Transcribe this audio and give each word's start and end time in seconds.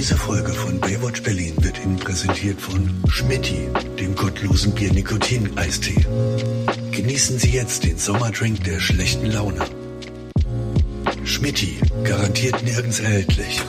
Diese 0.00 0.16
Folge 0.16 0.54
von 0.54 0.80
Baywatch 0.80 1.22
Berlin 1.22 1.52
wird 1.58 1.84
Ihnen 1.84 1.98
präsentiert 1.98 2.58
von 2.58 2.88
Schmitti, 3.08 3.68
dem 3.98 4.16
gottlosen 4.16 4.72
Bier-Nikotin-Eistee. 4.72 6.06
Genießen 6.90 7.38
Sie 7.38 7.50
jetzt 7.50 7.84
den 7.84 7.98
Sommerdrink 7.98 8.64
der 8.64 8.80
schlechten 8.80 9.26
Laune. 9.26 9.60
Schmitti, 11.24 11.78
garantiert 12.02 12.62
nirgends 12.64 13.00
erhältlich. 13.00 13.60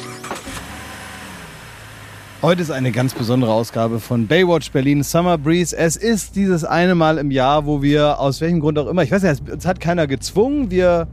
Heute 2.42 2.62
ist 2.62 2.72
eine 2.72 2.94
ganz 2.94 3.14
besondere 3.14 3.52
Ausgabe 3.52 4.00
von 4.00 4.26
Baywatch 4.28 4.72
Berlin 4.72 5.04
Summer 5.04 5.38
Breeze. 5.38 5.76
Es 5.76 5.98
ist 5.98 6.38
dieses 6.38 6.64
eine 6.64 6.96
Mal 6.96 7.18
im 7.18 7.30
Jahr, 7.30 7.66
wo 7.66 7.82
wir 7.82 8.22
aus 8.22 8.40
welchem 8.40 8.62
Grund 8.62 8.80
auch 8.80 8.88
immer, 8.88 9.04
ich 9.04 9.12
weiß 9.12 9.24
nicht, 9.24 9.50
uns 9.50 9.66
hat 9.66 9.82
keiner 9.82 10.08
gezwungen, 10.08 10.72
wir 10.72 11.10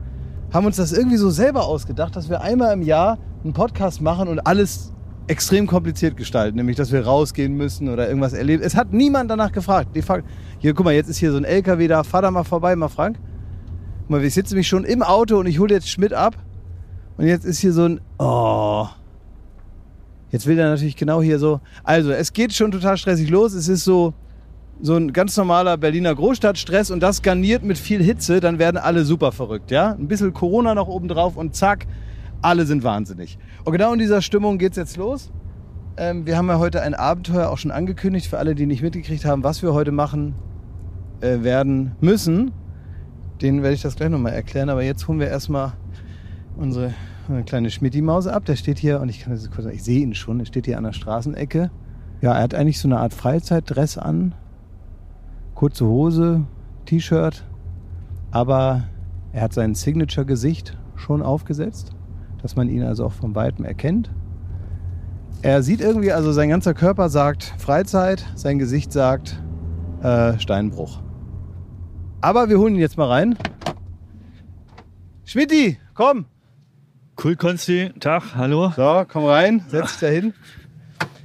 haben 0.53 0.65
uns 0.65 0.77
das 0.77 0.93
irgendwie 0.93 1.17
so 1.17 1.31
selber 1.31 1.67
ausgedacht, 1.67 2.15
dass 2.15 2.31
wir 2.31 2.41
einmal 2.41 2.73
im 2.73 2.83
Jahr 2.83 3.19
einen 3.43 3.53
Podcast 3.53 4.01
machen 4.01 4.29
und 4.29 4.39
alles 4.39 4.93
extrem 5.29 5.67
kompliziert 5.67 6.17
gestalten, 6.17 6.57
nämlich 6.57 6.77
dass 6.77 6.91
wir 6.91 7.05
rausgehen 7.05 7.57
müssen 7.57 7.89
oder 7.89 8.09
irgendwas 8.09 8.33
erleben. 8.33 8.63
Es 8.63 8.75
hat 8.75 8.93
niemand 8.93 9.31
danach 9.31 9.53
gefragt. 9.53 9.95
Die 9.95 10.03
Frage, 10.03 10.25
hier, 10.59 10.75
guck 10.75 10.85
mal, 10.85 10.95
jetzt 10.95 11.09
ist 11.09 11.19
hier 11.19 11.31
so 11.31 11.39
ein 11.39 11.45
LKW 11.45 11.87
da, 11.89 12.03
fahr 12.03 12.23
da 12.23 12.31
mal 12.31 12.45
vorbei, 12.45 12.75
mal 12.77 12.89
Frank. 12.89 13.19
Guck 14.01 14.11
mal, 14.11 14.23
wir 14.23 14.31
sitzen 14.31 14.55
nämlich 14.55 14.69
schon 14.69 14.85
im 14.85 15.03
Auto 15.03 15.39
und 15.39 15.47
ich 15.47 15.59
hole 15.59 15.75
jetzt 15.75 15.89
Schmidt 15.89 16.13
ab. 16.13 16.37
Und 17.17 17.27
jetzt 17.27 17.45
ist 17.45 17.59
hier 17.59 17.73
so 17.73 17.85
ein, 17.85 18.01
oh, 18.19 18.87
Jetzt 20.31 20.47
will 20.47 20.59
er 20.59 20.69
natürlich 20.69 20.97
genau 20.97 21.23
hier 21.23 21.39
so. 21.39 21.61
Also, 21.85 22.11
es 22.13 22.33
geht 22.33 22.53
schon 22.53 22.71
total 22.71 22.97
stressig 22.99 23.31
los. 23.31 23.55
Es 23.55 23.69
ist 23.69 23.85
so, 23.85 24.13
so 24.81 24.95
ein 24.97 25.13
ganz 25.13 25.37
normaler 25.37 25.77
Berliner 25.77 26.15
Großstadtstress 26.15 26.91
und 26.91 27.01
das 27.01 27.23
garniert 27.23 27.63
mit 27.63 27.79
viel 27.79 28.03
Hitze, 28.03 28.41
dann 28.41 28.59
werden 28.59 28.77
alle 28.77 29.05
super 29.05 29.33
verrückt, 29.33 29.71
ja? 29.71 29.93
Ein 29.93 30.07
bisschen 30.07 30.33
Corona 30.33 30.75
noch 30.75 30.89
oben 30.89 31.09
drauf 31.09 31.37
und 31.37 31.57
zack, 31.57 31.87
alle 32.43 32.67
sind 32.67 32.85
wahnsinnig. 32.85 33.39
Und 33.65 33.73
genau 33.73 33.93
in 33.93 33.99
dieser 33.99 34.23
Stimmung 34.23 34.59
geht's 34.59 34.77
jetzt 34.77 34.97
los. 34.97 35.31
Ähm, 35.97 36.27
wir 36.27 36.37
haben 36.37 36.49
ja 36.49 36.59
heute 36.59 36.83
ein 36.83 36.95
Abenteuer 36.95 37.49
auch 37.51 37.59
schon 37.59 37.71
angekündigt 37.71 38.29
für 38.29 38.39
alle, 38.39 38.55
die 38.55 38.67
nicht 38.67 38.83
mitgekriegt 38.83 39.25
haben, 39.25 39.43
was 39.43 39.63
wir 39.63 39.75
heute 39.75 39.93
machen 39.93 40.35
äh, 41.21 41.43
werden 41.43 41.97
müssen. 42.01 42.53
Den 43.43 43.63
werde 43.63 43.75
ich 43.75 43.83
das 43.83 43.97
gleich 43.97 44.09
nochmal 44.09 44.33
erklären, 44.33 44.69
aber 44.69 44.83
jetzt 44.83 45.07
holen 45.09 45.21
wir 45.21 45.29
erstmal 45.29 45.73
unsere 46.57 46.95
eine 47.29 47.45
kleine 47.45 47.71
Schmitti-Maus 47.71 48.27
ab. 48.27 48.45
Der 48.47 48.57
steht 48.57 48.79
hier, 48.79 49.01
und 49.01 49.09
ich 49.09 49.21
kann 49.21 49.33
das 49.33 49.51
kurz 49.51 49.65
sagen, 49.65 49.77
ich 49.77 49.83
sehe 49.83 50.01
ihn 50.01 50.15
schon, 50.15 50.41
er 50.41 50.47
steht 50.47 50.67
hier 50.67 50.79
an 50.79 50.85
der 50.85 50.93
Straßenecke. 50.93 51.71
Ja, 52.21 52.35
er 52.35 52.43
hat 52.43 52.55
eigentlich 52.55 52.81
so 52.81 52.89
eine 52.89 52.99
Art 52.99 53.15
Freizeitdress 53.15 53.99
an. 53.99 54.35
Kurze 55.55 55.87
Hose, 55.87 56.47
T-Shirt. 56.87 57.45
Aber 58.31 58.85
er 59.33 59.43
hat 59.43 59.53
sein 59.53 59.75
Signature-Gesicht 59.75 60.77
schon 60.97 61.23
aufgesetzt, 61.23 61.93
dass 62.43 62.57
man 62.57 62.69
ihn 62.69 62.83
also 62.83 63.07
auch 63.07 63.13
von 63.13 63.35
Weitem 63.35 63.65
erkennt. 63.65 64.11
Er 65.43 65.63
sieht 65.63 65.81
irgendwie, 65.81 66.13
also 66.13 66.33
sein 66.33 66.49
ganzer 66.49 66.75
Körper 66.75 67.09
sagt 67.09 67.55
Freizeit, 67.59 68.25
sein 68.35 68.59
Gesicht 68.59 68.93
sagt 68.93 69.41
äh, 70.03 70.39
Steinbruch. 70.39 71.01
Aber 72.21 72.49
wir 72.49 72.59
holen 72.59 72.75
ihn 72.75 72.81
jetzt 72.81 72.97
mal 72.97 73.07
rein. 73.07 73.39
Schmidti, 75.25 75.79
komm! 75.95 76.27
Cool, 77.23 77.37
Konsti. 77.37 77.91
Tag, 78.01 78.35
hallo. 78.37 78.73
So, 78.75 79.05
komm 79.09 79.25
rein, 79.25 79.63
setz 79.69 79.93
dich 79.93 80.01
da 80.01 80.07
hin. 80.07 80.35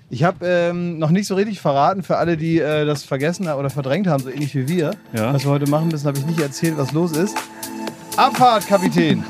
Ich 0.10 0.24
habe 0.24 0.46
ähm, 0.46 1.00
noch 1.00 1.10
nicht 1.10 1.26
so 1.26 1.34
richtig 1.34 1.60
verraten 1.60 2.04
für 2.04 2.18
alle, 2.18 2.38
die 2.38 2.60
äh, 2.60 2.86
das 2.86 3.04
vergessen 3.04 3.48
oder 3.48 3.72
verdrängt 3.72 4.06
haben, 4.06 4.22
so 4.22 4.30
ähnlich 4.30 4.54
wie 4.54 4.68
wir. 4.68 4.92
Ja. 5.14 5.34
Was 5.34 5.44
wir 5.44 5.52
heute 5.52 5.68
machen 5.68 5.88
müssen, 5.88 6.06
habe 6.06 6.20
ich 6.20 6.26
nicht 6.26 6.40
erzählt, 6.40 6.78
was 6.78 6.92
los 6.92 7.14
ist. 7.14 7.36
Abfahrt, 8.16 8.68
Kapitän! 8.68 9.24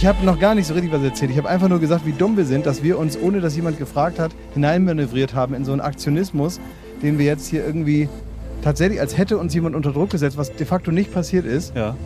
Ich 0.00 0.06
habe 0.06 0.24
noch 0.24 0.38
gar 0.38 0.54
nicht 0.54 0.68
so 0.68 0.74
richtig 0.74 0.92
was 0.92 1.02
erzählt. 1.02 1.32
Ich 1.32 1.38
habe 1.38 1.48
einfach 1.48 1.68
nur 1.68 1.80
gesagt, 1.80 2.06
wie 2.06 2.12
dumm 2.12 2.36
wir 2.36 2.44
sind, 2.44 2.66
dass 2.66 2.84
wir 2.84 3.00
uns, 3.00 3.18
ohne 3.20 3.40
dass 3.40 3.56
jemand 3.56 3.78
gefragt 3.78 4.20
hat, 4.20 4.30
hineinmanövriert 4.54 5.34
haben 5.34 5.54
in 5.54 5.64
so 5.64 5.72
einen 5.72 5.80
Aktionismus, 5.80 6.60
den 7.02 7.18
wir 7.18 7.26
jetzt 7.26 7.48
hier 7.48 7.66
irgendwie 7.66 8.08
tatsächlich, 8.62 9.00
als 9.00 9.18
hätte 9.18 9.38
uns 9.38 9.52
jemand 9.54 9.74
unter 9.74 9.90
Druck 9.92 10.10
gesetzt, 10.10 10.36
was 10.36 10.54
de 10.54 10.64
facto 10.66 10.92
nicht 10.92 11.12
passiert 11.12 11.44
ist, 11.46 11.74
Ja. 11.74 11.96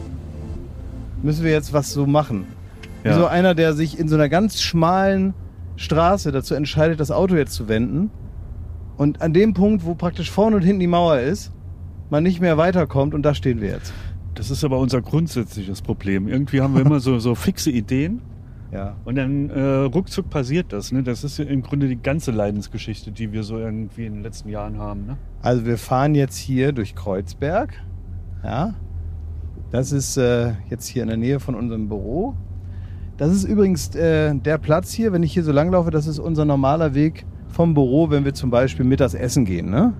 müssen 1.22 1.44
wir 1.44 1.50
jetzt 1.52 1.74
was 1.74 1.92
so 1.92 2.06
machen. 2.06 2.46
Wie 3.02 3.08
Ja. 3.10 3.14
so 3.14 3.26
einer, 3.26 3.54
der 3.54 3.74
sich 3.74 3.98
in 3.98 4.08
so 4.08 4.14
einer 4.14 4.30
ganz 4.30 4.62
schmalen 4.62 5.34
Straße 5.76 6.32
dazu 6.32 6.54
entscheidet, 6.54 6.98
das 6.98 7.10
Auto 7.10 7.34
jetzt 7.34 7.52
zu 7.52 7.68
wenden. 7.68 8.10
Und 8.96 9.20
an 9.20 9.34
dem 9.34 9.52
Punkt, 9.52 9.84
wo 9.84 9.94
praktisch 9.94 10.30
vorne 10.30 10.56
und 10.56 10.62
hinten 10.62 10.80
die 10.80 10.86
Mauer 10.86 11.18
ist, 11.18 11.52
man 12.08 12.22
nicht 12.22 12.40
mehr 12.40 12.56
weiterkommt 12.56 13.12
und 13.12 13.22
da 13.22 13.34
stehen 13.34 13.60
wir 13.60 13.68
jetzt. 13.68 13.92
Das 14.42 14.50
ist 14.50 14.64
aber 14.64 14.80
unser 14.80 15.00
grundsätzliches 15.00 15.82
Problem. 15.82 16.26
Irgendwie 16.26 16.60
haben 16.62 16.74
wir 16.74 16.80
immer 16.84 16.98
so, 16.98 17.20
so 17.20 17.36
fixe 17.36 17.70
Ideen 17.70 18.20
Ja. 18.72 18.96
und 19.04 19.14
dann 19.14 19.50
äh, 19.50 19.60
ruckzuck 19.84 20.30
passiert 20.30 20.72
das. 20.72 20.90
Ne? 20.90 21.04
Das 21.04 21.22
ist 21.22 21.38
ja 21.38 21.44
im 21.44 21.62
Grunde 21.62 21.86
die 21.86 22.02
ganze 22.02 22.32
Leidensgeschichte, 22.32 23.12
die 23.12 23.30
wir 23.30 23.44
so 23.44 23.56
irgendwie 23.56 24.04
in 24.04 24.14
den 24.14 24.22
letzten 24.24 24.48
Jahren 24.48 24.78
haben. 24.78 25.06
Ne? 25.06 25.16
Also 25.42 25.64
wir 25.64 25.78
fahren 25.78 26.16
jetzt 26.16 26.38
hier 26.38 26.72
durch 26.72 26.96
Kreuzberg. 26.96 27.72
Ja. 28.42 28.74
Das 29.70 29.92
ist 29.92 30.16
äh, 30.16 30.54
jetzt 30.68 30.88
hier 30.88 31.02
in 31.02 31.08
der 31.08 31.18
Nähe 31.18 31.38
von 31.38 31.54
unserem 31.54 31.88
Büro. 31.88 32.34
Das 33.18 33.30
ist 33.30 33.44
übrigens 33.44 33.94
äh, 33.94 34.34
der 34.34 34.58
Platz 34.58 34.90
hier, 34.92 35.12
wenn 35.12 35.22
ich 35.22 35.32
hier 35.34 35.44
so 35.44 35.52
langlaufe, 35.52 35.92
das 35.92 36.08
ist 36.08 36.18
unser 36.18 36.44
normaler 36.44 36.94
Weg 36.94 37.26
vom 37.46 37.74
Büro, 37.74 38.10
wenn 38.10 38.24
wir 38.24 38.34
zum 38.34 38.50
Beispiel 38.50 38.84
mittags 38.84 39.14
essen 39.14 39.44
gehen. 39.44 39.70
Ne? 39.70 39.92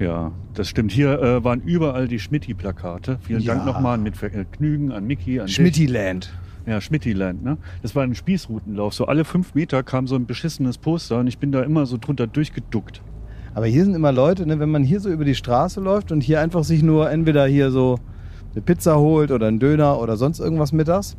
Ja, 0.00 0.32
das 0.54 0.68
stimmt. 0.68 0.92
Hier 0.92 1.20
äh, 1.20 1.44
waren 1.44 1.60
überall 1.60 2.08
die 2.08 2.18
Schmitti-Plakate. 2.18 3.18
Vielen 3.22 3.42
Ja. 3.42 3.54
Dank 3.54 3.66
nochmal 3.66 3.98
mit 3.98 4.16
Vergnügen 4.16 4.92
an 4.92 5.06
Mickey, 5.06 5.38
an. 5.40 5.48
Schmittiland. 5.48 6.32
Ja, 6.66 6.80
Schmittiland, 6.80 7.44
ne? 7.44 7.58
Das 7.82 7.94
war 7.94 8.02
ein 8.02 8.14
Spießrutenlauf. 8.14 8.94
So 8.94 9.06
alle 9.06 9.24
fünf 9.24 9.54
Meter 9.54 9.82
kam 9.82 10.06
so 10.06 10.16
ein 10.16 10.24
beschissenes 10.24 10.78
Poster 10.78 11.18
und 11.18 11.26
ich 11.26 11.38
bin 11.38 11.52
da 11.52 11.62
immer 11.62 11.84
so 11.84 11.98
drunter 11.98 12.26
durchgeduckt. 12.26 13.02
Aber 13.54 13.66
hier 13.66 13.84
sind 13.84 13.94
immer 13.94 14.12
Leute, 14.12 14.46
ne, 14.46 14.58
wenn 14.58 14.70
man 14.70 14.84
hier 14.84 15.00
so 15.00 15.10
über 15.10 15.24
die 15.24 15.34
Straße 15.34 15.80
läuft 15.80 16.12
und 16.12 16.22
hier 16.22 16.40
einfach 16.40 16.64
sich 16.64 16.82
nur 16.82 17.10
entweder 17.10 17.46
hier 17.46 17.70
so 17.70 17.98
eine 18.52 18.62
Pizza 18.62 18.98
holt 18.98 19.30
oder 19.30 19.48
einen 19.48 19.58
Döner 19.58 20.00
oder 20.00 20.16
sonst 20.16 20.40
irgendwas 20.40 20.72
mittags, 20.72 21.16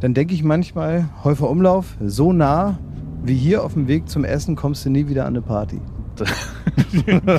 dann 0.00 0.14
denke 0.14 0.34
ich 0.34 0.42
manchmal, 0.42 1.08
Häufer 1.22 1.48
Umlauf, 1.48 1.96
so 2.04 2.32
nah 2.32 2.78
wie 3.24 3.34
hier 3.34 3.62
auf 3.62 3.74
dem 3.74 3.86
Weg 3.86 4.08
zum 4.08 4.24
Essen 4.24 4.56
kommst 4.56 4.84
du 4.84 4.90
nie 4.90 5.06
wieder 5.06 5.22
an 5.26 5.34
eine 5.34 5.42
Party. 5.42 5.80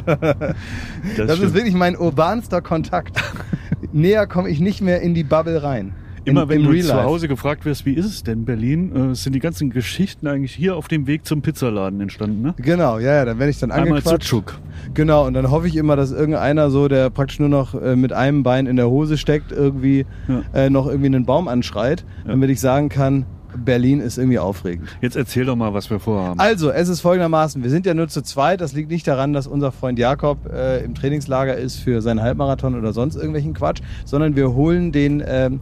Das, 1.18 1.28
Das, 1.28 1.40
ist 1.40 1.54
wirklich 1.54 1.74
mein 1.74 1.98
urbanster 1.98 2.62
Kontakt. 2.62 3.22
Näher 3.92 4.28
komme 4.28 4.50
ich 4.50 4.60
nicht 4.60 4.82
mehr 4.82 5.02
in 5.02 5.14
die 5.14 5.24
Bubble 5.24 5.62
rein. 5.64 5.94
In, 6.26 6.32
Immer 6.38 6.48
wenn 6.48 6.62
im 6.62 6.68
du 6.68 6.72
Real 6.72 6.86
zu. 6.86 7.04
Hause 7.04 7.28
gefragt 7.28 7.66
wirst, 7.66 7.86
wie 7.86 7.92
ist 7.94 8.06
es 8.06 8.24
denn 8.24 8.40
in 8.40 8.46
Berlin, 8.46 9.12
äh, 9.12 9.16
sind 9.16 9.34
die 9.36 9.40
ganzen 9.42 9.70
Geschichten 9.72 10.26
eigentlich 10.28 10.54
hier 10.56 10.78
auf 10.78 10.88
dem 10.88 11.06
Weg 11.06 11.26
zum 11.26 11.42
Pizzaladen 11.42 12.00
entstanden, 12.00 12.42
ne? 12.42 12.54
Genau, 12.58 12.98
ja, 12.98 13.14
ja, 13.16 13.26
dann 13.26 13.40
werde 13.40 13.50
ich 13.52 13.60
dann 13.60 13.72
Einmal 13.72 13.90
angequatscht. 13.98 14.30
Zutschuk. 14.30 14.58
Genau, 14.94 15.28
und 15.28 15.34
dann 15.34 15.52
hoffe 15.52 15.68
ich 15.68 15.76
immer, 15.76 15.98
dass 15.98 16.14
irgendeiner 16.14 16.70
so, 16.70 16.88
der 16.88 17.10
praktisch 17.10 17.40
nur 17.40 17.50
noch 17.50 17.74
äh, 17.76 17.98
mit 17.98 18.14
einem 18.14 18.42
Bein 18.44 18.68
in 18.68 18.78
der 18.78 18.88
Hose 18.90 19.18
steckt, 19.18 19.52
irgendwie 19.52 20.06
Ja. 20.30 20.44
äh, 20.54 20.70
noch 20.70 20.88
irgendwie 20.88 21.08
einen 21.08 21.26
Baum 21.26 21.50
anschreit, 21.50 22.06
Ja. 22.24 22.32
damit 22.32 22.50
ich 22.52 22.62
sagen 22.62 22.88
kann, 22.88 23.26
Berlin 23.58 24.00
ist 24.00 24.18
irgendwie 24.18 24.40
aufregend. 24.40 24.90
Jetzt 25.02 25.16
erzähl 25.16 25.46
doch 25.46 25.56
mal, 25.56 25.74
was 25.74 25.90
wir 25.90 26.00
vorhaben. 26.00 26.40
Also, 26.40 26.72
es 26.72 26.90
ist 26.90 27.02
folgendermaßen, 27.02 27.64
wir 27.64 27.70
sind 27.70 27.86
ja 27.86 27.94
nur 27.94 28.08
zu 28.08 28.22
zweit, 28.22 28.62
das 28.62 28.74
liegt 28.74 28.90
nicht 28.90 29.08
daran, 29.08 29.34
dass 29.34 29.48
unser 29.48 29.72
Freund 29.72 30.00
Jakob 30.00 30.52
äh, 30.52 30.84
im 30.84 30.96
Trainingslager 30.96 31.56
ist 31.56 31.78
für 31.78 32.02
seinen 32.02 32.22
Halbmarathon 32.22 32.76
oder 32.76 32.94
sonst 32.94 33.16
irgendwelchen 33.16 33.54
Quatsch, 33.54 33.82
sondern 34.06 34.36
wir 34.36 34.54
holen 34.54 34.92
den 34.92 35.24
ähm, 35.26 35.60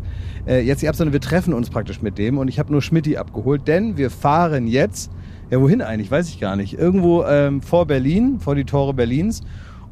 äh, 0.48 0.62
jetzt 0.62 0.82
nicht 0.82 0.90
ab, 0.90 0.96
sondern 0.96 1.14
wir 1.14 1.22
treffen 1.22 1.54
uns 1.54 1.70
praktisch 1.70 2.02
mit 2.02 2.18
dem 2.18 2.38
und 2.38 2.48
ich 2.48 2.60
habe 2.60 2.72
nur 2.72 2.82
Schmidti 2.82 3.18
abgeholt, 3.18 3.68
denn 3.68 3.98
wir 3.98 4.10
fahren 4.10 4.68
jetzt, 4.68 5.12
ja 5.50 5.62
wohin 5.62 5.82
eigentlich, 5.82 6.10
weiß 6.10 6.30
ich 6.30 6.40
gar 6.40 6.56
nicht, 6.56 6.78
irgendwo 6.78 7.24
ähm, 7.24 7.62
vor 7.62 7.86
Berlin, 7.86 8.40
vor 8.40 8.56
die 8.56 8.66
Tore 8.66 8.94
Berlins. 8.94 9.42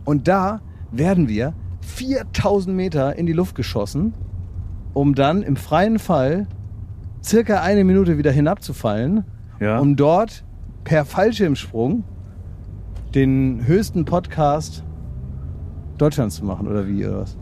Und 0.05 0.27
da 0.27 0.61
werden 0.91 1.27
wir 1.27 1.53
4000 1.81 2.75
Meter 2.75 3.15
in 3.15 3.25
die 3.25 3.33
Luft 3.33 3.55
geschossen, 3.55 4.13
um 4.93 5.15
dann 5.15 5.43
im 5.43 5.55
freien 5.55 5.99
Fall 5.99 6.47
circa 7.23 7.61
eine 7.61 7.83
Minute 7.83 8.17
wieder 8.17 8.31
hinabzufallen, 8.31 9.23
Ja. 9.59 9.79
um 9.79 9.95
dort 9.95 10.43
per 10.83 11.05
Fallschirmsprung 11.05 12.03
den 13.15 13.65
höchsten 13.65 14.05
Podcast 14.05 14.83
Deutschlands 15.97 16.35
zu 16.35 16.45
machen 16.45 16.67
oder 16.67 16.87
wie 16.87 17.05
oder 17.05 17.19
was? 17.21 17.37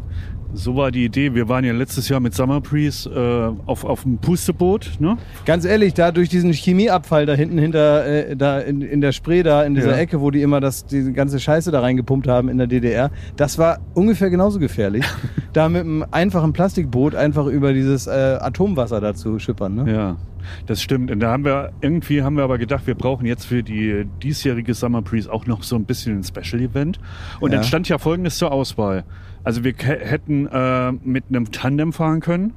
So 0.53 0.75
war 0.75 0.91
die 0.91 1.03
Idee. 1.05 1.33
Wir 1.35 1.49
waren 1.49 1.65
ja 1.65 1.73
letztes 1.73 2.07
Jahr 2.09 2.19
mit 2.19 2.33
Summer 2.33 2.61
Breeze 2.61 3.09
äh, 3.09 3.69
auf, 3.69 3.83
auf 3.83 4.03
dem 4.03 4.17
Pusteboot, 4.17 4.91
ne? 4.99 5.17
Ganz 5.45 5.65
ehrlich, 5.65 5.93
da 5.93 6.11
durch 6.11 6.29
diesen 6.29 6.53
Chemieabfall 6.53 7.25
da 7.25 7.33
hinten 7.33 7.57
hinter 7.57 8.05
äh, 8.05 8.35
da 8.35 8.59
in, 8.59 8.81
in 8.81 9.01
der 9.01 9.11
Spree 9.11 9.43
da 9.43 9.63
in 9.63 9.75
dieser 9.75 9.91
Ja. 9.91 9.97
Ecke, 9.97 10.21
wo 10.21 10.31
die 10.31 10.41
immer 10.41 10.59
das 10.61 10.85
diese 10.85 11.11
ganze 11.11 11.39
Scheiße 11.39 11.69
da 11.71 11.81
reingepumpt 11.81 12.27
haben 12.27 12.49
in 12.49 12.57
der 12.57 12.67
DDR, 12.67 13.11
das 13.35 13.57
war 13.57 13.79
ungefähr 13.93 14.29
genauso 14.29 14.57
gefährlich, 14.59 15.05
da 15.53 15.67
mit 15.69 15.81
einem 15.81 16.05
einfachen 16.11 16.53
Plastikboot 16.53 17.13
einfach 17.13 17.45
über 17.47 17.73
dieses 17.73 18.07
äh, 18.07 18.11
Atomwasser 18.39 19.01
da 19.01 19.13
zu 19.13 19.39
schippern, 19.39 19.75
ne? 19.75 19.91
Ja. 19.91 20.17
Das 20.65 20.81
stimmt. 20.81 21.11
Und 21.11 21.19
da 21.19 21.31
haben 21.31 21.43
wir 21.43 21.71
irgendwie 21.81 22.23
haben 22.23 22.37
wir 22.37 22.43
aber 22.45 22.57
gedacht, 22.57 22.87
wir 22.87 22.95
brauchen 22.95 23.25
jetzt 23.25 23.45
für 23.45 23.63
die 23.63 24.05
diesjährige 24.23 24.73
Summer 24.73 25.01
Breeze 25.01 25.29
auch 25.31 25.45
noch 25.45 25.61
so 25.61 25.75
ein 25.75 25.83
bisschen 25.83 26.19
ein 26.19 26.23
Special 26.23 26.61
Event. 26.61 26.99
Und 27.41 27.51
Ja. 27.51 27.57
dann 27.57 27.65
stand 27.65 27.89
ja 27.89 27.97
Folgendes 27.97 28.37
zur 28.37 28.53
Auswahl. 28.53 29.03
Also 29.43 29.63
wir 29.63 29.73
hätten 29.77 30.47
äh, 30.47 30.91
mit 30.91 31.25
einem 31.29 31.51
Tandem 31.51 31.93
fahren 31.93 32.19
können. 32.19 32.53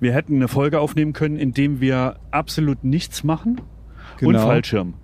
Wir 0.00 0.12
hätten 0.14 0.36
eine 0.36 0.48
Folge 0.48 0.78
aufnehmen 0.80 1.12
können, 1.12 1.36
in 1.36 1.52
dem 1.52 1.80
wir 1.80 2.16
absolut 2.30 2.84
nichts 2.84 3.24
machen 3.24 3.60
und 4.20 4.28
Genau. 4.34 4.46
Fallschirm. 4.46 4.94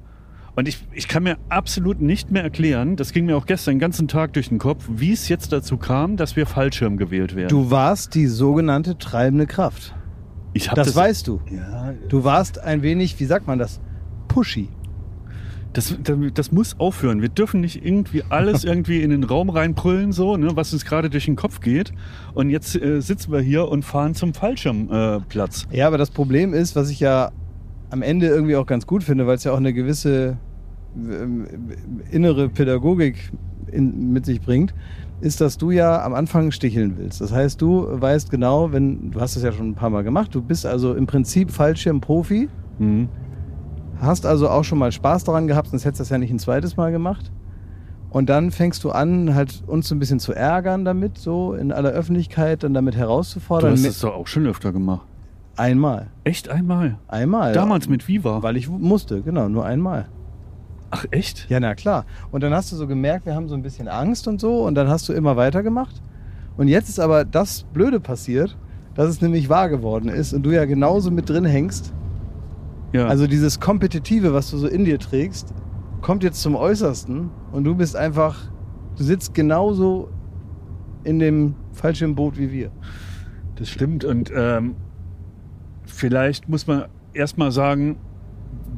Und 0.56 0.69
ich, 0.69 0.87
ich 0.93 1.09
kann 1.09 1.25
mir 1.25 1.37
absolut 1.49 2.00
nicht 2.00 2.31
mehr 2.31 2.44
erklären, 2.44 2.94
das 2.94 3.12
ging 3.12 3.26
mir 3.26 3.37
auch 3.37 3.47
gestern 3.47 3.75
den 3.75 3.79
ganzen 3.81 4.06
Tag 4.06 4.35
durch 4.35 4.50
den 4.50 4.59
Kopf, 4.59 4.85
wie 4.88 5.11
es 5.12 5.29
jetzt 5.29 5.53
dazu 5.53 5.79
kam, 5.79 6.17
dass 6.17 6.37
wir 6.37 6.47
Fallschirm 6.47 6.97
gewählt 6.97 7.35
werden. 7.35 7.49
Du 7.49 7.73
warst 7.73 8.15
die 8.15 8.29
sogenannte 8.29 8.97
treibende 8.97 9.47
Kraft. 9.49 9.97
ich 10.53 10.69
hab 10.69 10.76
Das, 10.76 10.94
weißt 10.94 11.26
du. 11.26 11.41
Ja, 11.50 11.93
Du 12.09 12.23
warst 12.23 12.61
ein 12.61 12.82
wenig, 12.82 13.19
wie 13.19 13.25
sagt 13.25 13.49
man 13.49 13.59
das? 13.59 13.81
Pushy. 14.29 14.69
Das, 15.75 15.97
das, 16.35 16.53
muss 16.53 16.79
aufhören. 16.79 17.21
Wir 17.21 17.29
dürfen 17.29 17.61
nicht 17.61 17.85
irgendwie 17.85 18.23
alles 18.29 18.65
irgendwie 18.65 19.03
in 19.03 19.11
den 19.11 19.25
Raum 19.25 19.50
reinbrüllen, 19.50 20.12
so, 20.12 20.37
ne, 20.37 20.50
was 20.55 20.73
uns 20.73 20.85
gerade 20.85 21.11
durch 21.11 21.26
den 21.26 21.37
Kopf 21.37 21.61
geht. 21.61 21.93
Und 22.32 22.49
jetzt 22.49 22.81
äh, 22.81 23.00
sitzen 23.00 23.32
wir 23.32 23.41
hier 23.41 23.69
und 23.69 23.85
fahren 23.85 24.15
zum 24.15 24.35
Fallschirmplatz. 24.35 25.67
Äh. 25.71 25.79
Ja, 25.79 25.88
aber 25.88 25.99
das 25.99 26.11
Problem 26.11 26.55
ist, 26.55 26.76
was 26.76 26.91
ich 26.91 27.00
ja 27.00 27.31
am 27.91 28.03
Ende 28.03 28.29
irgendwie 28.29 28.56
auch 28.56 28.67
ganz 28.67 28.87
gut 28.87 29.03
finde, 29.03 29.26
weil 29.26 29.35
es 29.35 29.44
ja 29.44 29.53
auch 29.53 29.59
eine 29.59 29.73
gewisse 29.73 30.38
ähm, 30.97 31.47
innere 32.11 32.49
Pädagogik 32.49 33.32
in, 33.67 34.12
mit 34.12 34.26
sich 34.26 34.41
bringt, 34.41 34.73
ist, 35.21 35.41
dass 35.41 35.59
du 35.59 35.73
ja 35.73 36.05
am 36.05 36.15
Anfang 36.15 36.53
sticheln 36.53 36.94
willst. 36.99 37.21
Das 37.21 37.32
heißt, 37.32 37.61
du 37.61 37.87
weißt 37.91 38.31
genau, 38.31 38.73
wenn 38.73 39.11
du 39.11 39.21
hast 39.21 39.37
es 39.37 39.43
ja 39.43 39.53
schon 39.53 39.71
ein 39.71 39.75
paar 39.75 39.91
Mal 39.91 40.05
gemacht, 40.05 40.35
du 40.35 40.41
bist 40.41 40.67
also 40.67 40.94
im 40.94 41.06
Prinzip 41.06 41.50
Fallschirmprofi, 41.50 42.49
Mhm. 42.79 43.09
Hast 44.04 44.26
also 44.26 44.48
auch 44.48 44.64
schon 44.64 44.78
mal 44.78 44.92
Spaß 44.92 45.24
daran 45.24 45.46
gehabt, 45.46 45.68
sonst 45.68 45.84
hättest 45.84 46.00
du 46.00 46.02
das 46.02 46.10
ja 46.10 46.18
nicht 46.18 46.30
ein 46.30 46.38
zweites 46.38 46.76
Mal 46.76 46.92
gemacht. 46.92 47.30
Und 48.10 48.28
dann 48.28 48.50
fängst 48.52 48.84
du 48.84 48.90
an, 48.92 49.34
halt 49.34 49.64
uns 49.66 49.88
so 49.88 49.94
ein 49.94 49.98
bisschen 49.98 50.20
zu 50.20 50.32
ärgern 50.32 50.84
damit, 50.84 51.18
so 51.18 51.54
in 51.54 51.72
aller 51.72 51.90
Öffentlichkeit, 51.90 52.62
dann 52.62 52.72
damit 52.74 52.94
Du 52.94 52.98
herauszufordern. 52.98 53.72
hast 53.72 53.82
Mit- 53.82 53.90
es 53.90 54.00
doch 54.00 54.14
auch 54.14 54.26
schon 54.28 54.46
öfter 54.46 54.72
gemacht. 54.72 55.06
einmal. 55.56 56.08
Echt 56.22 56.48
einmal? 56.48 56.98
Einmal. 57.08 57.52
Damals 57.52 57.88
mit 57.88 58.06
Viva. 58.06 58.42
Weil 58.42 58.56
ich 58.56 58.68
musste, 58.68 59.22
genau, 59.22 59.48
nur 59.48 59.64
einmal. 59.64 60.06
Ach 60.90 61.04
echt? 61.10 61.48
Ja, 61.50 61.58
na 61.58 61.74
klar. 61.74 62.04
Und 62.30 62.42
dann 62.44 62.54
hast 62.54 62.70
du 62.70 62.76
so 62.76 62.86
gemerkt, 62.86 63.26
wir 63.26 63.34
haben 63.34 63.48
so 63.48 63.54
ein 63.56 63.62
bisschen 63.62 63.88
Angst 63.88 64.28
und 64.28 64.40
so 64.40 64.64
und 64.64 64.76
dann 64.76 64.88
hast 64.88 65.08
du 65.08 65.12
immer 65.12 65.36
weitergemacht. 65.36 66.00
Und 66.56 66.68
jetzt 66.68 66.88
ist 66.88 67.00
aber 67.00 67.24
das 67.24 67.64
Blöde 67.72 67.98
passiert, 67.98 68.56
dass 68.94 69.08
es 69.08 69.20
nämlich 69.20 69.48
wahr 69.48 69.68
geworden 69.68 70.08
ist 70.08 70.32
und 70.32 70.44
du 70.44 70.50
ja 70.52 70.66
genauso 70.66 71.10
mit 71.10 71.28
drin 71.28 71.44
hängst. 71.44 71.92
Ja. 72.94 73.08
Also 73.08 73.26
dieses 73.26 73.58
Kompetitive, 73.58 74.32
was 74.32 74.52
du 74.52 74.56
so 74.56 74.69
in 74.69 74.85
dir 74.85 75.00
trägst, 75.00 75.52
kommt 76.00 76.23
jetzt 76.23 76.41
zum 76.41 76.55
Äußersten 76.55 77.29
und 77.50 77.64
du 77.64 77.75
bist 77.75 77.96
einfach, 77.96 78.38
du 78.96 79.02
sitzt 79.02 79.35
genauso 79.35 80.11
in 81.02 81.19
dem 81.19 81.56
falschen 81.73 82.14
Boot 82.14 82.38
wie 82.38 82.52
wir. 82.52 82.70
Das 83.56 83.69
stimmt. 83.69 84.05
Und 84.05 84.31
ähm, 84.35 84.76
vielleicht 85.85 86.49
muss 86.49 86.69
man 86.69 86.85
erstmal 87.14 87.50
sagen, 87.50 87.96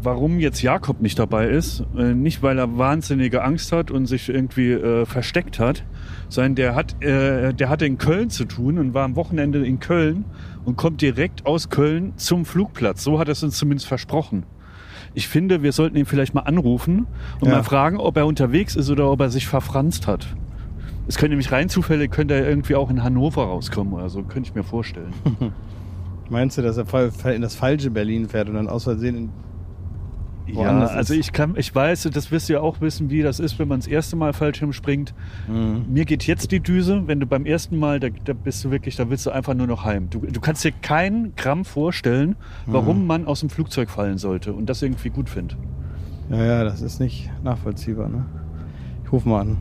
warum 0.00 0.40
jetzt 0.40 0.62
Jakob 0.62 1.02
nicht 1.02 1.18
dabei 1.18 1.48
ist. 1.48 1.84
Äh, 1.94 2.14
nicht, 2.14 2.42
weil 2.42 2.58
er 2.58 2.78
wahnsinnige 2.78 3.44
Angst 3.44 3.70
hat 3.70 3.90
und 3.90 4.06
sich 4.06 4.30
irgendwie 4.30 4.72
äh, 4.72 5.04
versteckt 5.04 5.58
hat, 5.58 5.84
sondern 6.28 6.54
der 6.54 6.74
hat, 6.74 7.02
äh, 7.02 7.52
der 7.54 7.68
hatte 7.68 7.86
in 7.86 7.98
Köln 7.98 8.30
zu 8.30 8.44
tun 8.44 8.78
und 8.78 8.94
war 8.94 9.04
am 9.04 9.16
Wochenende 9.16 9.64
in 9.64 9.80
Köln 9.80 10.24
und 10.64 10.76
kommt 10.76 11.00
direkt 11.02 11.46
aus 11.46 11.68
Köln 11.68 12.12
zum 12.16 12.44
Flugplatz. 12.44 13.02
So 13.04 13.18
hat 13.18 13.28
er 13.28 13.32
es 13.32 13.42
uns 13.42 13.56
zumindest 13.56 13.86
versprochen. 13.86 14.44
Ich 15.14 15.28
finde, 15.28 15.62
wir 15.62 15.72
sollten 15.72 15.96
ihn 15.96 16.04
vielleicht 16.06 16.34
mal 16.34 16.42
anrufen 16.42 17.06
und 17.40 17.48
Ja. 17.48 17.56
mal 17.56 17.62
fragen, 17.62 17.96
ob 17.98 18.16
er 18.16 18.26
unterwegs 18.26 18.76
ist 18.76 18.90
oder 18.90 19.10
ob 19.10 19.20
er 19.20 19.30
sich 19.30 19.46
verfranst 19.46 20.06
hat. 20.06 20.26
Es 21.08 21.16
könnte 21.16 21.30
nämlich 21.30 21.52
rein 21.52 21.68
zufällig, 21.68 22.10
könnte 22.10 22.34
er 22.34 22.48
irgendwie 22.48 22.74
auch 22.74 22.90
in 22.90 23.02
Hannover 23.04 23.44
rauskommen 23.44 23.92
oder 23.94 24.08
so, 24.08 24.22
könnte 24.24 24.48
ich 24.50 24.54
mir 24.54 24.64
vorstellen. 24.64 25.12
Meinst 26.28 26.58
du, 26.58 26.62
dass 26.62 26.76
er 26.76 27.34
in 27.34 27.42
das 27.42 27.54
falsche 27.54 27.90
Berlin 27.90 28.28
fährt 28.28 28.48
und 28.48 28.56
dann 28.56 28.68
aus 28.68 28.84
Versehen 28.84 29.16
in 29.16 29.30
Ja, 30.46 30.86
also 30.86 31.12
ich 31.12 31.32
kann, 31.32 31.54
ich 31.56 31.74
weiß, 31.74 32.08
das 32.12 32.30
wirst 32.30 32.48
du 32.48 32.52
ja 32.54 32.60
auch 32.60 32.80
wissen, 32.80 33.10
wie 33.10 33.20
das 33.22 33.40
ist, 33.40 33.58
wenn 33.58 33.66
man 33.66 33.80
das 33.80 33.88
erste 33.88 34.14
Mal 34.14 34.32
Fallschirm 34.32 34.72
springt. 34.72 35.12
Mhm. 35.48 35.86
Mir 35.88 36.04
geht 36.04 36.24
jetzt 36.26 36.52
die 36.52 36.60
Düse, 36.60 37.02
wenn 37.06 37.18
du 37.18 37.26
beim 37.26 37.46
ersten 37.46 37.78
Mal, 37.78 37.98
da, 37.98 38.08
da 38.24 38.32
bist 38.32 38.64
du 38.64 38.70
wirklich, 38.70 38.94
da 38.94 39.10
willst 39.10 39.26
du 39.26 39.30
einfach 39.30 39.54
nur 39.54 39.66
noch 39.66 39.84
heim. 39.84 40.08
Du, 40.08 40.20
du 40.20 40.40
kannst 40.40 40.62
dir 40.64 40.70
keinen 40.70 41.34
Gramm 41.34 41.64
vorstellen, 41.64 42.36
warum 42.66 43.00
Mhm. 43.00 43.06
man 43.06 43.26
aus 43.26 43.40
dem 43.40 43.50
Flugzeug 43.50 43.90
fallen 43.90 44.18
sollte 44.18 44.52
und 44.52 44.66
das 44.70 44.82
irgendwie 44.82 45.10
gut 45.10 45.28
findet. 45.28 45.58
Ja, 46.30 46.44
ja, 46.44 46.64
das 46.64 46.80
ist 46.80 47.00
nicht 47.00 47.28
nachvollziehbar, 47.42 48.08
ne? 48.08 48.24
Ich 49.04 49.12
ruf 49.12 49.24
mal 49.24 49.40
an. 49.40 49.56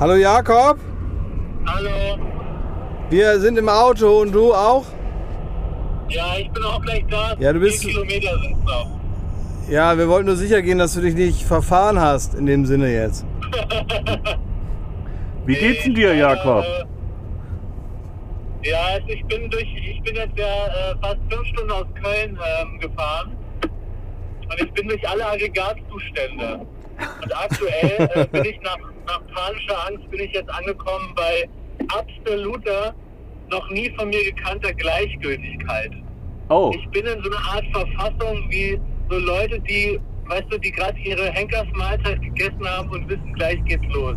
Hallo 0.00 0.14
Jakob, 0.16 0.78
Hallo. 1.66 2.18
wir 3.10 3.38
sind 3.40 3.56
im 3.58 3.68
Auto 3.68 4.20
und 4.22 4.32
du 4.32 4.52
auch? 4.52 4.84
Ja, 6.08 6.36
ich 6.38 6.50
bin 6.50 6.62
auch 6.64 6.80
gleich 6.82 7.04
da. 7.10 7.34
Ja, 7.38 7.52
du 7.52 7.60
bist- 7.60 7.80
Vier 7.82 7.90
Kilometer 7.92 8.38
sind 8.40 8.56
es 8.58 8.64
noch. 8.64 8.90
Ja, 9.68 9.96
wir 9.96 10.08
wollten 10.08 10.26
nur 10.26 10.36
sicher 10.36 10.60
gehen, 10.62 10.78
dass 10.78 10.94
du 10.94 11.00
dich 11.00 11.14
nicht 11.14 11.42
verfahren 11.42 11.98
hast, 12.00 12.34
in 12.34 12.44
dem 12.46 12.66
Sinne 12.66 12.92
jetzt. 12.92 13.24
Wie 15.46 15.54
geht's 15.54 15.84
denn 15.84 15.94
dir, 15.94 16.12
Äh, 16.12 16.18
Jakob? 16.18 16.64
Ja, 18.62 18.78
also 18.94 19.08
ich 19.08 19.24
bin 19.26 19.50
durch, 19.50 19.66
ich 19.76 20.02
bin 20.02 20.16
jetzt 20.16 20.36
ja 20.38 20.44
äh, 20.46 20.94
fast 21.02 21.18
fünf 21.30 21.46
Stunden 21.48 21.70
aus 21.70 21.84
Köln 22.02 22.38
ähm, 22.62 22.80
gefahren 22.80 23.36
und 23.62 24.60
ich 24.60 24.72
bin 24.72 24.88
durch 24.88 25.06
alle 25.08 25.26
Aggregatzustände. 25.26 26.66
Und 27.22 27.36
aktuell 27.36 28.08
äh, 28.14 28.26
bin 28.26 28.44
ich 28.44 28.60
nach, 28.62 28.78
nach 29.06 29.20
panischer 29.34 29.86
Angst 29.88 30.08
bin 30.10 30.20
ich 30.20 30.32
jetzt 30.32 30.48
angekommen 30.50 31.12
bei 31.16 31.48
absoluter, 31.88 32.94
noch 33.50 33.68
nie 33.70 33.90
von 33.96 34.08
mir 34.08 34.24
gekannter 34.24 34.72
Gleichgültigkeit. 34.74 35.90
Oh, 36.48 36.72
Ich 36.78 36.88
bin 36.90 37.06
in 37.06 37.22
so 37.22 37.30
einer 37.30 37.46
Art 37.54 37.64
Verfassung 37.72 38.44
wie 38.50 38.78
so 39.10 39.18
Leute, 39.18 39.60
die, 39.60 39.98
weißt 40.26 40.44
du, 40.50 40.58
die 40.58 40.70
gerade 40.72 40.98
ihre 41.00 41.30
Henkersmahlzeit 41.32 42.20
gegessen 42.22 42.66
haben 42.66 42.88
und 42.90 43.08
wissen, 43.08 43.32
gleich 43.34 43.62
geht's 43.64 43.84
los. 43.92 44.16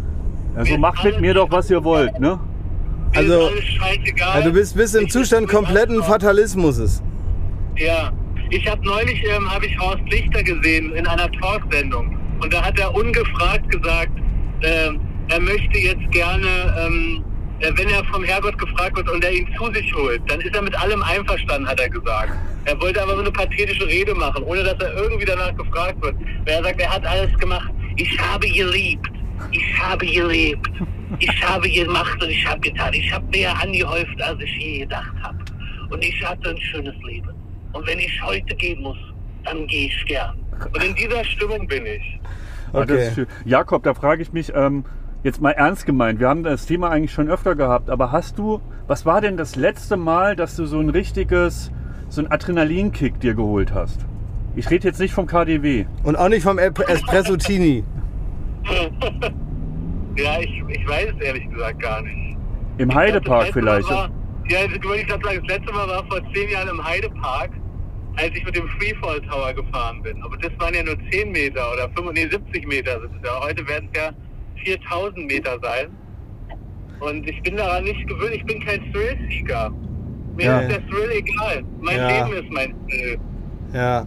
also 0.55 0.77
macht 0.77 1.03
mit 1.03 1.21
mir 1.21 1.33
doch, 1.33 1.49
was 1.51 1.69
ihr 1.69 1.83
wollt, 1.83 2.19
ne? 2.19 2.39
Mir 3.13 3.17
Also- 3.19 3.33
ist 3.47 3.51
alles 3.51 3.63
scheißegal. 3.65 4.39
Ja, 4.39 4.45
du 4.45 4.51
bist, 4.53 4.75
bist 4.75 4.95
im 4.95 5.05
Ich- 5.05 5.11
Zustand 5.11 5.47
kompletten 5.47 6.01
Fatalismus. 6.03 7.01
Ja. 7.77 8.11
Ich 8.49 8.65
habe 8.69 8.81
neulich 8.85 9.21
ähm, 9.29 9.49
habe 9.53 9.65
ich 9.65 9.77
Horst 9.77 10.01
Lichter 10.09 10.41
gesehen 10.41 10.93
in 10.95 11.05
einer 11.05 11.29
Talksendung 11.33 12.17
und 12.41 12.53
da 12.53 12.63
hat 12.63 12.79
er 12.79 12.95
ungefragt 12.95 13.69
gesagt, 13.69 14.11
ähm, 14.63 14.99
er 15.29 15.39
möchte 15.41 15.77
jetzt 15.77 16.09
gerne, 16.11 16.47
ähm, 16.79 17.23
äh, 17.25 17.36
wenn 17.59 17.89
er 17.89 18.03
vom 18.05 18.23
Herrgott 18.23 18.57
gefragt 18.57 18.95
wird 18.97 19.09
und 19.09 19.23
er 19.23 19.31
ihn 19.31 19.47
zu 19.57 19.71
sich 19.73 19.93
holt, 19.95 20.21
dann 20.27 20.39
ist 20.41 20.55
er 20.55 20.61
mit 20.61 20.79
allem 20.79 21.01
einverstanden, 21.01 21.67
hat 21.67 21.79
er 21.79 21.89
gesagt. 21.89 22.31
Er 22.65 22.79
wollte 22.81 23.01
aber 23.01 23.15
so 23.15 23.21
eine 23.21 23.31
pathetische 23.31 23.87
Rede 23.87 24.13
machen, 24.13 24.43
ohne 24.43 24.63
dass 24.63 24.75
er 24.79 24.93
irgendwie 24.93 25.25
danach 25.25 25.55
gefragt 25.55 26.01
wird. 26.01 26.15
Weil 26.45 26.53
er 26.55 26.63
sagt, 26.63 26.81
er 26.81 26.93
hat 26.93 27.05
alles 27.05 27.33
gemacht. 27.39 27.69
Ich 27.95 28.19
habe 28.19 28.47
geliebt. 28.47 29.09
Ich 29.51 29.79
habe 29.79 30.05
gelebt. 30.05 30.69
Ich 31.19 31.47
habe 31.47 31.69
gemacht 31.69 32.21
und 32.21 32.29
ich 32.29 32.45
habe 32.45 32.59
getan. 32.59 32.93
Ich 32.93 33.11
habe 33.11 33.25
mehr 33.31 33.59
angehäuft, 33.61 34.21
als 34.21 34.39
ich 34.41 34.57
je 34.57 34.79
gedacht 34.79 35.13
habe. 35.23 35.37
Und 35.89 36.03
ich 36.03 36.23
hatte 36.23 36.49
ein 36.49 36.57
schönes 36.57 36.95
Leben. 37.03 37.29
Und 37.73 37.87
wenn 37.87 37.99
ich 37.99 38.21
heute 38.21 38.53
gehen 38.55 38.81
muss, 38.81 38.97
dann 39.45 39.65
gehe 39.67 39.87
ich 39.87 40.05
gern. 40.05 40.37
Und 40.73 40.83
in 40.83 40.95
dieser 40.95 41.23
Stimmung 41.23 41.65
bin 41.67 41.85
ich. 41.85 42.19
Ah, 42.73 42.85
das 42.85 43.07
ist 43.07 43.15
schön. 43.15 43.27
Jakob, 43.45 43.83
da 43.83 43.93
frage 43.93 44.21
ich 44.21 44.33
mich, 44.33 44.53
ähm, 44.53 44.83
jetzt 45.27 45.41
mal 45.41 45.51
ernst 45.51 45.85
gemeint, 45.85 46.19
wir 46.19 46.29
haben 46.29 46.43
das 46.43 46.65
Thema 46.65 46.89
eigentlich 46.89 47.11
schon 47.11 47.29
öfter 47.29 47.53
gehabt, 47.55 47.89
aber 47.89 48.11
hast 48.11 48.39
du, 48.39 48.61
was 48.87 49.05
war 49.05 49.19
denn 49.21 49.35
das 49.35 49.55
letzte 49.55 49.97
Mal, 49.97 50.35
dass 50.35 50.55
du 50.55 50.65
so 50.65 50.79
ein 50.79 50.89
richtiges, 50.89 51.71
so 52.07 52.21
ein 52.21 52.31
Adrenalinkick 52.31 53.19
dir 53.19 53.33
geholt 53.33 53.73
hast? 53.73 54.05
Ich 54.55 54.69
rede 54.69 54.87
jetzt 54.87 54.99
nicht 54.99 55.13
vom 55.13 55.27
KDW. 55.27 55.85
Und 56.03 56.15
auch 56.15 56.29
nicht 56.29 56.43
vom 56.43 56.57
Espresso 56.57 57.37
Tini. 57.37 57.83
Ja, 60.17 60.39
ich, 60.39 60.63
ich 60.67 60.87
weiß 60.87 61.13
es 61.15 61.21
ehrlich 61.23 61.47
gesagt 61.47 61.79
gar 61.79 62.01
nicht. 62.01 62.35
Im 62.79 62.89
Das 62.89 62.97
Heidepark 62.97 63.53
vielleicht. 63.53 63.87
War, 63.87 64.09
ja, 64.49 64.65
das 64.65 64.73
ich 64.73 64.81
gerade 64.81 65.23
sagen, 65.23 65.43
das 65.47 65.57
letzte 65.57 65.71
Mal 65.71 65.87
war 65.87 66.03
vor 66.07 66.19
zehn 66.33 66.49
Jahren 66.49 66.69
im 66.69 66.83
Heidepark, 66.83 67.51
als 68.15 68.31
ich 68.33 68.43
mit 68.43 68.55
dem 68.55 68.67
Freefall 68.67 69.21
Tower 69.29 69.53
gefahren 69.53 70.01
bin. 70.01 70.19
Aber 70.23 70.35
das 70.37 70.51
waren 70.57 70.73
ja 70.73 70.81
nur 70.81 70.97
10 71.11 71.31
Meter 71.31 71.71
oder 71.71 71.87
5, 71.95 72.13
nee, 72.13 72.27
70 72.27 72.67
Meter 72.67 72.99
sind 72.99 73.11
es 73.21 73.29
ja. 73.29 73.39
Heute 73.41 73.67
werden 73.67 73.89
es 73.93 73.99
ja 74.01 74.09
4000 74.77 75.25
Meter 75.27 75.57
sein. 75.61 75.87
Und 76.99 77.29
ich 77.29 77.41
bin 77.43 77.55
daran 77.55 77.83
nicht 77.83 78.07
gewöhnt, 78.07 78.33
ich 78.33 78.45
bin 78.45 78.59
kein 78.65 78.91
Thrill-Seeker. 78.91 79.71
Mir 80.35 80.45
Ja. 80.45 80.59
ist 80.59 80.71
der 80.71 80.87
Thrill 80.87 81.11
egal. 81.11 81.63
Mein 81.79 81.97
Ja. 81.97 82.25
Leben 82.25 82.43
ist 82.45 82.51
mein 82.51 82.75
Thrill. 82.87 83.17
Ja. 83.73 84.05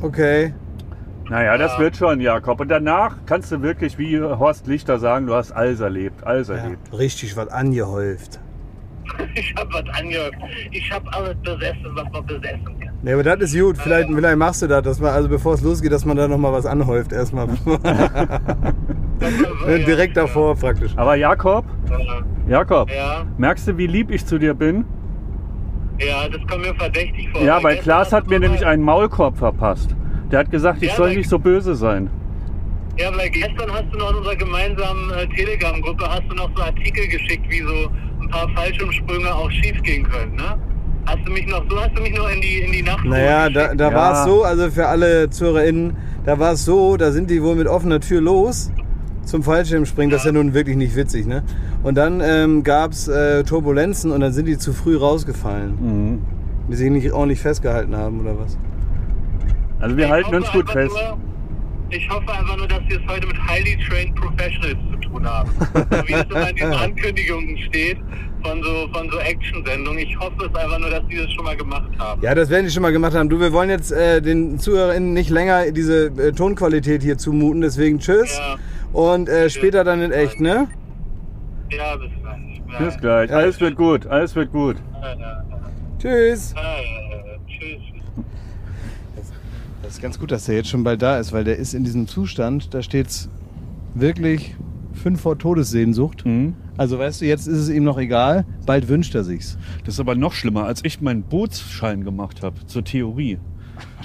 Okay. 0.00 0.54
Naja, 1.28 1.58
das 1.58 1.72
Ja. 1.74 1.78
wird 1.80 1.96
schon, 1.96 2.20
Jakob. 2.20 2.60
Und 2.60 2.68
danach 2.68 3.16
kannst 3.26 3.50
du 3.52 3.60
wirklich 3.60 3.98
wie 3.98 4.20
Horst 4.20 4.66
Lichter 4.66 4.98
sagen, 4.98 5.26
du 5.26 5.34
hast 5.34 5.50
alles 5.52 5.80
erlebt, 5.80 6.24
alles 6.24 6.48
Ja, 6.48 6.54
erlebt. 6.56 6.92
richtig 6.96 7.36
was 7.36 7.48
angehäuft. 7.48 8.40
Ich 9.34 9.54
hab 9.56 9.72
was 9.72 9.84
angehört. 10.00 10.34
Ich 10.72 10.90
hab 10.92 11.02
alles 11.16 11.36
besessen, 11.42 11.86
was 11.94 12.04
man 12.12 12.26
besessen 12.26 12.64
kann. 12.80 12.90
Nee, 13.02 13.12
aber 13.12 13.22
das 13.22 13.52
ist 13.52 13.60
gut. 13.60 13.78
Vielleicht, 13.78 14.08
vielleicht 14.08 14.36
machst 14.36 14.62
du 14.62 14.66
das, 14.66 14.82
dass 14.82 15.00
man, 15.00 15.10
also 15.12 15.28
bevor 15.28 15.54
es 15.54 15.62
losgeht, 15.62 15.92
dass 15.92 16.04
man 16.04 16.16
da 16.16 16.26
nochmal 16.26 16.52
was 16.52 16.66
anhäuft 16.66 17.12
erstmal. 17.12 17.46
Direkt 19.86 20.16
davor 20.16 20.54
praktisch. 20.56 20.92
Aber 20.96 21.14
Jakob, 21.16 21.64
Jakob, 22.48 22.90
Ja, 22.90 23.24
merkst 23.38 23.68
du, 23.68 23.78
wie 23.78 23.86
lieb 23.86 24.10
ich 24.10 24.24
zu 24.26 24.38
dir 24.38 24.54
bin? 24.54 24.84
ja, 25.98 26.28
das 26.28 26.40
kommt 26.46 26.62
mir 26.62 26.74
verdächtig 26.74 27.28
vor. 27.32 27.42
Ja, 27.42 27.62
Weil 27.62 27.76
Klaas 27.78 28.12
hat 28.12 28.28
mir 28.28 28.38
nämlich 28.38 28.64
einen 28.66 28.82
Maulkorb 28.82 29.38
verpasst. 29.38 29.96
Der 30.30 30.40
hat 30.40 30.50
gesagt, 30.50 30.82
ich 30.82 30.90
Ja, 30.90 30.96
soll 30.96 31.14
nicht 31.14 31.28
so 31.30 31.38
böse 31.38 31.74
sein. 31.74 32.10
Ja, 32.98 33.10
weil 33.16 33.28
gestern 33.30 33.70
hast 33.72 33.84
du 33.92 33.98
noch 33.98 34.10
in 34.10 34.16
unserer 34.16 34.36
gemeinsamen 34.36 35.10
äh, 35.12 35.26
Telegram-Gruppe 35.36 36.04
hast 36.08 36.22
du 36.28 36.34
noch 36.34 36.50
so 36.56 36.62
Artikel 36.62 37.06
geschickt, 37.08 37.44
wie 37.50 37.60
so 37.60 37.90
ein 38.22 38.28
paar 38.30 38.48
Fallschirmsprünge 38.54 39.34
auch 39.34 39.50
schief 39.50 39.82
gehen 39.82 40.08
können, 40.08 40.34
ne? 40.34 40.58
Hast 41.06 41.18
du 41.26 41.30
mich 41.32 41.46
noch, 41.46 41.62
so 41.70 41.80
hast 41.80 41.96
du 41.96 42.02
mich 42.02 42.16
noch 42.16 42.28
in 42.30 42.40
die, 42.40 42.58
in 42.60 42.72
die 42.72 42.82
Nacht 42.82 43.04
Naja, 43.04 43.48
da, 43.50 43.74
da 43.74 43.90
Ja. 43.90 43.94
war 43.94 44.12
es 44.14 44.24
so, 44.24 44.42
also 44.42 44.70
für 44.70 44.86
alle 44.88 45.28
ZuhörerInnen, 45.30 45.96
da 46.24 46.38
war 46.38 46.52
es 46.52 46.64
so, 46.64 46.96
da 46.96 47.12
sind 47.12 47.30
die 47.30 47.42
wohl 47.42 47.54
mit 47.54 47.68
offener 47.68 48.00
Tür 48.00 48.20
los 48.22 48.72
zum 49.26 49.42
Fallschirmspringen. 49.42 50.10
Das 50.10 50.22
ist 50.22 50.26
ja 50.26 50.32
nun 50.32 50.54
wirklich 50.54 50.76
nicht 50.76 50.96
witzig, 50.96 51.26
ne? 51.26 51.42
Und 51.82 51.96
dann 51.96 52.20
ähm, 52.24 52.62
gab 52.62 52.92
es 52.92 53.08
äh, 53.08 53.44
Turbulenzen 53.44 54.10
und 54.12 54.20
dann 54.20 54.32
sind 54.32 54.46
die 54.46 54.56
zu 54.56 54.72
früh 54.72 54.96
rausgefallen. 54.96 55.74
Mhm. 55.80 56.22
Die 56.70 56.76
sich 56.76 56.90
nicht 56.90 57.12
ordentlich 57.12 57.40
festgehalten 57.40 57.94
haben 57.94 58.20
oder 58.20 58.38
was? 58.38 58.56
Also 59.78 59.96
wir 59.96 60.06
Ich 60.06 60.10
halten 60.10 60.34
uns 60.34 60.50
gut 60.50 60.70
fest. 60.70 60.94
Nur, 60.94 61.18
ich 61.90 62.08
hoffe 62.10 62.32
einfach 62.32 62.56
nur, 62.56 62.66
dass 62.66 62.80
wir 62.88 63.00
es 63.00 63.06
heute 63.08 63.26
mit 63.26 63.36
highly 63.48 63.78
trained 63.88 64.14
professionals 64.16 64.78
zu 64.90 65.08
tun 65.08 65.24
haben. 65.24 65.50
so 65.60 65.96
wie 66.08 66.12
es 66.14 66.24
immer 66.24 66.50
in 66.50 66.56
diesen 66.56 66.72
Ankündigungen 66.72 67.58
steht 67.58 67.98
von 68.42 68.62
so, 68.62 68.88
von 68.92 69.10
so 69.10 69.18
Action-Sendungen. 69.18 69.98
Ich 70.00 70.18
hoffe 70.18 70.50
es 70.50 70.54
einfach 70.54 70.78
nur, 70.78 70.90
dass 70.90 71.06
die 71.08 71.16
das 71.18 71.30
schon 71.32 71.44
mal 71.44 71.56
gemacht 71.56 71.90
haben. 71.98 72.20
Ja, 72.22 72.34
das 72.34 72.50
werden 72.50 72.66
die 72.66 72.72
schon 72.72 72.82
mal 72.82 72.92
gemacht 72.92 73.14
haben. 73.14 73.28
Du, 73.28 73.38
wir 73.38 73.52
wollen 73.52 73.70
jetzt 73.70 73.92
äh, 73.92 74.20
den 74.20 74.58
ZuhörerInnen 74.58 75.12
nicht 75.12 75.30
länger 75.30 75.70
diese 75.70 76.06
äh, 76.06 76.32
Tonqualität 76.32 77.02
hier 77.02 77.18
zumuten, 77.18 77.60
deswegen 77.60 78.00
tschüss. 78.00 78.36
Ja. 78.36 78.56
Und 78.92 79.28
äh, 79.28 79.50
später 79.50 79.84
dann 79.84 80.00
in 80.00 80.12
echt, 80.12 80.40
ne? 80.40 80.68
Ja, 81.70 81.96
bis 81.96 82.10
gleich. 82.20 82.78
Bis 82.78 82.98
gleich. 82.98 83.32
Alles 83.32 83.60
wird 83.60 83.76
gut. 83.76 84.06
Alles 84.06 84.34
wird 84.34 84.52
gut. 84.52 84.76
Tschüss. 85.98 86.54
Tschüss. 87.48 87.82
Das 89.82 89.92
ist 89.92 90.02
ganz 90.02 90.18
gut, 90.18 90.30
dass 90.32 90.46
der 90.46 90.56
jetzt 90.56 90.68
schon 90.68 90.82
bald 90.84 91.00
da 91.00 91.18
ist, 91.18 91.32
weil 91.32 91.44
der 91.44 91.56
ist 91.56 91.72
in 91.72 91.84
diesem 91.84 92.06
Zustand, 92.08 92.74
da 92.74 92.82
steht's 92.82 93.28
wirklich 93.94 94.56
fünf 94.92 95.20
vor 95.20 95.38
Todessehnsucht. 95.38 96.26
Mhm. 96.26 96.54
Also 96.76 96.98
weißt 96.98 97.20
du, 97.20 97.24
jetzt 97.24 97.46
ist 97.46 97.58
es 97.58 97.68
ihm 97.68 97.84
noch 97.84 97.98
egal, 97.98 98.44
bald 98.66 98.88
wünscht 98.88 99.14
er 99.14 99.24
sich's. 99.24 99.56
Das 99.84 99.94
ist 99.94 100.00
aber 100.00 100.14
noch 100.14 100.32
schlimmer, 100.32 100.64
als 100.64 100.84
ich 100.84 101.00
meinen 101.00 101.22
Bootsschein 101.22 102.04
gemacht 102.04 102.42
habe 102.42 102.66
zur 102.66 102.84
Theorie. 102.84 103.38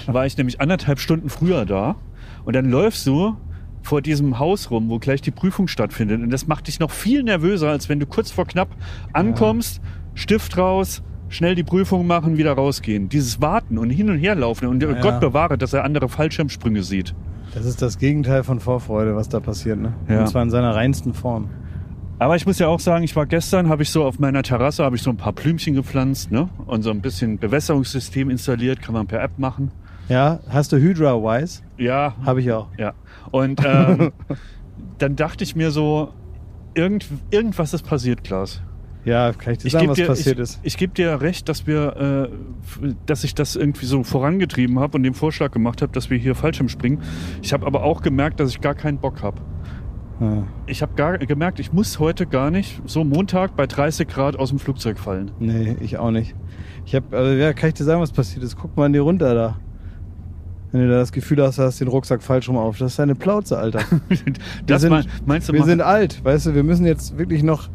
War 0.06 0.24
ich 0.24 0.36
nämlich 0.36 0.60
anderthalb 0.60 1.00
Stunden 1.00 1.28
früher 1.28 1.66
da 1.66 1.96
und 2.44 2.54
dann 2.54 2.70
läufst 2.70 3.06
du 3.06 3.36
vor 3.82 4.02
diesem 4.02 4.38
Haus 4.38 4.70
rum, 4.70 4.88
wo 4.88 4.98
gleich 4.98 5.20
die 5.20 5.30
Prüfung 5.30 5.68
stattfindet. 5.68 6.22
Und 6.22 6.30
das 6.30 6.46
macht 6.46 6.68
dich 6.68 6.80
noch 6.80 6.90
viel 6.90 7.22
nervöser, 7.22 7.70
als 7.70 7.88
wenn 7.88 8.00
du 8.00 8.06
kurz 8.06 8.30
vor 8.30 8.46
knapp 8.46 8.68
ankommst, 9.12 9.80
Stift 10.14 10.56
raus, 10.58 11.02
schnell 11.28 11.54
die 11.54 11.62
Prüfung 11.62 12.06
machen, 12.06 12.36
wieder 12.36 12.52
rausgehen. 12.52 13.08
Dieses 13.08 13.40
Warten 13.40 13.78
und 13.78 13.90
hin 13.90 14.10
und 14.10 14.18
her 14.18 14.34
laufen 14.34 14.66
und 14.66 14.82
Ja. 14.82 14.92
Gott 15.00 15.20
bewahre, 15.20 15.56
dass 15.58 15.72
er 15.72 15.84
andere 15.84 16.08
Fallschirmsprünge 16.08 16.82
sieht. 16.82 17.14
Das 17.54 17.66
ist 17.66 17.82
das 17.82 17.98
Gegenteil 17.98 18.44
von 18.44 18.60
Vorfreude, 18.60 19.14
was 19.16 19.28
da 19.28 19.40
passiert, 19.40 19.78
ne? 19.78 19.92
Ja. 20.08 20.20
Und 20.20 20.28
zwar 20.28 20.42
in 20.42 20.50
seiner 20.50 20.74
reinsten 20.74 21.12
Form. 21.12 21.50
Aber 22.18 22.36
ich 22.36 22.46
muss 22.46 22.58
ja 22.60 22.68
auch 22.68 22.78
sagen, 22.78 23.02
ich 23.02 23.16
war 23.16 23.26
gestern, 23.26 23.68
habe 23.68 23.82
ich 23.82 23.90
so 23.90 24.04
auf 24.04 24.20
meiner 24.20 24.44
Terrasse, 24.44 24.84
habe 24.84 24.94
ich 24.94 25.02
so 25.02 25.10
ein 25.10 25.16
paar 25.16 25.32
Blümchen 25.32 25.74
gepflanzt 25.74 26.30
ne? 26.30 26.48
und 26.66 26.82
so 26.82 26.90
ein 26.90 27.00
bisschen 27.00 27.38
Bewässerungssystem 27.38 28.30
installiert, 28.30 28.80
kann 28.80 28.94
man 28.94 29.08
per 29.08 29.20
App 29.20 29.38
machen. 29.38 29.72
Ja, 30.08 30.40
hast 30.48 30.72
du 30.72 30.76
Hydra 30.76 31.14
Wise? 31.22 31.62
Ja, 31.78 32.14
Habe 32.24 32.40
ich 32.40 32.52
auch. 32.52 32.68
Ja. 32.76 32.92
Und 33.30 33.60
ähm, 33.64 34.12
dann 34.98 35.16
dachte 35.16 35.44
ich 35.44 35.56
mir 35.56 35.70
so, 35.70 36.12
irgend, 36.74 37.06
irgendwas 37.30 37.72
ist 37.74 37.82
passiert, 37.86 38.24
Klaas. 38.24 38.62
Ja, 39.04 39.32
kann 39.32 39.54
ich 39.54 39.58
dir 39.60 39.66
Ich 39.66 39.72
sagen, 39.72 39.82
gebe 39.84 39.90
was 39.90 39.96
dir, 39.96 40.06
passiert 40.06 40.36
ich, 40.36 40.42
ist? 40.42 40.60
ich 40.62 40.76
geb 40.76 40.94
dir 40.94 41.20
recht, 41.20 41.48
dass 41.48 41.66
wir, 41.66 42.30
äh, 42.30 42.86
dass 43.06 43.24
ich 43.24 43.34
das 43.34 43.56
irgendwie 43.56 43.86
so 43.86 44.04
vorangetrieben 44.04 44.78
habe 44.78 44.96
und 44.96 45.02
den 45.02 45.14
Vorschlag 45.14 45.50
gemacht 45.50 45.82
habe, 45.82 45.92
dass 45.92 46.08
wir 46.08 46.18
hier 46.18 46.34
Fallschirm 46.34 46.68
springen. 46.68 47.02
Ich 47.42 47.52
habe 47.52 47.66
aber 47.66 47.82
auch 47.82 48.02
gemerkt, 48.02 48.38
dass 48.38 48.50
ich 48.50 48.60
gar 48.60 48.74
keinen 48.74 48.98
Bock 48.98 49.22
habe. 49.22 49.40
Ja. 50.20 50.44
Ich 50.66 50.82
habe 50.82 50.94
gar 50.94 51.18
gemerkt, 51.18 51.58
ich 51.58 51.72
muss 51.72 51.98
heute 51.98 52.26
gar 52.26 52.52
nicht 52.52 52.80
so 52.86 53.02
Montag 53.02 53.56
bei 53.56 53.66
30 53.66 54.06
Grad 54.06 54.36
aus 54.36 54.50
dem 54.50 54.60
Flugzeug 54.60 55.00
fallen. 55.00 55.32
Nee, 55.40 55.76
ich 55.80 55.98
auch 55.98 56.12
nicht. 56.12 56.36
Ich 56.84 56.94
habe, 56.94 57.16
also, 57.16 57.32
ja, 57.32 57.52
kann 57.54 57.68
ich 57.68 57.74
dir 57.74 57.84
sagen, 57.84 58.00
was 58.00 58.12
passiert 58.12 58.44
ist? 58.44 58.56
Guck 58.56 58.76
mal 58.76 58.84
an 58.84 58.92
dir 58.92 59.02
runter 59.02 59.34
da. 59.34 59.56
Wenn 60.72 60.80
du 60.82 60.88
da 60.88 60.96
das 60.98 61.12
Gefühl 61.12 61.42
hast, 61.42 61.58
du 61.58 61.62
hast 61.62 61.80
den 61.80 61.88
Rucksack 61.88 62.22
falsch 62.22 62.48
rum 62.48 62.56
auf. 62.56 62.78
Das 62.78 62.92
ist 62.92 62.98
deine 62.98 63.14
Plauze, 63.14 63.58
Alter. 63.58 63.80
das 64.66 64.80
sind- 64.80 64.90
mein- 64.90 65.04
meinst 65.26 65.48
du 65.48 65.52
wir 65.52 65.60
mal- 65.60 65.66
sind 65.66 65.82
alt, 65.82 66.24
weißt 66.24 66.46
du, 66.46 66.54
wir 66.54 66.62
müssen 66.62 66.86
jetzt 66.86 67.18
wirklich 67.18 67.42
noch. 67.42 67.68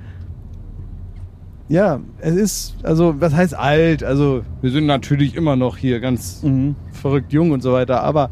Ja, 1.70 2.00
es 2.20 2.36
ist, 2.36 2.76
also, 2.84 3.16
was 3.20 3.36
heißt 3.36 3.54
alt? 3.58 4.02
Also, 4.04 4.42
wir 4.62 4.72
sind 4.72 4.86
natürlich 4.86 5.36
immer 5.36 5.56
noch 5.58 5.76
hier 5.78 6.00
ganz 6.00 6.42
Mhm. 6.44 6.76
verrückt 6.94 7.34
jung 7.34 7.52
und 7.52 7.62
so 7.62 7.74
weiter, 7.74 8.02
aber 8.04 8.30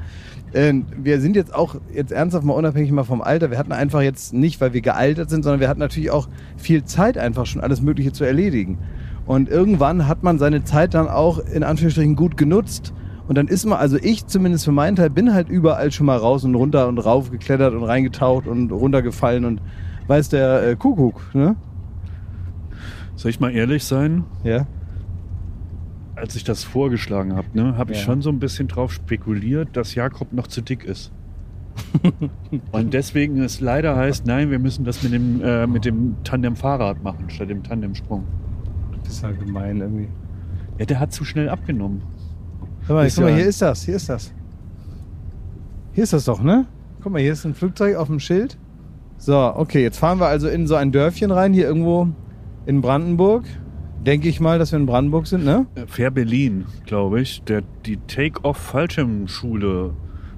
äh, 0.53 0.73
wir 1.03 1.19
sind 1.19 1.35
jetzt 1.35 1.53
auch, 1.53 1.75
jetzt 1.93 2.13
ernsthaft 2.13 2.45
mal 2.45 2.53
unabhängig 2.53 2.91
mal 2.93 3.03
vom 3.03 3.21
Alter, 3.21 3.51
wir 3.51 3.57
hatten 3.57 3.73
einfach 3.73 4.01
jetzt 4.01 4.33
nicht, 4.33 4.61
weil 4.61 4.71
wir 4.73 4.79
gealtert 4.79 5.29
sind, 5.29 5.43
sondern 5.43 5.59
wir 5.59 5.67
hatten 5.67 5.81
natürlich 5.81 6.11
auch 6.11 6.29
viel 6.55 6.85
Zeit 6.85 7.17
einfach 7.17 7.45
schon 7.45 7.61
alles 7.61 7.81
Mögliche 7.81 8.13
zu 8.13 8.23
erledigen. 8.23 8.77
Und 9.25 9.49
irgendwann 9.49 10.07
hat 10.07 10.23
man 10.23 10.39
seine 10.39 10.63
Zeit 10.63 10.93
dann 10.93 11.09
auch 11.09 11.39
in 11.39 11.63
Anführungsstrichen 11.63 12.15
gut 12.15 12.37
genutzt. 12.37 12.93
Und 13.27 13.37
dann 13.37 13.47
ist 13.47 13.65
man, 13.65 13.79
also 13.79 13.97
ich 13.97 14.27
zumindest 14.27 14.65
für 14.65 14.71
meinen 14.71 14.95
Teil, 14.95 15.09
bin 15.09 15.33
halt 15.33 15.49
überall 15.49 15.91
schon 15.91 16.05
mal 16.05 16.17
raus 16.17 16.43
und 16.43 16.53
runter 16.55 16.87
und 16.87 16.99
rauf 16.99 17.31
geklettert 17.31 17.73
und 17.73 17.83
reingetaucht 17.83 18.45
und 18.47 18.71
runtergefallen 18.71 19.45
und 19.45 19.61
weiß 20.07 20.29
der 20.29 20.67
äh, 20.69 20.75
Kuckuck, 20.75 21.33
ne? 21.33 21.55
Soll 23.15 23.31
ich 23.31 23.39
mal 23.39 23.49
ehrlich 23.51 23.83
sein? 23.85 24.25
Ja. 24.43 24.67
Als 26.15 26.35
ich 26.35 26.43
das 26.43 26.63
vorgeschlagen 26.63 27.35
habe, 27.35 27.47
ne, 27.53 27.77
habe 27.77 27.93
ich 27.93 27.99
Ja. 27.99 28.05
schon 28.05 28.21
so 28.21 28.29
ein 28.29 28.39
bisschen 28.39 28.67
drauf 28.67 28.93
spekuliert, 28.93 29.69
dass 29.75 29.95
Jakob 29.95 30.31
noch 30.31 30.47
zu 30.47 30.61
dick 30.61 30.83
ist. 30.83 31.11
Und 32.71 32.93
deswegen 32.93 33.41
es 33.41 33.59
leider 33.59 33.95
heißt, 33.97 34.25
nein, 34.25 34.49
wir 34.51 34.59
müssen 34.59 34.85
das 34.85 35.01
mit 35.03 35.11
dem, 35.13 35.41
äh, 35.43 35.65
mit 35.67 35.83
dem 35.83 36.15
Tandem-Fahrrad 36.23 37.03
machen, 37.03 37.29
statt 37.29 37.49
dem 37.49 37.63
Tandemsprung. 37.63 38.23
Das 39.03 39.13
ist 39.13 39.23
halt 39.23 39.39
gemein 39.39 39.81
irgendwie. 39.81 40.07
Ja, 40.77 40.85
der 40.85 40.99
hat 40.99 41.11
zu 41.11 41.25
schnell 41.25 41.49
abgenommen. 41.49 42.01
Guck 42.87 42.95
mal, 42.97 43.09
guck 43.09 43.23
mal, 43.23 43.33
hier 43.33 43.45
ist 43.45 43.61
das, 43.61 43.83
hier 43.83 43.95
ist 43.95 44.09
das. 44.09 44.31
Hier 45.93 46.03
ist 46.03 46.13
das 46.13 46.25
doch, 46.25 46.41
ne? 46.43 46.67
Guck 47.01 47.13
mal, 47.13 47.21
hier 47.21 47.33
ist 47.33 47.43
ein 47.45 47.55
Flugzeug 47.55 47.95
auf 47.95 48.07
dem 48.07 48.19
Schild. 48.19 48.57
So, 49.17 49.35
okay, 49.35 49.81
jetzt 49.81 49.97
fahren 49.97 50.19
wir 50.19 50.27
also 50.27 50.47
in 50.47 50.67
so 50.67 50.75
ein 50.75 50.91
Dörfchen 50.91 51.31
rein, 51.31 51.53
hier 51.53 51.65
irgendwo 51.65 52.09
in 52.65 52.81
Brandenburg. 52.81 53.45
Denke 54.05 54.29
ich 54.29 54.39
mal, 54.39 54.59
dass 54.59 54.71
wir 54.71 54.77
in 54.77 54.85
Brandenburg 54.85 55.25
sind, 55.25 55.45
ne? 55.45 55.65
Äh, 55.73 55.87
Fair 55.87 56.11
Berlin, 56.11 56.65
glaube 56.85 57.21
ich, 57.21 57.41
der, 57.43 57.63
die 57.85 57.97
Take-Off-Fallschirmschule. 57.97 59.93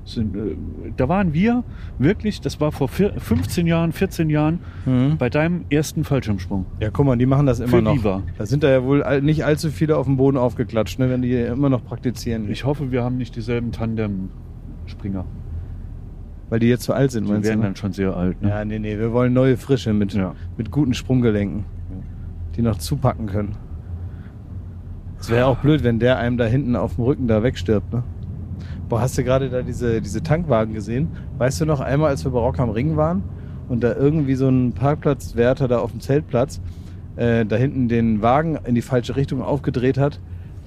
Sind, 0.07 0.35
äh, 0.37 0.55
da 0.95 1.09
waren 1.09 1.33
wir 1.33 1.63
wirklich, 1.99 2.39
das 2.39 2.61
war 2.61 2.71
vor 2.71 2.87
vier, 2.87 3.11
15 3.17 3.67
Jahren, 3.67 3.91
14 3.91 4.29
Jahren, 4.29 4.59
Mhm. 4.85 5.17
bei 5.17 5.29
deinem 5.29 5.65
ersten 5.69 6.05
Fallschirmsprung. 6.05 6.65
Ja, 6.79 6.89
guck 6.91 7.05
mal, 7.05 7.17
die 7.17 7.25
machen 7.25 7.45
das 7.45 7.59
immer 7.59 7.67
Für 7.69 7.81
noch. 7.81 7.93
Viva. 7.95 8.23
Da 8.37 8.45
sind 8.45 8.63
da 8.63 8.69
ja 8.69 8.83
wohl 8.85 9.03
nicht 9.21 9.43
allzu 9.43 9.69
viele 9.69 9.97
auf 9.97 10.05
dem 10.05 10.15
Boden 10.15 10.37
aufgeklatscht, 10.37 10.97
ne, 10.99 11.09
wenn 11.09 11.21
die 11.21 11.33
immer 11.33 11.67
noch 11.69 11.83
praktizieren. 11.83 12.49
Ich 12.49 12.63
hoffe, 12.63 12.89
wir 12.91 13.03
haben 13.03 13.17
nicht 13.17 13.35
dieselben 13.35 13.71
Tandem-Springer. 13.73 15.25
weil 16.49 16.59
die 16.59 16.67
jetzt 16.67 16.83
zu 16.83 16.93
alt 16.93 17.11
sind, 17.11 17.25
Die 17.27 17.31
meinst 17.33 17.49
werden 17.49 17.59
du? 17.59 17.65
dann 17.67 17.75
schon 17.75 17.91
sehr 17.91 18.15
alt. 18.15 18.41
Ne? 18.41 18.47
Ja, 18.47 18.63
nee, 18.63 18.79
nee, 18.79 18.97
wir 18.97 19.11
wollen 19.11 19.33
neue 19.33 19.57
Frische 19.57 19.91
mit, 19.91 20.13
Ja. 20.13 20.33
mit 20.57 20.71
guten 20.71 20.93
Sprunggelenken, 20.93 21.65
die 22.55 22.61
noch 22.61 22.77
zupacken 22.77 23.25
können. 23.25 23.55
Es 25.19 25.29
wäre 25.29 25.47
auch 25.47 25.57
blöd, 25.57 25.83
wenn 25.83 25.99
der 25.99 26.19
einem 26.19 26.37
da 26.37 26.45
hinten 26.45 26.77
auf 26.77 26.95
dem 26.95 27.03
Rücken 27.03 27.27
da 27.27 27.43
wegstirbt, 27.43 27.91
ne? 27.91 28.03
Boah, 28.89 29.01
hast 29.01 29.17
du 29.17 29.23
gerade 29.23 29.49
da 29.49 29.61
diese, 29.63 30.01
diese 30.01 30.23
Tankwagen 30.23 30.73
gesehen? 30.73 31.09
Weißt 31.37 31.59
du 31.59 31.65
noch 31.65 31.81
einmal, 31.81 32.09
als 32.09 32.23
wir 32.23 32.31
bei 32.31 32.39
Rock 32.39 32.59
am 32.59 32.69
Ring 32.69 32.95
waren 32.95 33.21
und 33.67 33.83
da 33.83 33.93
irgendwie 33.95 34.35
so 34.35 34.47
ein 34.47 34.71
Parkplatzwärter 34.73 35.67
da 35.67 35.79
auf 35.79 35.91
dem 35.91 35.99
Zeltplatz 35.99 36.61
äh, 37.17 37.45
da 37.45 37.55
hinten 37.57 37.89
den 37.89 38.21
Wagen 38.21 38.57
in 38.65 38.75
die 38.75 38.81
falsche 38.81 39.15
Richtung 39.17 39.41
aufgedreht 39.41 39.97
hat, 39.97 40.19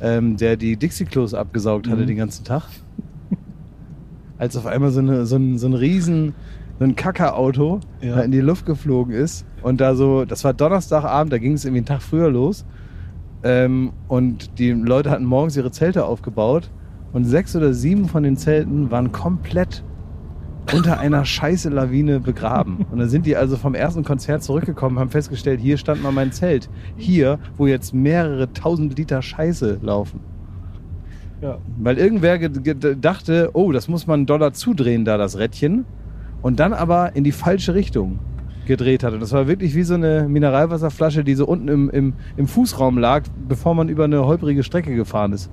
ähm, 0.02 0.36
der 0.36 0.56
die 0.56 0.76
Dixie-Klos 0.76 1.32
abgesaugt 1.32 1.88
hatte 1.88 2.02
Mhm. 2.02 2.06
den 2.08 2.16
ganzen 2.16 2.44
Tag? 2.44 2.64
als 4.38 4.56
auf 4.56 4.66
einmal 4.66 4.90
so, 4.90 5.00
eine, 5.00 5.26
so, 5.26 5.36
ein, 5.36 5.58
so 5.58 5.66
ein 5.66 5.74
riesen, 5.74 6.34
so 6.78 6.84
ein 6.84 6.96
Kackerauto 6.96 7.80
Ja. 8.00 8.16
da 8.16 8.20
in 8.22 8.32
die 8.32 8.40
Luft 8.40 8.64
geflogen 8.66 9.14
ist 9.14 9.44
und 9.62 9.80
da 9.82 9.94
so, 9.94 10.24
das 10.24 10.44
war 10.44 10.54
Donnerstagabend, 10.54 11.32
da 11.32 11.38
ging 11.38 11.52
es 11.52 11.64
irgendwie 11.64 11.80
einen 11.80 11.86
Tag 11.86 12.00
früher 12.02 12.30
los 12.30 12.64
ähm, 13.44 13.92
und 14.08 14.58
die 14.58 14.70
Leute 14.72 15.10
hatten 15.10 15.24
morgens 15.26 15.56
ihre 15.58 15.70
Zelte 15.72 16.06
aufgebaut 16.06 16.70
und 17.12 17.24
sechs 17.24 17.56
oder 17.56 17.72
sieben 17.72 18.06
von 18.06 18.22
den 18.22 18.36
Zelten 18.36 18.90
waren 18.90 19.12
komplett, 19.12 19.82
unter 20.74 21.00
einer 21.00 21.24
scheiße 21.24 21.68
Lawine 21.68 22.20
begraben. 22.20 22.86
Und 22.90 22.98
dann 22.98 23.08
sind 23.08 23.26
die 23.26 23.36
also 23.36 23.56
vom 23.56 23.74
ersten 23.74 24.04
Konzert 24.04 24.42
zurückgekommen, 24.42 24.98
haben 24.98 25.10
festgestellt, 25.10 25.60
hier 25.60 25.76
stand 25.76 26.02
mal 26.02 26.12
mein 26.12 26.32
Zelt. 26.32 26.68
Hier, 26.96 27.38
wo 27.56 27.66
jetzt 27.66 27.92
mehrere 27.94 28.52
tausend 28.52 28.96
Liter 28.98 29.22
Scheiße 29.22 29.78
laufen. 29.82 30.20
Ja. 31.42 31.58
Weil 31.78 31.96
irgendwer 31.98 32.38
ge- 32.38 32.50
ge- 32.74 32.96
dachte, 33.00 33.50
oh, 33.54 33.72
das 33.72 33.88
muss 33.88 34.06
man 34.06 34.20
einen 34.20 34.26
Dollar 34.26 34.52
zudrehen, 34.52 35.04
da 35.04 35.16
das 35.16 35.38
Rädchen. 35.38 35.86
Und 36.42 36.60
dann 36.60 36.72
aber 36.72 37.16
in 37.16 37.24
die 37.24 37.32
falsche 37.32 37.74
Richtung 37.74 38.18
gedreht 38.66 39.02
hat. 39.02 39.14
Und 39.14 39.20
das 39.20 39.32
war 39.32 39.48
wirklich 39.48 39.74
wie 39.74 39.82
so 39.82 39.94
eine 39.94 40.28
Mineralwasserflasche, 40.28 41.24
die 41.24 41.34
so 41.34 41.46
unten 41.46 41.68
im, 41.68 41.90
im, 41.90 42.12
im 42.36 42.46
Fußraum 42.46 42.98
lag, 42.98 43.24
bevor 43.48 43.74
man 43.74 43.88
über 43.88 44.04
eine 44.04 44.24
holprige 44.24 44.62
Strecke 44.62 44.94
gefahren 44.94 45.32
ist. 45.32 45.50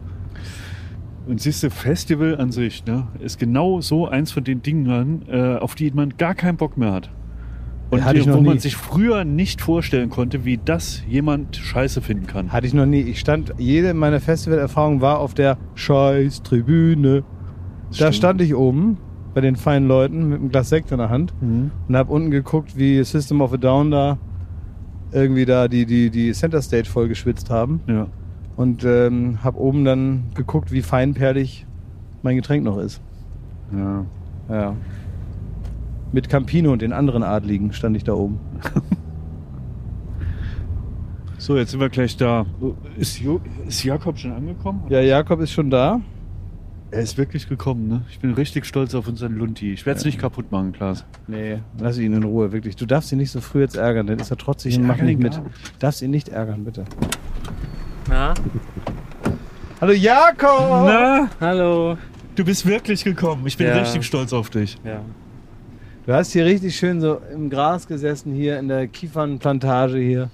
Und 1.27 1.41
siehst 1.41 1.61
du, 1.63 1.69
Festival 1.69 2.37
an 2.37 2.51
sich 2.51 2.85
ne, 2.85 3.07
ist 3.19 3.37
genau 3.37 3.81
so 3.81 4.07
eins 4.07 4.31
von 4.31 4.43
den 4.43 4.61
Dingen, 4.61 5.23
äh, 5.29 5.55
auf 5.57 5.75
die 5.75 5.91
man 5.91 6.15
gar 6.17 6.35
keinen 6.35 6.57
Bock 6.57 6.77
mehr 6.77 6.93
hat. 6.93 7.09
Und 7.89 7.99
ich 7.99 8.23
die, 8.23 8.31
wo 8.31 8.41
man 8.41 8.55
nie. 8.55 8.59
sich 8.59 8.75
früher 8.75 9.23
nicht 9.23 9.61
vorstellen 9.61 10.09
konnte, 10.09 10.43
wie 10.43 10.57
das 10.63 11.03
jemand 11.07 11.55
scheiße 11.55 12.01
finden 12.01 12.27
kann. 12.27 12.51
Hatte 12.51 12.67
ich 12.67 12.73
noch 12.73 12.85
nie. 12.85 12.99
Ich 13.01 13.19
stand, 13.19 13.53
jede 13.57 13.93
meiner 13.93 14.19
Festivalerfahrung 14.19 14.99
war 14.99 15.19
auf 15.19 15.33
der 15.33 15.57
Scheiß-Tribüne. 15.75 17.23
Da 17.97 18.11
stand 18.11 18.41
ich 18.41 18.55
oben 18.55 18.97
bei 19.33 19.41
den 19.41 19.55
feinen 19.55 19.87
Leuten 19.87 20.27
mit 20.29 20.39
einem 20.39 20.49
Glas 20.49 20.69
Sekt 20.69 20.91
in 20.91 20.97
der 20.97 21.09
Hand 21.09 21.33
Mhm. 21.41 21.71
und 21.87 21.95
habe 21.95 22.11
unten 22.11 22.31
geguckt, 22.31 22.77
wie 22.77 23.01
System 23.03 23.39
of 23.41 23.53
a 23.53 23.57
Down 23.57 23.91
da 23.91 24.17
irgendwie 25.13 25.45
da 25.45 25.67
die, 25.69 25.85
die, 25.85 26.09
die 26.09 26.31
Center 26.33 26.61
Stage 26.61 26.89
voll 26.89 27.07
geschwitzt 27.07 27.49
haben. 27.49 27.79
Ja. 27.87 28.07
Und 28.57 28.83
ähm, 28.83 29.39
habe 29.43 29.57
oben 29.59 29.85
dann 29.85 30.23
geguckt, 30.35 30.71
wie 30.71 30.81
feinperlig 30.81 31.65
mein 32.23 32.35
Getränk 32.35 32.63
noch 32.65 32.77
ist. 32.77 33.01
ja. 33.71 34.05
Ja. 34.49 34.75
Mit 36.13 36.29
Campino 36.29 36.71
und 36.71 36.81
den 36.81 36.93
anderen 36.93 37.21
Adligen 37.21 37.73
stand 37.73 37.95
ich 37.97 38.03
da 38.05 38.13
oben. 38.13 38.39
So, 41.39 41.55
jetzt 41.55 41.71
sind 41.71 41.79
wir 41.79 41.89
gleich 41.89 42.17
da. 42.17 42.45
Ist, 42.97 43.19
jo 43.19 43.39
ist 43.67 43.83
Jakob 43.83 44.17
schon 44.17 44.31
angekommen? 44.31 44.81
Ja, 44.89 45.01
Jakob 45.01 45.39
ist 45.39 45.51
schon 45.51 45.69
da. 45.69 46.01
Er 46.89 47.01
ist 47.01 47.17
wirklich 47.17 47.47
gekommen, 47.47 47.87
ne? 47.87 48.01
Ich 48.09 48.19
bin 48.19 48.33
richtig 48.33 48.65
stolz 48.65 48.95
auf 48.95 49.07
unseren 49.07 49.33
Lunti. 49.33 49.71
Ich 49.73 49.85
werde 49.85 49.99
es 49.99 50.05
nicht 50.05 50.19
kaputt 50.19 50.51
machen, 50.51 50.71
Klaas. 50.71 51.05
Nee, 51.27 51.59
lass 51.79 51.99
ihn 51.99 52.13
in 52.13 52.23
Ruhe, 52.23 52.51
wirklich. 52.53 52.75
Du 52.75 52.85
darfst 52.85 53.11
ihn 53.11 53.17
nicht 53.19 53.31
so 53.31 53.39
früh 53.39 53.61
jetzt 53.61 53.75
ärgern, 53.75 54.07
dann 54.07 54.19
ist 54.19 54.31
er 54.31 54.37
trotzig 54.37 54.73
Ich 54.73 54.79
und 54.79 54.87
macht 54.87 55.03
nicht 55.03 55.19
mit. 55.19 55.33
gar 55.33 55.43
Darfst 55.79 56.01
ihn 56.01 56.11
nicht 56.11 56.29
ärgern, 56.29 56.63
bitte. 56.63 56.85
Na? 58.09 58.33
Hallo 59.81 59.93
Jakob! 59.93 60.85
Na, 60.87 61.29
Hallo. 61.39 61.97
du 62.35 62.45
bist 62.45 62.65
wirklich 62.65 63.03
gekommen. 63.03 63.45
Ich 63.47 63.57
bin 63.57 63.67
Ja. 63.67 63.77
richtig 63.77 64.05
stolz 64.05 64.33
auf 64.33 64.49
dich. 64.49 64.77
Ja. 64.83 65.01
Du 66.05 66.13
hast 66.13 66.31
hier 66.31 66.45
richtig 66.45 66.75
schön 66.75 67.01
so 67.01 67.21
im 67.33 67.49
Gras 67.49 67.87
gesessen, 67.87 68.33
hier 68.33 68.59
in 68.59 68.69
der 68.69 68.87
Kiefernplantage 68.87 69.97
hier. 69.99 70.29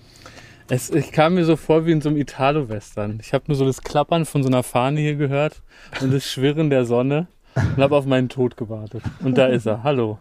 Es, 0.70 0.90
ich 0.92 1.12
kam 1.12 1.34
mir 1.34 1.46
so 1.46 1.56
vor 1.56 1.86
wie 1.86 1.92
in 1.92 2.02
so 2.02 2.10
einem 2.10 2.18
Italo-Western. 2.20 3.20
Ich 3.22 3.34
habe 3.34 3.46
nur 3.48 3.56
so 3.58 3.66
das 3.66 3.82
Klappern 3.82 4.26
von 4.26 4.44
so 4.44 4.50
einer 4.50 4.64
Fahne 4.64 5.00
hier 5.02 5.16
gehört 5.16 5.62
und 6.00 6.14
das 6.14 6.26
Schwirren 6.26 6.70
der 6.70 6.86
Sonne 6.86 7.28
und 7.56 7.78
habe 7.84 7.96
auf 7.98 8.06
meinen 8.06 8.30
Tod 8.30 8.56
gewartet. 8.56 9.04
Und 9.24 9.38
da 9.38 9.48
ist 9.48 9.66
er. 9.66 9.84
Hallo. 9.84 10.20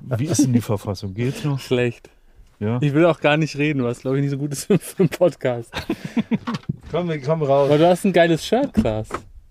Wie 0.00 0.24
ist 0.26 0.42
denn 0.44 0.52
die 0.52 0.60
Verfassung? 0.60 1.14
Geht's 1.14 1.44
noch? 1.44 1.60
Schlecht. 1.60 2.10
Ja. 2.60 2.78
Ich 2.80 2.94
will 2.94 3.04
auch 3.06 3.20
gar 3.20 3.36
nicht 3.36 3.56
reden, 3.56 3.82
was 3.84 4.00
glaube 4.00 4.16
ich 4.18 4.22
nicht 4.22 4.30
so 4.30 4.38
gut 4.38 4.52
ist 4.52 4.64
für 4.80 4.98
einen 4.98 5.08
Podcast. 5.08 5.70
Komm, 6.90 7.10
kommen 7.22 7.42
raus. 7.42 7.68
Aber 7.68 7.78
du 7.78 7.88
hast 7.88 8.04
ein 8.04 8.12
geiles 8.12 8.44
Shirt, 8.46 8.72
Klaas. 8.72 9.08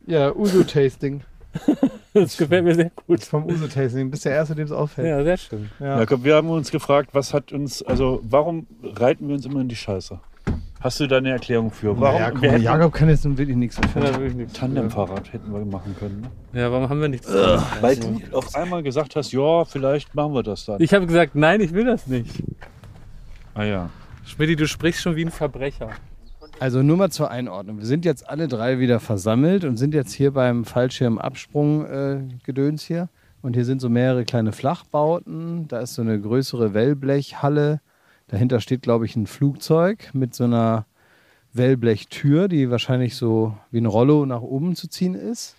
Ja, 0.07 0.33
Uso-Tasting. 0.35 1.21
Das 2.15 2.37
gefällt 2.37 2.63
mir 2.63 2.75
sehr 2.75 2.91
gut. 3.07 3.23
Vom 3.23 3.45
Uso-Tasting. 3.45 4.11
Bist 4.11 4.25
der 4.25 4.33
Erste, 4.33 4.53
dem 4.53 4.65
es 4.65 4.71
auffällt. 4.71 5.07
Ja, 5.07 5.23
sehr 5.23 5.37
schön. 5.37 5.71
Ja. 5.79 5.97
Jakob, 5.97 6.23
wir 6.23 6.35
haben 6.35 6.47
uns 6.51 6.69
gefragt, 6.69 7.09
was 7.13 7.33
hat 7.33 7.51
uns, 7.51 7.81
also 7.81 8.21
warum 8.23 8.67
reiten 8.83 9.27
wir 9.27 9.33
uns 9.33 9.47
immer 9.47 9.61
in 9.61 9.67
die 9.67 9.75
Scheiße? 9.75 10.19
Hast 10.79 10.99
du 10.99 11.07
da 11.07 11.17
eine 11.17 11.31
Erklärung 11.31 11.71
für? 11.71 11.99
Warum? 11.99 12.19
Ja, 12.19 12.29
komm, 12.29 12.61
Jakob 12.61 12.93
kann 12.93 13.09
jetzt 13.09 13.25
nun 13.25 13.37
wirklich 13.37 13.57
nichts 13.57 13.77
dafür. 13.77 14.11
Tandemfahrrad 14.53 15.33
hätten 15.33 15.51
wir 15.51 15.65
machen 15.65 15.95
können. 15.97 16.27
Ne? 16.51 16.59
Ja, 16.59 16.71
warum 16.71 16.87
haben 16.89 17.01
wir 17.01 17.07
nichts? 17.07 17.27
Weil 17.81 17.95
du 17.95 18.19
auf 18.31 18.53
einmal 18.53 18.83
gesagt 18.83 19.15
hast, 19.15 19.31
ja, 19.31 19.65
vielleicht 19.65 20.13
machen 20.13 20.33
wir 20.33 20.43
das 20.43 20.65
dann. 20.65 20.81
Ich 20.81 20.93
habe 20.93 21.07
gesagt, 21.07 21.35
nein, 21.35 21.61
ich 21.61 21.73
will 21.73 21.85
das 21.85 22.05
nicht. 22.05 22.43
Ah 23.53 23.63
ja. 23.63 23.89
Schmidt, 24.25 24.59
du 24.59 24.67
sprichst 24.67 25.01
schon 25.01 25.15
wie 25.15 25.23
ein 25.25 25.31
Verbrecher. 25.31 25.91
Also 26.59 26.83
nur 26.83 26.97
mal 26.97 27.11
zur 27.11 27.31
Einordnung. 27.31 27.79
Wir 27.79 27.85
sind 27.85 28.03
jetzt 28.05 28.29
alle 28.29 28.47
drei 28.47 28.79
wieder 28.79 28.99
versammelt 28.99 29.63
und 29.65 29.77
sind 29.77 29.93
jetzt 29.93 30.13
hier 30.13 30.31
beim 30.31 30.65
Fallschirmabsprung-Gedöns 30.65 32.83
hier. 32.83 33.09
Und 33.41 33.53
hier 33.55 33.65
sind 33.65 33.81
so 33.81 33.89
mehrere 33.89 34.23
kleine 34.23 34.53
Flachbauten. 34.53 35.67
Da 35.67 35.79
ist 35.79 35.95
so 35.95 36.01
eine 36.01 36.21
größere 36.21 36.73
Wellblechhalle. 36.73 37.81
Dahinter 38.27 38.61
steht, 38.61 38.81
glaube 38.81 39.05
ich, 39.05 39.17
ein 39.17 39.27
Flugzeug 39.27 40.09
mit 40.13 40.33
so 40.33 40.45
einer 40.45 40.85
Wellblechtür, 41.51 42.47
die 42.47 42.71
wahrscheinlich 42.71 43.15
so 43.15 43.57
wie 43.69 43.81
ein 43.81 43.85
Rollo 43.85 44.25
nach 44.25 44.41
oben 44.41 44.75
zu 44.75 44.87
ziehen 44.87 45.13
ist. 45.15 45.55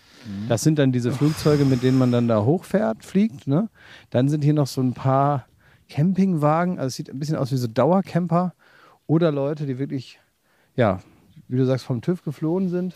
Das 0.49 0.63
sind 0.63 0.79
dann 0.79 0.91
diese 0.91 1.11
Flugzeuge, 1.11 1.65
mit 1.65 1.83
denen 1.83 1.99
man 1.99 2.11
dann 2.11 2.27
da 2.27 2.43
hochfährt, 2.43 3.05
fliegt. 3.05 3.45
Ne? 3.47 3.69
Dann 4.09 4.27
sind 4.27 4.43
hier 4.43 4.55
noch 4.55 4.65
so 4.65 4.81
ein 4.81 4.93
paar 4.93 5.45
Campingwagen. 5.89 6.77
Also 6.77 6.87
es 6.87 6.95
sieht 6.95 7.09
ein 7.09 7.19
bisschen 7.19 7.37
aus 7.37 7.51
wie 7.51 7.57
so 7.57 7.67
Dauercamper 7.67 8.53
oder 9.07 9.31
Leute, 9.31 9.65
die 9.65 9.77
wirklich, 9.79 10.19
ja, 10.75 11.01
wie 11.47 11.57
du 11.57 11.65
sagst, 11.65 11.85
vom 11.85 12.01
TÜV 12.01 12.23
geflohen 12.23 12.69
sind 12.69 12.93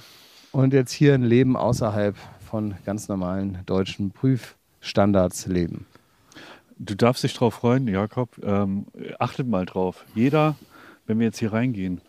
und 0.52 0.72
jetzt 0.72 0.92
hier 0.92 1.14
ein 1.14 1.22
Leben 1.22 1.56
außerhalb 1.56 2.16
von 2.48 2.74
ganz 2.84 3.08
normalen 3.08 3.58
deutschen 3.66 4.10
Prüfstandards 4.10 5.46
leben. 5.46 5.86
Du 6.78 6.94
darfst 6.94 7.24
dich 7.24 7.34
drauf 7.34 7.54
freuen, 7.54 7.88
Jakob. 7.88 8.38
Ähm, 8.42 8.86
achtet 9.18 9.48
mal 9.48 9.66
drauf. 9.66 10.04
Jeder, 10.14 10.54
wenn 11.06 11.18
wir 11.18 11.26
jetzt 11.26 11.38
hier 11.38 11.52
reingehen, 11.52 12.00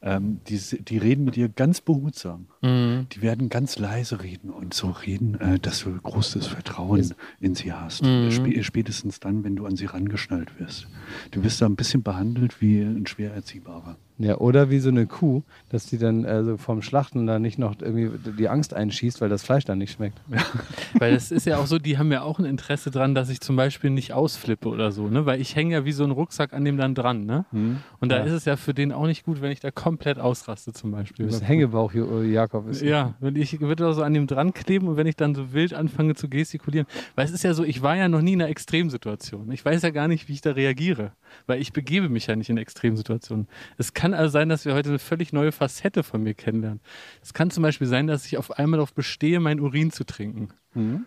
ähm, 0.00 0.40
die, 0.48 0.58
die 0.58 0.98
reden 0.98 1.24
mit 1.24 1.36
dir 1.36 1.48
ganz 1.48 1.80
behutsam. 1.80 2.46
Die 3.12 3.22
werden 3.22 3.48
ganz 3.48 3.78
leise 3.78 4.22
reden 4.22 4.50
und 4.50 4.72
so 4.74 4.90
reden, 4.90 5.40
äh, 5.40 5.58
dass 5.58 5.80
du 5.80 5.92
großes 6.00 6.46
Vertrauen 6.46 7.14
in 7.40 7.54
sie 7.54 7.72
hast. 7.72 8.04
Spä 8.30 8.62
spätestens 8.62 9.20
dann, 9.20 9.42
wenn 9.44 9.56
du 9.56 9.66
an 9.66 9.76
sie 9.76 9.86
rangeschnallt 9.86 10.58
wirst. 10.60 10.86
Du 11.32 11.42
wirst 11.42 11.60
da 11.60 11.66
ein 11.66 11.76
bisschen 11.76 12.02
behandelt 12.02 12.60
wie 12.60 12.80
ein 12.80 13.06
schwer 13.06 13.32
Erziehbarer. 13.34 13.96
Ja, 14.20 14.38
oder 14.38 14.68
wie 14.68 14.80
so 14.80 14.88
eine 14.88 15.06
Kuh, 15.06 15.42
dass 15.68 15.86
die 15.86 15.96
dann 15.96 16.26
also 16.26 16.56
vom 16.56 16.82
Schlachten 16.82 17.26
da 17.28 17.38
nicht 17.38 17.56
noch 17.58 17.76
irgendwie 17.80 18.10
die 18.36 18.48
Angst 18.48 18.74
einschießt, 18.74 19.20
weil 19.20 19.28
das 19.28 19.44
Fleisch 19.44 19.64
dann 19.64 19.78
nicht 19.78 19.92
schmeckt. 19.92 20.18
Weil 20.98 21.14
das 21.14 21.30
ist 21.30 21.44
ja 21.46 21.58
auch 21.58 21.66
so, 21.66 21.78
die 21.78 21.98
haben 21.98 22.10
ja 22.10 22.22
auch 22.22 22.40
ein 22.40 22.44
Interesse 22.44 22.90
dran, 22.90 23.14
dass 23.14 23.28
ich 23.28 23.40
zum 23.40 23.54
Beispiel 23.54 23.90
nicht 23.90 24.12
ausflippe 24.12 24.68
oder 24.68 24.90
so, 24.90 25.06
ne? 25.08 25.24
Weil 25.24 25.40
ich 25.40 25.54
hänge 25.54 25.72
ja 25.74 25.84
wie 25.84 25.92
so 25.92 26.02
ein 26.02 26.10
Rucksack 26.10 26.52
an 26.52 26.64
dem 26.64 26.76
dann 26.76 26.96
dran, 26.96 27.26
ne? 27.26 27.44
Und 28.00 28.10
da 28.10 28.18
Ja. 28.18 28.24
ist 28.24 28.32
es 28.32 28.44
ja 28.44 28.56
für 28.56 28.74
den 28.74 28.90
auch 28.92 29.06
nicht 29.06 29.24
gut, 29.24 29.40
wenn 29.40 29.52
ich 29.52 29.60
da 29.60 29.70
komplett 29.70 30.18
ausraste 30.18 30.72
zum 30.72 30.90
Du 30.90 30.96
Beispiel. 30.96 31.26
bist 31.26 31.46
Hängebauch, 31.46 31.92
Jo- 31.94 32.22
Jakob. 32.22 32.68
Ist 32.68 32.82
Ja, 32.82 33.14
wenn 33.20 33.36
ich 33.36 33.60
würde 33.60 33.84
da 33.84 33.92
so 33.92 34.02
an 34.02 34.14
dem 34.14 34.26
dran 34.26 34.52
kleben 34.52 34.88
und 34.88 34.96
wenn 34.96 35.06
ich 35.06 35.14
dann 35.16 35.36
so 35.36 35.52
wild 35.52 35.74
anfange 35.74 36.14
zu 36.16 36.28
gestikulieren. 36.28 36.88
Weil 37.14 37.24
es 37.26 37.30
ist 37.30 37.44
ja 37.44 37.54
so, 37.54 37.62
ich 37.62 37.82
war 37.82 37.94
ja 37.96 38.08
noch 38.08 38.20
nie 38.22 38.32
in 38.32 38.42
einer 38.42 38.50
Extremsituation. 38.50 39.52
Ich 39.52 39.64
weiß 39.64 39.82
ja 39.82 39.90
gar 39.90 40.08
nicht, 40.08 40.28
wie 40.28 40.32
ich 40.32 40.40
da 40.40 40.50
reagiere. 40.52 41.12
Weil 41.46 41.60
ich 41.60 41.72
begebe 41.72 42.08
mich 42.08 42.26
ja 42.26 42.36
nicht 42.36 42.50
in 42.50 42.58
Extremsituationen. 42.58 43.48
Es 43.76 43.94
kann 43.94 44.14
also 44.14 44.30
sein, 44.30 44.48
dass 44.48 44.64
wir 44.64 44.74
heute 44.74 44.90
eine 44.90 44.98
völlig 44.98 45.32
neue 45.32 45.52
Facette 45.52 46.02
von 46.02 46.22
mir 46.22 46.34
kennenlernen. 46.34 46.80
Es 47.22 47.34
kann 47.34 47.50
zum 47.50 47.62
Beispiel 47.62 47.86
sein, 47.86 48.06
dass 48.06 48.26
ich 48.26 48.38
auf 48.38 48.58
einmal 48.58 48.78
darauf 48.78 48.92
bestehe, 48.92 49.40
meinen 49.40 49.60
Urin 49.60 49.90
zu 49.90 50.04
trinken. 50.04 50.50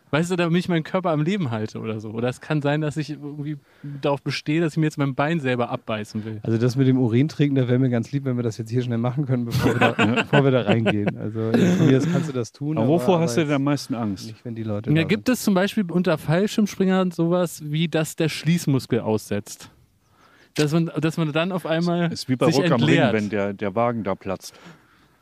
Weißt 0.10 0.32
du, 0.32 0.36
damit 0.36 0.60
ich 0.60 0.70
meinen 0.70 0.84
Körper 0.84 1.12
am 1.12 1.22
Leben 1.22 1.52
halte 1.52 1.80
oder 1.80 2.00
so. 2.00 2.10
Oder 2.10 2.28
es 2.28 2.42
kann 2.42 2.62
sein, 2.62 2.82
dass 2.82 2.98
ich 2.98 3.12
irgendwie 3.12 3.58
darauf 4.02 4.22
bestehe, 4.22 4.60
dass 4.60 4.74
ich 4.74 4.78
mir 4.78 4.86
jetzt 4.86 4.98
mein 4.98 5.16
Bein 5.16 5.40
selber 5.40 5.70
abbeißen 5.70 6.26
will. 6.26 6.40
Also 6.44 6.58
das 6.58 6.76
mit 6.76 6.88
dem 6.88 6.98
Urin 6.98 7.30
trinken, 7.30 7.56
da 7.56 7.68
wäre 7.68 7.80
mir 7.80 7.90
ganz 7.90 8.12
lieb, 8.12 8.26
wenn 8.26 8.36
wir 8.36 8.44
das 8.44 8.58
jetzt 8.58 8.70
hier 8.70 8.82
schnell 8.82 8.98
machen 8.98 9.26
können, 9.26 9.46
bevor 9.46 9.74
wir 9.74 9.80
da, 9.80 9.92
bevor 10.24 10.44
wir 10.44 10.52
da 10.52 10.62
reingehen. 10.62 11.18
Also 11.18 11.52
von 11.52 11.88
mir 11.88 11.98
aus 11.98 12.08
kannst 12.12 12.28
du 12.28 12.34
das 12.34 12.52
tun. 12.52 12.78
Aber 12.78 12.88
wovor 12.88 13.20
hast 13.20 13.38
du 13.38 13.42
jetzt 13.42 13.50
denn 13.50 13.56
am 13.56 13.64
meisten 13.64 13.96
Angst? 13.96 14.28
Nicht, 14.28 14.44
wenn 14.44 14.56
die 14.56 14.64
Leute 14.64 14.90
Ja, 14.90 14.96
da 14.96 15.04
gibt 15.04 15.30
es 15.30 15.42
zum 15.42 15.54
Beispiel 15.54 15.90
unter 15.90 16.18
Fallschirmspringern 16.18 17.12
sowas 17.12 17.62
wie, 17.64 17.88
dass 17.88 18.16
der 18.16 18.30
Schließmuskel 18.30 19.00
aussetzt? 19.00 19.70
Dass 20.56 20.72
man, 20.74 20.92
dass 21.00 21.18
man 21.18 21.32
dann 21.32 21.52
auf 21.52 21.66
einmal 21.66 22.12
ist 22.12 22.28
wie 22.30 22.36
bei 22.36 22.48
sich 22.48 22.58
Rock 22.58 22.72
am 22.72 22.84
Ring, 22.84 22.98
entleert. 22.98 23.14
wenn 23.14 23.30
der, 23.30 23.54
der 23.54 23.76
Wagen 23.76 24.04
da 24.04 24.16
platzt. 24.16 24.54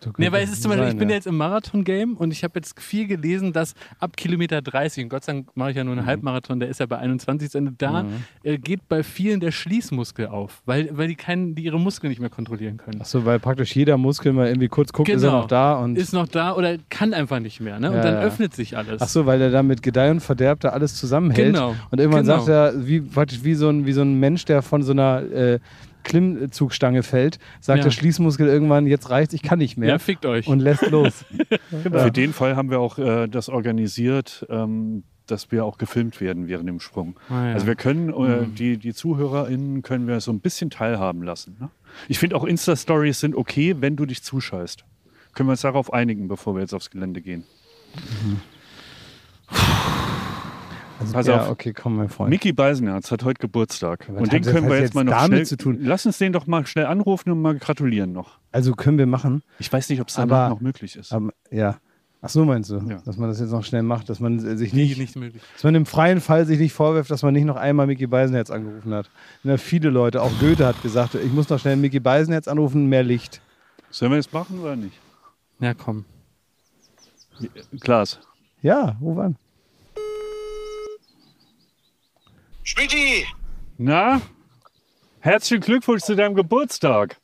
So 0.02 0.12
Nee, 0.18 0.32
weil 0.32 0.44
es 0.44 0.52
ist 0.52 0.62
zum 0.64 0.72
Beispiel, 0.72 0.88
ich 0.90 0.98
bin 0.98 1.10
ja. 1.10 1.16
jetzt 1.16 1.28
im 1.28 1.36
Marathon-Game 1.38 2.16
und 2.16 2.32
ich 2.32 2.44
habe 2.44 2.54
jetzt 2.56 2.80
viel 2.80 3.06
gelesen, 3.08 3.52
dass 3.54 3.74
ab 4.00 4.16
Kilometer 4.16 4.62
30, 4.62 5.04
und 5.04 5.10
Gott 5.10 5.26
sei 5.26 5.34
Dank 5.34 5.50
mache 5.56 5.72
ich 5.72 5.76
ja 5.78 5.84
nur 5.84 5.94
Mhm. 5.94 6.00
einen 6.00 6.08
Halbmarathon, 6.08 6.60
der 6.60 6.70
ist 6.70 6.80
ja 6.80 6.86
bei 6.86 6.98
21 7.00 7.50
zu 7.52 7.58
Ende, 7.58 7.74
da 7.78 8.06
äh, 8.44 8.58
geht 8.58 8.88
bei 8.88 9.04
vielen 9.04 9.40
der 9.42 9.52
Schließmuskel 9.52 10.28
auf, 10.28 10.62
weil, 10.66 10.90
weil 10.98 11.08
die, 11.10 11.16
keinen, 11.16 11.54
die 11.56 11.64
ihre 11.64 11.80
Muskeln 11.80 12.10
nicht 12.10 12.20
mehr 12.22 12.30
kontrollieren 12.30 12.78
können. 12.78 13.00
Ach 13.02 13.06
so, 13.06 13.26
weil 13.26 13.40
praktisch 13.40 13.76
jeder 13.76 13.98
Muskel 13.98 14.32
mal 14.34 14.48
irgendwie 14.48 14.70
kurz 14.70 14.94
guckt, 14.94 15.10
ist 15.10 15.22
er 15.24 15.30
Genau. 15.30 15.42
noch 15.42 15.48
da 15.48 15.74
und 15.80 15.98
Ist 15.98 16.14
noch 16.14 16.28
da 16.28 16.56
oder 16.56 16.78
kann 16.90 17.14
einfach 17.14 17.40
nicht 17.40 17.60
mehr. 17.60 17.80
Ne? 17.80 17.90
Und 17.90 17.98
Ja, 17.98 18.02
dann 18.04 18.14
ja. 18.16 18.22
öffnet 18.22 18.54
sich 18.54 18.78
alles. 18.78 19.02
Ach 19.02 19.08
so, 19.10 19.26
weil 19.26 19.42
er 19.42 19.52
da 19.52 19.64
mit 19.64 19.82
Gedeih 19.84 20.12
und 20.12 20.22
Verderb 20.22 20.62
da 20.62 20.70
alles 20.70 20.96
zusammenhält. 20.96 21.54
Genau. 21.54 21.76
Und 21.92 22.00
irgendwann 22.00 22.24
Genau. 22.24 22.38
sagt 22.38 22.48
er, 22.50 22.88
wie, 22.88 23.02
praktisch 23.02 23.44
wie 23.44 23.54
so, 23.56 23.68
ein, 23.70 23.86
wie 23.86 23.92
so 23.94 24.02
ein 24.02 24.20
Mensch, 24.20 24.46
der 24.46 24.62
von 24.62 24.82
so 24.84 24.92
einer 24.94 25.22
äh, 25.32 25.60
Klimmzugstange 26.04 27.04
fällt, 27.04 27.40
sagt 27.60 27.80
Ja. 27.80 27.84
der 27.86 27.92
Schließmuskel 27.92 28.48
irgendwann, 28.48 28.88
jetzt 28.88 29.10
reicht's, 29.10 29.34
ich 29.34 29.42
kann 29.42 29.60
nicht 29.60 29.78
mehr. 29.78 29.90
Ja, 29.90 30.00
fickt 30.00 30.26
euch. 30.26 30.48
und 30.48 30.60
lässt 30.60 30.90
los. 30.90 31.26
Für 31.92 32.12
den 32.12 32.34
Fall 32.34 32.56
haben 32.56 32.70
wir 32.70 32.80
auch 32.80 32.98
äh, 32.98 33.28
das 33.28 33.50
organisiert, 33.50 34.46
ähm, 34.50 35.04
dass 35.28 35.52
wir 35.52 35.64
auch 35.66 35.78
gefilmt 35.78 36.22
werden 36.22 36.48
während 36.48 36.68
dem 36.68 36.80
Sprung. 36.80 37.16
Ah, 37.30 37.48
ja. 37.48 37.54
Also 37.54 37.68
wir 37.68 37.76
können 37.76 38.10
äh, 38.10 38.48
die, 38.48 38.78
die 38.78 38.94
ZuhörerInnen 38.94 39.84
können 39.84 40.08
wir 40.08 40.20
so 40.22 40.32
ein 40.32 40.40
bisschen 40.40 40.70
teilhaben 40.72 41.22
lassen. 41.22 41.58
Ne? 41.60 41.70
Ich 42.08 42.18
finde 42.18 42.36
auch 42.36 42.44
Insta-Stories 42.46 43.20
sind 43.20 43.36
okay, 43.36 43.76
wenn 43.80 43.96
du 43.96 44.06
dich 44.08 44.24
zuscheißt. 44.24 44.86
Können 45.36 45.48
wir 45.50 45.52
uns 45.52 45.62
darauf 45.62 45.94
einigen, 45.94 46.28
bevor 46.28 46.56
wir 46.56 46.62
jetzt 46.62 46.74
aufs 46.74 46.90
Gelände 46.90 47.22
gehen. 47.22 47.44
Also, 51.00 51.14
Pass 51.14 51.28
ja, 51.28 51.42
auf. 51.44 51.50
okay, 51.50 51.72
komm, 51.74 51.96
mein 51.96 52.10
Freund. 52.10 52.30
Mickey 52.30 52.52
Beisenherz 52.52 53.10
hat 53.12 53.24
heute 53.24 53.40
Geburtstag. 53.40 54.06
Was 54.10 54.22
und 54.24 54.34
den 54.34 54.44
können 54.44 54.68
wir 54.68 54.76
jetzt 54.76 54.84
jetzt 54.88 54.96
mal 54.96 55.04
noch 55.06 55.14
damit 55.14 55.30
schnell. 55.32 55.46
zu 55.46 55.58
tun? 55.58 55.78
Lass 55.82 56.06
uns 56.06 56.18
den 56.18 56.34
doch 56.34 56.46
mal 56.46 56.66
schnell 56.68 56.86
anrufen 56.88 57.32
und 57.32 57.42
mal 57.42 57.56
gratulieren 57.58 58.12
noch. 58.12 58.38
Also 58.52 58.74
können 58.74 58.98
wir 58.98 59.06
machen. 59.08 59.42
Ich 59.60 59.72
weiß 59.72 59.90
nicht, 59.90 60.02
ob 60.02 60.10
es 60.10 60.18
Aber- 60.18 60.28
danach 60.36 60.50
noch 60.50 60.62
möglich 60.62 60.96
ist. 60.98 61.14
Aber, 61.14 61.32
ja. 61.52 61.78
Ach 62.22 62.28
so 62.28 62.44
meinst 62.44 62.70
du, 62.70 62.80
Ja. 62.86 62.98
dass 63.06 63.16
man 63.16 63.30
das 63.30 63.40
jetzt 63.40 63.52
noch 63.52 63.64
schnell 63.64 63.82
macht, 63.82 64.10
dass 64.10 64.20
man 64.20 64.40
sich 64.58 64.74
nicht, 64.74 64.98
nicht 64.98 65.16
möglich. 65.16 65.42
dass 65.54 65.64
man 65.64 65.74
im 65.76 65.86
freien 65.86 66.20
Fall 66.20 66.46
sich 66.46 66.60
nicht 66.60 66.74
vorwirft, 66.74 67.10
dass 67.10 67.24
man 67.24 67.34
nicht 67.34 67.46
noch 67.46 67.56
einmal 67.56 67.88
Mickey 67.88 68.08
Beisenherz 68.08 68.50
angerufen 68.52 68.94
hat. 68.94 69.10
Na, 69.44 69.56
viele 69.56 69.90
Leute, 69.90 70.22
auch 70.22 70.32
Goethe 70.42 70.66
hat 70.66 70.82
gesagt, 70.82 71.16
ich 71.16 71.32
muss 71.32 71.48
noch 71.48 71.60
schnell 71.62 71.78
Mickey 71.78 72.02
Beisenherz 72.02 72.50
anrufen, 72.50 72.88
mehr 72.88 73.04
Licht. 73.04 73.40
Sollen 73.90 74.12
wir 74.12 74.18
das 74.18 74.34
machen 74.34 74.60
oder 74.60 74.76
nicht? 74.76 75.00
Ja, 75.62 75.74
komm. 75.74 76.04
Klaas. 77.80 78.20
Ja, 78.62 78.98
ruf 79.02 79.18
an. 79.18 79.38
Schmidti! 82.70 83.26
Na? 83.80 84.22
Herzlichen 85.22 85.62
Glückwunsch 85.62 86.04
zu 86.04 86.16
deinem 86.16 86.36
Geburtstag. 86.36 87.18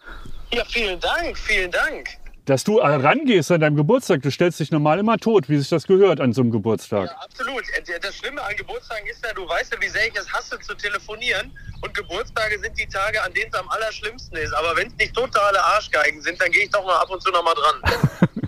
Ja, 0.52 0.66
vielen 0.66 1.00
Dank, 1.00 1.38
vielen 1.38 1.70
Dank. 1.70 2.10
Dass 2.46 2.64
du 2.64 2.80
rangehst 2.80 3.52
an 3.52 3.62
deinem 3.62 3.76
Geburtstag, 3.76 4.24
du 4.24 4.32
stellst 4.32 4.60
dich 4.60 4.72
normal 4.72 4.98
immer 4.98 5.20
tot, 5.20 5.48
wie 5.48 5.58
sich 5.60 5.70
das 5.70 5.86
gehört 5.86 6.20
an 6.20 6.34
so 6.34 6.42
einem 6.42 6.50
Geburtstag. 6.50 7.10
Ja, 7.12 7.18
absolut. 7.18 7.62
Äh, 7.78 8.00
Das 8.02 8.16
Schlimme 8.16 8.42
an 8.42 8.56
Geburtstagen 8.56 9.06
ist 9.06 9.24
ja, 9.24 9.34
du 9.34 9.48
weißt 9.48 9.72
ja, 9.72 9.80
wie 9.82 9.88
sehr 9.88 10.08
ich 10.08 10.16
es 10.16 10.28
hasse 10.34 10.58
zu 10.62 10.74
telefonieren. 10.74 11.52
Und 11.82 11.94
Geburtstage 11.94 12.58
sind 12.60 12.76
die 12.80 12.88
Tage, 12.88 13.22
an 13.22 13.32
denen 13.36 13.52
es 13.54 13.60
am 13.60 13.70
allerschlimmsten 13.70 14.38
ist. 14.40 14.54
Aber 14.54 14.76
wenn 14.76 14.88
es 14.88 14.96
nicht 14.96 15.14
totale 15.14 15.64
Arschgeigen 15.64 16.24
sind, 16.24 16.42
dann 16.42 16.50
gehe 16.52 16.64
ich 16.64 16.72
doch 16.72 16.84
mal 16.84 16.98
ab 16.98 17.12
und 17.12 17.22
zu 17.22 17.30
noch 17.30 17.44
mal 17.44 17.54
dran. 17.54 18.32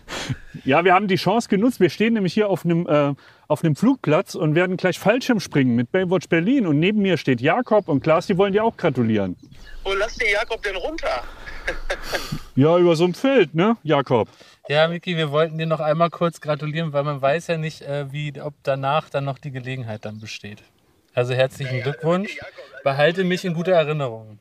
Ja, 0.63 0.83
wir 0.83 0.93
haben 0.93 1.07
die 1.07 1.15
Chance 1.15 1.47
genutzt. 1.47 1.79
Wir 1.79 1.89
stehen 1.89 2.13
nämlich 2.13 2.33
hier 2.33 2.49
auf 2.49 2.65
einem, 2.65 2.85
äh, 2.87 3.13
auf 3.47 3.63
einem 3.63 3.75
Flugplatz 3.75 4.35
und 4.35 4.55
werden 4.55 4.77
gleich 4.77 4.99
Fallschirm 4.99 5.39
springen 5.39 5.75
mit 5.75 5.91
Baywatch 5.91 6.29
Berlin. 6.29 6.67
Und 6.67 6.79
neben 6.79 7.01
mir 7.01 7.17
steht 7.17 7.41
Jakob 7.41 7.87
und 7.87 8.01
Klaas, 8.01 8.27
die 8.27 8.37
wollen 8.37 8.53
dir 8.53 8.63
auch 8.63 8.77
gratulieren. 8.77 9.35
Wo 9.83 9.93
lasst 9.93 10.21
ihr 10.21 10.31
Jakob 10.31 10.61
denn 10.63 10.75
runter? 10.75 11.23
Ja, 12.55 12.75
über 12.79 12.95
so 12.95 13.03
ein 13.03 13.13
Feld, 13.13 13.53
ne, 13.53 13.77
Jakob? 13.83 14.27
Ja, 14.67 14.87
Miki, 14.87 15.15
wir 15.15 15.31
wollten 15.31 15.59
dir 15.59 15.67
noch 15.67 15.79
einmal 15.79 16.09
kurz 16.09 16.41
gratulieren, 16.41 16.91
weil 16.91 17.03
man 17.03 17.21
weiß 17.21 17.47
ja 17.47 17.57
nicht, 17.57 17.83
äh, 17.83 18.11
wie, 18.11 18.33
ob 18.41 18.55
danach 18.63 19.09
dann 19.09 19.25
noch 19.25 19.37
die 19.37 19.51
Gelegenheit 19.51 20.03
dann 20.03 20.19
besteht. 20.19 20.63
Also 21.13 21.33
herzlichen 21.33 21.83
Glückwunsch. 21.83 22.39
Behalte 22.83 23.23
mich 23.23 23.45
in 23.45 23.53
guter 23.53 23.73
Erinnerung. 23.73 24.39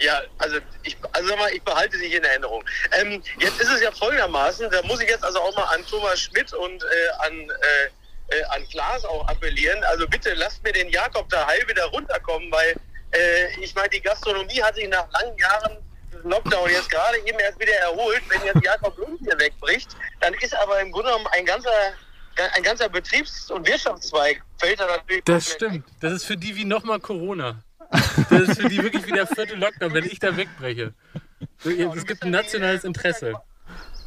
Ja, 0.00 0.20
also 0.38 0.56
ich, 0.82 0.96
also 1.12 1.36
mal, 1.36 1.50
ich 1.52 1.62
behalte 1.62 1.98
dich 1.98 2.14
in 2.14 2.24
Erinnerung. 2.24 2.64
Ähm, 2.98 3.22
jetzt 3.38 3.60
ist 3.60 3.70
es 3.70 3.82
ja 3.82 3.90
folgendermaßen, 3.92 4.70
da 4.70 4.82
muss 4.82 5.02
ich 5.02 5.08
jetzt 5.08 5.24
also 5.24 5.40
auch 5.40 5.54
mal 5.54 5.64
an 5.64 5.84
Thomas 5.88 6.20
Schmidt 6.20 6.52
und 6.54 6.82
äh, 6.82 7.26
an, 7.26 7.50
äh, 7.50 7.90
äh, 8.30 8.42
an 8.54 8.66
Klaas 8.70 9.04
auch 9.04 9.26
appellieren. 9.28 9.82
Also 9.84 10.06
bitte 10.08 10.34
lasst 10.34 10.62
mir 10.62 10.72
den 10.72 10.88
Jakob 10.90 11.28
da 11.28 11.46
heil 11.46 11.62
wieder 11.68 11.84
runterkommen, 11.86 12.50
weil 12.50 12.74
äh, 13.12 13.60
ich 13.60 13.74
meine, 13.74 13.88
die 13.90 14.00
Gastronomie 14.00 14.62
hat 14.62 14.74
sich 14.76 14.88
nach 14.88 15.10
langen 15.12 15.36
Jahren 15.38 15.76
Lockdown 16.24 16.68
jetzt 16.70 16.90
gerade 16.90 17.18
eben 17.26 17.38
erst 17.38 17.58
wieder 17.60 17.74
erholt. 17.74 18.22
Wenn 18.28 18.44
jetzt 18.44 18.64
Jakob 18.64 18.96
Lund 18.98 19.18
hier 19.20 19.38
wegbricht, 19.38 19.96
dann 20.20 20.34
ist 20.34 20.54
aber 20.54 20.80
im 20.80 20.92
Grunde 20.92 21.08
genommen 21.10 21.26
ein 21.32 21.44
ganzer, 21.46 21.70
ein 22.54 22.62
ganzer 22.62 22.88
Betriebs- 22.88 23.50
und 23.50 23.66
Wirtschaftszweig 23.66 24.42
fällt 24.58 24.80
da 24.80 24.86
natürlich 24.86 25.24
Das 25.24 25.50
komplett 25.50 25.72
weg. 25.72 25.82
stimmt. 25.84 26.02
Das 26.02 26.12
ist 26.12 26.24
für 26.24 26.36
die 26.36 26.54
wie 26.56 26.64
nochmal 26.64 27.00
Corona. 27.00 27.62
Das 28.28 28.40
ist 28.42 28.60
für 28.60 28.68
die 28.68 28.82
wirklich 28.82 29.06
wie 29.06 29.12
der 29.12 29.26
vierte 29.26 29.54
Lockdown, 29.54 29.94
wenn 29.94 30.04
ich 30.04 30.18
da 30.20 30.36
wegbreche. 30.36 30.92
Es 31.64 32.06
gibt 32.06 32.22
ein 32.22 32.30
nationales 32.30 32.84
Interesse. 32.84 33.34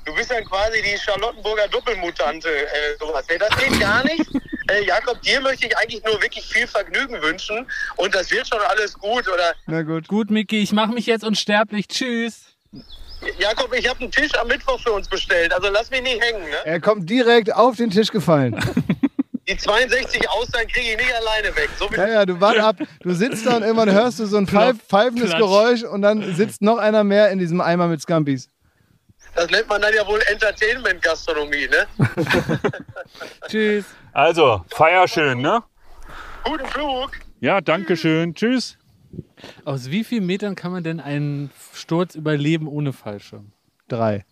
Du 0.06 0.14
bist 0.14 0.32
dann 0.32 0.44
quasi 0.46 0.82
die 0.82 0.98
Charlottenburger 0.98 1.68
Doppelmutante, 1.70 2.50
äh, 2.50 2.98
sowas. 3.00 3.26
Nee, 3.30 3.38
das 3.38 3.50
geht 3.58 3.80
gar 3.80 4.04
nicht. 4.04 4.26
Äh, 4.70 4.86
Jakob, 4.86 5.22
dir 5.22 5.42
möchte 5.42 5.68
ich 5.68 5.78
eigentlich 5.78 6.02
nur 6.06 6.22
wirklich 6.22 6.46
viel 6.46 6.66
Vergnügen 6.66 7.22
wünschen 7.22 7.68
und 7.98 8.16
das 8.16 8.32
wird 8.32 8.48
schon 8.48 8.62
alles 8.70 8.98
gut. 8.98 9.28
Oder 9.28 9.54
Na 9.68 9.82
gut. 9.82 10.08
Gut, 10.08 10.32
Miki, 10.32 10.64
ich 10.64 10.72
mache 10.72 10.94
mich 10.94 11.06
jetzt 11.06 11.26
unsterblich. 11.26 11.90
Tschüss. 11.90 12.46
Jakob, 13.40 13.74
ich 13.74 13.88
habe 13.90 14.00
einen 14.00 14.12
Tisch 14.12 14.34
am 14.40 14.48
Mittwoch 14.48 14.80
für 14.80 14.94
uns 14.94 15.10
bestellt, 15.10 15.54
also 15.54 15.70
lass 15.70 15.90
mich 15.92 16.02
nicht 16.02 16.22
hängen. 16.22 16.44
Ne? 16.50 16.56
Er 16.64 16.80
kommt 16.80 17.10
direkt 17.10 17.54
auf 17.54 17.76
den 17.76 17.90
Tisch 17.90 18.10
gefallen. 18.10 18.58
Die 19.50 19.58
62 19.58 20.30
Austern 20.30 20.66
kriege 20.68 20.92
ich 20.92 20.98
nicht 20.98 21.14
alleine 21.14 21.54
weg. 21.58 21.70
So 21.78 21.90
Ja, 21.94 22.08
ja, 22.08 22.26
du 22.26 22.40
wart 22.40 22.60
ab, 22.60 22.78
du 23.02 23.14
sitzt 23.14 23.46
da 23.46 23.58
und 23.58 23.64
irgendwann 23.64 23.92
hörst 23.92 24.20
du 24.20 24.26
so 24.26 24.38
ein 24.38 24.48
pfeif, 24.48 24.78
pfeifendes. 24.88 25.32
Geräusch 25.36 25.84
und 25.84 26.02
dann 26.02 26.34
sitzt 26.36 26.62
noch 26.62 26.78
einer 26.78 27.04
mehr 27.04 27.30
in 27.32 27.40
diesem 27.40 27.60
Eimer 27.60 27.88
mit 27.88 28.02
Scampis. 28.02 28.48
Das 29.36 29.50
nennt 29.50 29.68
man 29.68 29.82
dann 29.82 29.94
ja 29.94 30.06
wohl 30.08 30.20
Entertainment-Gastronomie, 30.32 31.68
ne? 31.68 31.88
Tschüss. 33.48 33.86
Also, 34.12 34.64
feier 34.70 35.08
schön, 35.08 35.42
ne? 35.42 35.64
Guten 36.44 36.66
Flug. 36.68 37.12
Ja, 37.40 37.62
danke 37.62 37.98
schön. 37.98 38.36
Tschüss. 38.36 38.78
Aus 39.66 39.90
wie 39.90 40.04
vielen 40.04 40.26
Metern 40.26 40.56
kann 40.56 40.72
man 40.72 40.84
denn 40.84 41.00
einen 41.00 41.50
Sturz 41.74 42.16
überleben 42.16 42.68
ohne 42.68 42.94
Fallschirm? 42.94 43.52
Drei. 43.88 44.26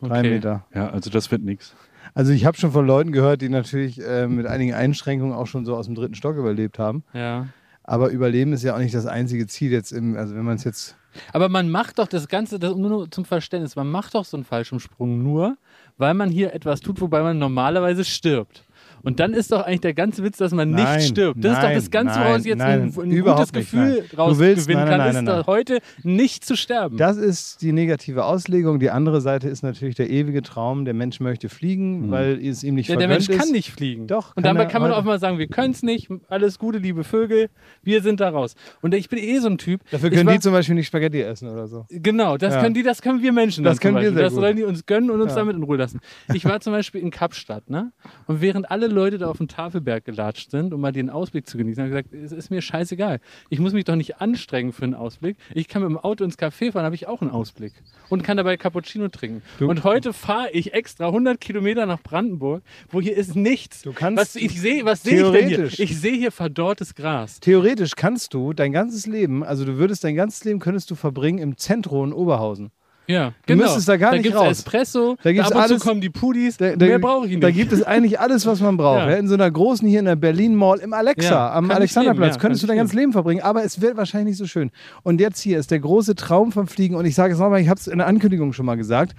Drei 0.00 0.18
Okay. 0.20 0.30
Meter. 0.30 0.66
Ja, 0.74 0.90
also 0.90 1.10
das 1.10 1.30
wird 1.30 1.42
nichts. 1.42 1.74
Also 2.14 2.32
ich 2.32 2.44
habe 2.44 2.56
schon 2.56 2.72
von 2.72 2.86
Leuten 2.86 3.12
gehört, 3.12 3.42
die 3.42 3.48
natürlich 3.48 4.00
äh, 4.00 4.26
mit 4.26 4.46
einigen 4.46 4.74
Einschränkungen 4.74 5.34
auch 5.34 5.46
schon 5.46 5.64
so 5.66 5.76
aus 5.76 5.86
dem 5.86 5.94
dritten 5.94 6.14
Stock 6.14 6.36
überlebt 6.36 6.78
haben. 6.78 7.04
Ja. 7.12 7.48
Aber 7.86 8.10
Überleben 8.10 8.52
ist 8.52 8.64
ja 8.64 8.74
auch 8.74 8.80
nicht 8.80 8.94
das 8.94 9.06
einzige 9.06 9.46
Ziel 9.46 9.70
jetzt 9.70 9.92
im, 9.92 10.16
also 10.16 10.34
wenn 10.34 10.44
man 10.44 10.56
es 10.56 10.64
jetzt. 10.64 10.96
Aber 11.32 11.48
man 11.48 11.70
macht 11.70 11.98
doch 11.98 12.08
das 12.08 12.28
Ganze, 12.28 12.58
das, 12.58 12.74
nur 12.74 13.10
zum 13.10 13.24
Verständnis, 13.24 13.76
man 13.76 13.88
macht 13.88 14.14
doch 14.14 14.24
so 14.24 14.36
einen 14.36 14.44
Fallschirmsprung 14.44 15.22
nur, 15.22 15.56
weil 15.96 16.12
man 16.12 16.28
hier 16.28 16.52
etwas 16.52 16.80
tut, 16.80 17.00
wobei 17.00 17.22
man 17.22 17.38
normalerweise 17.38 18.04
stirbt. 18.04 18.65
Und 19.06 19.20
dann 19.20 19.32
ist 19.34 19.52
doch 19.52 19.62
eigentlich 19.62 19.80
der 19.82 19.94
ganze 19.94 20.24
Witz, 20.24 20.36
dass 20.38 20.52
man 20.52 20.72
Nein, 20.72 20.96
nicht 20.96 21.08
stirbt. 21.08 21.42
Das 21.42 21.52
ist 21.52 21.58
doch 21.58 21.62
nein, 21.62 21.74
das 21.76 21.90
Ganze, 21.92 22.18
nein, 22.18 22.28
woraus 22.28 22.44
jetzt 22.44 22.58
nein, 22.58 22.80
ein, 22.82 22.86
ein 22.86 22.92
gutes 22.92 23.12
nicht, 23.14 23.22
nein. 23.22 23.52
Gefühl 23.52 24.04
Du 24.10 24.16
rausgewinnen 24.16 24.66
nein, 24.66 24.88
kann, 24.88 24.98
nein, 24.98 25.08
ist 25.10 25.14
nein, 25.14 25.26
doch 25.26 25.34
nein. 25.36 25.46
heute 25.46 25.78
nicht 26.02 26.44
zu 26.44 26.56
sterben. 26.56 26.96
Das 26.96 27.16
ist 27.16 27.62
die 27.62 27.70
negative 27.70 28.24
Auslegung. 28.24 28.80
Die 28.80 28.90
andere 28.90 29.20
Seite 29.20 29.48
ist 29.48 29.62
natürlich 29.62 29.94
der 29.94 30.10
ewige 30.10 30.42
Traum. 30.42 30.84
Der 30.84 30.92
Mensch 30.94 31.20
möchte 31.20 31.48
fliegen, 31.48 32.10
weil 32.10 32.44
es 32.44 32.64
ihm 32.64 32.74
nicht 32.74 32.88
ja, 32.88 32.96
der 32.96 33.06
Mensch 33.06 33.28
ist. 33.28 33.38
kann 33.38 33.50
nicht 33.50 33.70
fliegen. 33.70 34.08
Doch, 34.08 34.34
Und 34.36 34.44
dabei 34.44 34.66
kann 34.66 34.82
man 34.82 34.90
auch 34.90 35.04
mal 35.04 35.20
sagen, 35.20 35.38
wir 35.38 35.46
können 35.46 35.70
es 35.70 35.84
nicht. 35.84 36.08
Alles 36.28 36.58
Gute, 36.58 36.78
liebe 36.78 37.04
Vögel. 37.04 37.48
Wir 37.84 38.02
sind 38.02 38.18
da 38.18 38.30
raus. 38.30 38.56
Und 38.82 38.92
ich 38.92 39.08
bin 39.08 39.20
eh 39.20 39.38
so 39.38 39.46
ein 39.48 39.58
Typ. 39.58 39.82
Dafür 39.92 40.10
können 40.10 40.26
war- 40.26 40.32
die 40.34 40.40
zum 40.40 40.52
Beispiel 40.52 40.74
nicht 40.74 40.88
Spaghetti 40.88 41.20
essen 41.22 41.48
oder 41.48 41.68
so. 41.68 41.86
Genau, 41.90 42.36
das 42.38 42.54
Ja. 42.54 42.60
können 42.60 42.74
die, 42.74 42.82
das 42.82 43.00
können 43.02 43.22
wir 43.22 43.30
Menschen. 43.32 43.62
Das 43.62 43.78
können 43.78 43.94
wir 43.94 44.00
Beispiel. 44.00 44.14
sehr 44.16 44.24
Das 44.24 44.34
sollen 44.34 44.56
die 44.56 44.64
uns 44.64 44.84
gönnen 44.84 45.12
und 45.12 45.20
uns 45.20 45.30
Ja. 45.30 45.36
damit 45.38 45.54
in 45.54 45.62
Ruhe 45.62 45.76
lassen. 45.76 46.00
Ich 46.34 46.44
war 46.44 46.58
zum 46.58 46.72
Beispiel 46.72 47.00
in 47.00 47.12
Kapstadt, 47.12 47.70
ne? 47.70 47.92
Und 48.26 48.40
während 48.40 48.68
alle 48.68 48.95
Leute 48.96 49.18
da 49.18 49.28
auf 49.28 49.38
den 49.38 49.46
Tafelberg 49.48 50.04
gelatscht 50.04 50.50
sind, 50.50 50.72
um 50.74 50.80
mal 50.80 50.90
den 50.92 51.10
Ausblick 51.10 51.46
zu 51.46 51.56
genießen, 51.58 51.84
habe 51.84 52.00
ich 52.00 52.10
gesagt, 52.10 52.24
es 52.24 52.32
ist 52.32 52.50
mir 52.50 52.60
scheißegal. 52.62 53.20
Ich 53.50 53.60
muss 53.60 53.72
mich 53.72 53.84
doch 53.84 53.94
nicht 53.94 54.20
anstrengen 54.20 54.72
für 54.72 54.82
einen 54.84 54.94
Ausblick. 54.94 55.36
Ich 55.54 55.68
kann 55.68 55.82
mit 55.82 55.90
dem 55.90 55.98
Auto 55.98 56.24
ins 56.24 56.38
Café 56.38 56.72
fahren, 56.72 56.84
habe 56.84 56.94
ich 56.94 57.06
auch 57.06 57.20
einen 57.22 57.30
Ausblick. 57.30 57.72
Und 58.08 58.22
kann 58.24 58.36
dabei 58.36 58.56
Cappuccino 58.56 59.08
trinken. 59.08 59.42
und 59.60 59.84
heute 59.84 60.12
fahre 60.12 60.50
ich 60.52 60.72
extra 60.72 61.06
100 61.08 61.40
Kilometer 61.40 61.86
nach 61.86 62.02
Brandenburg, 62.02 62.62
wo 62.88 63.00
hier 63.00 63.16
ist 63.16 63.36
nichts. 63.36 63.82
Du 63.82 63.92
kannst- 63.92 64.20
was 64.20 64.36
ich 64.36 64.60
sehe, 64.60 64.84
was 64.84 65.02
sehe 65.02 65.24
ich 65.26 65.30
denn 65.32 65.48
hier? 65.48 65.56
Theoretisch. 65.58 65.78
Ich 65.80 65.98
sehe 65.98 66.16
hier 66.16 66.32
verdorrtes 66.32 66.94
Gras. 66.94 67.38
Theoretisch 67.40 67.92
kannst 67.96 68.32
du 68.34 68.52
dein 68.52 68.72
ganzes 68.72 69.06
Leben, 69.06 69.44
also 69.44 69.64
du 69.64 69.76
würdest 69.76 70.02
dein 70.04 70.14
ganzes 70.16 70.42
Leben 70.44 70.58
könntest 70.58 70.90
du 70.90 70.94
verbringen 70.94 71.38
im 71.38 71.56
Zentrum 71.56 72.06
in 72.08 72.12
Oberhausen. 72.12 72.70
Ja, 73.08 73.28
Du 73.28 73.34
genau. 73.54 73.64
müsstest 73.64 73.88
da 73.88 73.96
gar 73.96 74.12
nicht 74.12 74.24
gibt's 74.24 74.38
raus. 74.38 74.50
Espresso, 74.50 75.16
Da 75.22 75.32
gibt's 75.32 75.48
ab 75.50 75.56
und 75.56 75.62
alles- 75.62 75.78
zu 75.80 75.88
kommen 75.88 76.00
die 76.00 76.10
Pudis. 76.10 76.56
Da, 76.56 76.74
da, 76.74 76.86
Mehr 76.86 76.98
brauche 76.98 77.26
ich 77.26 77.30
nicht. 77.32 77.42
Da 77.42 77.50
gibt 77.50 77.72
es 77.72 77.82
eigentlich 77.82 78.18
alles, 78.18 78.46
was 78.46 78.60
man 78.60 78.76
braucht. 78.76 79.00
Ja. 79.00 79.10
Ja. 79.10 79.16
In 79.16 79.28
so 79.28 79.34
einer 79.34 79.50
großen 79.50 79.86
hier 79.88 80.00
in 80.00 80.06
der 80.06 80.16
Berlin 80.16 80.54
Mall 80.56 80.78
im 80.80 80.92
Alexa, 80.92 81.28
Ja, 81.30 81.52
am 81.52 81.70
Alexanderplatz, 81.70 82.38
könntest 82.38 82.62
du 82.62 82.66
dein 82.66 82.78
ganzes 82.78 82.94
Leben 82.94 83.12
verbringen, 83.12 83.42
aber 83.42 83.62
es 83.64 83.80
wird 83.80 83.96
wahrscheinlich 83.96 84.30
nicht 84.32 84.38
so 84.38 84.46
schön. 84.46 84.70
Und 85.04 85.20
jetzt 85.20 85.40
hier 85.40 85.58
ist 85.58 85.70
der 85.70 85.78
große 85.78 86.14
Traum 86.16 86.50
vom 86.52 86.66
Fliegen 86.66 86.96
und 86.96 87.04
ich 87.04 87.14
sage 87.14 87.34
es 87.34 87.38
nochmal, 87.38 87.60
ich 87.60 87.68
habe 87.68 87.78
es 87.78 87.86
in 87.86 87.98
der 87.98 88.06
Ankündigung 88.06 88.52
schon 88.52 88.66
mal 88.66 88.76
gesagt. 88.76 89.14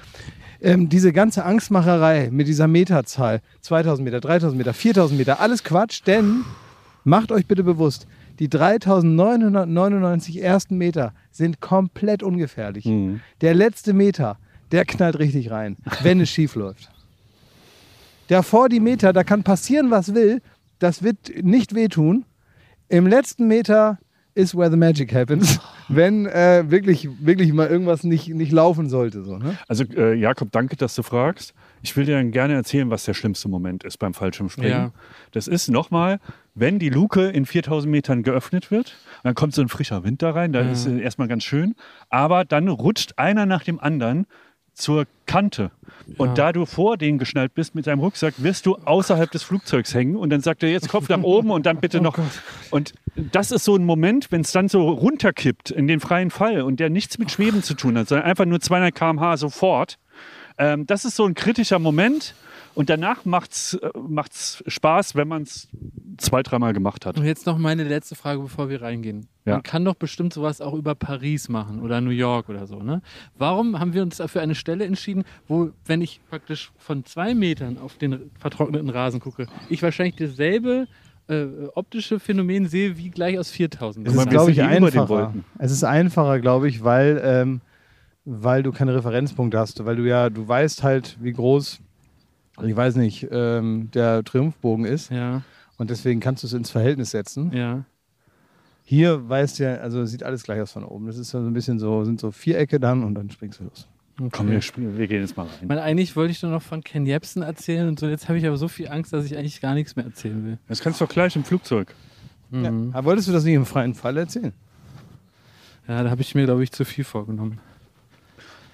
Ähm, 0.59 0.89
diese 0.89 1.13
ganze 1.13 1.45
Angstmacherei 1.45 2.29
mit 2.31 2.47
dieser 2.47 2.67
Meterzahl, 2.67 3.41
2000 3.61 4.03
Meter, 4.03 4.19
3000 4.19 4.57
Meter, 4.57 4.73
4000 4.73 5.17
Meter, 5.17 5.39
alles 5.39 5.63
Quatsch, 5.63 6.01
denn 6.07 6.43
macht 7.03 7.31
euch 7.31 7.45
bitte 7.45 7.63
bewusst, 7.63 8.07
die 8.39 8.49
3999 8.49 10.41
ersten 10.41 10.77
Meter 10.77 11.13
sind 11.31 11.61
komplett 11.61 12.23
ungefährlich. 12.23 12.89
Der 13.41 13.53
letzte 13.53 13.93
Meter, 13.93 14.37
der 14.71 14.85
knallt 14.85 15.19
richtig 15.19 15.51
rein, 15.51 15.77
wenn 16.03 16.19
es 16.21 16.29
schief 16.29 16.55
läuft. 16.55 16.89
Davor 18.27 18.69
die 18.69 18.79
Meter, 18.79 19.13
da 19.13 19.23
kann 19.23 19.43
passieren, 19.43 19.89
was 19.89 20.13
will, 20.13 20.41
das 20.79 21.01
wird 21.01 21.17
nicht 21.43 21.73
wehtun. 21.75 22.25
Im 22.89 23.07
letzten 23.07 23.47
Meter 23.47 23.97
is 24.37 24.55
where 24.55 24.69
the 24.69 24.77
magic 24.77 25.13
happens, 25.13 25.59
wenn 25.87 26.27
äh, 26.27 26.63
wirklich, 26.69 27.09
wirklich 27.19 27.51
mal 27.53 27.67
irgendwas 27.67 28.03
nicht, 28.03 28.29
nicht 28.29 28.51
laufen 28.51 28.87
sollte. 28.87 29.23
So, 29.23 29.37
ne? 29.37 29.57
Also 29.67 29.83
äh, 29.95 30.13
Jakob, 30.13 30.51
danke, 30.51 30.75
dass 30.75 30.93
du 30.95 31.01
fragst. 31.01 31.53
Ich 31.81 31.95
will 31.97 32.05
dir 32.05 32.15
dann 32.15 32.31
gerne 32.31 32.53
erzählen, 32.53 32.89
was 32.89 33.05
der 33.05 33.13
schlimmste 33.13 33.49
Moment 33.49 33.83
ist 33.83 33.97
beim 33.97 34.13
Fallschirmspringen. 34.13 34.71
Ja. 34.71 34.91
Das 35.31 35.47
ist 35.47 35.69
nochmal, 35.69 36.19
wenn 36.59 36.79
die 36.79 36.89
Luke 36.89 37.27
in 37.29 37.45
4000 37.45 37.89
Metern 37.91 38.23
geöffnet 38.23 38.71
wird, 38.71 38.97
dann 39.23 39.35
kommt 39.35 39.53
so 39.53 39.61
ein 39.61 39.69
frischer 39.69 40.03
Wind 40.03 40.21
da 40.21 40.31
rein, 40.31 40.53
da 40.53 40.61
Ja. 40.61 40.71
ist 40.71 40.85
äh, 40.87 40.99
erstmal 40.99 41.27
ganz 41.27 41.43
schön, 41.43 41.75
aber 42.09 42.45
dann 42.45 42.67
rutscht 42.67 43.13
einer 43.17 43.45
nach 43.45 43.63
dem 43.63 43.79
anderen 43.79 44.25
zur 44.73 45.05
Kante. 45.25 45.71
Und 46.17 46.29
Ja. 46.29 46.33
da 46.35 46.51
du 46.51 46.65
vor 46.65 46.97
denen 46.97 47.17
geschnallt 47.17 47.53
bist 47.55 47.73
mit 47.75 47.87
deinem 47.87 47.99
Rucksack, 47.99 48.35
wirst 48.37 48.65
du 48.67 48.75
außerhalb 48.75 49.29
des 49.31 49.41
Flugzeugs 49.43 49.93
hängen 49.93 50.15
und 50.15 50.29
dann 50.29 50.41
sagt 50.41 50.61
er 50.63 50.69
jetzt 50.69 50.87
Kopf 50.89 51.09
nach 51.09 51.21
oben 51.23 51.49
und 51.51 51.65
dann 51.65 51.77
Oh 51.77 51.81
bitte 51.81 51.99
noch. 52.01 52.15
Und 52.69 52.93
das 53.15 53.51
ist 53.51 53.65
so 53.65 53.75
ein 53.75 53.83
Moment, 53.85 54.31
wenn 54.31 54.41
es 54.41 54.51
dann 54.51 54.67
so 54.67 54.87
runterkippt 54.89 55.71
in 55.71 55.87
den 55.87 55.99
freien 55.99 56.29
Fall 56.29 56.61
und 56.61 56.79
der 56.79 56.89
nichts 56.91 57.17
mit 57.17 57.31
Schweben 57.31 57.63
zu 57.63 57.73
tun 57.73 57.97
hat, 57.97 58.07
sondern 58.07 58.27
einfach 58.27 58.45
nur 58.45 58.59
200 58.59 58.93
km/h 58.93 59.37
sofort. 59.37 59.97
Ähm, 60.59 60.85
das 60.85 61.05
ist 61.05 61.15
so 61.15 61.25
ein 61.25 61.33
kritischer 61.33 61.79
Moment 61.79 62.35
und 62.77 62.91
danach 62.91 63.25
macht's, 63.25 63.73
äh, 63.73 63.89
macht's 64.07 64.63
Spaß, 64.67 65.15
wenn 65.15 65.27
man 65.27 65.41
es 65.41 65.67
zwei, 66.17 66.43
dreimal 66.43 66.73
gemacht 66.73 67.07
hat. 67.07 67.17
Und 67.17 67.25
jetzt 67.25 67.47
noch 67.47 67.57
meine 67.57 67.83
letzte 67.83 68.13
Frage, 68.13 68.39
bevor 68.39 68.69
wir 68.69 68.83
reingehen. 68.83 69.25
Ja. 69.45 69.53
Man 69.53 69.63
kann 69.63 69.83
doch 69.83 69.95
bestimmt 69.95 70.31
sowas 70.31 70.61
auch 70.61 70.75
über 70.75 70.93
Paris 70.93 71.49
machen 71.49 71.81
oder 71.81 72.01
New 72.01 72.11
York 72.11 72.49
oder 72.49 72.67
so, 72.67 72.83
ne? 72.83 73.01
Warum 73.35 73.79
haben 73.79 73.93
wir 73.93 74.03
uns 74.03 74.17
dafür 74.17 74.41
eine 74.41 74.53
Stelle 74.53 74.85
entschieden, 74.85 75.23
wo, 75.47 75.71
wenn 75.87 76.03
ich 76.03 76.21
praktisch 76.29 76.71
von 76.77 77.03
zwei 77.03 77.33
Metern 77.33 77.79
auf 77.79 77.97
den 77.97 78.29
vertrockneten 78.37 78.91
Rasen 78.91 79.21
gucke, 79.21 79.47
ich 79.69 79.81
wahrscheinlich 79.81 80.15
dasselbe 80.15 80.87
äh, 81.29 81.45
optische 81.73 82.19
Phänomen 82.19 82.67
sehe 82.67 82.95
wie 82.95 83.09
gleich 83.09 83.39
aus 83.39 83.49
4000 83.49 84.07
Es 84.07 84.13
ist, 84.13 84.29
glaube 84.29 84.51
ich, 84.51 84.57
den 84.57 84.67
einfacher. 84.67 85.33
Es 85.57 85.71
ist 85.71 85.83
einfacher, 85.83 86.39
glaube 86.39 86.69
ich, 86.69 86.83
weil, 86.83 87.19
ähm, 87.23 87.61
weil 88.23 88.61
du 88.61 88.71
keine 88.71 88.93
Referenzpunkte 88.93 89.57
hast. 89.57 89.83
Weil 89.83 89.95
du 89.95 90.03
ja, 90.03 90.29
du 90.29 90.47
weißt 90.47 90.83
halt, 90.83 91.17
wie 91.19 91.33
groß, 91.33 91.79
ich 92.65 92.75
weiß 92.75 92.95
nicht, 92.95 93.27
ähm, 93.31 93.89
der 93.93 94.23
Triumphbogen 94.23 94.85
ist. 94.85 95.11
Ja, 95.11 95.43
Und 95.77 95.89
deswegen 95.89 96.19
kannst 96.19 96.43
du 96.43 96.47
es 96.47 96.53
ins 96.53 96.69
Verhältnis 96.71 97.11
setzen. 97.11 97.51
ja. 97.53 97.83
Hier 98.89 99.27
weißt 99.27 99.59
du 99.59 99.63
ja, 99.65 99.75
also 99.79 100.05
sieht 100.05 100.23
alles 100.23 100.43
gleich 100.43 100.61
aus 100.61 100.71
von 100.71 100.85
oben. 100.85 101.07
Das 101.07 101.17
ist 101.17 101.31
so 101.31 101.39
ein 101.39 101.51
bisschen 101.51 101.77
so, 101.77 102.05
sind 102.05 102.21
so 102.21 102.31
Vierecke 102.31 102.79
dann 102.79 103.03
und 103.03 103.15
dann 103.15 103.29
springst 103.29 103.59
du 103.59 103.65
los. 103.65 103.85
Okay. 104.17 104.29
Komm, 104.31 104.49
wir, 104.49 104.61
wir 104.97 105.07
gehen 105.07 105.19
jetzt 105.19 105.35
mal 105.35 105.43
rein. 105.43 105.67
Weil 105.67 105.79
eigentlich 105.79 106.15
wollte 106.15 106.31
ich 106.31 106.39
doch 106.39 106.49
noch 106.49 106.61
von 106.61 106.81
Ken 106.81 107.05
Jebsen 107.05 107.41
erzählen 107.41 107.89
und 107.89 107.99
so. 107.99 108.07
Jetzt 108.07 108.29
habe 108.29 108.37
ich 108.39 108.47
aber 108.47 108.55
so 108.55 108.69
viel 108.69 108.87
Angst, 108.87 109.11
dass 109.11 109.25
ich 109.25 109.37
eigentlich 109.37 109.59
gar 109.59 109.73
nichts 109.73 109.97
mehr 109.97 110.05
erzählen 110.05 110.41
will. 110.45 110.57
Das 110.69 110.79
kannst 110.79 111.01
du 111.01 111.05
doch 111.05 111.11
gleich 111.11 111.35
im 111.35 111.43
Flugzeug. 111.43 111.93
Ja. 112.51 112.71
Mhm. 112.71 112.91
Aber 112.93 113.07
wolltest 113.07 113.27
du 113.27 113.33
das 113.33 113.43
nicht 113.43 113.55
im 113.55 113.65
freien 113.65 113.93
Fall 113.93 114.15
erzählen? 114.15 114.53
Ja, 115.85 116.03
da 116.03 116.09
habe 116.09 116.21
ich 116.21 116.33
mir, 116.33 116.45
glaube 116.45 116.63
ich, 116.63 116.71
zu 116.71 116.85
viel 116.85 117.03
vorgenommen. 117.03 117.59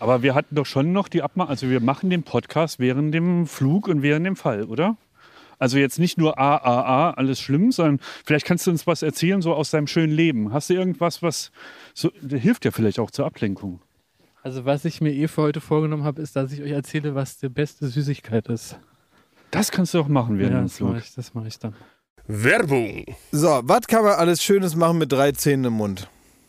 Aber 0.04 0.22
wir 0.22 0.36
hatten 0.36 0.56
doch 0.56 0.66
schon 0.66 0.92
noch 0.92 1.08
die 1.08 1.22
Abmachung, 1.22 1.50
also 1.50 1.70
wir 1.70 1.80
machen 1.80 2.10
den 2.10 2.24
Podcast 2.24 2.78
während 2.78 3.14
dem 3.14 3.48
Flug 3.48 3.88
und 3.88 4.02
während 4.02 4.26
dem 4.26 4.36
Fall, 4.36 4.66
oder? 4.66 4.98
Also 5.60 5.78
jetzt 5.78 5.98
nicht 5.98 6.18
nur 6.18 6.38
A, 6.38 6.58
A, 6.58 6.82
A, 6.82 7.12
alles 7.12 7.40
schlimm, 7.40 7.72
sondern 7.72 8.02
vielleicht 8.26 8.46
kannst 8.46 8.68
du 8.68 8.72
uns 8.72 8.86
was 8.86 9.02
erzählen, 9.02 9.42
so 9.42 9.54
aus 9.54 9.72
deinem 9.72 9.88
schönen 9.88 10.12
Leben. 10.12 10.52
Hast 10.52 10.70
du 10.70 10.74
irgendwas, 10.74 11.24
was 11.24 11.54
so, 11.94 12.12
hilft 12.30 12.66
ja 12.66 12.72
vielleicht 12.72 13.00
auch 13.00 13.12
zur 13.12 13.26
Ablenkung? 13.26 13.80
Also 14.42 14.66
was 14.66 14.84
ich 14.84 15.00
mir 15.00 15.14
eh 15.14 15.30
für 15.30 15.44
heute 15.44 15.62
vorgenommen 15.62 16.04
habe, 16.04 16.22
ist, 16.22 16.36
dass 16.36 16.52
ich 16.52 16.62
euch 16.62 16.72
erzähle, 16.72 17.16
was 17.16 17.38
die 17.38 17.48
beste 17.48 17.88
Süßigkeit 17.88 18.50
ist. 18.50 18.78
Das 19.52 19.72
kannst 19.72 19.94
du 19.94 20.02
auch 20.02 20.10
machen 20.10 20.38
während 20.38 20.54
ja, 20.54 20.60
dem 20.60 20.66
das 20.66 20.80
mache 20.82 20.92
Flug. 20.96 21.04
ich, 21.06 21.16
das 21.16 21.34
mach 21.34 21.46
ich 21.46 21.60
dann. 21.60 21.76
Werbung. 22.28 23.06
So, 23.32 23.62
was 23.64 23.88
kann 23.88 24.04
man 24.04 24.16
alles 24.16 24.44
Schönes 24.44 24.76
machen 24.76 24.98
mit 24.98 25.14
drei 25.14 25.32
Zähnen 25.32 25.64
im 25.64 25.74
Mund? 25.74 26.10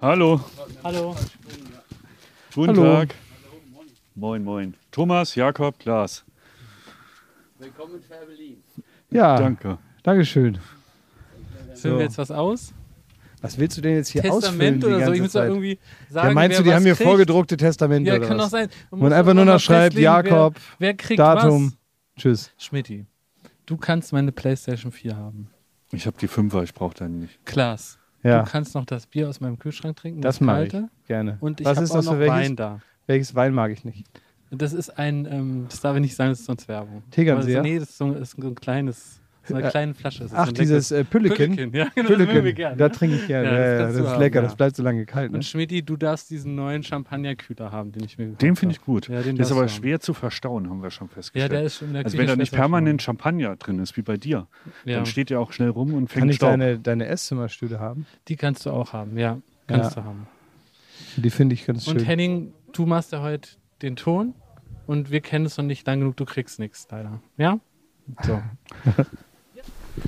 Hallo. 0.00 0.40
Hallo. 0.82 1.14
Guten 2.54 2.68
Hallo. 2.68 2.82
Tag. 2.84 3.14
Moin, 4.14 4.42
moin. 4.42 4.74
Thomas, 4.90 5.34
Jakob, 5.34 5.78
Klaas. 5.78 6.24
Ja, 9.10 9.36
Danke. 9.36 9.76
Dankeschön. 10.02 10.58
Füllen 11.74 11.98
wir 11.98 12.04
jetzt 12.04 12.16
was 12.16 12.30
aus? 12.30 12.72
Was 13.42 13.58
willst 13.58 13.76
du 13.76 13.82
denn 13.82 13.96
jetzt 13.96 14.08
hier 14.08 14.22
ausfüllen 14.24 14.80
Testament 14.80 14.84
oder 14.84 15.04
so. 15.04 15.12
Ich 15.12 15.20
muss 15.20 15.32
da 15.32 15.40
Zeit? 15.40 15.48
irgendwie 15.50 15.78
sagen, 16.08 16.28
ja, 16.28 16.34
meinst 16.34 16.52
wer 16.52 16.58
du, 16.58 16.64
die 16.64 16.70
was 16.70 16.76
haben 16.76 16.84
hier 16.84 16.96
vorgedruckte 16.96 17.56
Testamente 17.58 18.08
Ja, 18.08 18.16
oder 18.16 18.26
kann 18.26 18.38
doch 18.38 18.48
sein. 18.48 18.70
Man 18.90 19.00
Man 19.00 19.00
muss 19.00 19.12
einfach 19.12 19.30
doch 19.30 19.34
nur 19.34 19.44
noch 19.44 19.60
schreibt, 19.60 19.98
Jakob, 19.98 20.54
wer, 20.54 20.88
wer 20.88 20.94
kriegt 20.94 21.18
Datum. 21.20 21.66
Was? 21.66 22.22
Tschüss. 22.22 22.52
Schmidti, 22.56 23.06
du 23.66 23.76
kannst 23.76 24.14
meine 24.14 24.32
Playstation 24.32 24.92
4 24.92 25.16
haben. 25.16 25.50
Ich 25.92 26.06
habe 26.06 26.16
die 26.18 26.28
Fünfer, 26.28 26.62
ich 26.62 26.72
brauche 26.72 26.94
deine 26.94 27.16
nicht. 27.16 27.44
Klaas, 27.44 27.98
Ja, 28.22 28.42
du 28.42 28.50
kannst 28.50 28.74
noch 28.74 28.84
das 28.84 29.06
Bier 29.06 29.28
aus 29.28 29.40
meinem 29.40 29.58
Kühlschrank 29.58 29.96
trinken. 29.96 30.20
das 30.20 30.40
mache 30.40 30.64
ich 30.64 30.70
kalte. 30.72 30.88
gerne. 31.06 31.38
Und 31.40 31.60
ich 31.60 31.66
habe 31.66 31.78
auch 31.90 31.94
das 31.96 32.04
noch 32.06 32.18
welches? 32.18 32.34
Wein 32.36 32.56
da. 32.56 32.80
Welches 33.06 33.34
Wein 33.34 33.54
mag 33.54 33.70
ich 33.72 33.84
nicht? 33.84 34.06
Das 34.50 34.72
ist 34.72 34.90
ein, 34.98 35.26
ähm, 35.30 35.66
das 35.68 35.80
darf 35.80 35.94
ich 35.96 36.02
nicht 36.02 36.14
sagen, 36.16 36.30
das 36.30 36.40
ist 36.40 36.46
sonst 36.46 36.66
Werbung. 36.68 37.02
Das- 37.36 37.46
Nee, 37.62 37.78
das 37.78 37.90
ist 37.90 37.98
so, 37.98 38.12
ist 38.12 38.30
so 38.40 38.46
ein 38.48 38.54
kleines, 38.56 39.19
so 39.44 39.54
eine 39.54 39.66
Äh, 39.66 39.70
kleine 39.70 39.94
Flasche. 39.94 40.20
Das 40.20 40.32
ist 40.32 40.36
Ach, 40.38 40.44
so 40.46 40.50
ein 40.50 40.54
dieses 40.54 40.90
äh, 40.90 41.04
Pülliken. 41.04 41.54
Pülliken, 41.56 41.74
ja, 41.74 41.88
genau, 41.94 42.10
das 42.10 42.28
Pülliken, 42.28 42.76
da 42.78 42.88
trinke 42.88 43.16
ich 43.16 43.26
gerne. 43.26 43.48
Ja, 43.48 43.52
Ja, 43.54 43.58
das 43.60 43.66
ja, 43.72 43.78
kannst 43.78 43.88
das, 43.94 43.96
du 43.96 44.04
ist 44.04 44.10
haben, 44.12 44.20
lecker, 44.20 44.36
ja. 44.36 44.42
das 44.42 44.56
bleibt 44.56 44.76
so 44.76 44.82
lange 44.82 45.06
kalt. 45.06 45.30
Ne? 45.32 45.36
Und 45.38 45.44
Schmidti, 45.44 45.82
du 45.82 45.96
darfst 45.96 46.30
diesen 46.30 46.54
neuen 46.54 46.82
Champagnerkühler 46.82 47.72
haben, 47.72 47.92
den 47.92 48.04
ich 48.04 48.18
mir 48.18 48.24
gekauft 48.26 48.42
Den 48.42 48.56
finde 48.56 48.74
ich 48.74 48.80
gut. 48.82 49.08
Ja, 49.08 49.22
den 49.22 49.36
der 49.36 49.46
ist 49.46 49.52
aber 49.52 49.68
schwer 49.68 50.00
zu 50.00 50.12
verstauen, 50.14 50.68
haben 50.68 50.82
wir 50.82 50.90
schon 50.90 51.08
Ja, 51.08 51.14
festgestellt. 51.14 51.52
der 51.52 51.62
ist 51.62 51.76
schon 51.76 51.88
in 51.88 51.94
der 51.94 52.04
also 52.04 52.18
wenn 52.18 52.26
da 52.26 52.36
nicht 52.36 52.52
permanent 52.52 53.02
Champagner 53.02 53.56
drin 53.56 53.78
ist, 53.78 53.96
wie 53.96 54.02
bei 54.02 54.16
dir, 54.16 54.46
Ja. 54.84 54.96
dann 54.96 55.06
steht 55.06 55.30
der 55.30 55.40
auch 55.40 55.52
schnell 55.52 55.70
rum 55.70 55.94
und 55.94 56.08
fängt 56.08 56.20
Kann 56.22 56.28
ich 56.28 56.36
Staub. 56.36 56.50
deine, 56.50 56.78
deine 56.78 57.06
Esszimmerstühle 57.06 57.80
haben? 57.80 58.06
Die 58.28 58.36
kannst 58.36 58.66
du 58.66 58.70
auch 58.70 58.92
haben, 58.92 59.16
ja. 59.18 59.38
Kannst 59.66 59.96
Ja. 59.96 60.02
du 60.02 60.08
haben. 60.08 60.26
Die 61.16 61.30
finde 61.30 61.54
ich 61.54 61.66
ganz 61.66 61.86
Und 61.88 61.98
schön. 62.00 62.06
Henning, 62.06 62.52
du 62.72 62.86
machst 62.86 63.12
ja 63.12 63.20
heute 63.22 63.48
den 63.82 63.96
Ton 63.96 64.34
und 64.86 65.10
wir 65.10 65.20
kennen 65.20 65.46
es 65.46 65.56
noch 65.56 65.64
nicht 65.64 65.86
lang 65.86 66.00
genug, 66.00 66.16
du 66.16 66.24
kriegst 66.24 66.58
nichts, 66.58 66.86
leider. 66.90 67.20
Ja? 67.36 67.58
So. 68.22 68.40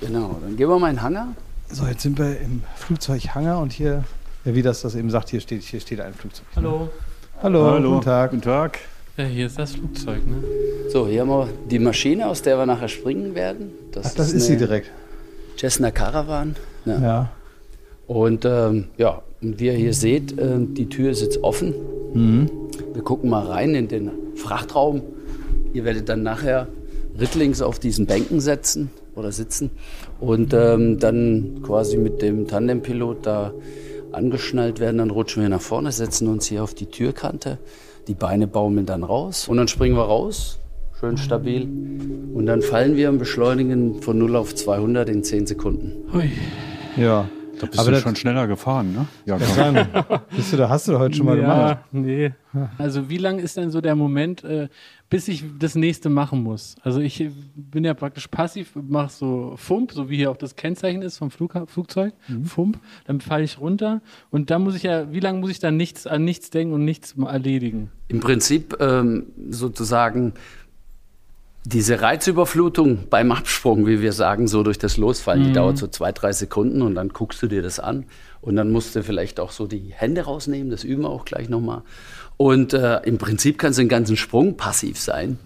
Genau, 0.01 0.39
dann 0.41 0.57
gehen 0.57 0.69
wir 0.69 0.79
mal 0.79 0.91
in 0.91 0.97
den 0.97 1.03
Hangar. 1.03 1.35
So, 1.71 1.87
jetzt 1.87 2.03
sind 2.03 2.19
wir 2.19 2.39
im 2.41 2.63
Flugzeughanger 2.77 3.59
und 3.59 3.73
hier, 3.73 4.05
ja, 4.45 4.55
wie 4.55 4.63
das 4.63 4.83
das 4.83 4.95
eben 4.95 5.11
sagt, 5.11 5.31
hier 5.31 5.41
steht, 5.41 5.63
hier 5.63 5.81
steht 5.81 6.01
ein 6.01 6.15
Flugzeug. 6.15 6.47
Hallo. 6.57 6.91
Hallo, 7.43 7.65
Hallo, 7.65 7.91
guten 7.95 8.05
Tag. 8.05 8.31
Guten 8.31 8.43
Tag. 8.43 8.79
Ja, 9.17 9.25
hier 9.25 9.47
ist 9.47 9.59
das 9.59 9.73
Flugzeug, 9.73 10.27
ne? 10.27 10.43
So, 10.91 11.07
hier 11.07 11.23
haben 11.23 11.29
wir 11.29 11.49
die 11.71 11.79
Maschine, 11.79 12.29
aus 12.29 12.43
der 12.43 12.59
wir 12.59 12.67
nachher 12.67 12.89
springen 12.89 13.35
werden. 13.35 13.71
Ach, 13.97 14.15
das 14.15 14.33
ist 14.33 14.47
sie 14.47 14.53
eine 14.53 14.67
direkt. 14.67 14.91
Cessna 15.59 15.91
Caravan. 15.91 16.57
Ja. 16.85 17.01
Ja. 17.01 17.31
Und 18.07 18.45
ähm, 18.45 18.89
ja, 18.97 19.23
wie 19.41 19.67
ihr 19.67 19.73
hier 19.73 19.95
seht, 19.95 20.39
äh, 20.39 20.59
die 20.59 20.89
Tür 20.89 21.11
ist 21.11 21.23
jetzt 21.23 21.43
offen. 21.43 21.75
Mhm. 22.15 22.51
Wir 22.93 23.03
gucken 23.03 23.31
mal 23.31 23.47
rein 23.47 23.75
in 23.75 23.89
den 23.89 24.11
Frachtraum. 24.37 25.03
Ihr 25.73 25.85
werdet 25.85 26.09
dann 26.09 26.23
nachher 26.23 26.69
rittlings 27.19 27.63
auf 27.63 27.79
diesen 27.79 28.07
Bänken 28.07 28.41
setzen 28.41 28.91
oder 29.15 29.33
sitzen 29.33 29.71
und 30.21 30.55
ähm, 30.55 30.99
dann 30.99 31.63
quasi 31.63 31.97
mit 31.97 32.23
dem 32.23 32.47
Tandempilot 32.47 33.27
da 33.27 33.53
angeschnallt 34.13 34.81
werden. 34.81 34.99
Dann 34.99 35.11
rutschen 35.11 35.43
wir 35.43 35.49
nach 35.49 35.61
vorne, 35.61 35.93
setzen 35.93 36.29
uns 36.29 36.47
hier 36.47 36.63
auf 36.63 36.75
die 36.75 36.87
Türkante. 36.87 37.59
Die 38.09 38.15
Beine 38.15 38.47
baumeln 38.47 38.87
dann 38.87 39.05
raus 39.05 39.49
und 39.49 39.57
dann 39.57 39.69
springen 39.69 39.97
wir 39.97 40.05
raus, 40.05 40.59
schön 40.99 41.17
stabil. 41.17 41.63
Und 42.35 42.47
dann 42.47 42.63
fallen 42.63 42.97
wir 42.97 43.11
und 43.11 43.19
beschleunigen 43.19 44.03
von 44.03 44.19
0 44.19 44.37
auf 44.37 44.55
200 44.55 45.09
in 45.09 45.23
10 45.23 45.47
Sekunden. 45.47 46.13
Hui. 46.13 46.31
Ja. 46.97 47.29
Da 47.63 47.69
bist 47.69 47.79
Aber 47.79 47.93
du 47.93 48.01
schon 48.01 48.17
schneller 48.17 48.49
gefahren, 48.49 48.93
ne? 48.93 49.07
Ja, 49.25 49.39
dann, 49.39 49.87
bist 50.35 50.53
du 50.53 50.57
da, 50.57 50.69
hast 50.69 50.89
du 50.89 50.93
da 50.93 50.99
heute 50.99 51.17
schon 51.17 51.27
mal 51.27 51.37
gemacht? 51.37 51.79
Ja, 51.93 52.01
nee. 52.01 52.33
Also 52.77 53.09
wie 53.09 53.19
lang 53.19 53.39
ist 53.39 53.57
denn 53.57 53.71
so 53.71 53.81
der 53.81 53.95
Moment, 53.95 54.43
äh, 54.43 54.69
bis 55.09 55.29
ich 55.29 55.45
das 55.61 55.77
nächste 55.77 56.11
machen 56.11 56.43
muss? 56.43 56.75
Also 56.83 56.99
ich 56.99 57.25
bin 57.55 57.85
ja 57.85 57.95
praktisch 57.95 58.27
passiv, 58.27 58.73
mache 58.75 59.13
so 59.13 59.55
Fump, 59.57 59.93
so 59.93 60.11
wie 60.11 60.17
hier 60.17 60.33
auch 60.33 60.37
das 60.37 60.57
Kennzeichen 60.57 61.03
ist 61.03 61.19
vom 61.19 61.31
Flugha 61.31 61.67
Flugzeug, 61.67 62.15
Mhm. 62.27 62.47
Fump, 62.47 62.81
dann 63.07 63.21
falle 63.21 63.45
ich 63.45 63.61
runter 63.61 64.01
und 64.31 64.51
dann 64.51 64.65
muss 64.65 64.75
ich 64.75 64.83
ja, 64.83 65.13
wie 65.13 65.21
lange 65.21 65.39
muss 65.39 65.53
ich 65.53 65.61
dann 65.61 65.77
nichts 65.77 66.09
an 66.09 66.25
nichts 66.25 66.51
denken 66.51 66.75
und 66.75 66.85
nichts 66.85 67.15
erledigen? 67.17 67.93
Im 68.09 68.19
Prinzip 68.19 68.77
ähm, 68.81 69.27
sozusagen 69.51 70.33
diese 71.65 72.01
Reizüberflutung 72.01 73.07
beim 73.09 73.31
Absprung, 73.31 73.87
wie 73.87 74.01
wir 74.03 74.13
sagen, 74.13 74.49
so 74.49 74.63
durch 74.65 74.79
das 74.79 74.97
Losfallen, 74.97 75.45
die 75.45 75.53
dauert 75.53 75.79
so 75.79 75.87
zwei, 75.87 76.11
drei 76.11 76.33
Sekunden 76.33 76.83
und 76.83 76.95
dann 76.97 77.11
guckst 77.11 77.41
du 77.43 77.47
dir 77.47 77.63
das 77.63 77.79
an 77.79 78.05
und 78.41 78.57
dann 78.57 78.73
musst 78.73 78.97
du 78.97 79.03
vielleicht 79.05 79.39
auch 79.39 79.53
so 79.53 79.67
die 79.69 79.93
Hände 79.95 80.23
rausnehmen, 80.23 80.71
das 80.71 80.83
üben 80.83 81.03
wir 81.03 81.11
auch 81.11 81.25
gleich 81.25 81.49
nochmal. 81.49 81.83
Und 82.37 82.73
äh, 82.73 82.99
im 83.05 83.19
Prinzip 83.19 83.59
kannst 83.59 83.79
du 83.79 83.83
den 83.83 83.89
ganzen 83.89 84.17
Sprung 84.17 84.57
passiv 84.57 84.99
sein, 84.99 85.39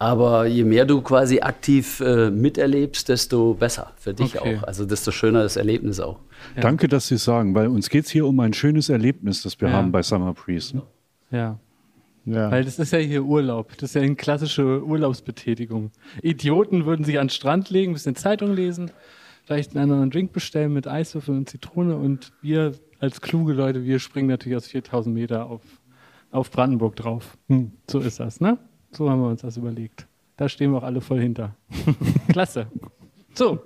aber 0.00 0.46
je 0.46 0.64
mehr 0.64 0.86
du 0.86 1.02
quasi 1.02 1.40
aktiv 1.40 2.00
äh, 2.00 2.30
miterlebst, 2.30 3.08
desto 3.08 3.54
besser 3.54 3.92
für 3.96 4.12
dich 4.12 4.40
Okay. 4.40 4.56
auch, 4.58 4.62
also 4.64 4.84
desto 4.86 5.12
schöner 5.12 5.42
das 5.44 5.56
Erlebnis 5.56 6.00
auch. 6.00 6.18
Danke, 6.60 6.88
dass 6.88 7.06
Sie 7.08 7.14
es 7.14 7.24
sagen, 7.24 7.54
weil 7.54 7.68
uns 7.68 7.90
geht 7.90 8.06
es 8.06 8.10
hier 8.10 8.26
um 8.26 8.40
ein 8.40 8.54
schönes 8.54 8.88
Erlebnis, 8.88 9.42
das 9.42 9.60
wir 9.60 9.68
Ja. 9.68 9.74
haben 9.74 9.92
bei 9.92 10.02
Summer 10.02 10.32
Breeze. 10.34 10.76
Ne? 10.78 10.82
Ja. 11.30 11.58
Ja. 12.24 12.50
Weil 12.50 12.64
das 12.64 12.78
ist 12.78 12.92
ja 12.92 12.98
hier 12.98 13.24
Urlaub. 13.24 13.72
Das 13.78 13.90
ist 13.90 13.94
ja 13.94 14.02
eine 14.02 14.14
klassische 14.14 14.84
Urlaubsbetätigung. 14.84 15.90
Idioten 16.22 16.84
würden 16.86 17.04
sich 17.04 17.18
an 17.18 17.26
den 17.26 17.30
Strand 17.30 17.70
legen, 17.70 17.92
ein 17.92 17.94
bisschen 17.94 18.14
Zeitung 18.16 18.52
lesen, 18.54 18.90
vielleicht 19.44 19.74
einen 19.74 19.84
anderen 19.90 20.10
Drink 20.10 20.32
bestellen 20.32 20.72
mit 20.72 20.86
Eiswürfeln 20.86 21.38
und 21.38 21.48
Zitrone 21.48 21.96
und 21.96 22.32
wir 22.42 22.72
als 23.00 23.20
kluge 23.20 23.54
Leute, 23.54 23.84
wir 23.84 23.98
springen 23.98 24.28
natürlich 24.28 24.56
aus 24.56 24.66
4000 24.66 25.14
Meter 25.14 25.46
auf, 25.46 25.62
auf 26.30 26.50
Brandenburg 26.50 26.96
drauf. 26.96 27.38
Hm. 27.48 27.72
So 27.90 28.00
ist 28.00 28.20
das, 28.20 28.40
ne? 28.40 28.58
So 28.92 29.08
haben 29.08 29.20
wir 29.22 29.28
uns 29.28 29.40
das 29.40 29.56
überlegt. 29.56 30.06
Da 30.36 30.48
stehen 30.48 30.72
wir 30.72 30.78
auch 30.78 30.82
alle 30.82 31.00
voll 31.00 31.20
hinter. 31.20 31.54
Klasse. 32.28 32.66
So. 33.34 33.60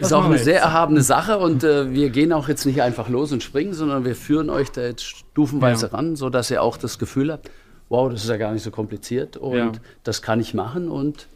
Ist 0.00 0.12
auch 0.12 0.24
eine 0.24 0.38
sehr 0.38 0.60
erhabene 0.60 1.02
Sache 1.02 1.38
und 1.38 1.64
äh, 1.64 1.92
wir 1.92 2.10
gehen 2.10 2.32
auch 2.32 2.48
jetzt 2.48 2.64
nicht 2.64 2.80
einfach 2.82 3.08
los 3.08 3.32
und 3.32 3.42
springen, 3.42 3.74
sondern 3.74 4.04
wir 4.04 4.14
führen 4.14 4.48
euch 4.48 4.70
da 4.70 4.82
jetzt 4.82 5.02
stufenweise 5.02 5.86
Ja. 5.86 5.92
ran, 5.92 6.14
sodass 6.14 6.50
ihr 6.52 6.62
auch 6.62 6.76
das 6.76 7.00
Gefühl 7.00 7.32
habt, 7.32 7.50
wow, 7.88 8.10
das 8.10 8.24
ist 8.24 8.30
ja 8.30 8.36
gar 8.36 8.52
nicht 8.52 8.62
so 8.62 8.70
kompliziert 8.70 9.36
und 9.36 9.56
Ja. 9.56 9.72
das 10.04 10.22
kann 10.22 10.40
ich 10.40 10.54
machen 10.54 10.88
und 10.88 11.26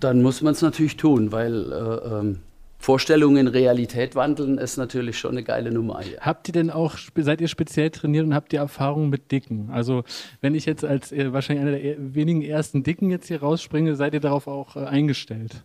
dann 0.00 0.22
muss 0.22 0.42
man 0.42 0.52
es 0.52 0.62
natürlich 0.62 0.96
tun, 0.96 1.32
weil 1.32 1.72
äh, 1.72 2.08
ähm, 2.20 2.38
Vorstellungen 2.78 3.38
in 3.38 3.48
Realität 3.48 4.14
wandeln 4.14 4.58
ist 4.58 4.76
natürlich 4.76 5.18
schon 5.18 5.32
eine 5.32 5.42
geile 5.42 5.72
Nummer 5.72 6.00
hier. 6.02 6.18
Habt 6.20 6.46
ihr 6.48 6.52
denn 6.52 6.70
auch, 6.70 6.96
seid 7.16 7.40
ihr 7.40 7.48
speziell 7.48 7.90
trainiert 7.90 8.26
und 8.26 8.34
habt 8.34 8.52
ihr 8.52 8.58
Erfahrung 8.60 9.08
mit 9.08 9.32
Dicken? 9.32 9.70
Also, 9.72 10.04
wenn 10.42 10.54
ich 10.54 10.66
jetzt 10.66 10.84
als 10.84 11.10
äh, 11.10 11.32
wahrscheinlich 11.32 11.62
einer 11.62 11.72
der 11.72 11.82
er- 11.82 12.14
wenigen 12.14 12.42
ersten 12.42 12.82
Dicken 12.82 13.10
jetzt 13.10 13.26
hier 13.28 13.40
rausspringe, 13.40 13.96
seid 13.96 14.12
ihr 14.14 14.20
darauf 14.20 14.46
auch 14.46 14.76
äh, 14.76 14.80
eingestellt? 14.84 15.64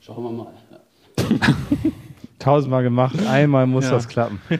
Schauen 0.00 0.22
wir 0.24 0.30
mal. 0.30 0.52
Tausendmal 2.38 2.84
gemacht, 2.84 3.16
einmal 3.26 3.66
muss 3.66 3.84
Ja. 3.86 3.90
das 3.90 4.06
klappen. 4.08 4.40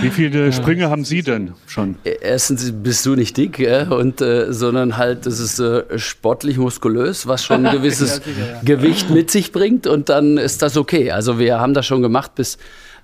Wie 0.00 0.10
viele 0.10 0.52
Sprünge 0.52 0.90
haben 0.90 1.04
Sie 1.04 1.22
denn 1.22 1.52
schon? 1.66 1.96
Erstens 2.04 2.72
bist 2.72 3.04
du 3.06 3.14
nicht 3.14 3.36
dick, 3.36 3.58
ja, 3.58 3.88
und, 3.88 4.20
äh, 4.20 4.52
sondern 4.52 4.96
halt, 4.96 5.26
es 5.26 5.38
ist 5.38 5.58
äh, 5.58 5.98
sportlich 5.98 6.56
muskulös, 6.56 7.26
was 7.26 7.44
schon 7.44 7.66
ein 7.66 7.72
gewisses 7.76 8.22
Gewicht 8.64 9.10
mit 9.10 9.30
sich 9.30 9.52
bringt 9.52 9.86
und 9.86 10.08
dann 10.08 10.38
ist 10.38 10.62
das 10.62 10.76
okay. 10.76 11.10
Also 11.10 11.38
wir 11.38 11.60
haben 11.60 11.74
das 11.74 11.86
schon 11.86 12.02
gemacht 12.02 12.34
bis, 12.34 12.58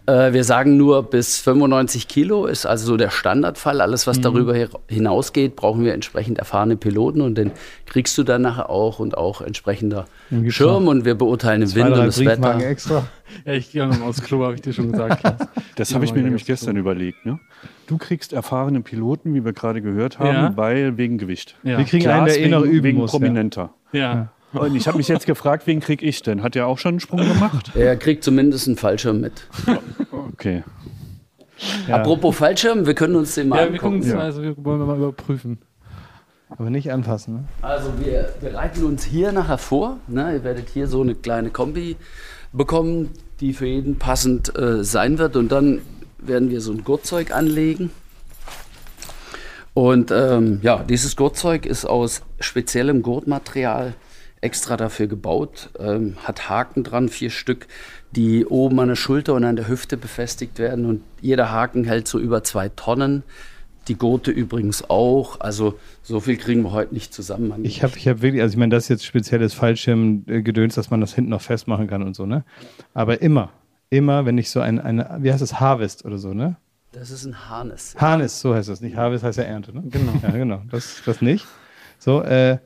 äh, 0.06 0.32
wir 0.32 0.44
sagen 0.44 0.76
nur 0.76 1.02
bis 1.04 1.38
95 1.40 2.08
Kilo 2.08 2.46
ist 2.46 2.66
also 2.66 2.86
so 2.86 2.96
der 2.96 3.10
Standardfall. 3.10 3.80
Alles, 3.80 4.06
was 4.06 4.20
darüber 4.20 4.54
hi- 4.54 4.68
hinausgeht, 4.88 5.56
brauchen 5.56 5.84
wir 5.84 5.94
entsprechend 5.94 6.38
erfahrene 6.38 6.76
Piloten 6.76 7.20
und 7.20 7.36
den 7.36 7.52
kriegst 7.86 8.16
du 8.18 8.22
dann 8.24 8.42
nachher 8.42 8.68
auch 8.70 8.98
und 8.98 9.16
auch 9.16 9.40
entsprechender 9.42 10.06
gibt's 10.30 10.54
Schirm 10.54 10.88
und 10.88 11.04
wir 11.04 11.14
beurteilen 11.14 11.60
den 11.60 11.74
Wind 11.74 11.90
drei 11.90 12.00
und 12.00 12.06
das 12.06 12.16
Briefmarken 12.18 12.60
Wetter. 12.60 12.70
extra. 12.70 13.04
Ja, 13.46 13.54
ich 13.54 13.72
gehe 13.72 13.86
noch 13.86 14.02
aufs 14.02 14.22
Klo, 14.22 14.44
habe 14.44 14.54
ich 14.56 14.60
dir 14.60 14.72
schon 14.74 14.92
gesagt. 14.92 15.22
Das 15.76 15.94
habe 15.94 16.04
ich 16.04 16.12
mir 16.12 16.20
nämlich 16.22 16.44
gestern 16.44 16.76
überlegt. 16.76 17.24
Ne? 17.24 17.40
Du 17.86 17.96
kriegst 17.96 18.34
erfahrene 18.34 18.82
Piloten, 18.82 19.32
wie 19.34 19.42
wir 19.42 19.54
gerade 19.54 19.80
gehört 19.80 20.18
haben, 20.18 20.34
Ja. 20.34 20.52
weil 20.56 20.98
wegen 20.98 21.16
Gewicht. 21.16 21.54
Ja. 21.62 21.78
Wir 21.78 21.86
kriegen 21.86 22.02
Klaas 22.04 22.18
einen, 22.18 22.26
der 22.26 22.40
eh 22.40 22.48
noch 22.50 22.62
üben 22.62 22.82
wegen 22.84 22.98
muss. 22.98 23.10
Ja. 23.12 23.18
prominenter. 23.18 23.70
Ja. 23.92 24.28
Und 24.52 24.76
ich 24.76 24.86
habe 24.86 24.98
mich 24.98 25.08
jetzt 25.08 25.26
gefragt, 25.26 25.66
wen 25.66 25.80
krieg 25.80 26.02
ich 26.02 26.22
denn? 26.22 26.42
Hat 26.42 26.56
er 26.56 26.66
auch 26.66 26.78
schon 26.78 26.90
einen 26.90 27.00
Sprung 27.00 27.20
gemacht? 27.26 27.72
Er 27.74 27.96
kriegt 27.96 28.22
zumindest 28.24 28.66
einen 28.68 28.76
Fallschirm 28.76 29.20
mit. 29.20 29.46
Okay. 30.30 30.62
Ja. 31.88 31.96
Apropos 31.96 32.36
Fallschirm, 32.36 32.86
wir 32.86 32.94
können 32.94 33.14
uns 33.16 33.34
den 33.34 33.48
mal 33.48 33.56
Ja, 33.56 33.62
wir 33.62 33.74
angucken. 33.74 34.00
gucken 34.00 34.08
es 34.08 34.14
mal, 34.14 34.24
also 34.24 34.42
wir 34.42 34.54
wollen 34.64 34.80
wir 34.80 34.86
mal 34.86 34.96
überprüfen. 34.96 35.58
Aber 36.50 36.68
nicht 36.70 36.92
anfassen. 36.92 37.34
Ne? 37.34 37.44
Also 37.62 37.92
wir 38.00 38.34
bereiten 38.40 38.84
uns 38.84 39.04
hier 39.04 39.32
nachher 39.32 39.58
vor. 39.58 39.98
Ne? 40.06 40.34
Ihr 40.34 40.44
werdet 40.44 40.68
hier 40.68 40.86
so 40.86 41.00
eine 41.00 41.14
kleine 41.14 41.50
Kombi 41.50 41.96
bekommen, 42.52 43.10
die 43.40 43.52
für 43.54 43.66
jeden 43.66 43.98
passend 43.98 44.56
äh, 44.58 44.84
sein 44.84 45.18
wird. 45.18 45.36
Und 45.36 45.50
dann 45.50 45.80
werden 46.18 46.50
wir 46.50 46.60
so 46.60 46.72
ein 46.72 46.84
Gurtzeug 46.84 47.30
anlegen. 47.34 47.90
Und 49.74 50.10
ähm, 50.10 50.60
ja, 50.62 50.82
dieses 50.82 51.16
Gurtzeug 51.16 51.64
ist 51.64 51.86
aus 51.86 52.22
speziellem 52.40 53.02
Gurtmaterial 53.02 53.94
extra 54.42 54.76
dafür 54.76 55.06
gebaut, 55.06 55.70
ähm, 55.78 56.16
hat 56.22 56.50
Haken 56.50 56.84
dran, 56.84 57.08
vier 57.08 57.30
Stück, 57.30 57.68
die 58.10 58.44
oben 58.44 58.78
an 58.80 58.88
der 58.88 58.96
Schulter 58.96 59.34
und 59.34 59.44
an 59.44 59.56
der 59.56 59.68
Hüfte 59.68 59.96
befestigt 59.96 60.58
werden. 60.58 60.84
Und 60.84 61.02
jeder 61.20 61.50
Haken 61.50 61.84
hält 61.84 62.08
so 62.08 62.18
über 62.18 62.44
zwei 62.44 62.68
Tonnen. 62.68 63.22
Die 63.88 63.94
Gurte 63.96 64.30
übrigens 64.30 64.88
auch. 64.90 65.40
Also 65.40 65.78
so 66.02 66.20
viel 66.20 66.36
kriegen 66.36 66.62
wir 66.62 66.72
heute 66.72 66.92
nicht 66.92 67.14
zusammen. 67.14 67.64
Ich 67.64 67.82
habe 67.82 67.96
ich 67.96 68.06
hab 68.06 68.20
wirklich, 68.20 68.42
also 68.42 68.52
ich 68.52 68.58
meine, 68.58 68.74
das 68.74 68.84
ist 68.84 68.88
jetzt 68.90 69.06
spezielles 69.06 69.54
Fallschirmgedöns, 69.54 70.74
dass 70.74 70.90
man 70.90 71.00
das 71.00 71.14
hinten 71.14 71.30
noch 71.30 71.40
festmachen 71.40 71.86
kann 71.86 72.02
und 72.02 72.14
so, 72.14 72.26
ne? 72.26 72.44
Aber 72.94 73.22
immer, 73.22 73.50
immer, 73.90 74.26
wenn 74.26 74.38
ich 74.38 74.50
so 74.50 74.60
ein, 74.60 74.78
eine, 74.80 75.18
wie 75.20 75.32
heißt 75.32 75.42
das, 75.42 75.58
Harvest 75.58 76.04
oder 76.04 76.18
so, 76.18 76.34
ne? 76.34 76.56
Das 76.92 77.10
ist 77.10 77.24
ein 77.24 77.48
Harness. 77.48 77.94
Harness, 77.96 78.40
so 78.40 78.54
heißt 78.54 78.68
das 78.68 78.80
nicht. 78.80 78.96
Harvest 78.96 79.24
heißt 79.24 79.38
ja 79.38 79.44
Ernte, 79.44 79.72
ne? 79.72 79.82
Genau. 79.88 80.12
Ja, 80.22 80.30
genau. 80.30 80.62
Das, 80.70 81.02
das 81.04 81.22
nicht. 81.22 81.46
So, 81.98 82.22
äh, 82.22 82.58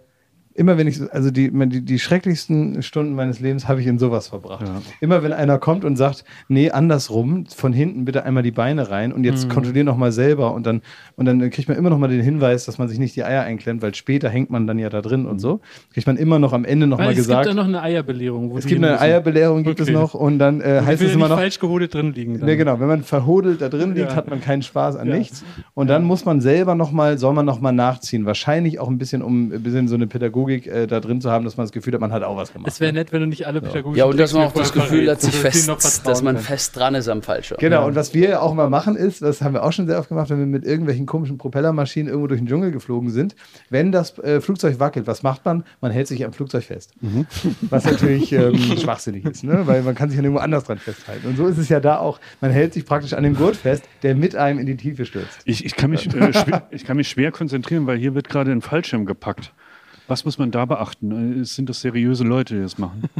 immer 0.56 0.78
wenn 0.78 0.86
ich, 0.88 0.98
so- 0.98 1.08
also 1.10 1.30
die, 1.30 1.50
die, 1.50 1.82
die 1.84 1.98
schrecklichsten 1.98 2.82
Stunden 2.82 3.14
meines 3.14 3.40
Lebens 3.40 3.68
habe 3.68 3.80
ich 3.80 3.86
in 3.86 3.98
sowas 3.98 4.28
verbracht. 4.28 4.64
Immer 5.00 5.22
wenn 5.22 5.32
einer 5.32 5.58
kommt 5.58 5.84
und 5.84 5.96
sagt, 5.96 6.24
nee, 6.48 6.70
andersrum, 6.70 7.46
von 7.46 7.72
hinten 7.72 8.04
bitte 8.04 8.24
einmal 8.24 8.42
die 8.42 8.50
Beine 8.50 8.90
rein 8.90 9.12
und 9.12 9.24
jetzt 9.24 9.46
Mhm. 9.46 9.52
kontrollier 9.52 9.84
noch 9.84 9.96
mal 9.96 10.12
selber 10.12 10.54
und 10.54 10.66
dann, 10.66 10.82
und 11.16 11.26
dann 11.26 11.50
kriegt 11.50 11.68
man 11.68 11.76
immer 11.76 11.90
noch 11.90 11.98
mal 11.98 12.08
den 12.08 12.22
Hinweis, 12.22 12.64
dass 12.64 12.78
man 12.78 12.88
sich 12.88 12.98
nicht 12.98 13.14
die 13.16 13.22
Eier 13.24 13.42
einklemmt, 13.42 13.82
weil 13.82 13.94
später 13.94 14.28
hängt 14.28 14.50
man 14.50 14.66
dann 14.66 14.78
ja 14.78 14.88
da 14.88 15.02
drin 15.02 15.26
und 15.26 15.38
so. 15.40 15.60
Kriegt 15.92 16.06
man 16.06 16.16
immer 16.16 16.38
noch 16.38 16.52
am 16.52 16.64
Ende 16.64 16.86
noch 16.86 16.98
Weil 16.98 17.06
mal 17.06 17.10
es 17.12 17.18
gesagt. 17.18 17.44
gibt 17.46 17.56
da 17.56 17.62
noch 17.62 17.68
eine 17.68 17.82
Eierbelehrung. 17.82 18.50
Wo 18.50 18.58
es 18.58 18.66
gibt 18.66 18.82
eine. 18.82 18.98
Eierbelehrung, 19.00 19.62
gibt 19.62 19.80
es 19.80 19.88
Okay. 19.88 19.96
noch 19.96 20.14
und 20.14 20.38
dann 20.38 20.60
äh, 20.60 20.78
Und 20.80 20.86
heißt 20.86 21.02
es 21.02 21.08
ja 21.10 21.14
immer 21.14 21.28
noch. 21.28 21.36
falsch 21.38 21.60
gehodet 21.60 21.92
drin 21.94 22.12
liegen. 22.14 22.38
dann. 22.38 22.46
Ne, 22.48 22.56
genau, 22.56 22.80
wenn 22.80 22.88
man 22.88 23.02
verhodelt 23.02 23.60
da 23.60 23.68
drin 23.68 23.94
liegt, 23.94 24.10
Ja. 24.10 24.16
hat 24.16 24.28
man 24.30 24.40
keinen 24.40 24.62
Spaß 24.62 24.96
an 24.96 25.08
Ja. 25.08 25.16
nichts. 25.16 25.44
Und 25.74 25.88
dann 25.88 26.04
muss 26.04 26.24
man 26.24 26.40
selber 26.40 26.74
nochmal, 26.74 27.18
soll 27.18 27.34
man 27.34 27.44
nochmal 27.46 27.72
nachziehen. 27.72 28.24
Wahrscheinlich 28.24 28.78
auch 28.80 28.88
ein 28.88 28.98
bisschen, 28.98 29.22
um 29.22 29.52
ein 29.52 29.62
bisschen 29.62 29.86
so 29.88 29.94
eine 29.94 30.06
Pädagogik 30.06 30.45
äh, 30.48 30.86
da 30.86 31.00
drin 31.00 31.20
zu 31.20 31.30
haben, 31.30 31.44
dass 31.44 31.56
man 31.56 31.64
das 31.64 31.72
Gefühl 31.72 31.94
hat, 31.94 32.00
man 32.00 32.12
hat 32.12 32.22
auch 32.22 32.36
was 32.36 32.52
gemacht. 32.52 32.68
Es 32.68 32.80
wäre 32.80 32.92
nett, 32.92 33.12
wenn 33.12 33.20
du 33.20 33.26
nicht 33.26 33.46
alle 33.46 33.60
pädagogischen 33.60 33.98
Ja, 33.98 34.04
und 34.06 34.18
dass 34.18 34.32
man 34.32 34.46
auch 34.46 34.52
das 34.52 34.72
Gefühl 34.72 35.10
hat, 35.10 35.20
sich 35.20 35.34
fest, 35.34 35.68
dass 35.68 36.22
man 36.22 36.36
kann. 36.36 36.44
fest 36.44 36.76
dran 36.76 36.94
ist 36.94 37.08
am 37.08 37.22
Fallschirm. 37.22 37.58
Genau, 37.58 37.86
und 37.86 37.94
was 37.94 38.14
wir 38.14 38.42
auch 38.42 38.54
mal 38.54 38.70
machen 38.70 38.96
ist, 38.96 39.22
das 39.22 39.42
haben 39.42 39.54
wir 39.54 39.64
auch 39.64 39.72
schon 39.72 39.86
sehr 39.86 39.98
oft 39.98 40.08
gemacht, 40.08 40.30
wenn 40.30 40.38
wir 40.38 40.46
mit 40.46 40.64
irgendwelchen 40.64 41.06
komischen 41.06 41.38
Propellermaschinen 41.38 42.08
irgendwo 42.08 42.26
durch 42.28 42.40
den 42.40 42.46
Dschungel 42.46 42.70
geflogen 42.70 43.10
sind, 43.10 43.34
wenn 43.70 43.92
das 43.92 44.18
äh, 44.18 44.40
Flugzeug 44.40 44.80
wackelt, 44.80 45.06
was 45.06 45.22
macht 45.22 45.44
man? 45.44 45.64
Man 45.80 45.92
hält 45.92 46.06
sich 46.08 46.24
am 46.24 46.32
Flugzeug 46.32 46.64
fest. 46.64 46.92
Was 47.70 47.84
natürlich 47.84 48.32
ähm, 48.32 48.56
schwachsinnig 48.78 49.24
ist, 49.24 49.44
ne? 49.44 49.66
weil 49.66 49.82
man 49.82 49.94
kann 49.94 50.08
sich 50.08 50.16
ja 50.16 50.22
nirgendwo 50.22 50.42
anders 50.42 50.64
dran 50.64 50.78
festhalten. 50.78 51.26
Und 51.26 51.36
so 51.36 51.46
ist 51.46 51.58
es 51.58 51.68
ja 51.68 51.80
da 51.80 51.98
auch. 51.98 52.20
Man 52.40 52.50
hält 52.50 52.74
sich 52.74 52.84
praktisch 52.84 53.12
an 53.12 53.22
dem 53.22 53.36
Gurt 53.36 53.56
fest, 53.56 53.84
der 54.02 54.14
mit 54.14 54.36
einem 54.36 54.58
in 54.58 54.66
die 54.66 54.76
Tiefe 54.76 55.04
stürzt. 55.04 55.38
Ich, 55.44 55.64
ich, 55.64 55.76
kann 55.76 55.90
mich, 55.90 56.06
äh, 56.14 56.32
schwer, 56.32 56.66
ich 56.70 56.84
kann 56.84 56.96
mich 56.96 57.08
schwer 57.08 57.32
konzentrieren, 57.32 57.86
weil 57.86 57.98
hier 57.98 58.14
wird 58.14 58.28
gerade 58.28 58.52
ein 58.52 58.62
Fallschirm 58.62 59.06
gepackt. 59.06 59.52
Was 60.08 60.24
muss 60.24 60.38
man 60.38 60.50
da 60.52 60.64
beachten? 60.66 61.40
Äh, 61.42 61.44
Sind 61.44 61.68
das 61.68 61.80
seriöse 61.80 62.24
Leute, 62.24 62.54
die 62.54 62.60
das 62.62 62.78
machen? 62.78 63.04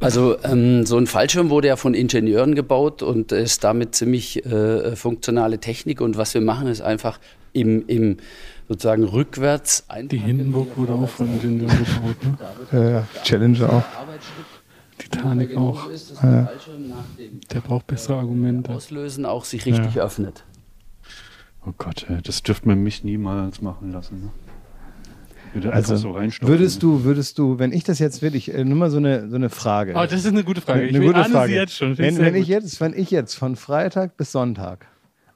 Also 0.00 0.36
ähm, 0.42 0.84
so 0.84 0.98
ein 0.98 1.06
Fallschirm 1.06 1.48
wurde 1.48 1.68
ja 1.68 1.76
von 1.76 1.94
Ingenieuren 1.94 2.54
gebaut 2.54 3.02
und 3.02 3.32
ist 3.32 3.64
damit 3.64 3.94
ziemlich 3.94 4.44
äh, 4.44 4.96
funktionale 4.96 5.60
Technik. 5.60 6.02
Und 6.02 6.18
was 6.18 6.34
wir 6.34 6.42
machen, 6.42 6.66
ist 6.66 6.82
einfach 6.82 7.18
im, 7.54 7.86
im 7.86 8.18
sozusagen 8.68 9.04
rückwärts 9.04 9.86
Die 10.10 10.18
Hindenburg 10.18 10.76
wurde 10.76 10.92
auch 10.92 11.08
von 11.08 11.40
den 11.40 11.60
gebaut, 11.60 11.82
ne? 12.72 13.06
Äh, 13.16 13.24
Challenger 13.24 13.72
auch. 13.72 13.84
Titanic 14.98 15.56
auch. 15.56 15.88
ist, 15.88 16.14
Ja. 16.22 16.50
der 17.52 17.60
braucht 17.60 17.86
bessere 17.86 18.18
Argumente. 18.18 18.72
Auslösen 18.72 19.24
auch 19.24 19.44
sich 19.44 19.64
richtig 19.64 19.94
Ja. 19.94 20.04
öffnet. 20.04 20.44
Oh 21.66 21.72
Gott, 21.78 22.04
das 22.24 22.42
dürfte 22.42 22.68
man 22.68 22.82
mich 22.82 23.04
niemals 23.04 23.62
machen 23.62 23.90
lassen. 23.92 24.24
Ne? 24.24 24.30
Würde 25.54 25.68
einfach 25.72 25.90
Also, 25.92 25.96
so 25.96 26.10
reinstopfen. 26.10 26.48
würdest 26.48 26.82
du, 26.82 27.04
würdest 27.04 27.38
du, 27.38 27.58
wenn 27.60 27.72
ich 27.72 27.84
das 27.84 27.98
jetzt 28.00 28.20
will, 28.22 28.34
ich 28.34 28.52
äh, 28.52 28.64
nur 28.64 28.76
mal 28.76 28.90
so 28.90 28.96
eine, 28.98 29.28
so 29.30 29.36
eine 29.36 29.48
Frage. 29.50 29.92
Oh, 29.96 30.02
das 30.02 30.12
ist 30.12 30.26
eine 30.26 30.42
gute 30.44 30.60
Frage. 30.60 30.80
Eine, 30.80 30.88
Ich 30.90 30.96
eine 30.96 31.06
gute 31.06 31.18
ahne 31.20 31.32
Frage. 31.32 31.48
sie 31.52 31.54
jetzt 31.58 31.74
schon. 31.76 31.96
Wenn, 31.96 32.18
wenn, 32.18 32.34
ich 32.34 32.48
jetzt, 32.48 32.80
wenn 32.80 32.92
ich 32.92 33.10
jetzt 33.12 33.34
von 33.34 33.54
Freitag 33.56 34.16
bis 34.16 34.32
Sonntag 34.32 34.86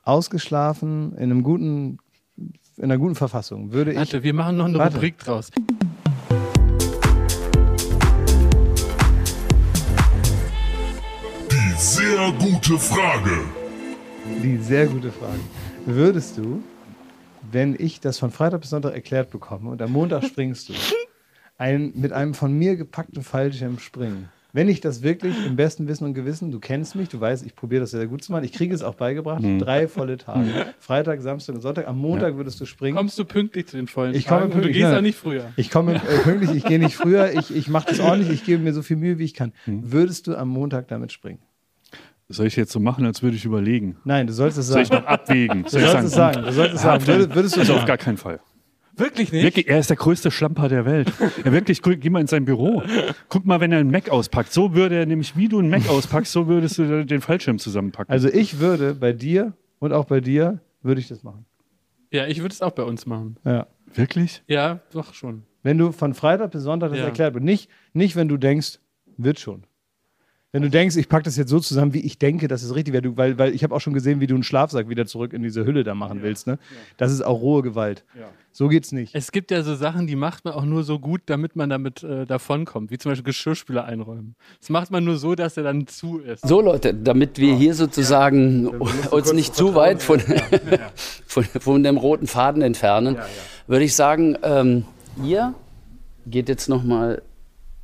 ausgeschlafen 0.02 1.12
in 1.16 1.30
einem 1.30 1.42
guten, 1.44 1.98
in 2.36 2.84
einer 2.84 2.98
guten 2.98 3.14
Verfassung 3.14 3.72
würde 3.72 3.92
ich. 3.92 3.96
Warte, 3.98 4.22
wir 4.24 4.34
machen 4.34 4.56
noch 4.56 4.64
eine 4.66 4.78
Warte. 4.78 4.96
Rubrik 4.96 5.18
draus. 5.18 5.50
Die 11.50 11.72
sehr 11.76 12.32
gute 12.38 12.78
Frage. 12.78 13.38
Die 14.42 14.56
sehr 14.58 14.86
gute 14.86 15.10
Frage. 15.10 15.40
Würdest 15.86 16.38
du, 16.38 16.62
wenn 17.50 17.74
ich 17.78 18.00
das 18.00 18.18
von 18.18 18.30
Freitag 18.30 18.60
bis 18.60 18.70
Sonntag 18.70 18.94
erklärt 18.94 19.30
bekomme 19.30 19.70
und 19.70 19.80
am 19.82 19.92
Montag 19.92 20.24
springst 20.24 20.68
du, 20.68 20.74
ein, 21.56 21.92
mit 21.94 22.12
einem 22.12 22.34
von 22.34 22.52
mir 22.52 22.76
gepackten 22.76 23.22
Fallschirm 23.22 23.78
springen? 23.78 24.28
Wenn 24.54 24.68
ich 24.68 24.80
das 24.80 25.02
wirklich 25.02 25.34
im 25.46 25.56
besten 25.56 25.88
Wissen 25.88 26.04
und 26.04 26.14
Gewissen, 26.14 26.50
du 26.50 26.58
kennst 26.58 26.94
mich, 26.96 27.10
du 27.10 27.20
weißt, 27.20 27.44
ich 27.44 27.54
probiere 27.54 27.82
das 27.82 27.90
sehr 27.90 28.06
gut 28.06 28.24
zu 28.24 28.32
machen, 28.32 28.44
ich 28.44 28.52
kriege 28.52 28.74
es 28.74 28.82
auch 28.82 28.94
beigebracht, 28.94 29.42
Mhm. 29.42 29.58
drei 29.58 29.86
volle 29.88 30.16
Tage. 30.16 30.48
Freitag, 30.78 31.20
Samstag 31.20 31.56
und 31.56 31.60
Sonntag. 31.60 31.86
Am 31.86 31.98
Montag 31.98 32.36
würdest 32.36 32.58
du 32.58 32.64
springen. 32.64 32.96
Kommst 32.96 33.18
du 33.18 33.26
pünktlich 33.26 33.66
zu 33.66 33.76
den 33.76 33.86
vollen 33.88 34.14
Ich 34.14 34.26
komme 34.26 34.40
Tagen 34.40 34.52
und 34.52 34.58
du 34.58 34.62
pünktlich, 34.62 34.82
gehst 34.82 34.92
ja. 34.94 35.00
nicht 35.02 35.18
früher. 35.18 35.52
Ich 35.56 35.70
komme 35.70 35.96
äh, 35.96 36.18
pünktlich, 36.22 36.52
ich 36.56 36.64
gehe 36.64 36.78
nicht 36.78 36.96
früher, 36.96 37.34
ich, 37.34 37.54
ich 37.54 37.68
mache 37.68 37.88
das 37.90 38.00
ordentlich, 38.00 38.30
ich 38.30 38.44
gebe 38.44 38.62
mir 38.62 38.72
so 38.72 38.80
viel 38.80 38.96
Mühe, 38.96 39.18
wie 39.18 39.24
ich 39.24 39.34
kann. 39.34 39.52
Hm. 39.66 39.92
Würdest 39.92 40.26
du 40.26 40.34
am 40.34 40.48
Montag 40.48 40.88
damit 40.88 41.12
springen? 41.12 41.40
Soll 42.30 42.46
ich 42.46 42.56
jetzt 42.56 42.72
so 42.72 42.80
machen, 42.80 43.06
als 43.06 43.22
würde 43.22 43.36
ich 43.36 43.44
überlegen? 43.46 43.96
Nein, 44.04 44.26
du 44.26 44.32
sollst 44.34 44.58
es 44.58 44.66
Soll 44.66 44.84
sagen. 44.84 44.96
ich 44.96 45.02
noch 45.02 45.06
abwägen? 45.08 45.62
Du 45.64 45.70
Soll 45.70 45.80
ich 45.82 45.88
sollst 45.88 46.06
es 46.08 46.12
sagen. 46.12 46.42
Du 46.42 46.52
sollst 46.52 46.74
es 46.74 46.82
sagen. 46.82 47.06
Würdest, 47.06 47.34
würdest 47.34 47.56
du 47.56 47.60
es 47.62 47.68
also 47.70 47.80
auf 47.80 47.86
gar 47.86 47.96
keinen 47.96 48.18
Fall. 48.18 48.40
Wirklich 48.96 49.32
nicht? 49.32 49.44
Wirklich, 49.44 49.68
er 49.68 49.78
ist 49.78 49.88
der 49.90 49.96
größte 49.96 50.30
Schlamper 50.30 50.68
der 50.68 50.84
Welt. 50.84 51.10
Er 51.44 51.52
wirklich, 51.52 51.80
guck, 51.80 51.98
geh 52.00 52.10
mal 52.10 52.20
in 52.20 52.26
sein 52.26 52.44
Büro. 52.44 52.82
Guck 53.28 53.46
mal, 53.46 53.60
wenn 53.60 53.72
er 53.72 53.78
einen 53.78 53.90
Mac 53.90 54.10
auspackt. 54.10 54.52
So 54.52 54.74
würde 54.74 54.96
er 54.96 55.06
nämlich, 55.06 55.36
wie 55.36 55.48
du 55.48 55.58
einen 55.60 55.70
Mac 55.70 55.88
auspackst, 55.88 56.32
so 56.32 56.48
würdest 56.48 56.78
du 56.78 57.06
den 57.06 57.20
Fallschirm 57.20 57.58
zusammenpacken. 57.58 58.12
Also 58.12 58.28
ich 58.28 58.58
würde 58.58 58.94
bei 58.94 59.12
dir 59.12 59.52
und 59.78 59.92
auch 59.92 60.04
bei 60.04 60.20
dir, 60.20 60.60
würde 60.82 61.00
ich 61.00 61.08
das 61.08 61.22
machen. 61.22 61.46
Ja, 62.12 62.26
ich 62.26 62.40
würde 62.40 62.52
es 62.52 62.60
auch 62.60 62.72
bei 62.72 62.82
uns 62.82 63.06
machen. 63.06 63.36
Ja. 63.44 63.68
Wirklich? 63.94 64.42
Ja, 64.48 64.80
doch 64.92 65.14
schon. 65.14 65.44
Wenn 65.62 65.78
du 65.78 65.92
von 65.92 66.12
Freitag 66.12 66.50
bis 66.50 66.62
Sonntag 66.62 66.90
das 66.90 66.98
Ja. 66.98 67.04
erklärt 67.06 67.34
wird. 67.34 67.44
Nicht, 67.44 67.70
nicht, 67.92 68.16
wenn 68.16 68.28
du 68.28 68.36
denkst, 68.36 68.80
wird 69.16 69.38
schon. 69.38 69.62
Wenn 70.50 70.62
du 70.62 70.70
denkst, 70.70 70.96
ich 70.96 71.10
packe 71.10 71.24
das 71.24 71.36
jetzt 71.36 71.50
so 71.50 71.60
zusammen, 71.60 71.92
wie 71.92 72.00
ich 72.00 72.18
denke, 72.18 72.48
dass 72.48 72.62
es 72.62 72.74
richtig 72.74 72.94
wäre, 72.94 73.02
du- 73.02 73.16
weil, 73.18 73.36
weil 73.38 73.54
ich 73.54 73.62
habe 73.64 73.74
auch 73.74 73.80
schon 73.80 73.92
gesehen, 73.92 74.20
wie 74.20 74.26
du 74.26 74.32
einen 74.34 74.42
Schlafsack 74.42 74.88
wieder 74.88 75.04
zurück 75.04 75.34
in 75.34 75.42
diese 75.42 75.66
Hülle 75.66 75.84
da 75.84 75.94
machen 75.94 76.22
willst. 76.22 76.46
Ne? 76.46 76.58
Das 76.96 77.12
ist 77.12 77.20
auch 77.20 77.42
rohe 77.42 77.62
Gewalt. 77.62 78.02
So 78.50 78.68
geht's 78.68 78.90
nicht. 78.90 79.14
Es 79.14 79.30
gibt 79.30 79.50
ja 79.50 79.62
so 79.62 79.74
Sachen, 79.76 80.06
die 80.06 80.16
macht 80.16 80.46
man 80.46 80.54
auch 80.54 80.64
nur 80.64 80.84
so 80.84 80.98
gut, 80.98 81.20
damit 81.26 81.54
man 81.54 81.68
damit 81.68 82.02
äh, 82.02 82.24
davonkommt. 82.24 82.90
Wie 82.90 82.96
zum 82.96 83.10
Beispiel 83.12 83.24
Geschirrspüler 83.26 83.84
einräumen. 83.84 84.36
Das 84.58 84.70
macht 84.70 84.90
man 84.90 85.04
nur 85.04 85.18
so, 85.18 85.34
dass 85.34 85.58
er 85.58 85.64
dann 85.64 85.86
zu 85.86 86.18
ist. 86.20 86.48
So 86.48 86.62
Leute, 86.62 86.94
damit 86.94 87.38
wir 87.38 87.54
hier 87.54 87.74
sozusagen 87.74 88.68
uns 89.10 89.32
nicht 89.34 89.54
zu 89.54 89.74
weit 89.74 90.02
von, 90.02 90.20
von, 91.26 91.44
von 91.44 91.82
dem 91.82 91.98
roten 91.98 92.26
Faden 92.26 92.62
entfernen, 92.62 93.18
würde 93.66 93.84
ich 93.84 93.94
sagen, 93.94 94.36
ähm, 94.42 94.84
ihr 95.22 95.52
geht 96.26 96.48
jetzt 96.48 96.68
nochmal 96.70 97.20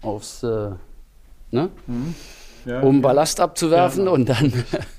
aufs, 0.00 0.42
äh, 0.42 0.70
ne? 1.50 1.68
Um 2.82 3.02
Ballast 3.02 3.40
abzuwerfen 3.40 4.08
und 4.08 4.28
dann 4.28 4.52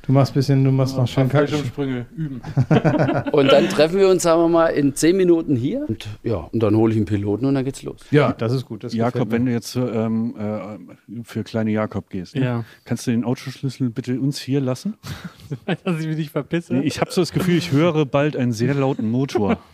Du 0.06 0.12
machst 0.12 0.32
ein 0.32 0.36
bisschen, 0.36 0.64
du 0.64 0.72
machst 0.72 0.96
noch 0.98 1.08
schön. 1.08 1.30
Fallschirmsprünge 1.30 2.06
üben. 2.16 2.42
und 3.32 3.52
dann 3.52 3.68
treffen 3.70 3.98
wir 3.98 4.08
uns, 4.10 4.24
sagen 4.24 4.42
wir 4.42 4.50
mal, 4.50 4.68
in 4.68 4.94
zehn 4.96 5.18
Minuten 5.18 5.56
hier 5.56 5.86
und 5.88 6.08
ja, 6.24 6.36
und 6.52 6.62
dann 6.62 6.76
hole 6.76 6.92
ich 6.92 6.98
einen 6.98 7.06
Piloten 7.08 7.46
und 7.46 7.56
dann 7.56 7.66
geht's 7.66 7.82
los. 7.84 8.02
Ja, 8.12 8.32
das 8.34 8.54
ist 8.54 8.66
gut. 8.66 8.84
Das 8.84 8.94
Jakob, 8.94 9.32
wenn 9.32 9.46
du 9.46 9.52
jetzt 9.52 9.76
ähm, 9.76 10.36
äh, 10.38 11.24
für 11.24 11.44
kleine 11.44 11.72
Jakob 11.72 12.10
gehst, 12.10 12.36
ne? 12.36 12.44
Ja. 12.44 12.66
kannst 12.84 13.08
du 13.08 13.12
den 13.12 13.24
Autoschlüssel 13.24 13.90
bitte 13.90 14.20
uns 14.20 14.40
hier 14.40 14.62
lassen? 14.62 14.96
Dass 15.84 16.00
ich 16.00 16.08
mich 16.08 16.18
nicht 16.18 16.32
verpisse. 16.32 16.76
Nee, 16.76 16.86
Ich 16.86 17.02
habe 17.02 17.12
so 17.12 17.22
das 17.22 17.32
Gefühl, 17.32 17.58
ich 17.58 17.72
höre 17.72 18.06
bald 18.06 18.36
einen 18.38 18.52
sehr 18.52 18.74
lauten 18.74 19.10
Motor. 19.10 19.58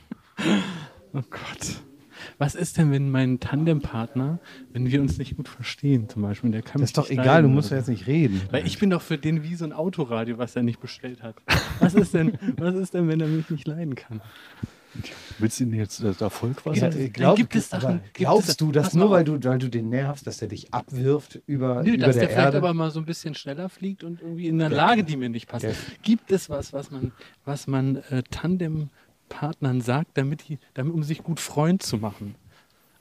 Oh 1.13 1.19
Gott. 1.29 1.81
Was 2.41 2.55
ist 2.55 2.77
denn, 2.79 2.91
wenn 2.91 3.11
mein 3.11 3.39
Tandempartner, 3.39 4.39
wenn 4.73 4.89
wir 4.91 4.99
uns 4.99 5.19
nicht 5.19 5.37
gut 5.37 5.47
verstehen, 5.47 6.09
zum 6.09 6.23
Beispiel, 6.23 6.49
der 6.49 6.63
kann 6.63 6.81
Das 6.81 6.89
ist 6.89 6.97
doch 6.97 7.07
egal, 7.09 7.23
du 7.25 7.29
leiden 7.29 7.53
musst 7.53 7.67
oder 7.67 7.75
ja 7.75 7.79
jetzt 7.81 7.87
nicht 7.89 8.07
reden. 8.07 8.41
Weil 8.49 8.65
ich 8.65 8.79
bin 8.79 8.89
doch 8.89 9.01
für 9.03 9.19
den 9.19 9.43
wie 9.43 9.53
so 9.53 9.63
ein 9.63 9.73
Autoradio, 9.73 10.39
was 10.39 10.55
er 10.55 10.63
nicht 10.63 10.79
bestellt 10.79 11.21
hat. 11.21 11.35
Was 11.79 11.93
ist 11.93 12.15
denn, 12.15 12.37
was 12.57 12.73
ist 12.75 12.95
denn, 12.95 13.07
wenn 13.07 13.21
er 13.21 13.27
mich 13.27 13.49
nicht 13.51 13.67
leiden 13.67 13.93
kann? 13.93 14.21
Willst 15.39 15.59
du 15.59 15.63
ihn 15.65 15.73
jetzt 15.73 16.01
äh, 16.03 16.13
da 16.17 16.29
voll 16.29 16.53
quasi? 16.53 16.81
Ja, 16.81 16.89
Dann 16.89 17.13
glaub, 17.13 17.37
gibt 17.37 17.55
es 17.55 17.69
Sachen- 17.69 18.01
glaubst 18.13 18.49
es- 18.49 18.57
du, 18.57 18.71
dass 18.71 18.87
pass 18.87 18.93
nur 18.95 19.09
weil 19.11 19.23
du, 19.23 19.41
weil 19.43 19.57
du 19.59 19.69
den 19.69 19.89
nervst, 19.89 20.25
dass 20.27 20.41
er 20.41 20.47
dich 20.49 20.73
abwirft 20.73 21.39
über, 21.45 21.83
Nö, 21.83 21.91
über 21.93 22.07
dass 22.07 22.15
der, 22.15 22.23
der, 22.23 22.29
vielleicht 22.31 22.45
Erde? 22.47 22.57
aber 22.57 22.73
mal 22.73 22.91
so 22.91 22.99
ein 22.99 23.05
bisschen 23.05 23.33
schneller 23.35 23.69
fliegt 23.69 24.03
und 24.03 24.19
irgendwie 24.21 24.47
in 24.47 24.61
einer 24.61 24.75
Lage, 24.75 25.03
die 25.05 25.15
mir 25.15 25.29
nicht 25.29 25.47
passt. 25.47 25.63
Der- 25.63 25.75
Gibt 26.01 26.31
es 26.31 26.49
was, 26.49 26.73
was 26.73 26.91
man, 26.91 27.11
was 27.45 27.67
man 27.67 27.97
äh, 28.09 28.23
Tandempartnern 29.31 29.81
sagt, 29.81 30.17
damit, 30.17 30.47
die, 30.47 30.59
damit, 30.73 30.93
um 30.93 31.03
sich 31.03 31.23
gut 31.23 31.39
Freund 31.39 31.81
zu 31.81 31.97
machen? 31.97 32.35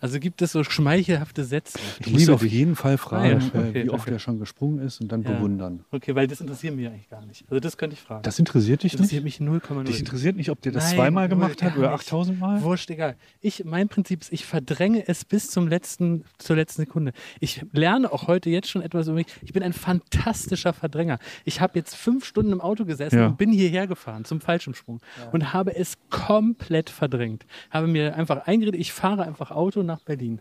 Also 0.01 0.19
gibt 0.19 0.41
es 0.43 0.53
so 0.53 0.65
schmeichelhafte 0.65 1.45
Sätze? 1.45 1.79
Du 2.03 2.11
musst 2.11 2.31
auf 2.31 2.43
jeden 2.43 2.75
Fall 2.77 2.97
fragen, 2.99 3.25
Ah, 3.25 3.29
ja. 3.55 3.61
äh, 3.63 3.69
Okay, 3.71 3.85
wie 3.85 3.91
oft 3.91 4.03
okay. 4.03 4.13
er 4.13 4.19
schon 4.19 4.39
gesprungen 4.39 4.79
ist 4.81 5.01
und 5.01 5.13
dann 5.13 5.23
Ja. 5.23 5.33
bewundern. 5.33 5.85
Okay, 5.91 6.15
weil 6.15 6.27
das 6.27 6.41
interessiert 6.41 6.75
mich 6.75 6.87
eigentlich 6.87 7.09
gar 7.11 7.25
nicht. 7.27 7.45
Also 7.51 7.61
das 7.61 7.77
könnte 7.77 7.95
ich 7.95 8.01
fragen. 8.01 8.23
Das 8.23 8.39
interessiert 8.39 8.83
dich 8.83 8.93
Das 8.93 9.01
interessiert 9.01 9.25
nicht? 9.25 9.41
mich 9.41 9.49
0,0. 9.49 9.85
Dich 9.85 9.99
interessiert 10.01 10.37
nicht, 10.37 10.51
ob 10.51 10.61
der 10.63 10.73
das 10.73 10.87
Nein, 10.89 10.97
zweimal 10.97 11.29
gemacht 11.29 11.63
hat 11.63 11.77
oder 11.77 11.91
nicht. 11.93 12.01
8000 12.01 12.39
Mal? 12.41 12.63
Wurscht, 12.63 12.89
egal. 12.91 13.17
Ich, 13.41 13.65
mein 13.65 13.89
Prinzip 13.89 14.23
ist, 14.23 14.33
ich 14.33 14.47
verdränge 14.47 15.07
es 15.07 15.25
bis 15.25 15.51
zum 15.51 15.69
letzten, 15.69 16.25
zur 16.39 16.57
letzten 16.57 16.83
Sekunde. 16.83 17.13
Ich 17.41 17.63
lerne 17.73 18.13
auch 18.13 18.27
heute 18.27 18.49
jetzt 18.51 18.69
schon 18.71 18.83
etwas 18.83 19.07
über 19.07 19.17
mich. 19.17 19.27
Ich 19.43 19.53
bin 19.53 19.63
ein 19.63 19.73
fantastischer 19.73 20.73
Verdränger. 20.73 21.19
Ich 21.45 21.61
habe 21.61 21.79
jetzt 21.79 21.95
fünf 21.95 22.25
Stunden 22.25 22.53
im 22.53 22.61
Auto 22.61 22.85
gesessen 22.85 23.19
Ja. 23.19 23.27
und 23.27 23.39
bin 23.39 23.53
hierher 23.53 23.87
gefahren 23.87 24.25
zum 24.25 24.41
Fallschirmsprung 24.41 25.01
und 25.33 25.53
habe 25.53 25.75
es 25.77 25.99
komplett 26.11 26.89
verdrängt. 26.91 27.45
Habe 27.71 27.87
mir 27.87 28.17
einfach 28.17 28.47
eingeredet, 28.47 28.81
ich 28.81 28.93
fahre 28.93 29.23
einfach 29.25 29.51
Auto 29.51 29.83
nach 29.91 30.01
Berlin. 30.01 30.41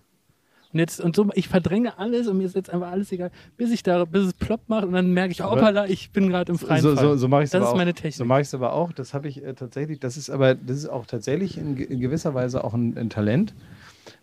Und 0.71 0.79
jetzt, 0.79 1.01
und 1.01 1.15
so, 1.15 1.27
ich 1.33 1.47
verdränge 1.47 1.97
alles 1.97 2.27
und 2.27 2.37
mir 2.37 2.43
ist 2.43 2.55
jetzt 2.55 2.69
einfach 2.69 2.91
alles 2.91 3.11
egal, 3.11 3.31
bis 3.57 3.71
ich 3.71 3.81
da, 3.81 4.05
bis 4.05 4.27
es 4.27 4.33
plopp 4.33 4.61
macht 4.67 4.85
und 4.85 4.93
dann 4.93 5.11
merke 5.13 5.31
ich, 5.31 5.41
hoppala, 5.41 5.87
ich 5.87 6.11
bin 6.11 6.29
gerade 6.29 6.51
im 6.51 6.59
freien 6.59 6.83
so, 6.83 6.95
Fall. 6.95 7.03
so, 7.03 7.15
so 7.17 7.27
mache 7.27 7.41
ich 7.41 7.45
es 7.45 7.51
Das 7.51 7.63
ist 7.63 7.69
auch. 7.69 7.75
meine 7.75 7.95
Technik. 7.95 8.13
So 8.13 8.25
mache 8.25 8.41
ich 8.41 8.47
es 8.47 8.53
aber 8.53 8.73
auch. 8.73 8.91
Das 8.91 9.15
habe 9.15 9.27
ich 9.27 9.43
äh, 9.43 9.55
tatsächlich. 9.55 9.99
Das 9.99 10.15
ist 10.15 10.29
aber, 10.29 10.53
das 10.53 10.77
ist 10.77 10.87
auch 10.87 11.07
tatsächlich 11.07 11.57
in, 11.57 11.75
in 11.75 11.99
gewisser 11.99 12.35
Weise 12.35 12.63
auch 12.63 12.75
ein, 12.75 12.95
ein 12.99 13.09
Talent, 13.09 13.55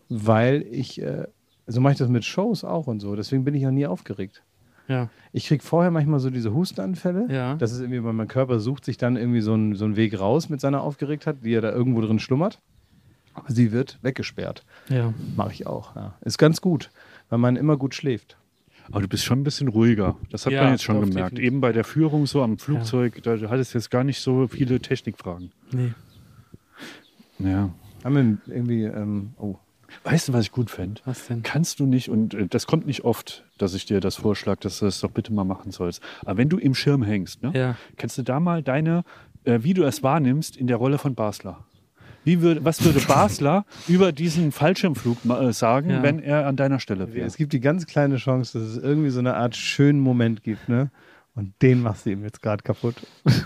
weil 0.09 0.65
ich, 0.71 1.03
äh, 1.03 1.27
so 1.67 1.81
mache 1.81 1.95
ich 1.95 1.99
das 1.99 2.09
mit 2.09 2.25
Shows 2.25 2.63
auch 2.63 2.87
und 2.87 3.01
so. 3.01 3.17
Deswegen 3.17 3.43
bin 3.43 3.55
ich 3.55 3.67
auch 3.67 3.73
nie 3.73 3.87
aufgeregt. 3.87 4.45
Ja. 4.87 5.09
Ich 5.33 5.49
kriege 5.49 5.65
vorher 5.65 5.91
manchmal 5.91 6.21
so 6.21 6.31
diese 6.31 6.55
Hustenanfälle. 6.55 7.27
Ja. 7.29 7.57
Das 7.57 7.73
ist 7.73 7.81
irgendwie, 7.81 8.05
weil 8.05 8.13
mein 8.13 8.29
Körper 8.29 8.61
sucht 8.61 8.85
sich 8.85 8.97
dann 8.97 9.17
irgendwie 9.17 9.41
so 9.41 9.55
einen, 9.55 9.75
so 9.75 9.85
einen 9.85 9.97
Weg 9.97 10.21
raus 10.21 10.49
mit 10.49 10.61
seiner 10.61 10.83
Aufgeregtheit, 10.83 11.39
die 11.43 11.55
er 11.55 11.61
da 11.61 11.73
irgendwo 11.73 12.01
drin 12.03 12.21
schlummert. 12.21 12.61
Aber 13.37 13.53
sie 13.53 13.71
wird 13.71 13.99
weggesperrt. 14.03 14.65
Ja. 14.89 15.15
Mache 15.37 15.53
ich 15.53 15.67
auch. 15.67 15.95
Ja. 15.95 16.15
Ist 16.23 16.39
ganz 16.39 16.61
gut, 16.61 16.91
weil 17.29 17.39
man 17.39 17.55
immer 17.57 17.77
gut 17.77 17.95
schläft. 17.95 18.37
Aber 18.91 19.01
du 19.01 19.09
bist 19.09 19.25
schon 19.25 19.41
ein 19.41 19.45
bisschen 19.45 19.69
ruhiger. 19.69 20.17
Das 20.31 20.47
hat 20.47 20.53
Ja, 20.53 20.63
man 20.65 20.73
jetzt 20.73 20.83
schon 20.85 20.97
gemerkt. 21.01 21.17
definitiv. 21.33 21.45
Eben 21.45 21.61
bei 21.61 21.73
der 21.73 21.85
Führung 21.85 22.27
so 22.27 22.43
am 22.43 22.59
Flugzeug, 22.59 23.23
da 23.23 23.37
du 23.37 23.49
hattest 23.51 23.75
jetzt 23.75 23.91
gar 23.91 24.05
nicht 24.05 24.21
so 24.21 24.47
viele 24.49 24.81
Technikfragen. 24.81 25.53
Nee. 25.73 25.93
Ja. 27.39 27.71
Haben 28.05 28.41
wir 28.47 28.55
irgendwie, 28.55 28.85
ähm, 28.85 29.33
oh, 29.39 29.57
Weißt 30.05 30.29
du, 30.29 30.33
was 30.33 30.45
ich 30.45 30.53
gut 30.53 30.71
fände? 30.71 31.01
Was 31.05 31.27
denn? 31.29 31.43
Kannst 31.43 31.79
du 31.81 31.87
nicht, 31.87 32.09
und 32.11 32.35
äh, 32.35 32.47
das 32.49 32.67
kommt 32.67 32.87
nicht 32.87 33.05
oft, 33.05 33.45
dass 33.57 33.73
ich 33.75 33.87
dir 33.87 34.01
das 34.01 34.17
vorschlage, 34.17 34.61
dass 34.61 34.81
du 34.81 34.85
das 34.85 35.01
doch 35.01 35.11
bitte 35.11 35.33
mal 35.33 35.45
machen 35.45 35.71
sollst. 35.71 36.03
Aber 36.25 36.37
wenn 36.37 36.49
du 36.49 36.59
im 36.59 36.75
Schirm 36.75 37.03
hängst, 37.03 37.43
ne, 37.43 37.53
Ja. 37.55 37.77
kannst 37.97 38.19
du 38.19 38.23
da 38.23 38.39
mal 38.41 38.63
deine, 38.63 39.05
äh, 39.45 39.61
wie 39.63 39.75
du 39.75 39.85
es 39.85 40.03
wahrnimmst, 40.03 40.57
in 40.57 40.67
der 40.67 40.77
Rolle 40.77 40.99
von 40.99 41.15
Basler. 41.15 41.65
Wie 42.27 42.41
würde, 42.43 42.65
was 42.65 42.85
würde 42.85 42.99
Basler 43.07 43.65
über 43.89 44.11
diesen 44.11 44.51
Fallschirmflug 44.51 45.19
äh, 45.27 45.53
sagen, 45.53 45.91
Ja. 45.91 46.03
wenn 46.03 46.19
er 46.19 46.47
an 46.49 46.57
deiner 46.57 46.81
Stelle 46.81 47.15
wäre? 47.15 47.25
Es 47.25 47.37
gibt 47.37 47.53
die 47.53 47.61
ganz 47.61 47.87
kleine 47.87 48.17
Chance, 48.17 48.59
dass 48.59 48.69
es 48.69 48.77
irgendwie 48.83 49.11
so 49.11 49.21
eine 49.21 49.35
Art 49.37 49.55
schönen 49.55 50.01
Moment 50.01 50.43
gibt, 50.43 50.69
ne? 50.69 50.91
Und 51.37 51.55
den 51.63 51.83
machst 51.83 52.05
du 52.05 52.11
ihm 52.11 52.25
jetzt 52.25 52.43
gerade 52.43 52.63
kaputt. 52.65 52.97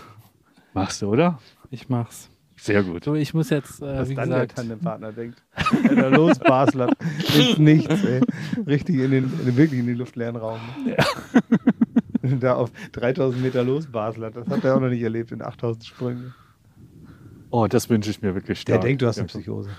Machst 0.73 1.03
du, 1.03 1.09
oder? 1.09 1.39
Ich 1.71 1.89
mach's. 1.89 2.31
Sehr 2.57 2.83
gut. 2.85 3.05
So, 3.05 3.15
ich 3.17 3.35
muss 3.35 3.51
jetzt, 3.51 3.83
äh, 3.83 3.99
Was 3.99 4.09
wie 4.09 4.15
dann 4.15 4.29
gesagt, 4.29 4.51
der 4.53 4.57
Tandempartner 4.57 5.13
denkt. 5.13 5.43
Wenn 5.83 5.99
er 5.99 6.11
los, 6.11 6.39
Basler. 6.39 6.89
Ins 7.37 7.59
Nichts, 7.59 8.05
ey. 8.05 8.21
Richtig 8.67 8.97
in 9.01 9.11
den, 9.11 9.25
in 9.25 9.47
den, 9.47 9.57
wirklich 9.57 9.81
in 9.81 9.87
den 9.89 9.97
luftleeren 9.97 10.37
Raum. 10.37 10.61
Ne? 12.23 12.37
Da 12.39 12.55
auf 12.55 12.71
3000 12.93 13.43
Meter 13.43 13.65
los, 13.65 13.87
Basler. 13.87 14.31
Das 14.31 14.47
hat 14.49 14.63
er 14.65 14.77
auch 14.77 14.81
noch 14.81 14.91
nicht 14.91 15.03
erlebt 15.03 15.33
in 15.33 15.43
8000 15.43 15.85
Sprüngen. 15.85 16.35
Oh, 17.51 17.67
das 17.67 17.89
wünsche 17.89 18.11
ich 18.11 18.23
mir 18.23 18.35
wirklich 18.35 18.65
Der 18.65 18.75
stark. 18.75 18.83
denkt, 18.83 19.03
du 19.03 19.07
hast 19.07 19.19
eine. 19.19 19.27
Psychose. 19.29 19.71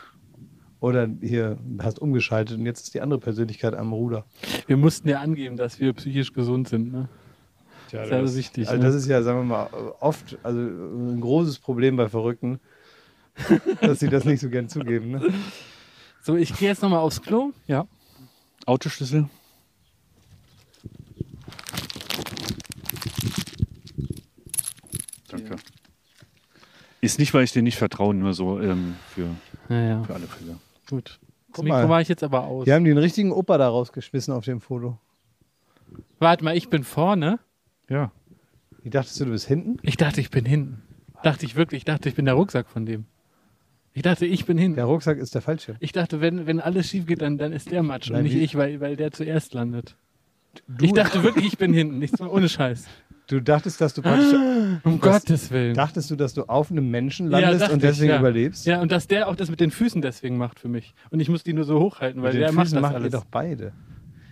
Oder 0.80 1.07
hier 1.22 1.57
hast 1.80 1.99
umgeschaltet 1.99 2.57
und 2.57 2.65
jetzt 2.65 2.84
ist 2.86 2.93
die 2.95 3.01
andere 3.01 3.19
Persönlichkeit 3.19 3.76
am 3.76 3.93
Ruder. 3.93 4.26
wir 4.67 4.78
mussten 4.78 5.07
ja 5.07 5.19
angeben, 5.19 5.55
dass 5.55 5.80
wir 5.80 5.93
psychisch 5.93 6.34
gesund 6.34 6.67
sind. 6.69 6.91
Ne? 6.91 7.07
Tja, 7.89 8.05
Sehr 8.07 8.36
wichtig, 8.36 8.67
Also 8.67 8.80
ne? 8.82 8.88
das 8.88 8.95
ist 8.95 9.07
ja, 9.07 9.22
sagen 9.22 9.39
wir 9.39 9.43
mal, 9.43 9.69
oft 9.99 10.39
also 10.41 10.59
ein 10.59 11.22
großes 11.22 11.59
Problem 11.59 11.97
bei 11.97 12.09
Verrückten, 12.09 12.59
dass 13.82 13.99
sie 13.99 14.09
das 14.09 14.26
nicht 14.26 14.39
so 14.39 14.49
gern 14.49 14.69
zugeben. 14.69 15.11
Ne? 15.11 15.34
So, 16.24 16.36
ich 16.36 16.55
gehe 16.57 16.69
jetzt 16.69 16.82
nochmal 16.82 16.99
aufs 16.99 17.22
Klo. 17.22 17.51
Ja. 17.67 17.86
Autoschlüssel. 18.65 19.30
Danke. 25.30 25.55
Ist 27.02 27.18
nicht, 27.20 27.34
weil 27.34 27.43
ich 27.43 27.52
dir 27.52 27.64
nicht 27.64 27.78
vertraue, 27.78 28.14
nur 28.14 28.34
so 28.34 28.60
ähm, 28.60 28.95
für, 29.10 29.26
Ja, 29.70 29.82
ja. 29.82 30.04
für 30.04 30.14
alle 30.14 30.28
Fälle. 30.28 30.58
Gut. 30.89 31.20
Das 31.54 31.64
Mikro 31.64 31.89
war 31.89 31.99
ich 31.99 32.08
jetzt 32.08 32.24
aber 32.24 32.45
aus. 32.45 32.66
Die 32.66 32.72
haben 32.72 32.86
den 32.86 32.97
richtigen 32.97 33.32
Opa 33.32 33.58
da 33.58 33.68
rausgeschmissen 33.68 34.34
auf 34.34 34.45
dem 34.45 34.62
Foto. 34.62 34.97
Warte 36.20 36.43
mal, 36.43 36.56
ich 36.56 36.70
bin 36.70 36.84
vorne. 36.84 37.39
Ja. 37.89 38.12
Wie 38.84 38.89
dachtest 38.89 39.20
du, 39.20 39.26
du 39.26 39.32
bist 39.32 39.47
hinten? 39.47 39.78
Ich 39.82 39.97
dachte, 39.97 40.22
ich 40.22 40.30
bin 40.30 40.45
hinten. 40.45 40.82
Dachte 41.24 41.45
ich 41.45 41.56
wirklich. 41.56 41.80
Ich 41.80 41.86
dachte, 41.86 42.08
ich 42.10 42.16
bin 42.16 42.26
der 42.26 42.36
Rucksack 42.36 42.70
von 42.70 42.86
dem. 42.86 43.06
Ich 43.93 44.04
dachte, 44.04 44.26
ich 44.26 44.45
bin 44.45 44.58
hinten. 44.58 44.76
Der 44.78 44.86
Rucksack 44.86 45.18
ist 45.18 45.36
der 45.36 45.41
Fallschirm. 45.41 45.76
Ich 45.80 45.91
dachte, 45.91 46.22
wenn, 46.22 46.45
wenn 46.47 46.60
alles 46.62 46.88
schief 46.89 47.06
geht, 47.06 47.22
dann, 47.22 47.38
dann 47.38 47.52
ist 47.52 47.70
der 47.72 47.84
Matsch 47.84 48.10
und 48.10 48.16
Nein, 48.16 48.24
nicht 48.24 48.36
wie- 48.36 48.39
ich, 48.43 48.56
weil, 48.56 48.80
weil 48.80 48.95
der 48.95 49.12
zuerst 49.12 49.54
landet. 49.54 49.95
Ich 50.82 50.93
dachte 50.93 51.24
wirklich, 51.24 51.45
ich 51.47 51.58
bin 51.58 51.74
hinten. 51.74 51.99
Nichts 51.99 52.20
mehr, 52.20 52.32
ohne 52.32 52.47
Scheiß. 52.47 52.86
Du 53.32 53.41
dachtest, 53.41 53.79
dass 53.79 53.93
du 53.93 54.01
praktisch. 54.01 54.34
Um 54.84 55.01
Was? 55.01 55.23
Gottes 55.23 55.51
Willen. 55.51 55.73
Dachtest 55.73 56.11
du, 56.11 56.15
dass 56.15 56.34
du 56.34 56.43
auf 56.43 56.69
einem 56.69 56.89
Menschen 56.91 57.32
Ja, 57.32 57.39
landest 57.39 57.61
dachte 57.63 57.73
und 57.75 57.84
deswegen 57.84 58.05
ich, 58.09 58.13
ja. 58.15 58.19
überlebst? 58.19 58.65
Ja, 58.65 58.82
und 58.82 58.91
dass 58.91 59.07
der 59.07 59.27
auch 59.29 59.36
das 59.36 59.49
mit 59.49 59.59
den 59.59 59.71
Füßen 59.71 60.01
deswegen 60.01 60.38
macht 60.38 60.59
für 60.59 60.67
mich. 60.67 60.93
Und 61.11 61.19
ich 61.21 61.29
muss 61.29 61.43
die 61.43 61.53
nur 61.53 61.63
so 61.63 61.79
hochhalten, 61.79 62.21
weil 62.21 62.29
Mit 62.34 62.41
den 62.41 62.41
der 62.41 62.51
macht 62.51 62.65
Füßen 62.67 62.75
das 62.75 62.82
macht 62.82 62.93
ihr 62.93 62.97
alles. 62.97 63.11
doch 63.13 63.25
beide. 63.25 63.71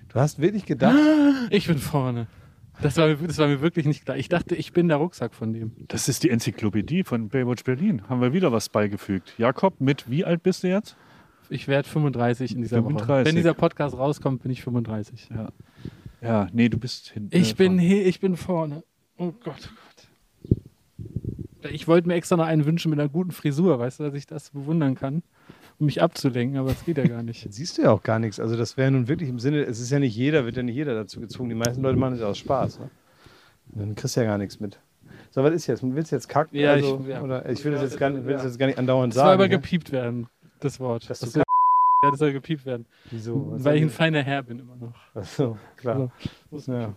Du 0.10 0.20
hast 0.20 0.40
wirklich 0.42 0.66
gedacht, 0.66 0.98
Ich 1.50 1.68
bin 1.68 1.78
vorne. 1.78 2.28
Das 2.82 2.96
war, 2.98 3.08
mir- 3.08 3.18
das 3.28 3.38
war 3.38 3.48
mir 3.48 3.62
wirklich 3.62 3.86
nicht 3.86 4.06
klar. 4.06 4.18
Ich 4.18 4.30
dachte, 4.30 4.56
ich 4.56 4.72
bin 4.74 4.88
der 4.88 4.98
Rucksack 4.98 5.34
von 5.34 5.52
dem. 5.54 5.72
Das 5.90 6.08
ist 6.10 6.24
die 6.24 6.30
Enzyklopädie 6.30 7.04
von 7.04 7.28
Baywatch 7.30 7.64
Berlin. 7.64 8.02
Haben 8.10 8.22
wir 8.22 8.34
wieder 8.34 8.52
was 8.52 8.70
beigefügt. 8.70 9.34
Jakob, 9.38 9.80
mit 9.82 10.10
wie 10.10 10.24
alt 10.26 10.44
bist 10.44 10.64
du 10.64 10.68
jetzt? 10.70 10.96
Ich 11.50 11.68
werde 11.68 11.88
35 11.88 12.56
in 12.56 12.62
dieser 12.62 12.78
Woche. 12.84 12.90
35. 12.94 13.26
Wenn 13.28 13.36
dieser 13.36 13.54
Podcast 13.54 13.98
rauskommt, 13.98 14.44
bin 14.44 14.52
ich 14.52 14.62
35. 14.64 15.30
Ja. 15.34 15.50
Ja, 16.22 16.48
nee, 16.52 16.68
du 16.70 16.78
bist 16.78 17.10
hinten. 17.12 17.36
Ich 17.36 17.52
äh, 17.52 17.56
bin 17.56 17.80
ich 17.80 18.20
bin 18.20 18.36
vorne. 18.36 18.84
Oh 19.20 19.34
Gott, 19.44 19.70
oh 19.72 19.76
Gott. 19.76 21.72
Ich 21.72 21.88
wollte 21.88 22.08
mir 22.08 22.16
extra 22.16 22.38
noch 22.38 22.46
einen 22.46 22.66
wünschen 22.66 22.90
mit 22.90 23.00
einer 23.00 23.10
guten 23.10 23.32
Frisur, 23.32 23.78
weißt 23.80 24.00
du, 24.00 24.04
dass 24.06 24.14
ich 24.14 24.26
das 24.26 24.50
bewundern 24.52 24.96
kann, 24.96 25.24
um 25.78 25.86
mich 25.88 26.02
abzulenken, 26.02 26.58
aber 26.58 26.72
es 26.72 26.86
geht 26.86 26.98
ja 26.98 27.06
gar 27.06 27.22
nicht. 27.22 27.46
Siehst 27.54 27.78
du 27.78 27.82
ja 27.84 27.92
auch 27.92 28.02
gar 28.02 28.18
nichts. 28.20 28.40
Also 28.40 28.56
das 28.56 28.78
wäre 28.78 28.92
nun 28.92 29.08
wirklich 29.08 29.30
im 29.30 29.40
Sinne, 29.40 29.62
es 29.64 29.80
ist 29.80 29.92
ja 29.92 30.00
nicht 30.00 30.16
jeder, 30.16 30.46
wird 30.46 30.56
ja 30.56 30.64
nicht 30.64 30.76
jeder 30.76 30.96
dazu 30.96 31.20
gezwungen. 31.20 31.50
Die 31.50 31.56
meisten 31.56 31.82
Leute 31.84 31.98
machen 32.00 32.14
es 32.14 32.22
ja 32.22 32.28
aus 32.28 32.38
Spaß. 32.38 32.80
Ne? 32.80 32.90
Dann 33.74 33.96
kriegst 33.96 34.16
du 34.16 34.22
ja 34.22 34.26
gar 34.28 34.38
nichts 34.38 34.60
mit. 34.60 34.80
So, 35.32 35.44
was 35.44 35.54
ist 35.54 35.68
jetzt? 35.68 35.84
Willst 35.84 36.12
du 36.12 36.16
jetzt 36.16 36.28
kacken? 36.28 36.58
Ja, 36.58 36.72
also, 36.74 37.00
ich- 37.04 37.08
ja. 37.10 37.22
Oder, 37.22 37.48
ich 37.50 37.64
will 37.64 37.74
das 37.74 37.82
jetzt 37.84 38.00
gar 38.00 38.10
nicht, 38.10 38.26
will 38.26 38.34
das 38.34 38.44
jetzt 38.46 38.58
gar 38.58 38.66
nicht 38.66 38.80
andauernd 38.80 39.14
Das 39.14 39.18
soll 39.18 39.26
sagen. 39.26 39.34
aber 39.42 39.44
ja? 39.52 39.58
gepiept 39.58 39.92
werden, 39.92 40.28
das 40.60 40.80
Wort. 40.80 41.08
Dass 41.10 41.20
du 41.20 41.26
Das 41.28 41.34
soll, 41.34 41.44
ja, 42.04 42.10
das 42.10 42.20
soll 42.20 42.32
gepiept 42.34 42.66
werden. 42.66 42.86
Wieso? 43.12 43.52
Was 43.52 43.64
Weil 43.64 43.76
ich 43.76 43.82
soll 43.82 43.88
ein 43.90 43.92
feiner 43.92 44.24
Herr 44.24 44.42
bin 44.44 44.60
immer 44.60 44.76
noch. 44.78 44.96
Ach 45.14 45.24
so, 45.26 45.58
klar. 45.76 46.10
Ja, 46.68 46.94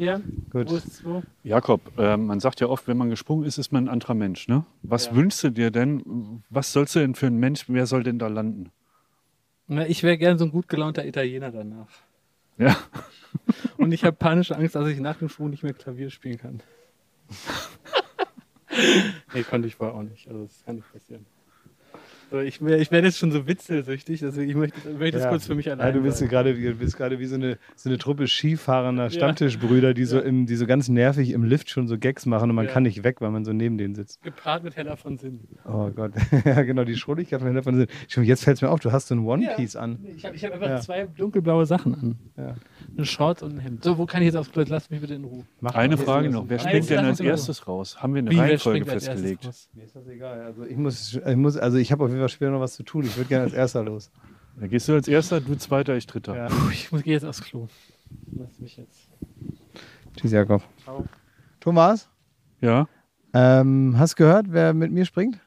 Ja, 0.00 0.18
gut. 0.50 0.70
wo 0.70 0.76
ist 0.76 1.04
wo? 1.04 1.22
Jakob, 1.44 1.80
äh, 1.98 2.16
man 2.16 2.40
sagt 2.40 2.60
ja 2.60 2.68
oft, 2.68 2.88
wenn 2.88 2.96
man 2.96 3.10
gesprungen 3.10 3.44
ist, 3.44 3.58
ist 3.58 3.70
man 3.70 3.84
ein 3.84 3.88
anderer 3.88 4.14
Mensch. 4.14 4.48
Ne? 4.48 4.64
Was 4.82 5.06
Ja. 5.06 5.14
wünschst 5.14 5.44
du 5.44 5.50
dir 5.50 5.70
denn? 5.70 6.42
Was 6.48 6.72
sollst 6.72 6.94
du 6.94 7.00
denn 7.00 7.14
für 7.14 7.26
ein 7.26 7.36
Mensch? 7.36 7.64
Wer 7.68 7.86
soll 7.86 8.02
denn 8.02 8.18
da 8.18 8.28
landen? 8.28 8.70
Na, 9.68 9.86
ich 9.86 10.02
wäre 10.02 10.16
gern 10.18 10.38
so 10.38 10.46
ein 10.46 10.50
gut 10.50 10.68
gelaunter 10.68 11.04
Italiener 11.06 11.52
danach. 11.52 11.88
Ja. 12.58 12.76
Und 13.76 13.92
ich 13.92 14.04
habe 14.04 14.16
panische 14.16 14.56
Angst, 14.56 14.74
dass 14.74 14.88
ich 14.88 14.98
nach 15.00 15.16
dem 15.18 15.28
Sprung 15.28 15.50
nicht 15.50 15.62
mehr 15.62 15.74
Klavier 15.74 16.10
spielen 16.10 16.38
kann. 16.38 16.60
nee, 19.34 19.42
konnte 19.42 19.68
ich 19.68 19.76
vorher 19.76 19.94
auch 19.96 20.02
nicht. 20.02 20.26
Also 20.28 20.44
das 20.44 20.64
kann 20.64 20.76
nicht 20.76 20.90
passieren. 20.92 21.26
So, 22.30 22.38
ich 22.38 22.60
ich 22.60 22.90
werde 22.92 23.06
jetzt 23.08 23.18
schon 23.18 23.32
so 23.32 23.46
witzelsüchtig, 23.48 24.20
deswegen 24.20 24.48
ich 24.50 24.56
möchte, 24.56 24.78
ich 24.88 24.98
möchte 24.98 25.16
das 25.18 25.24
Ja. 25.24 25.30
kurz 25.30 25.46
für 25.46 25.54
mich 25.56 25.66
Ja, 25.66 25.72
allein 25.72 25.94
du 25.94 26.00
bist 26.02 26.18
sein. 26.18 26.28
gerade 26.28 26.56
wie, 26.56 26.62
du 26.64 26.74
bist 26.74 26.96
gerade 26.96 27.18
wie 27.18 27.26
so 27.26 27.34
eine, 27.34 27.58
so 27.74 27.88
eine 27.88 27.98
Truppe 27.98 28.28
skifahrender 28.28 29.10
Stammtischbrüder, 29.10 29.94
die 29.94 30.04
so, 30.04 30.20
im, 30.20 30.46
die 30.46 30.54
so 30.54 30.66
ganz 30.66 30.88
nervig 30.88 31.30
im 31.32 31.42
Lift 31.42 31.70
schon 31.70 31.88
so 31.88 31.98
Gags 31.98 32.26
machen 32.26 32.50
und 32.50 32.56
man 32.56 32.66
Ja. 32.66 32.70
kann 32.72 32.84
nicht 32.84 33.02
weg, 33.02 33.20
weil 33.20 33.30
man 33.30 33.44
so 33.44 33.52
neben 33.52 33.78
denen 33.78 33.94
sitzt. 33.96 34.22
Gepaart 34.22 34.62
mit 34.62 34.76
Hella 34.76 34.94
von 34.96 35.18
Sinn. 35.18 35.40
Oh 35.64 35.90
Gott. 35.90 36.12
ja, 36.44 36.62
genau, 36.62 36.84
die 36.84 36.96
Schrulligkeit 36.96 37.40
von 37.40 37.52
davon 37.54 37.74
sind. 37.76 37.90
Schon, 38.08 38.22
jetzt 38.24 38.44
fällt 38.44 38.56
es 38.58 38.62
mir 38.62 38.70
auf, 38.70 38.80
du 38.80 38.92
hast 38.92 39.08
so 39.08 39.14
ein 39.16 39.20
One 39.26 39.48
Piece 39.56 39.74
an. 39.74 39.98
Ich 40.16 40.24
habe 40.24 40.36
hab 40.36 40.52
einfach 40.52 40.68
Ja. 40.68 40.80
zwei 40.80 41.06
dunkelblaue 41.16 41.66
Sachen 41.66 41.94
an. 41.94 42.16
Ja. 42.36 42.54
Eine 43.00 43.06
Shorts 43.06 43.42
und 43.42 43.54
ein 43.54 43.58
Hemd. 43.60 43.82
So, 43.82 43.96
wo 43.96 44.04
kann 44.04 44.20
ich 44.20 44.26
jetzt 44.26 44.36
aufs 44.36 44.52
Klo? 44.52 44.62
Lass 44.68 44.90
mich 44.90 45.00
bitte 45.00 45.14
in 45.14 45.24
Ruhe. 45.24 45.46
Mach 45.60 45.74
Eine. 45.74 45.96
Frage 45.96 46.28
noch. 46.28 46.44
Wer 46.48 46.58
springt 46.58 46.90
denn 46.90 46.98
als 46.98 47.18
erstes 47.18 47.66
raus? 47.66 47.96
Haben 48.02 48.12
wir 48.12 48.18
eine 48.18 48.30
Wie, 48.30 48.38
Reihenfolge 48.38 48.84
festgelegt? 48.84 49.48
Mir 49.72 49.84
ist 49.84 49.96
das 49.96 50.06
egal. 50.06 50.42
Also 50.42 50.64
ich 50.64 50.76
muss, 50.76 51.14
ich 51.14 51.36
muss, 51.36 51.56
also 51.56 51.78
ich 51.78 51.90
habe 51.92 52.04
auf 52.04 52.10
jeden 52.10 52.20
Fall 52.20 52.28
später 52.28 52.50
noch 52.50 52.60
was 52.60 52.74
zu 52.74 52.82
tun. 52.82 53.04
Ich 53.04 53.16
würde 53.16 53.28
gerne 53.28 53.44
als 53.44 53.54
erster 53.54 53.82
los. 53.82 54.10
Da 54.60 54.66
gehst 54.66 54.86
du 54.86 54.92
als 54.92 55.08
erster, 55.08 55.40
du 55.40 55.56
zweiter, 55.56 55.96
ich 55.96 56.06
dritter. 56.06 56.36
Ja. 56.36 56.48
Puh, 56.48 56.68
ich 56.70 56.92
muss, 56.92 57.02
gehe 57.02 57.14
jetzt 57.14 57.24
aufs 57.24 57.40
Klo. 57.42 57.68
Lass 58.36 58.60
mich 58.60 58.76
jetzt. 58.76 59.08
Tschüss, 60.16 60.32
Jakob. 60.32 60.62
Ciao. 60.82 61.06
Thomas, 61.60 62.10
Ja? 62.60 62.86
ähm, 63.32 63.94
hast 63.96 64.16
gehört, 64.16 64.46
wer 64.50 64.74
mit 64.74 64.92
mir 64.92 65.06
springt? 65.06 65.38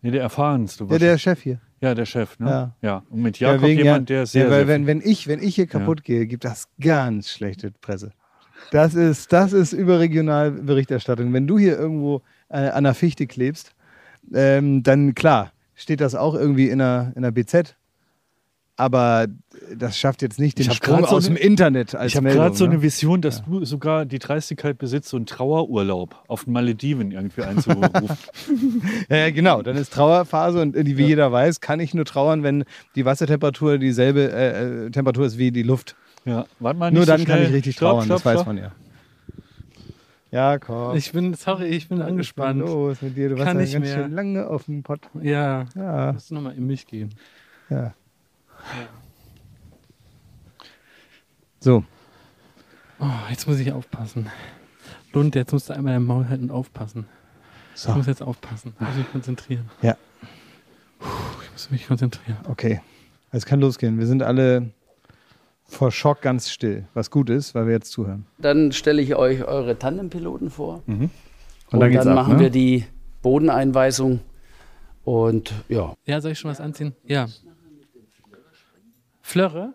Nee, 0.00 0.12
der 0.12 0.22
erfahrenste. 0.22 0.86
Ja, 0.88 0.98
der 0.98 1.18
Chef 1.18 1.42
hier. 1.42 1.60
Ja, 1.80 1.94
der 1.94 2.06
Chef, 2.06 2.38
ne? 2.38 2.48
Ja. 2.50 2.74
Ja. 2.82 3.02
Und 3.10 3.22
mit 3.22 3.38
Jakob 3.38 3.62
wegen- 3.62 3.84
jemand, 3.84 4.08
der 4.08 4.26
sehr, 4.26 4.44
ja, 4.44 4.50
weil 4.50 4.58
sehr 4.66 4.68
wenn, 4.68 4.86
wenn 4.86 5.00
ich, 5.02 5.28
wenn 5.28 5.42
ich 5.42 5.54
hier 5.54 5.66
kaputt 5.66 6.04
gehe, 6.04 6.26
gibt 6.26 6.44
das 6.44 6.68
ganz 6.80 7.30
schlechte 7.30 7.70
Presse. 7.70 8.12
Das 8.70 8.94
ist, 8.94 9.32
das 9.32 9.52
ist 9.52 9.72
überregional 9.72 10.50
Berichterstattung. 10.50 11.32
Wenn 11.32 11.46
du 11.46 11.58
hier 11.58 11.78
irgendwo 11.78 12.22
äh, 12.48 12.68
an 12.68 12.84
der 12.84 12.94
Fichte 12.94 13.26
klebst, 13.26 13.72
ähm, 14.34 14.82
dann 14.82 15.14
klar, 15.14 15.52
steht 15.74 16.00
das 16.00 16.14
auch 16.14 16.34
irgendwie 16.34 16.68
in 16.68 16.78
der, 16.80 17.12
in 17.16 17.22
der 17.22 17.30
BZ. 17.30 17.76
Aber 18.80 19.26
das 19.76 19.98
schafft 19.98 20.22
jetzt 20.22 20.38
nicht 20.38 20.56
den 20.58 20.70
Sprung 20.70 21.00
grad 21.00 21.10
so 21.10 21.16
aus 21.16 21.26
eine- 21.26 21.34
dem 21.34 21.42
Internet 21.44 21.96
als 21.96 22.12
Ich 22.12 22.16
habe 22.16 22.28
gerade 22.30 22.54
so 22.54 22.64
ne? 22.64 22.70
eine 22.74 22.82
Vision, 22.82 23.20
dass 23.20 23.44
du 23.44 23.64
sogar 23.64 24.04
die 24.06 24.20
Dreistigkeit 24.20 24.78
besitzt, 24.78 25.08
so 25.08 25.16
einen 25.16 25.26
Trauerurlaub 25.26 26.14
auf 26.28 26.44
den 26.44 26.52
Malediven 26.52 27.10
irgendwie 27.10 27.42
einzurufen. 27.42 27.90
Ja, 29.10 29.16
ja, 29.16 29.30
genau. 29.30 29.62
Dann 29.62 29.76
ist 29.76 29.92
Trauerphase 29.92 30.62
und 30.62 30.76
äh, 30.76 30.84
wie 30.96 31.06
jeder 31.06 31.32
weiß, 31.32 31.60
kann 31.60 31.80
ich 31.80 31.92
nur 31.92 32.04
trauern, 32.04 32.42
wenn 32.44 32.64
die 32.94 33.04
Wassertemperatur 33.04 33.78
dieselbe 33.78 34.30
äh, 34.32 34.86
äh, 34.86 34.90
Temperatur 34.90 35.26
ist 35.26 35.38
wie 35.38 35.50
die 35.50 35.62
Luft. 35.64 35.96
ja, 36.24 36.46
warte 36.60 36.78
mal, 36.78 36.90
nur 36.92 37.00
nicht 37.00 37.06
so 37.08 37.16
dann 37.16 37.24
kann 37.24 37.36
schnell. 37.38 37.48
ich 37.48 37.54
richtig 37.54 37.76
Stopp, 37.76 37.90
trauern, 37.90 38.04
stopp, 38.04 38.16
das 38.18 38.24
weiß 38.26 38.34
stopp. 38.34 38.46
man 38.46 38.58
ja. 38.58 38.72
Jakob. 40.30 40.94
Ich 40.94 41.10
bin, 41.12 41.34
sorry, 41.34 41.66
ich 41.66 41.88
bin 41.88 41.98
was 41.98 42.04
ist 42.06 42.10
angespannt. 42.10 42.60
denn 42.60 42.66
los 42.68 43.00
mit 43.02 43.16
dir? 43.16 43.30
Du 43.30 43.34
warst 43.38 43.46
Kann 43.46 43.58
ja 43.58 43.64
ganz 43.72 43.78
mehr. 43.84 43.94
schön 43.94 44.12
lange 44.12 44.46
auf 44.46 44.64
dem 44.66 44.82
Pott. 44.82 45.00
Ja, 45.22 45.64
Ja, 45.74 46.12
musst 46.12 46.30
du 46.30 46.34
nochmal 46.34 46.54
in 46.54 46.66
mich 46.66 46.86
gehen. 46.86 47.10
ja. 47.70 47.92
So, 51.60 51.84
Oh, 53.00 53.06
jetzt 53.30 53.46
muss 53.46 53.58
ich 53.60 53.70
aufpassen. 53.72 54.28
Lund, 55.12 55.36
jetzt 55.36 55.52
musst 55.52 55.68
du 55.68 55.72
einmal 55.74 55.92
dein 55.94 56.02
Maul 56.04 56.28
halten 56.28 56.44
und 56.44 56.50
aufpassen. 56.50 57.06
so. 57.74 57.90
Ich 57.90 57.96
muss 57.96 58.06
jetzt 58.06 58.22
aufpassen. 58.22 58.74
Ich 58.80 58.86
muss 58.86 58.96
mich 58.96 59.12
konzentrieren. 59.12 59.70
Ja. 59.82 59.96
Puh, 60.98 61.06
Ich 61.44 61.52
muss 61.52 61.70
mich 61.70 61.86
konzentrieren. 61.86 62.38
Okay. 62.48 62.80
Es 63.30 63.46
kann 63.46 63.60
losgehen. 63.60 63.98
Wir 63.98 64.06
sind 64.06 64.22
alle 64.24 64.70
vor 65.64 65.92
Schock 65.92 66.22
ganz 66.22 66.50
still, 66.50 66.88
was 66.94 67.10
gut 67.10 67.30
ist, 67.30 67.54
weil 67.54 67.66
wir 67.66 67.74
jetzt 67.74 67.92
zuhören. 67.92 68.26
Dann 68.38 68.72
stelle 68.72 69.00
ich 69.02 69.14
euch 69.14 69.44
eure 69.44 69.78
Tandempiloten 69.78 70.50
vor. 70.50 70.82
Und 70.86 71.10
Und, 71.70 71.80
dann 71.80 71.92
dann, 71.92 72.08
ab, 72.08 72.14
machen 72.14 72.34
ne? 72.34 72.40
wir 72.40 72.50
die 72.50 72.84
Bodeneinweisung. 73.22 74.20
Und 75.04 75.52
ja, 75.68 75.94
Ja, 76.04 76.20
soll 76.20 76.32
ich 76.32 76.38
schon 76.40 76.50
was 76.50 76.60
anziehen? 76.60 76.94
Ja. 77.04 77.28
Flörre? 79.28 79.74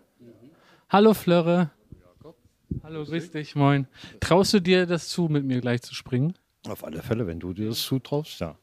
Hallo 0.90 1.14
Flörre. 1.14 1.70
Hallo, 2.82 3.04
grüß 3.04 3.30
dich, 3.30 3.54
moin. 3.54 3.86
Traust 4.18 4.52
du 4.52 4.58
dir 4.58 4.84
das 4.84 5.08
zu, 5.08 5.28
mit 5.28 5.44
mir 5.44 5.60
gleich 5.60 5.80
zu 5.82 5.94
springen? 5.94 6.34
Auf 6.66 6.82
alle 6.82 7.00
Fälle, 7.02 7.28
wenn 7.28 7.38
du 7.38 7.52
dir 7.52 7.68
das 7.68 7.80
zutraust, 7.80 8.40
ja. 8.40 8.58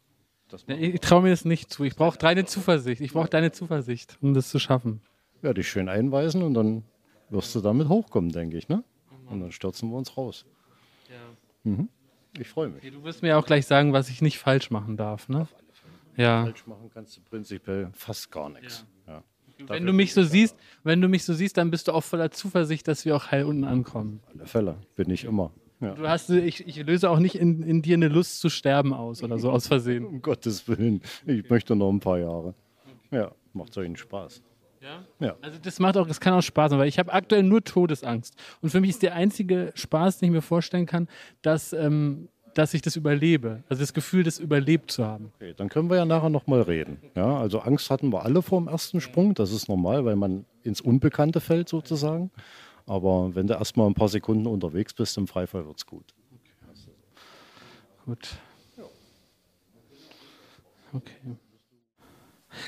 Das 0.49 0.65
Ja, 0.67 0.75
Ich 0.75 0.99
traue 0.99 1.21
mir 1.21 1.29
das 1.29 1.45
nicht 1.45 1.71
zu. 1.71 1.85
Ich 1.85 1.95
brauche 1.95 2.17
deine 2.17 2.43
Zuversicht. 2.43 2.99
Ich 2.99 3.13
brauche 3.13 3.29
deine 3.29 3.53
Zuversicht, 3.53 4.17
um 4.19 4.33
das 4.33 4.49
zu 4.49 4.59
schaffen. 4.59 4.99
werde 5.41 5.61
ich 5.61 5.69
schön 5.69 5.87
einweisen 5.87 6.43
und 6.43 6.55
dann 6.55 6.83
wirst 7.29 7.55
du 7.55 7.61
damit 7.61 7.87
hochkommen, 7.87 8.33
denke 8.33 8.57
ich, 8.57 8.67
ne? 8.67 8.83
Und 9.29 9.39
dann 9.39 9.53
stürzen 9.53 9.89
wir 9.91 9.97
uns 9.97 10.17
raus. 10.17 10.45
Mhm. 11.63 11.87
Ich 12.37 12.49
freue 12.49 12.67
mich. 12.67 12.83
Du 12.91 13.01
wirst 13.05 13.21
mir 13.21 13.37
auch 13.37 13.45
gleich 13.45 13.65
sagen, 13.65 13.93
was 13.93 14.09
ich 14.09 14.21
nicht 14.21 14.39
falsch 14.39 14.69
machen 14.71 14.97
darf, 14.97 15.29
ne? 15.29 15.47
Ja. 16.17 16.43
Falsch 16.43 16.67
machen 16.67 16.91
kannst 16.93 17.15
du 17.15 17.21
prinzipiell 17.21 17.89
fast 17.93 18.29
gar 18.29 18.49
nichts. 18.49 18.85
Ja. 19.07 19.23
Wenn 19.67 19.85
du 19.85 19.93
mich 19.93 20.13
so 20.13 20.23
siehst, 20.23 20.55
wenn 20.83 21.01
du 21.01 21.07
mich 21.07 21.23
so 21.23 21.33
siehst, 21.33 21.57
dann 21.57 21.71
bist 21.71 21.87
du 21.87 21.91
auch 21.91 22.03
voller 22.03 22.31
Zuversicht, 22.31 22.87
dass 22.87 23.05
wir 23.05 23.15
auch 23.15 23.31
heil 23.31 23.45
unten 23.45 23.63
ankommen. 23.63 24.19
Auf 24.23 24.35
alle 24.35 24.45
Fälle, 24.47 24.75
bin 24.95 25.09
ich 25.09 25.23
immer. 25.23 25.51
Ja. 25.79 25.95
Du 25.95 26.07
hast, 26.07 26.29
ich, 26.29 26.67
ich 26.67 26.77
löse 26.85 27.09
auch 27.09 27.19
nicht 27.19 27.35
in, 27.35 27.63
in 27.63 27.81
dir 27.81 27.95
eine 27.95 28.07
Lust 28.07 28.39
zu 28.39 28.49
sterben 28.49 28.93
aus 28.93 29.23
oder 29.23 29.39
so 29.39 29.49
aus 29.49 29.67
Versehen. 29.67 30.05
Um 30.05 30.21
Gottes 30.21 30.67
Willen, 30.67 31.01
ich 31.25 31.49
möchte 31.49 31.75
noch 31.75 31.89
ein 31.89 31.99
paar 31.99 32.19
Jahre. 32.19 32.53
Ja, 33.09 33.31
macht 33.53 33.73
solchen 33.73 33.95
Spaß. 33.95 34.43
Ja? 34.79 35.05
Ja. 35.19 35.35
Also 35.41 35.57
das 35.61 35.79
macht 35.79 35.97
auch, 35.97 36.07
das 36.07 36.19
kann 36.19 36.33
auch 36.33 36.41
Spaß 36.41 36.71
machen, 36.71 36.81
weil 36.81 36.87
ich 36.87 36.99
habe 36.99 37.11
aktuell 37.13 37.43
nur 37.43 37.63
Todesangst. 37.63 38.35
Und 38.61 38.69
für 38.69 38.79
mich 38.79 38.91
ist 38.91 39.03
der 39.03 39.15
einzige 39.15 39.71
Spaß, 39.75 40.19
den 40.19 40.27
ich 40.27 40.33
mir 40.33 40.41
vorstellen 40.41 40.85
kann, 40.85 41.07
dass, 41.41 41.73
ähm, 41.73 42.29
dass 42.53 42.73
ich 42.73 42.81
das 42.81 42.95
überlebe. 42.95 43.63
Also 43.69 43.81
das 43.81 43.93
Gefühl, 43.93 44.23
das 44.23 44.39
überlebt 44.39 44.91
zu 44.91 45.05
haben. 45.05 45.31
Okay, 45.35 45.53
dann 45.55 45.69
können 45.69 45.89
wir 45.89 45.97
ja 45.97 46.05
nachher 46.05 46.29
nochmal 46.29 46.61
reden. 46.61 46.97
Ja, 47.15 47.37
also 47.37 47.59
Angst 47.59 47.89
hatten 47.89 48.11
wir 48.11 48.23
alle 48.23 48.41
vor 48.41 48.59
dem 48.59 48.67
ersten 48.67 49.01
Sprung. 49.01 49.33
Das 49.33 49.51
ist 49.51 49.69
normal, 49.69 50.05
weil 50.05 50.15
man 50.15 50.45
ins 50.63 50.81
Unbekannte 50.81 51.39
fällt 51.39 51.69
sozusagen. 51.69 52.31
Aber 52.85 53.35
wenn 53.35 53.47
du 53.47 53.53
erstmal 53.53 53.87
ein 53.87 53.93
paar 53.93 54.09
Sekunden 54.09 54.47
unterwegs 54.47 54.93
bist 54.93 55.17
im 55.17 55.27
Freifall, 55.27 55.65
wird 55.65 55.77
es 55.77 55.85
gut. 55.85 56.13
Gut. 58.05 58.35
Okay. 60.93 61.37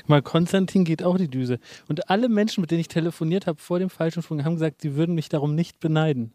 Mal, 0.06 0.22
Konstantin 0.22 0.84
geht 0.84 1.02
auch 1.02 1.18
die 1.18 1.28
Düse. 1.28 1.58
Und 1.88 2.08
alle 2.08 2.28
Menschen, 2.28 2.62
mit 2.62 2.70
denen 2.70 2.80
ich 2.80 2.88
telefoniert 2.88 3.46
habe 3.46 3.60
vor 3.60 3.78
dem 3.78 3.90
falschen 3.90 4.22
Sprung, 4.22 4.44
haben 4.44 4.54
gesagt, 4.54 4.80
sie 4.80 4.94
würden 4.96 5.14
mich 5.14 5.28
darum 5.28 5.54
nicht 5.54 5.78
beneiden. 5.80 6.32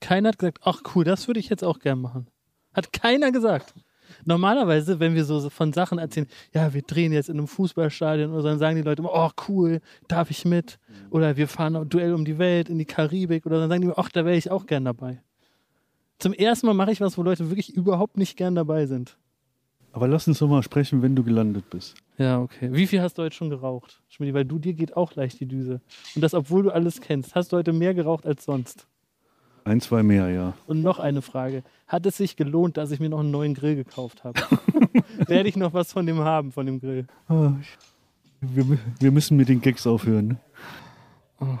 Keiner 0.00 0.28
hat 0.28 0.38
gesagt, 0.38 0.60
ach 0.62 0.82
cool, 0.94 1.04
das 1.04 1.26
würde 1.26 1.40
ich 1.40 1.48
jetzt 1.48 1.64
auch 1.64 1.80
gern 1.80 2.00
machen. 2.00 2.28
Hat 2.76 2.92
keiner 2.92 3.32
gesagt. 3.32 3.74
Normalerweise, 4.24 5.00
wenn 5.00 5.14
wir 5.14 5.24
so 5.24 5.48
von 5.50 5.72
Sachen 5.72 5.98
erzählen, 5.98 6.26
ja, 6.52 6.74
wir 6.74 6.82
drehen 6.82 7.12
jetzt 7.12 7.28
in 7.28 7.38
einem 7.38 7.48
Fußballstadion 7.48 8.32
oder 8.32 8.42
so, 8.42 8.48
dann 8.48 8.58
sagen 8.58 8.76
die 8.76 8.82
Leute 8.82 9.02
immer, 9.02 9.12
oh 9.14 9.30
cool, 9.48 9.80
darf 10.08 10.30
ich 10.30 10.44
mit? 10.44 10.78
Oder 11.10 11.36
wir 11.36 11.48
fahren 11.48 11.76
ein 11.76 11.88
Duell 11.88 12.12
um 12.12 12.24
die 12.24 12.38
Welt 12.38 12.68
in 12.68 12.78
die 12.78 12.84
Karibik 12.84 13.46
oder 13.46 13.60
dann 13.60 13.68
sagen 13.68 13.82
die 13.82 13.88
mir, 13.88 13.98
ach, 13.98 14.10
da 14.10 14.24
wäre 14.24 14.36
ich 14.36 14.50
auch 14.50 14.66
gern 14.66 14.84
dabei. 14.84 15.22
Zum 16.18 16.32
ersten 16.32 16.66
Mal 16.66 16.74
mache 16.74 16.92
ich 16.92 17.00
was, 17.00 17.18
wo 17.18 17.22
Leute 17.22 17.50
wirklich 17.50 17.74
überhaupt 17.74 18.16
nicht 18.16 18.36
gern 18.36 18.54
dabei 18.54 18.86
sind. 18.86 19.16
Aber 19.92 20.08
lass 20.08 20.28
uns 20.28 20.38
doch 20.40 20.48
mal 20.48 20.62
sprechen, 20.62 21.02
wenn 21.02 21.16
du 21.16 21.22
gelandet 21.22 21.70
bist. 21.70 21.94
Ja, 22.18 22.40
okay. 22.40 22.68
Wie 22.72 22.86
viel 22.86 23.00
hast 23.00 23.16
du 23.16 23.22
heute 23.22 23.34
schon 23.34 23.48
geraucht, 23.48 24.02
Schmidt? 24.08 24.34
Weil 24.34 24.44
du 24.44 24.58
dir 24.58 24.74
geht 24.74 24.96
auch 24.96 25.14
leicht 25.14 25.40
die 25.40 25.46
Düse. 25.46 25.80
Und 26.14 26.22
das, 26.22 26.34
obwohl 26.34 26.64
du 26.64 26.70
alles 26.70 27.00
kennst. 27.00 27.34
Hast 27.34 27.52
du 27.52 27.56
heute 27.56 27.72
mehr 27.72 27.94
geraucht 27.94 28.26
als 28.26 28.44
sonst? 28.44 28.86
Ein, 29.66 29.80
zwei 29.80 30.02
mehr, 30.04 30.28
ja. 30.30 30.54
Und 30.68 30.82
noch 30.82 30.98
eine 31.00 31.22
Frage. 31.22 31.62
Hat 31.88 32.06
es 32.06 32.16
sich 32.16 32.36
gelohnt, 32.36 32.76
dass 32.76 32.90
ich 32.92 33.00
mir 33.00 33.08
noch 33.08 33.18
einen 33.20 33.32
neuen 33.32 33.52
Grill 33.54 33.74
gekauft 33.74 34.22
habe? 34.24 34.40
Werde 35.26 35.48
ich 35.48 35.56
noch 35.56 35.74
was 35.74 35.92
von 35.92 36.06
dem 36.06 36.20
haben, 36.20 36.52
von 36.52 36.66
dem 36.66 36.80
Grill? 36.80 37.06
Ich- 37.28 37.76
Wir, 38.54 38.78
wir 39.00 39.10
müssen 39.10 39.36
mit 39.36 39.48
den 39.48 39.60
Gags 39.60 39.86
aufhören. 39.86 40.38
ne? 41.40 41.58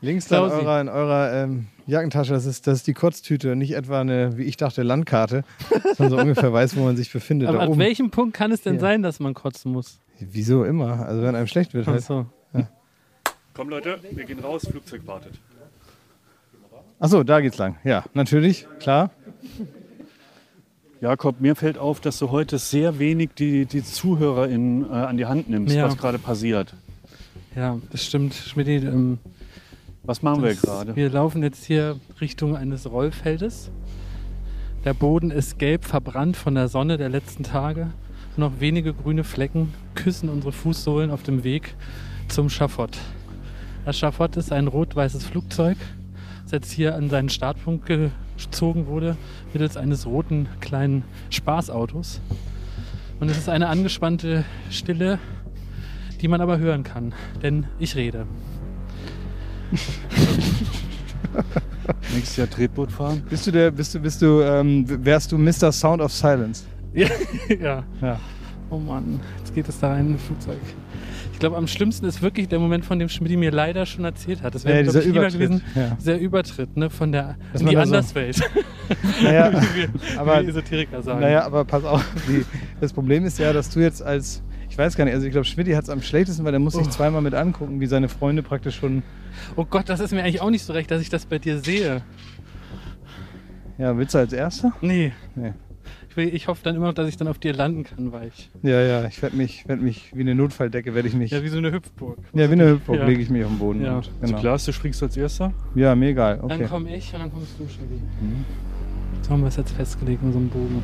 Links 0.00 0.28
da 0.28 0.44
in 0.44 0.52
eurer, 0.52 0.80
in 0.82 0.88
eurer 0.88 1.32
ähm, 1.44 1.66
Jackentasche, 1.86 2.34
das 2.34 2.44
ist, 2.44 2.66
das 2.66 2.78
ist 2.78 2.86
die 2.86 2.92
Kotztüte, 2.92 3.56
nicht 3.56 3.72
etwa 3.74 4.02
eine, 4.02 4.36
wie 4.36 4.42
ich 4.42 4.58
dachte, 4.58 4.82
Landkarte, 4.82 5.44
sondern 5.96 6.10
so 6.10 6.18
ungefähr 6.18 6.52
weiß, 6.52 6.76
wo 6.76 6.84
man 6.84 6.96
sich 6.96 7.10
befindet. 7.10 7.48
Aber 7.48 7.58
da 7.58 7.64
ab 7.64 7.70
oben. 7.70 7.78
welchem 7.78 8.10
Punkt 8.10 8.36
kann 8.36 8.52
es 8.52 8.60
denn 8.60 8.74
Hier. 8.74 8.80
sein, 8.80 9.02
dass 9.02 9.20
man 9.20 9.32
kotzen 9.32 9.72
muss? 9.72 9.98
Wieso 10.20 10.64
immer? 10.64 11.06
Also 11.06 11.22
wenn 11.22 11.34
einem 11.34 11.46
schlecht 11.46 11.72
wird 11.72 11.88
Ach 11.88 11.92
halt. 11.92 12.02
so. 12.02 12.26
Komm 13.54 13.68
Leute, 13.70 13.98
wir 14.10 14.24
gehen 14.24 14.40
raus, 14.40 14.66
Flugzeug 14.68 15.06
wartet. 15.06 15.34
Achso, 16.98 17.22
da 17.22 17.40
geht's 17.40 17.58
lang. 17.58 17.76
Ja, 17.84 18.04
natürlich, 18.14 18.66
klar. 18.80 19.10
Jakob, 21.00 21.40
mir 21.40 21.54
fällt 21.54 21.76
auf, 21.76 22.00
dass 22.00 22.18
du 22.18 22.30
heute 22.30 22.58
sehr 22.58 22.98
wenig 22.98 23.30
die, 23.36 23.66
die 23.66 23.82
ZuhörerInnen 23.84 24.84
äh, 24.90 24.92
an 24.94 25.16
die 25.16 25.26
Hand 25.26 25.50
nimmst, 25.50 25.74
Ja. 25.74 25.86
was 25.86 25.98
gerade 25.98 26.18
passiert. 26.18 26.72
Ja, 27.54 27.78
das 27.90 28.04
stimmt. 28.06 28.34
Schmidt, 28.34 28.68
ähm, 28.68 29.18
Was 30.02 30.22
machen 30.22 30.42
wir 30.42 30.54
gerade? 30.54 30.96
Wir 30.96 31.10
laufen 31.10 31.42
jetzt 31.42 31.64
hier 31.64 31.96
Richtung 32.20 32.56
eines 32.56 32.90
Rollfeldes. 32.90 33.70
Der 34.84 34.94
Boden 34.94 35.30
ist 35.30 35.58
gelb 35.58 35.84
verbrannt 35.84 36.36
von 36.36 36.54
der 36.54 36.68
Sonne 36.68 36.96
der 36.96 37.08
letzten 37.10 37.42
Tage. 37.42 37.88
Noch 38.36 38.60
wenige 38.60 38.92
grüne 38.94 39.24
Flecken 39.24 39.72
küssen 39.94 40.28
unsere 40.28 40.52
Fußsohlen 40.52 41.10
auf 41.10 41.22
dem 41.22 41.44
Weg 41.44 41.74
zum 42.28 42.48
Schafott. 42.50 42.98
Das 43.84 43.98
Schafott 43.98 44.36
ist 44.36 44.52
ein 44.52 44.66
rot-weißes 44.68 45.24
Flugzeug, 45.24 45.76
jetzt 46.52 46.70
hier 46.70 46.94
an 46.94 47.10
seinen 47.10 47.28
Startpunkt 47.28 47.86
gezogen 47.86 48.86
wurde, 48.86 49.16
mittels 49.52 49.76
eines 49.76 50.06
roten 50.06 50.48
kleinen 50.60 51.04
Spaßautos. 51.30 52.20
Und 53.20 53.30
es 53.30 53.38
ist 53.38 53.48
eine 53.48 53.68
angespannte 53.68 54.44
Stille, 54.70 55.18
die 56.20 56.28
man 56.28 56.40
aber 56.40 56.58
hören 56.58 56.82
kann, 56.82 57.14
denn 57.42 57.66
ich 57.78 57.96
rede. 57.96 58.26
Nächstes 62.14 62.36
Jahr 62.36 62.50
Tretboot 62.50 62.92
fahren? 62.92 63.22
Bist 63.28 63.46
du 63.46 63.50
der, 63.50 63.70
bist 63.70 63.94
du, 63.94 64.00
bist 64.00 64.22
du, 64.22 64.40
ähm, 64.40 64.84
wärst 65.04 65.32
du 65.32 65.38
Mr. 65.38 65.72
Sound 65.72 66.00
of 66.00 66.12
Silence? 66.12 66.64
Ja, 66.92 67.08
ja. 67.60 67.84
Ja. 68.00 68.20
Oh 68.70 68.78
Mann, 68.78 69.20
jetzt 69.38 69.54
geht 69.54 69.68
es 69.68 69.78
da 69.78 69.90
rein 69.90 70.06
in 70.06 70.12
ein 70.14 70.18
Flugzeug. 70.18 70.58
Ich 71.34 71.40
glaube, 71.40 71.56
am 71.56 71.66
schlimmsten 71.66 72.06
ist 72.06 72.22
wirklich 72.22 72.46
der 72.48 72.60
Moment, 72.60 72.84
von 72.84 72.98
dem 73.00 73.08
Schmidt 73.08 73.36
mir 73.36 73.50
leider 73.50 73.84
schon 73.86 74.04
erzählt 74.04 74.40
hat. 74.42 74.54
Das 74.54 74.64
wäre, 74.64 74.76
Ja, 74.78 74.82
dieser 74.84 75.00
ich, 75.00 75.06
Übertritt, 75.08 75.32
gewesen. 75.34 75.62
ja. 75.74 75.96
Dieser 76.00 76.16
Übertritt 76.16 76.76
ne, 76.76 76.88
von 76.90 77.10
der 77.12 77.36
Dass 77.52 77.60
in 77.60 77.66
die 77.68 77.74
da 77.74 77.80
so- 77.84 77.92
Anderswelt. 77.92 78.40
Naja, 79.22 79.52
wie, 79.74 80.16
aber- 80.18 80.42
wie 80.42 80.48
Esoteriker 80.48 81.02
sagen. 81.02 81.20
Naja, 81.20 81.44
aber 81.44 81.64
pass 81.64 81.84
auf. 81.84 82.06
Die, 82.28 82.44
das 82.80 82.92
Problem 82.92 83.24
ist 83.26 83.38
ja, 83.40 83.52
dass 83.52 83.68
du 83.68 83.80
jetzt 83.80 84.00
als, 84.02 84.42
ich 84.70 84.78
weiß 84.78 84.96
gar 84.96 85.04
nicht, 85.06 85.14
also 85.14 85.26
ich 85.26 85.32
glaube, 85.32 85.44
Schmidt 85.44 85.66
hat 85.74 85.82
es 85.84 85.90
am 85.90 86.02
schlechtesten, 86.02 86.44
weil 86.44 86.52
er 86.54 86.60
muss 86.60 86.74
sich 86.74 86.86
Oh. 86.86 86.90
zweimal 86.90 87.20
mit 87.20 87.34
angucken, 87.34 87.80
wie 87.80 87.86
seine 87.86 88.08
Freunde 88.08 88.42
praktisch 88.44 88.76
schon. 88.76 89.02
Oh 89.56 89.64
Gott, 89.68 89.88
das 89.88 89.98
ist 90.00 90.12
mir 90.12 90.20
eigentlich 90.22 90.40
auch 90.40 90.50
nicht 90.50 90.64
so 90.64 90.72
recht, 90.72 90.88
dass 90.90 91.02
ich 91.02 91.10
das 91.10 91.26
bei 91.26 91.38
dir 91.40 91.58
sehe. 91.58 92.02
Ja, 93.76 93.96
willst 93.98 94.14
du 94.14 94.18
als 94.18 94.32
Erster? 94.32 94.72
Nee. 94.80 95.12
Nee. 95.34 95.52
Ich, 96.14 96.16
will, 96.16 96.32
ich 96.32 96.46
hoffe 96.46 96.60
dann 96.62 96.76
immer 96.76 96.86
noch, 96.86 96.94
dass 96.94 97.08
ich 97.08 97.16
dann 97.16 97.26
auf 97.26 97.40
dir 97.40 97.52
landen 97.52 97.82
kann, 97.82 98.12
weich. 98.12 98.48
Ja, 98.62 98.80
ja, 98.80 99.04
ich 99.04 99.20
werde 99.20 99.36
mich, 99.36 99.66
werd 99.66 99.82
mich, 99.82 100.12
wie 100.14 100.20
eine 100.20 100.36
Notfalldecke 100.36 100.94
werde 100.94 101.08
ich 101.08 101.14
mich. 101.14 101.32
Ja, 101.32 101.42
wie 101.42 101.48
so 101.48 101.58
eine 101.58 101.72
Hüpfburg. 101.72 102.18
Ja, 102.32 102.48
wie 102.48 102.52
eine 102.52 102.68
Hüpfburg 102.70 102.98
Ja. 102.98 103.04
lege 103.04 103.20
ich 103.20 103.30
mich 103.30 103.42
auf 103.42 103.50
den 103.50 103.58
Boden. 103.58 103.82
Ja. 103.84 103.96
Und, 103.96 104.06
Ist 104.06 104.20
genau. 104.20 104.38
klar, 104.38 104.58
du 104.64 104.72
springst 104.72 105.02
als 105.02 105.16
Erster? 105.16 105.52
Ja, 105.74 105.92
mir 105.96 106.10
egal. 106.10 106.38
Okay. 106.40 106.56
Dann 106.56 106.68
komme 106.68 106.94
ich 106.96 107.12
und 107.12 107.18
dann 107.18 107.32
kommst 107.32 107.58
du, 107.58 107.66
Schmidt. 107.66 108.00
So 109.22 109.30
haben 109.30 109.40
wir 109.40 109.48
es 109.48 109.56
jetzt 109.56 109.72
festgelegt 109.72 110.22
in 110.22 110.32
so 110.32 110.38
einem 110.38 110.50
Bogen. 110.50 110.82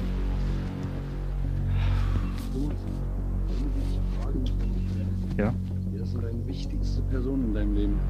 Ja. 5.39 5.55
ist 6.03 6.13
denn 6.15 6.23
deine 6.23 6.47
wichtigste 6.49 7.03
Person 7.03 7.45
in 7.45 7.55
deinem 7.55 7.75
Leben? 7.77 8.01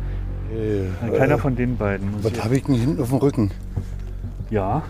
Äh, 0.54 1.18
Keiner 1.18 1.36
von 1.36 1.54
den 1.54 1.76
beiden. 1.76 2.12
muss 2.12 2.24
Was 2.24 2.42
habe 2.42 2.56
ich 2.56 2.64
denn 2.64 2.76
hinten 2.76 3.02
auf 3.02 3.10
dem 3.10 3.18
Rücken? 3.18 3.50
Ja. 4.48 4.84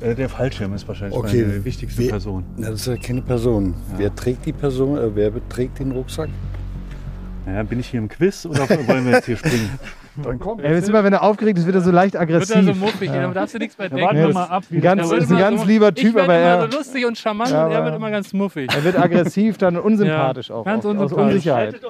Äh, 0.00 0.14
der 0.14 0.28
Fallschirm 0.28 0.74
ist 0.74 0.86
wahrscheinlich 0.86 1.16
Okay, 1.18 1.42
meine 1.46 1.64
wichtigste 1.64 2.02
wer- 2.02 2.10
Person. 2.10 2.44
Na, 2.56 2.70
das 2.70 2.80
ist 2.80 2.86
ja 2.86 2.96
keine 2.96 3.22
Person. 3.22 3.74
Wer 3.96 4.14
trägt 4.14 4.44
die 4.46 4.52
Person? 4.52 4.98
Äh, 4.98 5.14
wer 5.14 5.32
trägt 5.48 5.78
den 5.78 5.92
Rucksack? 5.92 6.28
Naja, 7.46 7.62
bin 7.62 7.78
ich 7.80 7.86
hier 7.88 8.00
im 8.00 8.08
Quiz 8.08 8.44
oder 8.44 8.68
wollen 8.88 9.04
wir 9.06 9.12
jetzt 9.12 9.26
hier 9.26 9.36
springen? 9.36 9.70
Dann 10.22 10.38
komm. 10.38 10.60
Er 10.60 10.72
ist 10.72 10.88
immer, 10.88 11.04
wenn 11.04 11.12
er 11.12 11.22
aufgeregt 11.22 11.58
ist, 11.58 11.66
wird 11.66 11.76
er 11.76 11.82
so 11.82 11.90
leicht 11.90 12.16
aggressiv. 12.16 12.56
Wird 12.56 12.68
er 12.68 12.74
so 12.74 12.80
muffig, 12.80 13.10
da 13.10 13.28
darfst 13.28 13.54
du 13.54 13.58
nichts 13.58 13.76
bei 13.76 13.86
denken. 13.88 14.02
warten 14.04 14.16
Ja, 14.16 14.26
wir 14.28 14.34
mal 14.34 14.44
ab, 14.44 14.64
wie 14.70 14.76
ein 14.76 14.80
ganz, 14.82 15.02
Er 15.02 15.10
wird 15.10 15.22
ist 15.22 15.28
ein 15.28 15.32
immer 15.32 15.40
ganz 15.40 15.60
so- 15.60 15.66
lieber 15.66 15.94
Typ, 15.94 16.14
aber 16.16 16.24
immer 16.24 16.32
er, 16.32 16.70
so 16.70 16.78
lustig 16.78 17.06
und 17.06 17.18
charmant 17.18 17.50
Ja, 17.50 17.66
und 17.66 17.72
er 17.72 17.84
wird 17.84 17.96
immer 17.96 18.10
ganz 18.10 18.32
muffig. 18.32 18.70
er 18.74 18.82
wird 18.82 18.98
aggressiv, 18.98 19.58
dann 19.58 19.76
unsympathisch 19.76 20.48
Ja, 20.48 20.54
auch. 20.56 20.64
ganz 20.64 20.86
aus, 20.86 20.96
aus 20.96 21.12
unsympathisch. 21.12 21.34
Unsicherheit. 21.34 21.80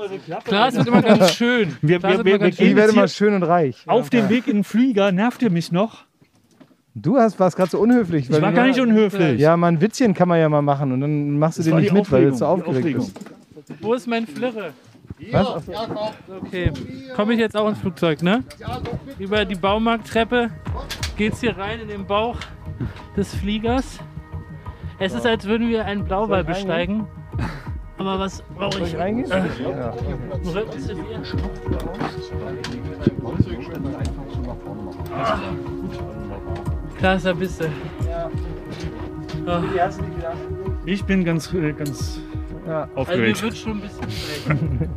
Klaas 0.44 0.74
wird 0.74 0.88
immer 0.88 1.02
ganz 1.02 1.32
schön. 1.34 1.76
Wir, 1.80 2.02
wir, 2.02 2.08
wir, 2.08 2.14
immer 2.16 2.24
wir 2.24 2.38
ganz 2.40 2.54
Ich 2.58 2.60
werde 2.74 2.80
jetzt 2.80 2.92
immer 2.94 3.08
schön 3.08 3.34
und 3.34 3.42
reich. 3.44 3.76
auf 3.86 4.10
dem 4.10 4.28
Weg 4.28 4.48
in 4.48 4.54
den 4.56 4.64
Flieger. 4.64 5.12
Nervt 5.12 5.40
ihr 5.42 5.50
mich 5.50 5.70
noch? 5.70 6.04
Du 6.98 7.18
hast, 7.18 7.38
warst 7.38 7.56
gerade 7.56 7.70
so 7.70 7.78
unhöflich. 7.78 8.24
Ich 8.24 8.32
weil 8.32 8.40
war 8.40 8.52
gar 8.52 8.66
nicht 8.66 8.80
unhöflich. 8.80 9.38
Ja, 9.38 9.54
mal 9.56 9.68
ein 9.68 9.80
Witzchen 9.82 10.14
kann 10.14 10.28
man 10.28 10.38
ja 10.40 10.48
mal 10.48 10.62
machen 10.62 10.92
und 10.92 11.02
dann 11.02 11.38
machst 11.38 11.58
du 11.58 11.62
Das 11.62 11.70
den 11.70 11.76
nicht 11.80 11.92
mit, 11.92 12.10
weil 12.10 12.30
du 12.30 12.32
zu 12.34 12.46
aufgeregt 12.46 12.96
bist. 12.96 13.20
Wo 13.82 13.92
ist 13.92 14.06
mein 14.06 14.26
Flirre? 14.26 14.72
Was? 15.30 15.46
Okay. 16.42 16.72
Komme 17.14 17.34
ich 17.34 17.38
jetzt 17.38 17.54
auch 17.54 17.68
ins 17.68 17.78
Flugzeug, 17.78 18.22
ne? 18.22 18.42
Über 19.18 19.44
die 19.44 19.56
Baumarkttreppe 19.56 20.50
geht's 21.18 21.40
hier 21.40 21.56
rein 21.58 21.80
in 21.80 21.88
den 21.88 22.06
Bauch 22.06 22.36
des 23.14 23.34
Fliegers. 23.34 23.98
Es 24.98 25.12
ist, 25.12 25.26
als 25.26 25.44
würden 25.44 25.68
wir 25.68 25.84
einen 25.84 26.06
ich 26.06 26.46
besteigen. 26.46 27.06
Aber 27.98 28.18
was 28.18 28.42
brauche 28.56 28.72
Soll 28.78 28.82
ich? 28.86 28.94
ich 28.94 28.98
reingehen? 28.98 29.30
Äh, 29.30 29.44
Ja. 29.70 29.94
Klaas, 35.04 35.40
da 37.00 37.32
bist 37.34 37.60
du. 37.60 37.66
Ah. 39.46 39.62
Ich 40.84 41.04
bin 41.04 41.24
ganz, 41.24 41.52
äh, 41.52 41.72
ganz 41.72 42.18
Ja. 42.66 42.82
Also 42.82 42.88
mir 42.94 42.96
aufgeregt. 43.00 43.42
wird 43.42 43.56
schon 43.56 43.72
ein 43.72 43.80
bisschen 43.80 44.10
schlecht. 44.10 44.90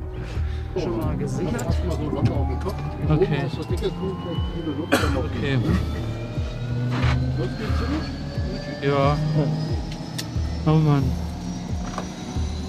Schon 0.78 0.98
mal 0.98 1.18
gesichert, 1.18 1.66
mal 1.66 1.72
so 1.92 2.16
Wasser 2.16 2.34
auf 2.36 2.48
den 2.48 2.60
Kopf. 2.60 2.76
Okay. 3.10 3.42
Dass 3.44 3.58
das 3.58 3.68
dicke 3.68 3.90
Kuh 3.90 4.16
vielleicht 4.24 4.42
viele 4.56 4.76
Luft 4.78 4.94
dann 4.94 5.14
noch 5.14 5.24
Okay. 5.26 5.60
Sonst 7.38 7.58
geht's 7.58 7.78
ziemlich? 7.80 8.90
Ja. 8.94 9.18
Oh 10.66 10.76
Mann. 10.76 11.04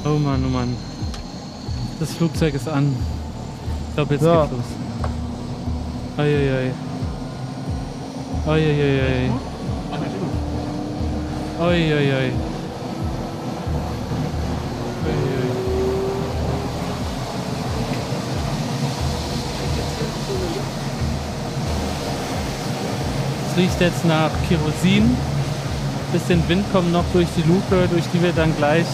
Oh 0.05 0.19
Mann, 0.19 0.45
oh 0.47 0.49
Mann. 0.51 0.77
Das 1.99 2.15
Flugzeug 2.15 2.55
ist 2.55 2.69
an. 2.69 2.95
Ich 3.89 3.95
glaube, 3.97 4.15
jetzt 4.15 4.25
So. 4.25 4.33
geht's 4.33 4.53
los. 4.53 4.65
Eieiei. 6.17 6.51
Eieiei. 6.51 6.71
Eieiei. 8.47 9.31
Eieiei. 11.61 12.31
Es 23.51 23.57
riecht 23.57 23.81
jetzt 23.81 24.05
nach 24.05 24.31
Kerosin. 24.49 25.17
Bisschen 26.13 26.43
Wind 26.49 26.65
kommt 26.73 26.93
noch 26.93 27.05
durch 27.13 27.29
die 27.37 27.43
Luke, 27.43 27.89
durch 27.91 28.05
die 28.13 28.23
wir 28.23 28.33
dann 28.33 28.57
gleich 28.57 28.87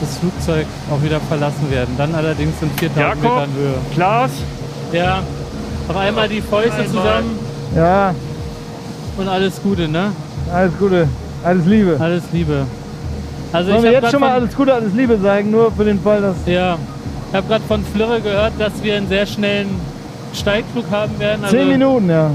das 0.00 0.18
Flugzeug 0.18 0.66
auch 0.90 1.02
wieder 1.02 1.20
verlassen 1.20 1.70
werden. 1.70 1.94
Dann 1.96 2.14
allerdings 2.14 2.54
in 2.62 2.70
4000 2.70 2.96
Jakob? 2.96 3.22
Metern 3.22 3.54
Höhe. 3.56 3.74
Klaas? 3.94 4.30
Ja, 4.92 5.22
noch 5.88 5.96
einmal 5.96 6.28
die 6.28 6.40
Fäuste 6.40 6.86
zusammen 6.86 7.38
Ja, 7.74 8.14
und 9.16 9.28
alles 9.28 9.62
Gute, 9.62 9.88
ne? 9.88 10.12
alles 10.52 10.72
Gute. 10.78 11.08
Alles 11.44 11.66
Liebe. 11.66 11.96
Alles 12.00 12.22
Liebe. 12.32 12.66
Also 13.52 13.70
Sollen 13.70 13.84
ich 13.84 13.90
wir 13.90 14.00
jetzt 14.00 14.10
schon 14.10 14.20
mal 14.20 14.30
alles 14.32 14.54
Gute, 14.56 14.74
alles 14.74 14.94
Liebe 14.94 15.18
sagen, 15.18 15.50
nur 15.50 15.70
für 15.70 15.84
den 15.84 16.00
Fall, 16.00 16.22
dass. 16.22 16.36
Ja, 16.46 16.78
ich 17.28 17.34
habe 17.36 17.46
gerade 17.46 17.64
von 17.64 17.84
Flirre 17.84 18.20
gehört, 18.20 18.52
dass 18.58 18.72
wir 18.82 18.96
einen 18.96 19.08
sehr 19.08 19.26
schnellen 19.26 19.68
Steigflug 20.32 20.90
haben 20.90 21.18
werden. 21.18 21.44
Also 21.44 21.56
Zehn 21.56 21.68
Minuten, 21.68 22.08
ja. 22.08 22.30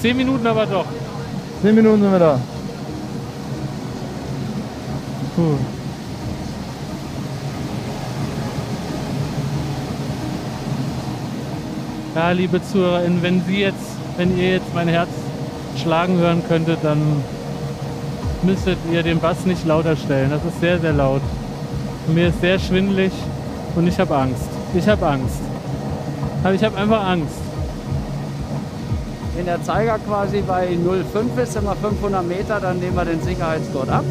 Zehn 0.00 0.16
Minuten 0.16 0.46
aber 0.46 0.66
doch. 0.66 0.86
Zehn 1.62 1.74
Minuten 1.74 2.02
sind 2.02 2.12
wir 2.12 2.18
da. 2.18 2.40
Puh. 5.36 5.56
Ja, 12.14 12.30
liebe 12.30 12.60
ZuhörerInnen, 12.62 13.22
wenn 13.22 13.42
Sie 13.46 13.60
jetzt, 13.60 13.96
wenn 14.18 14.36
ihr 14.38 14.52
jetzt 14.52 14.74
mein 14.74 14.88
Herz 14.88 15.08
schlagen 15.76 16.18
hören 16.18 16.42
könntet, 16.48 16.78
dann 16.82 17.00
müsstet 18.42 18.78
ihr 18.92 19.02
den 19.02 19.20
Bass 19.20 19.46
nicht 19.46 19.66
lauter 19.66 19.96
stellen. 19.96 20.30
Das 20.30 20.44
ist 20.44 20.60
sehr, 20.60 20.78
sehr 20.78 20.92
laut. 20.92 21.22
Mir 22.08 22.28
ist 22.28 22.40
sehr 22.40 22.58
schwindelig 22.58 23.12
und 23.76 23.86
ich 23.86 23.98
habe 23.98 24.16
Angst. 24.16 24.48
Ich 24.74 24.88
habe 24.88 25.06
Angst. 25.06 25.40
Aber 26.42 26.54
ich 26.54 26.64
habe 26.64 26.76
einfach 26.76 27.06
Angst. 27.06 27.36
Wenn 29.36 29.46
der 29.46 29.62
Zeiger 29.62 29.98
quasi 29.98 30.42
bei 30.46 30.68
0,5 30.68 31.42
ist, 31.42 31.52
sind 31.54 31.64
wir 31.64 31.76
500 31.76 32.26
Meter, 32.26 32.60
dann 32.60 32.80
nehmen 32.80 32.96
wir 32.96 33.04
den 33.04 33.22
Sicherheitsgurt 33.22 33.88
ab. 33.88 34.04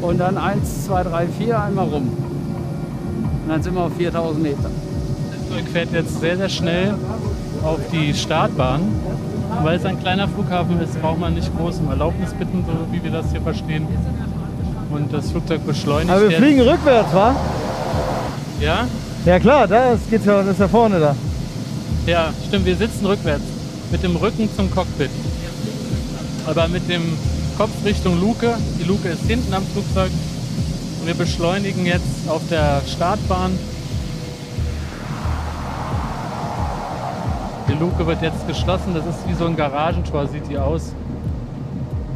Und 0.00 0.18
dann 0.18 0.36
1, 0.36 0.86
2, 0.86 1.02
3, 1.04 1.26
4 1.38 1.60
einmal 1.60 1.86
rum. 1.86 2.08
Und 3.42 3.48
dann 3.48 3.62
sind 3.62 3.74
wir 3.74 3.82
auf 3.82 3.92
4000 3.96 4.42
Meter. 4.42 4.70
Flugzeug 5.54 5.72
fährt 5.72 5.92
jetzt 5.92 6.20
sehr, 6.20 6.36
sehr 6.36 6.48
schnell 6.48 6.94
auf 7.62 7.78
die 7.92 8.12
Startbahn. 8.12 8.80
Weil 9.62 9.76
es 9.76 9.84
ein 9.84 9.98
kleiner 10.00 10.28
Flughafen 10.28 10.80
ist, 10.80 11.00
braucht 11.00 11.18
man 11.18 11.34
nicht 11.34 11.50
groß 11.56 11.78
um 11.78 11.90
Erlaubnis 11.90 12.32
bitten, 12.34 12.64
so 12.66 12.92
wie 12.92 13.02
wir 13.02 13.10
das 13.10 13.30
hier 13.30 13.40
verstehen. 13.40 13.86
Und 14.90 15.12
das 15.12 15.30
Flugzeug 15.30 15.66
beschleunigt 15.66 16.10
Aber 16.10 16.28
wir 16.28 16.36
fliegen 16.36 16.60
rückwärts, 16.60 17.14
wa? 17.14 17.34
Ja? 18.60 18.86
Ja 19.24 19.38
klar, 19.38 19.66
da 19.66 19.92
ist, 19.92 20.10
geht's 20.10 20.26
ja, 20.26 20.42
das 20.42 20.52
ist 20.52 20.60
ja 20.60 20.68
vorne 20.68 21.00
da. 21.00 21.16
Ja, 22.06 22.32
stimmt, 22.46 22.66
wir 22.66 22.76
sitzen 22.76 23.06
rückwärts. 23.06 23.44
Mit 23.90 24.02
dem 24.02 24.16
Rücken 24.16 24.48
zum 24.54 24.70
Cockpit. 24.70 25.10
Aber 26.46 26.68
mit 26.68 26.88
dem 26.88 27.02
Kopf 27.56 27.70
Richtung 27.84 28.20
Luke. 28.20 28.54
Die 28.78 28.84
Luke 28.84 29.08
ist 29.08 29.24
hinten 29.26 29.54
am 29.54 29.62
Flugzeug. 29.72 30.10
Und 31.00 31.06
wir 31.06 31.14
beschleunigen 31.14 31.86
jetzt 31.86 32.28
auf 32.28 32.42
der 32.50 32.82
Startbahn. 32.86 33.58
Die 37.74 37.80
Luke 37.80 38.06
wird 38.06 38.22
jetzt 38.22 38.46
geschlossen. 38.46 38.94
Das 38.94 39.04
ist 39.04 39.28
wie 39.28 39.34
so 39.34 39.46
ein 39.46 39.56
Garagentor, 39.56 40.26
sieht 40.28 40.48
die 40.48 40.58
aus. 40.58 40.94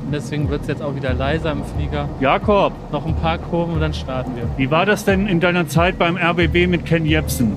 Und 0.04 0.12
deswegen 0.12 0.48
wird 0.48 0.62
es 0.62 0.68
jetzt 0.68 0.82
auch 0.82 0.94
wieder 0.94 1.12
leiser 1.14 1.50
im 1.52 1.64
Flieger. 1.64 2.08
Jakob, 2.20 2.72
Noch 2.92 3.04
ein 3.04 3.14
paar 3.16 3.38
Kurven 3.38 3.74
und 3.74 3.80
dann 3.80 3.92
starten 3.92 4.36
wir. 4.36 4.44
wie 4.56 4.70
war 4.70 4.86
das 4.86 5.04
denn 5.04 5.26
in 5.26 5.40
deiner 5.40 5.66
Zeit 5.66 5.98
beim 5.98 6.16
RBB 6.16 6.68
mit 6.68 6.86
Ken 6.86 7.04
Jebsen? 7.04 7.54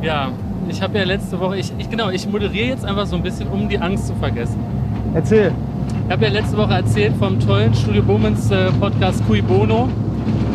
Ja, 0.00 0.30
ich 0.68 0.80
habe 0.80 0.98
ja 0.98 1.04
letzte 1.04 1.38
Woche, 1.40 1.58
ich, 1.58 1.72
ich 1.78 1.90
genau, 1.90 2.10
ich 2.10 2.26
moderiere 2.28 2.68
jetzt 2.68 2.84
einfach 2.84 3.06
so 3.06 3.16
ein 3.16 3.22
bisschen, 3.22 3.48
um 3.48 3.68
die 3.68 3.78
Angst 3.78 4.06
zu 4.06 4.14
vergessen. 4.14 4.58
Erzähl. 5.14 5.52
Ich 6.06 6.12
habe 6.12 6.24
ja 6.24 6.30
letzte 6.30 6.56
Woche 6.56 6.74
erzählt 6.74 7.14
vom 7.18 7.38
tollen 7.40 7.74
Studio 7.74 8.02
Bummens 8.02 8.50
äh, 8.50 8.70
Podcast 8.80 9.26
Cui 9.26 9.42
Bono. 9.42 9.88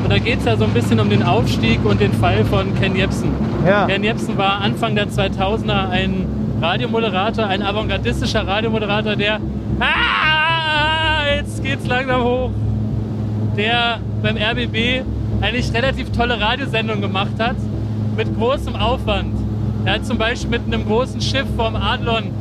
Und 0.07 0.13
da 0.13 0.19
geht 0.19 0.39
es 0.39 0.45
ja 0.45 0.55
so 0.55 0.63
ein 0.63 0.71
bisschen 0.71 1.01
um 1.01 1.09
den 1.09 1.21
Aufstieg 1.21 1.83
und 1.83 1.99
den 1.99 2.13
Fall 2.13 2.45
von 2.45 2.73
Ken 2.75 2.95
Jebsen. 2.95 3.29
Ja. 3.67 3.87
Ken 3.87 4.05
Jebsen 4.05 4.37
war 4.37 4.61
Anfang 4.61 4.95
der 4.95 5.09
2000er 5.09 5.89
ein 5.89 6.25
Radiomoderator, 6.61 7.45
ein 7.45 7.61
avantgardistischer 7.61 8.47
Radiomoderator, 8.47 9.17
der 9.17 9.41
ah, 9.81 11.35
jetzt 11.35 11.61
geht's 11.61 11.85
langsam 11.87 12.23
hoch, 12.23 12.51
der 13.57 13.99
beim 14.23 14.37
RBB 14.37 15.03
eigentlich 15.41 15.73
relativ 15.73 16.09
tolle 16.13 16.39
Radiosendungen 16.39 17.01
gemacht 17.01 17.37
hat, 17.37 17.57
mit 18.15 18.33
großem 18.37 18.77
Aufwand. 18.77 19.35
Er 19.83 19.95
hat 19.95 20.05
zum 20.05 20.17
Beispiel 20.17 20.51
mit 20.51 20.73
einem 20.73 20.85
großen 20.85 21.19
Schiff 21.19 21.47
vom 21.57 21.75
Adlon 21.75 22.31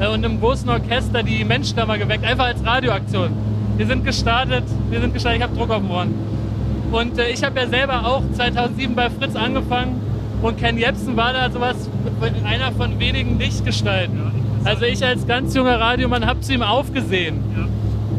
äh, 0.00 0.08
und 0.08 0.24
einem 0.24 0.40
großen 0.40 0.68
Orchester 0.68 1.22
die 1.22 1.44
Menschen 1.44 1.76
da 1.76 1.86
mal 1.86 1.96
geweckt, 1.96 2.24
einfach 2.24 2.46
als 2.46 2.66
Radioaktion. 2.66 3.28
Wir 3.76 3.86
sind 3.86 4.04
gestartet, 4.04 4.64
wir 4.90 5.00
sind 5.00 5.14
gestartet, 5.14 5.38
ich 5.38 5.44
habe 5.44 5.56
Druck 5.56 5.70
auf 5.70 5.80
dem 5.80 5.92
Ohren. 5.92 6.33
Und 6.94 7.18
äh, 7.18 7.30
ich 7.30 7.42
habe 7.42 7.58
ja 7.58 7.66
selber 7.66 8.06
auch 8.06 8.22
2007 8.34 8.94
bei 8.94 9.10
Fritz 9.10 9.34
angefangen 9.34 10.00
und 10.42 10.58
Ken 10.58 10.78
Jebsen 10.78 11.16
war 11.16 11.32
da 11.32 11.50
sowas, 11.50 11.90
einer 12.44 12.70
von 12.70 13.00
wenigen 13.00 13.36
Lichtgestalten. 13.36 14.20
Also 14.62 14.84
ich 14.84 15.04
als 15.04 15.26
ganz 15.26 15.56
junger 15.56 15.80
Radiomann 15.80 16.24
habe 16.24 16.40
zu 16.40 16.54
ihm 16.54 16.62
aufgesehen 16.62 17.42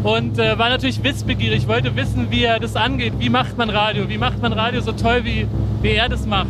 und 0.04 0.38
äh, 0.38 0.60
war 0.60 0.68
natürlich 0.68 1.02
wissbegierig, 1.02 1.70
wollte 1.70 1.96
wissen, 1.96 2.28
wie 2.32 2.44
er 2.44 2.60
das 2.60 2.76
angeht. 2.76 3.14
Wie 3.18 3.30
macht 3.30 3.58
man 3.58 3.70
Radio? 3.70 4.10
Wie 4.10 4.18
macht 4.18 4.42
man 4.42 4.52
Radio 4.52 4.82
so 4.82 4.92
toll, 4.92 5.22
wie, 5.24 5.48
wie 5.82 5.92
er 5.92 6.10
das 6.10 6.26
macht? 6.26 6.48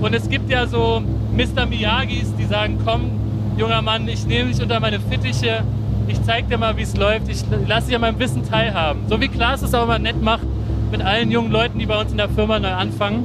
Und 0.00 0.14
es 0.14 0.28
gibt 0.28 0.48
ja 0.50 0.64
so 0.68 1.02
Mr. 1.36 1.66
Miyagis, 1.66 2.36
die 2.36 2.44
sagen, 2.44 2.78
komm, 2.84 3.10
junger 3.56 3.82
Mann, 3.82 4.06
ich 4.06 4.24
nehme 4.26 4.52
dich 4.52 4.62
unter 4.62 4.78
meine 4.78 5.00
Fittiche, 5.00 5.64
ich 6.06 6.22
zeig 6.22 6.48
dir 6.48 6.56
mal, 6.56 6.76
wie 6.76 6.82
es 6.82 6.96
läuft, 6.96 7.28
ich 7.28 7.42
lasse 7.66 7.88
dich 7.88 7.96
an 7.96 8.02
meinem 8.02 8.20
Wissen 8.20 8.48
teilhaben. 8.48 9.00
So 9.08 9.20
wie 9.20 9.26
Klaas 9.26 9.62
es 9.62 9.74
auch 9.74 9.82
immer 9.82 9.98
nett 9.98 10.22
macht 10.22 10.46
mit 10.90 11.02
allen 11.02 11.30
jungen 11.30 11.50
Leuten, 11.50 11.78
die 11.78 11.86
bei 11.86 12.00
uns 12.00 12.10
in 12.10 12.18
der 12.18 12.28
Firma 12.28 12.58
neu 12.58 12.68
anfangen. 12.68 13.24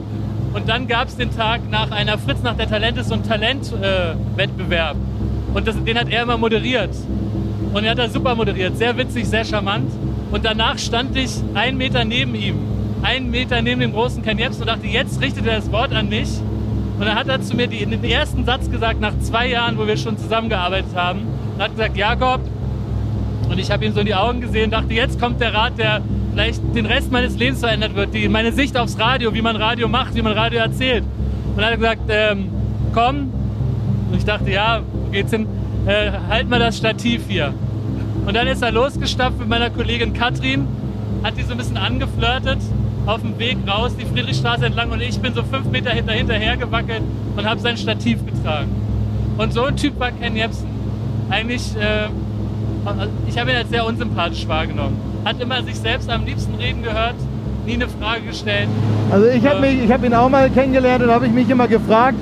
Und 0.54 0.70
dann 0.70 0.88
gab 0.88 1.08
es 1.08 1.18
den 1.18 1.36
Tag 1.36 1.62
nach 1.70 1.92
einer 1.92 2.18
Fritz 2.18 2.44
nach 2.44 2.56
der 2.56 2.70
Talent 2.70 2.98
ist 2.98 3.10
so 3.10 3.16
ein 3.16 3.24
Talentwettbewerb. 3.24 4.96
Äh, 4.96 5.58
und 5.58 5.68
das, 5.68 5.84
den 5.84 5.98
hat 5.98 6.10
er 6.10 6.24
immer 6.24 6.38
moderiert. 6.38 6.92
Und 7.74 7.84
er 7.84 7.92
hat 7.92 7.98
das 7.98 8.14
super 8.14 8.36
moderiert. 8.36 8.78
Sehr 8.78 8.96
witzig, 8.98 9.28
sehr 9.28 9.46
charmant. 9.46 9.92
Und 10.32 10.46
danach 10.46 10.78
stand 10.78 11.16
ich 11.16 11.32
einen 11.54 11.78
Meter 11.78 12.06
neben 12.06 12.36
ihm. 12.36 12.58
Einen 13.02 13.32
Meter 13.32 13.62
neben 13.62 13.82
dem 13.82 13.94
großen 13.94 14.24
Ken 14.24 14.38
Jebsen 14.38 14.62
und 14.62 14.68
dachte, 14.68 14.88
jetzt 14.88 15.22
richtet 15.22 15.46
er 15.46 15.58
das 15.58 15.72
Wort 15.72 15.94
an 15.94 16.10
mich. 16.10 16.30
Und 17.00 17.06
dann 17.06 17.16
hat 17.16 17.28
er 17.28 17.42
zu 17.42 17.56
mir 17.56 17.68
die, 17.68 17.86
den 17.86 18.04
ersten 18.04 18.46
Satz 18.46 18.70
gesagt, 18.70 19.02
nach 19.02 19.18
zwei 19.20 19.48
Jahren, 19.50 19.78
wo 19.78 19.88
wir 19.88 19.98
schon 19.98 20.18
zusammengearbeitet 20.18 20.96
haben. 20.96 21.22
Er 21.58 21.66
hat 21.66 21.72
gesagt, 21.72 21.98
Jakob, 21.98 22.42
und 23.50 23.60
ich 23.60 23.72
habe 23.72 23.86
ihm 23.86 23.94
so 23.94 24.00
in 24.00 24.06
die 24.06 24.16
Augen 24.16 24.42
gesehen 24.42 24.72
dachte, 24.72 24.94
jetzt 24.94 25.20
kommt 25.20 25.42
der 25.42 25.54
Rat, 25.54 25.78
der 25.78 26.02
vielleicht 26.34 26.62
den 26.76 26.86
Rest 26.86 27.12
meines 27.12 27.38
Lebens 27.38 27.60
verändert 27.60 27.96
wird. 27.96 28.14
Die, 28.14 28.28
meine 28.28 28.52
Sicht 28.52 28.76
aufs 28.78 29.00
Radio, 29.00 29.34
wie 29.34 29.42
man 29.42 29.56
Radio 29.56 29.88
macht, 29.88 30.16
wie 30.16 30.22
man 30.22 30.34
Radio 30.34 30.60
erzählt. 30.60 31.04
Und 31.04 31.58
dann 31.58 31.66
hat 31.66 31.72
er 31.72 31.78
gesagt, 31.78 32.02
ähm, 32.10 32.50
komm. 32.94 33.32
Und 34.12 34.18
ich 34.18 34.26
dachte, 34.26 34.52
ja, 34.52 34.82
wo 34.92 35.12
geht's 35.12 35.32
hin? 35.32 35.48
Äh, 35.86 36.12
halt 36.30 36.50
mal 36.50 36.60
das 36.60 36.78
Stativ 36.78 37.24
hier. 37.28 37.54
Und 38.26 38.36
dann 38.36 38.48
ist 38.48 38.62
er 38.62 38.72
losgestapft 38.72 39.38
mit 39.38 39.48
meiner 39.48 39.70
Kollegin 39.70 40.14
Katrin, 40.14 40.68
hat 41.24 41.38
die 41.38 41.44
so 41.44 41.52
ein 41.52 41.58
bisschen 41.58 41.78
angeflirtet 41.78 42.60
auf 43.06 43.22
dem 43.22 43.38
Weg 43.38 43.58
raus, 43.68 43.92
die 44.00 44.06
Friedrichstraße 44.06 44.66
entlang 44.66 44.90
und 44.92 45.02
ich 45.02 45.20
bin 45.20 45.34
so 45.34 45.44
fünf 45.44 45.66
Meter 45.66 45.90
hinter, 45.92 46.14
hinterher 46.14 46.56
gewackelt 46.56 47.02
und 47.36 47.46
habe 47.46 47.60
sein 47.60 47.76
Stativ 47.76 48.26
getragen. 48.26 48.70
Und 49.38 49.52
so 49.52 49.66
ein 49.66 49.76
Typ 49.76 50.00
war 50.00 50.12
Ken 50.12 50.38
Jebsen. 50.38 50.68
Eigentlich, 51.30 51.76
äh, 51.76 52.08
ich 53.28 53.38
habe 53.38 53.52
ihn 53.52 53.58
als 53.58 53.70
sehr 53.70 53.86
unsympathisch 53.86 54.48
wahrgenommen. 54.48 55.13
Hat 55.26 55.40
immer 55.42 55.64
sich 55.64 55.76
selbst 55.80 56.10
am 56.10 56.26
liebsten 56.26 56.56
reden 56.56 56.84
gehört, 56.84 57.16
nie 57.66 57.74
eine 57.76 57.88
Frage 57.88 58.22
gestellt. 58.22 58.68
Also 59.12 59.28
ich 59.28 59.46
habe 59.46 59.66
Äh, 59.66 59.86
ich 59.86 59.92
habe 59.92 60.06
ihn 60.06 60.14
auch 60.14 60.30
mal 60.30 60.50
kennengelernt 60.50 61.04
und 61.04 61.10
habe 61.12 61.28
ich 61.28 61.32
mich 61.32 61.50
immer 61.50 61.68
gefragt, 61.68 62.18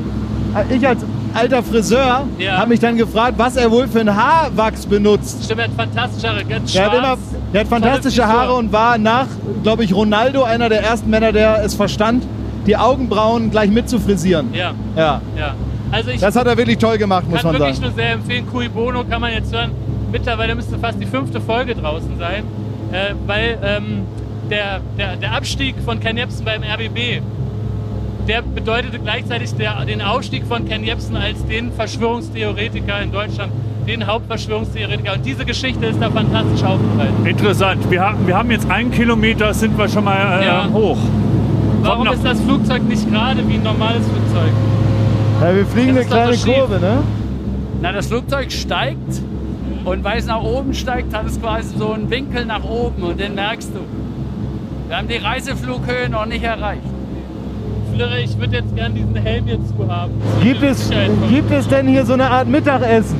äh, 0.69 0.75
ich 0.75 0.87
als 0.87 1.03
alter 1.33 1.63
Friseur 1.63 2.25
Ja. 2.37 2.57
habe 2.57 2.69
mich 2.69 2.79
dann 2.79 2.97
gefragt, 2.97 3.35
was 3.37 3.55
er 3.55 3.71
wohl 3.71 3.87
für 3.87 4.01
einen 4.01 4.15
Haarwachs 4.15 4.85
benutzt. 4.85 5.43
Stimmt, 5.45 5.61
er 5.61 5.67
hat 5.67 5.73
fantastische 5.75 6.27
Haare, 6.29 6.43
ganz 6.45 6.73
Der 6.73 6.83
hat, 6.85 6.91
schwarz. 6.91 7.19
immer, 7.31 7.39
der 7.53 7.61
hat 7.61 7.67
fantastische. 7.67 8.27
Haare 8.27 8.53
und 8.55 8.71
war 8.73 8.97
nach, 8.97 9.27
glaube 9.63 9.83
ich, 9.83 9.93
Ronaldo 9.95 10.43
einer 10.43 10.69
der 10.69 10.83
ersten 10.83 11.09
Männer, 11.09 11.31
der 11.31 11.63
es 11.63 11.73
verstand, 11.73 12.23
die 12.67 12.75
Augenbrauen 12.77 13.49
gleich 13.49 13.71
mit 13.71 13.89
zu 13.89 13.99
frisieren. 13.99 14.49
Ja, 14.53 14.73
Ja. 14.95 15.21
ja. 15.37 15.55
Also 15.91 16.11
ich 16.11 16.21
Das 16.21 16.35
hat 16.35 16.47
er 16.47 16.55
wirklich 16.55 16.77
toll 16.77 16.97
gemacht, 16.97 17.23
muss 17.29 17.41
kann 17.41 17.51
man 17.53 17.59
wirklich 17.61 17.77
sagen. 17.77 17.87
nur 17.87 17.95
sehr 17.95 18.11
empfehlen. 18.13 18.45
Cui 18.51 18.69
Bono 18.69 19.03
kann 19.03 19.19
man 19.21 19.33
jetzt 19.33 19.53
hören. 19.53 19.71
Mittlerweile 20.11 20.53
müsste 20.55 20.77
fast 20.77 20.99
die 21.01 21.05
fünfte 21.05 21.39
Folge 21.41 21.73
draußen 21.75 22.17
sein, 22.19 22.43
äh, 22.91 23.13
weil 23.27 23.57
ähm, 23.63 24.03
der, 24.49 24.81
der, 24.97 25.15
der 25.17 25.33
Abstieg 25.33 25.75
von 25.85 25.99
Ken 25.99 26.17
Jebsen 26.17 26.43
beim 26.45 26.61
RBB, 26.63 27.21
der 28.27 28.41
bedeutete 28.41 28.99
gleichzeitig 28.99 29.53
der, 29.55 29.83
den 29.85 30.01
Aufstieg 30.01 30.45
von 30.45 30.67
Ken 30.67 30.83
Jebsen 30.83 31.15
als 31.15 31.45
den 31.45 31.71
Verschwörungstheoretiker 31.71 33.01
in 33.01 33.11
Deutschland, 33.11 33.51
den 33.87 34.05
Hauptverschwörungstheoretiker. 34.05 35.13
Und 35.13 35.25
diese 35.25 35.43
Geschichte 35.45 35.85
ist 35.87 36.01
da 36.01 36.09
fantastisch 36.11 36.63
aufbereitet. 36.63 37.13
Interessant. 37.25 37.89
Wir 37.89 38.01
haben, 38.01 38.27
wir 38.27 38.37
haben 38.37 38.51
jetzt 38.51 38.69
einen 38.69 38.91
Kilometer, 38.91 39.53
sind 39.53 39.77
wir 39.77 39.87
schon 39.89 40.03
mal 40.03 40.41
äh, 40.41 40.45
Ja. 40.45 40.69
hoch. 40.71 40.97
Warum 41.83 42.07
ist 42.07 42.23
das 42.23 42.39
Flugzeug 42.41 42.83
nicht 42.83 43.09
gerade 43.11 43.47
wie 43.47 43.55
ein 43.55 43.63
normales 43.63 44.03
Flugzeug? 44.05 44.51
Ja, 45.41 45.55
wir 45.55 45.65
fliegen 45.65 45.95
Das 45.95 46.11
eine 46.11 46.35
kleine. 46.35 46.59
Kurve, 46.59 46.79
ne? 46.79 46.97
Na, 47.81 47.91
das 47.91 48.05
Flugzeug 48.05 48.51
steigt 48.51 49.21
und 49.85 50.03
weil 50.03 50.19
es 50.19 50.25
nach 50.25 50.41
oben 50.41 50.73
steigt, 50.73 51.15
hat 51.15 51.25
es 51.25 51.41
quasi 51.41 51.77
so 51.77 51.91
einen 51.91 52.09
Winkel 52.09 52.45
nach 52.45 52.63
oben 52.63 53.03
und 53.03 53.19
den 53.19 53.35
merkst 53.35 53.71
du. 53.73 53.79
Wir 54.87 54.97
haben 54.97 55.07
die 55.07 55.17
Reiseflughöhe 55.17 56.09
noch 56.09 56.25
nicht 56.25 56.43
erreicht. 56.43 56.81
Flirre, 57.93 58.19
ich 58.19 58.37
würde 58.37 58.57
jetzt 58.57 58.75
gern 58.75 58.93
diesen 58.93 59.15
Helm 59.15 59.45
hier 59.45 59.59
zu 59.65 59.87
haben. 59.87 60.11
Gibt 60.41 60.63
es, 60.63 60.89
gibt 61.29 61.51
es 61.51 61.67
denn 61.67 61.87
hier 61.87 62.05
so 62.05 62.13
eine 62.13 62.29
Art 62.29 62.47
Mittagessen? 62.47 63.17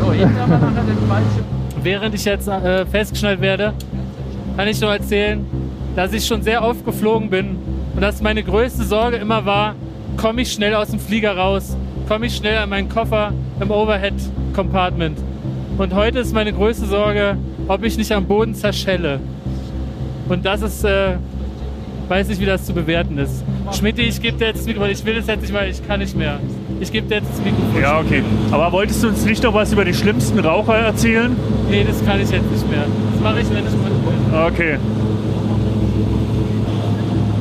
So, 0.00 0.12
hinten 0.12 0.38
haben 0.38 0.50
wir 0.50 0.58
nachher 0.58 0.82
den 0.82 1.08
Fallschirm. 1.08 1.44
Während 1.82 2.14
ich 2.14 2.24
jetzt 2.24 2.48
äh, 2.48 2.86
festgeschnallt 2.86 3.40
werde, 3.40 3.72
kann 4.56 4.68
ich 4.68 4.80
nur 4.80 4.92
erzählen, 4.92 5.44
dass 5.96 6.12
ich 6.12 6.26
schon 6.26 6.42
sehr 6.42 6.62
oft 6.64 6.84
geflogen 6.84 7.30
bin 7.30 7.56
und 7.94 8.00
dass 8.00 8.22
meine 8.22 8.42
größte 8.42 8.84
Sorge 8.84 9.16
immer 9.16 9.44
war, 9.44 9.74
komme 10.16 10.42
ich 10.42 10.52
schnell 10.52 10.74
aus 10.74 10.88
dem 10.88 11.00
Flieger 11.00 11.36
raus, 11.36 11.76
komme 12.08 12.26
ich 12.26 12.36
schnell 12.36 12.58
an 12.58 12.68
meinen 12.68 12.88
Koffer 12.88 13.32
im 13.60 13.70
Overhead-Compartment. 13.70 15.18
Und 15.76 15.92
heute 15.92 16.20
ist 16.20 16.32
meine 16.32 16.52
größte 16.52 16.86
Sorge, 16.86 17.36
ob 17.66 17.82
ich 17.82 17.96
nicht 17.98 18.12
am 18.12 18.26
Boden 18.26 18.54
zerschelle. 18.54 19.18
Und 20.28 20.44
das 20.44 20.62
ist, 20.62 20.84
äh, 20.84 21.16
weiß 22.08 22.28
nicht, 22.28 22.40
wie 22.40 22.46
das 22.46 22.64
zu 22.64 22.72
bewerten 22.72 23.18
ist. 23.18 23.42
Schmidt, 23.72 23.98
ich 23.98 24.22
gebe 24.22 24.38
dir 24.38 24.46
jetzt 24.48 24.60
das 24.60 24.66
Mikrofon. 24.66 24.90
Ich 24.90 25.04
will 25.04 25.16
das 25.16 25.26
jetzt 25.26 25.40
nicht 25.40 25.52
mehr, 25.52 25.68
ich 25.68 25.86
kann 25.86 25.98
nicht 25.98 26.16
mehr. 26.16 26.38
Ich 26.78 26.92
gebe 26.92 27.08
dir 27.08 27.16
jetzt 27.16 27.30
das 27.30 27.44
Mikrofon. 27.44 27.82
Ja, 27.82 27.98
okay. 27.98 28.22
Aber 28.52 28.70
wolltest 28.70 29.02
du 29.02 29.08
uns 29.08 29.24
nicht 29.24 29.42
noch 29.42 29.52
was 29.52 29.72
über 29.72 29.84
die 29.84 29.94
schlimmsten 29.94 30.38
Raucher 30.38 30.76
erzählen? 30.76 31.36
Nee, 31.68 31.84
das 31.84 32.04
kann 32.04 32.20
ich 32.20 32.30
jetzt 32.30 32.50
nicht 32.50 32.70
mehr. 32.70 32.84
Das 33.12 33.20
mache 33.20 33.40
ich, 33.40 33.50
wenn 33.50 33.64
ich 33.64 33.72
bin. 33.72 34.38
Okay. 34.46 34.78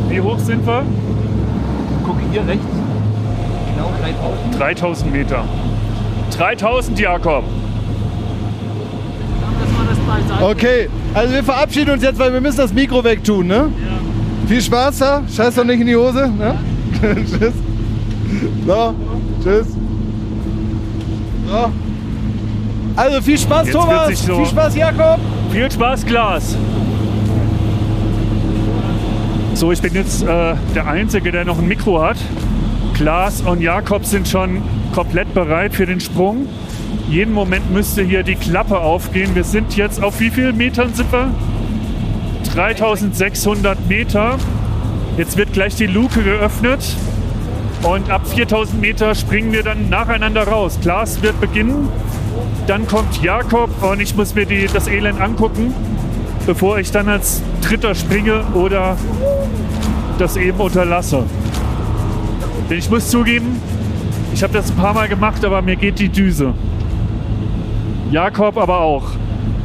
Wie 0.10 0.22
hoch 0.22 0.40
sind 0.40 0.66
wir? 0.66 0.84
Gucke 2.04 2.22
hier 2.32 2.48
rechts. 2.48 2.66
Genau 3.76 3.92
3000. 4.02 4.60
3000 4.60 5.12
Meter. 5.12 5.44
3000, 6.32 7.00
Jakob. 7.00 7.44
Okay, 10.42 10.90
also 11.14 11.34
wir 11.34 11.44
verabschieden 11.44 11.92
uns 11.92 12.04
jetzt, 12.04 12.20
weil 12.20 12.34
wir 12.34 12.42
müssen 12.42 12.58
das 12.58 12.74
Mikro 12.74 13.04
wegtun, 13.04 13.48
ne? 13.48 13.56
Ja. 13.56 13.68
Viel 14.48 14.62
Spaß 14.62 15.00
da, 15.00 15.22
scheiß 15.34 15.56
doch 15.56 15.64
nicht 15.64 15.80
in 15.82 15.88
die 15.88 15.96
Hose, 15.96 16.30
ne? 16.30 16.56
tschüss. 17.16 17.54
So, 18.66 18.94
tschüss. 19.44 19.68
So. 21.50 21.72
Also 22.96 23.22
viel 23.22 23.38
Spaß, 23.38 23.66
Jetzt 23.68 23.76
Thomas. 23.76 24.26
so- 24.26 24.36
Viel 24.36 24.46
Spaß, 24.46 24.76
Jakob. 24.76 25.20
Viel 25.52 25.72
Spaß, 25.72 26.06
Klaas. 26.06 26.56
So, 29.56 29.72
ich 29.72 29.82
bin 29.82 29.94
jetzt 29.94 30.24
äh, 30.24 30.56
der 30.76 30.88
Einzige, 30.88 31.32
der 31.32 31.46
noch 31.46 31.60
ein 31.60 31.68
Mikro 31.68 32.02
hat. 32.02 32.18
Klaas 32.96 33.42
und 33.42 33.62
Jakob 33.62 34.06
sind 34.06 34.28
schon 34.28 34.62
komplett 34.94 35.34
bereit 35.34 35.74
für 35.74 35.86
den 35.86 36.00
Sprung. 36.00 36.48
Jeden 37.10 37.34
Moment 37.34 37.72
müsste 37.72 38.04
hier 38.04 38.24
die 38.24 38.36
Klappe 38.36 38.80
aufgehen. 38.80 39.36
Wir 39.36 39.44
sind 39.44 39.76
jetzt 39.76 40.02
auf 40.02 40.20
wie 40.20 40.30
vielen 40.30 40.58
Metern 40.58 40.94
sind 40.94 41.12
wir? 41.12 41.30
3600 42.54 43.88
Meter. 43.88 44.38
Jetzt 45.18 45.38
wird 45.38 45.54
gleich 45.54 45.76
die 45.76 45.88
Luke 45.88 46.24
geöffnet. 46.24 46.96
Und 47.84 48.10
ab 48.10 48.26
4000 48.28 48.80
Meter 48.80 49.14
springen 49.14 49.52
wir 49.52 49.64
dann 49.64 49.90
nacheinander 49.90 50.48
raus. 50.48 50.80
Klaas 50.82 51.22
wird 51.22 51.40
beginnen. 51.42 51.90
Dann 52.66 52.88
kommt 52.88 53.22
Jakob 53.22 53.70
und 53.84 54.00
ich 54.00 54.16
muss 54.16 54.36
mir 54.36 54.46
die, 54.46 54.68
das 54.68 54.88
Elend 54.88 55.20
angucken, 55.20 55.74
bevor 56.46 56.80
ich 56.80 56.92
dann 56.92 57.10
als 57.10 57.42
Dritter 57.62 57.94
springe 57.94 58.46
oder 58.54 58.96
das 60.18 60.38
eben 60.38 60.60
unterlasse. 60.60 61.24
Denn 62.70 62.78
ich 62.78 62.90
muss 62.90 63.10
zugeben, 63.10 63.62
ich 64.34 64.44
habe 64.44 64.54
das 64.54 64.72
ein 64.72 64.78
paar 64.78 64.94
Mal 64.94 65.10
gemacht, 65.10 65.44
aber 65.44 65.62
mir 65.62 65.76
geht 65.76 66.00
die 66.00 66.08
Düse. 66.08 66.54
Jakob 68.14 68.58
aber 68.60 68.80
auch. 68.80 69.06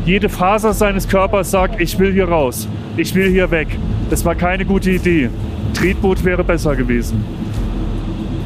Jede 0.07 0.30
Faser 0.30 0.72
seines 0.72 1.07
Körpers 1.07 1.51
sagt, 1.51 1.82
ich 1.82 1.99
will 1.99 2.14
hier 2.14 2.30
raus. 2.30 2.66
Ich 2.96 3.14
will 3.14 3.30
hier 3.30 3.51
weg. 3.51 3.68
Das 4.09 4.24
war 4.24 4.34
keine 4.34 4.64
gute 4.64 4.90
Idee. 4.90 5.28
Tretboot 5.74 6.24
wäre 6.24 6.42
besser 6.42 6.74
gewesen. 6.74 7.22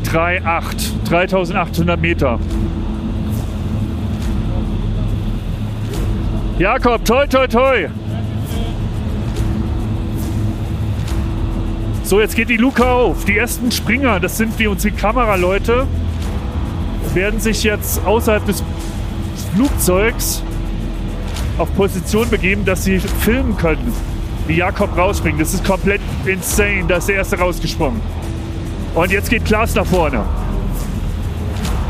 3,8. 0.06 1.08
3800 1.08 2.00
Meter. 2.00 2.40
Jakob, 6.58 7.04
toi, 7.04 7.24
toi, 7.28 7.46
toi. 7.46 7.88
So, 12.02 12.20
jetzt 12.20 12.34
geht 12.34 12.48
die 12.48 12.56
Luke 12.56 12.84
auf. 12.84 13.24
Die 13.24 13.38
ersten 13.38 13.70
Springer, 13.70 14.18
das 14.18 14.36
sind 14.36 14.58
wie 14.58 14.66
unsere 14.66 14.92
Kameraleute, 14.92 15.86
werden 17.14 17.38
sich 17.38 17.62
jetzt 17.62 18.04
außerhalb 18.04 18.44
des 18.46 18.64
Flugzeugs 19.54 20.42
auf 21.58 21.74
Position 21.76 22.28
begeben, 22.30 22.64
dass 22.64 22.84
sie 22.84 22.98
filmen 22.98 23.56
können, 23.56 23.92
wie 24.46 24.56
Jakob 24.56 24.96
rausspringt. 24.96 25.40
Das 25.40 25.52
ist 25.52 25.64
komplett 25.64 26.00
insane. 26.24 26.84
Da 26.88 26.96
ist 26.96 27.08
der 27.08 27.16
erste 27.16 27.38
rausgesprungen. 27.38 28.00
Und 28.94 29.10
jetzt 29.10 29.30
geht 29.30 29.44
Klaas 29.44 29.74
nach 29.74 29.86
vorne. 29.86 30.24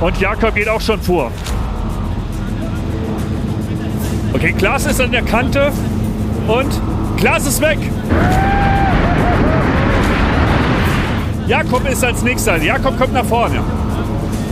Und 0.01 0.19
Jakob 0.21 0.55
geht 0.55 0.69
auch 0.69 0.81
schon 0.81 1.01
vor. 1.01 1.31
Okay, 4.35 4.53
Klaas 4.53 4.87
ist 4.87 5.01
an 5.01 5.13
der 5.13 5.23
Kante 5.23 5.71
und 6.49 6.81
Klaas 7.17 7.47
ist 7.47 7.61
weg. 7.61 7.79
Jakob 11.47 11.89
ist 11.89 12.05
als 12.05 12.23
nächster. 12.23 12.57
Jakob 12.57 12.99
kommt 12.99 13.13
nach 13.13 13.25
vorne. 13.25 13.61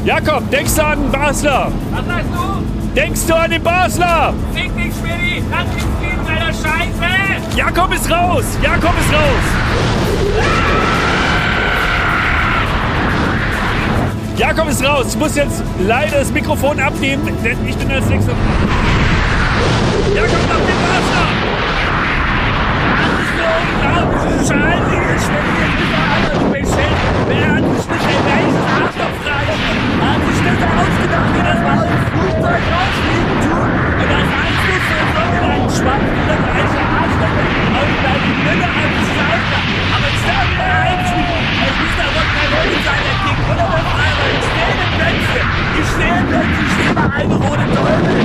Jakob, 0.05 0.49
denkst 0.51 0.75
du 0.77 0.85
an 0.85 1.11
Basler? 1.11 1.73
Was 1.93 2.07
sagst 2.07 2.29
du? 2.33 2.80
Denkst 2.95 3.27
du 3.29 3.35
an 3.35 3.51
den 3.53 3.63
Basler? 3.63 4.35
Fick 4.53 4.75
dich, 4.77 4.93
Schmidti! 4.93 5.45
Lass 5.49 5.65
mich 5.73 5.85
fliegen, 6.01 6.27
Alter 6.27 6.53
Scheiße! 6.53 7.57
Jakob 7.57 7.95
ist 7.95 8.11
raus! 8.11 8.45
Jakob 8.61 8.95
ist 8.99 9.13
raus! 9.13 9.45
Jakob 14.37 14.69
ist 14.69 14.85
raus. 14.85 15.07
Ich 15.11 15.17
muss 15.19 15.37
jetzt 15.37 15.63
leider 15.87 16.19
das 16.19 16.33
Mikrofon 16.33 16.81
abnehmen, 16.81 17.25
denn 17.45 17.59
ich 17.69 17.77
bin 17.77 17.93
als 17.93 18.07
nächster. 18.07 18.33
Jakob, 20.17 20.39
mach 20.49 20.57
den 20.57 20.81
Wasser! 20.91 21.27
Das 22.99 23.13
ist 23.21 23.35
so 23.37 23.45
unglaublich. 23.63 24.23
Das 24.35 24.49
Ding. 24.49 25.07
Ich 25.13 25.55
will 25.55 25.75
jetzt 25.79 25.95
anders 26.17 26.43
beschälen. 26.51 26.97
Wer 27.29 27.49
hat 27.55 27.63
sich 27.63 27.87
nicht 27.87 28.09
erreicht? 28.11 28.59
Arschlochfrage. 28.75 29.55
Hat 30.03 30.21
sich 30.27 30.41
das 30.43 30.59
ausgedacht, 30.75 31.31
wie 31.35 31.43
das 31.45 31.61
dem 31.61 32.00
Flugzeug 32.41 32.65
rausfliegen 32.73 33.37
tut? 33.45 33.69
Und 34.01 34.09
das 34.09 34.29
Einfluss 34.41 34.85
für 34.89 35.05
sogenannten 35.13 35.69
die 36.17 36.25
das 36.27 36.41
reiche 36.49 36.81
Arschlöcher 36.81 37.45
aus 37.77 37.93
deinem 38.01 38.37
Mülle 38.45 38.65
an 38.65 38.89
sich 38.97 39.13
ausmacht. 39.21 39.77
Aber 39.93 40.09
ich 40.09 40.21
sag 40.25 40.49
mir 40.57 40.73
eins, 40.81 41.11
es 41.61 41.77
ist 41.85 41.99
aber 42.01 42.25
kein 42.33 42.51
Hund 42.57 42.81
sein, 42.81 43.03
der 43.05 43.17
King 43.21 43.41
oder 43.45 43.67
der 43.69 43.85
Freier. 43.93 44.25
Ich 44.33 44.45
stehe 44.49 44.73
in 44.73 44.91
Plätze. 44.97 45.39
Ich 45.81 45.89
stehe 45.93 46.17
in 46.17 46.25
Plätze. 46.29 46.61
Ich 46.65 46.71
stehe 46.73 46.93
bei 46.95 47.05
eine 47.13 47.35
rote 47.35 47.67
Teufel. 47.77 48.19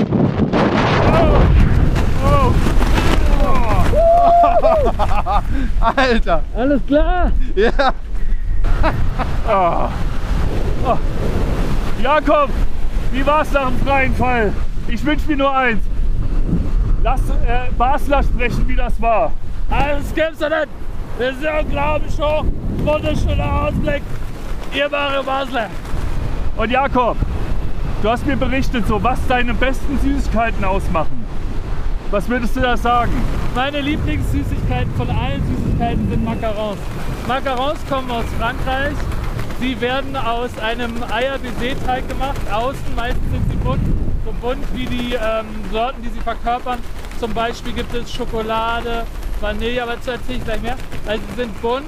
Alter. 5.79 6.43
Alles 6.55 6.81
klar? 6.87 7.31
Ja. 7.55 7.93
Ah. 9.47 9.89
Ah. 10.85 10.97
Jakob, 12.01 12.49
wie 13.15 13.25
war's 13.25 13.51
nach 13.53 13.69
dem 13.69 13.79
freien 13.79 14.13
Fall? 14.15 14.51
Ich 14.89 15.03
wünsche 15.05 15.27
mir 15.27 15.37
nur 15.37 15.55
eins. 15.55 15.81
Lass 17.01 17.21
äh, 17.21 17.71
Basler 17.77 18.21
sprechen, 18.23 18.67
wie 18.67 18.75
das 18.75 19.01
war. 19.01 19.31
Das 19.69 20.13
gibt's 20.13 20.39
doch 20.39 20.49
nicht. 20.49 20.67
Das 21.17 21.35
ist 21.35 21.43
ja 21.43 21.59
unglaublich 21.59 22.19
hoch. 22.19 22.45
Wunderschöner 22.83 23.61
Ausblick. 23.61 24.01
Ihr 24.73 24.89
Mario 24.89 25.23
Basler. 25.23 25.69
Und 26.57 26.69
Jakob, 26.69 27.15
du 28.01 28.09
hast 28.09 28.25
mir 28.25 28.35
berichtet, 28.35 28.85
so 28.85 29.01
was 29.01 29.25
deine 29.27 29.53
besten 29.53 29.97
Süßigkeiten 29.99 30.63
ausmachen. 30.65 31.25
Was 32.11 32.27
würdest 32.27 32.55
du 32.55 32.59
da 32.59 32.75
sagen? 32.75 33.13
Meine 33.55 33.79
Lieblingssüßigkeiten 33.79 34.93
von 34.95 35.09
allen 35.09 35.41
Süßigkeiten 35.47 36.09
sind 36.09 36.25
Macarons. 36.25 36.79
Macarons 37.27 37.79
kommen 37.89 38.11
aus 38.11 38.25
Frankreich. 38.37 38.95
Sie 39.59 39.79
werden 39.79 40.15
aus 40.15 40.57
einem 40.59 41.03
Eier-Baiser-Teig 41.03 42.07
gemacht. 42.09 42.39
Außen 42.51 42.95
meistens 42.95 43.31
sind 43.31 43.49
sie 43.49 43.57
bunt, 43.57 43.81
so 44.25 44.33
bunt 44.41 44.63
wie 44.73 44.85
die 44.85 45.13
ähm, 45.13 45.45
Sorten, 45.71 46.01
die 46.01 46.09
sie 46.09 46.19
verkörpern. 46.19 46.79
Zum 47.19 47.33
Beispiel 47.33 47.73
gibt 47.73 47.93
es 47.93 48.11
Schokolade, 48.11 49.05
Vanille, 49.39 49.81
aber 49.81 49.93
dazu 49.95 50.11
erzähle 50.11 50.37
ich 50.39 50.43
gleich 50.43 50.61
mehr. 50.61 50.75
Also 51.07 51.23
sie 51.29 51.41
sind 51.41 51.61
bunt 51.61 51.85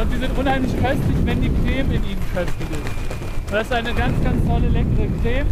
und 0.00 0.10
sie 0.12 0.18
sind 0.18 0.38
unheimlich 0.38 0.72
köstlich, 0.72 1.16
wenn 1.24 1.40
die 1.40 1.48
Creme 1.48 1.92
in 1.92 2.04
ihnen 2.04 2.22
köstlich 2.34 2.68
ist. 2.70 3.52
Das 3.52 3.62
ist 3.62 3.72
eine 3.72 3.94
ganz, 3.94 4.22
ganz 4.22 4.46
tolle, 4.46 4.68
leckere 4.68 5.08
Creme. 5.22 5.46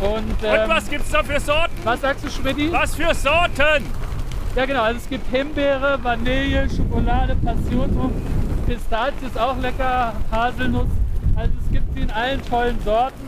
Und, 0.00 0.36
ähm, 0.44 0.62
Und 0.62 0.68
was 0.68 0.88
gibt's 0.90 1.10
da 1.10 1.22
für 1.22 1.40
Sorten? 1.40 1.74
Was 1.84 2.00
sagst 2.02 2.24
du, 2.24 2.30
Schmidti? 2.30 2.70
Was 2.72 2.94
für 2.94 3.14
Sorten? 3.14 3.84
Ja 4.54 4.66
genau, 4.66 4.82
also 4.82 4.98
es 4.98 5.08
gibt 5.08 5.28
Himbeere, 5.30 5.98
Vanille, 6.02 6.68
Schokolade, 6.68 7.36
Passionsfrucht, 7.36 8.12
Pistazie 8.68 9.26
ist 9.26 9.38
auch 9.38 9.56
lecker, 9.58 10.12
Haselnuss. 10.30 10.86
Also 11.36 11.50
es 11.64 11.72
gibt 11.72 11.94
sie 11.94 12.02
in 12.02 12.10
allen 12.10 12.40
tollen 12.48 12.76
Sorten. 12.84 13.26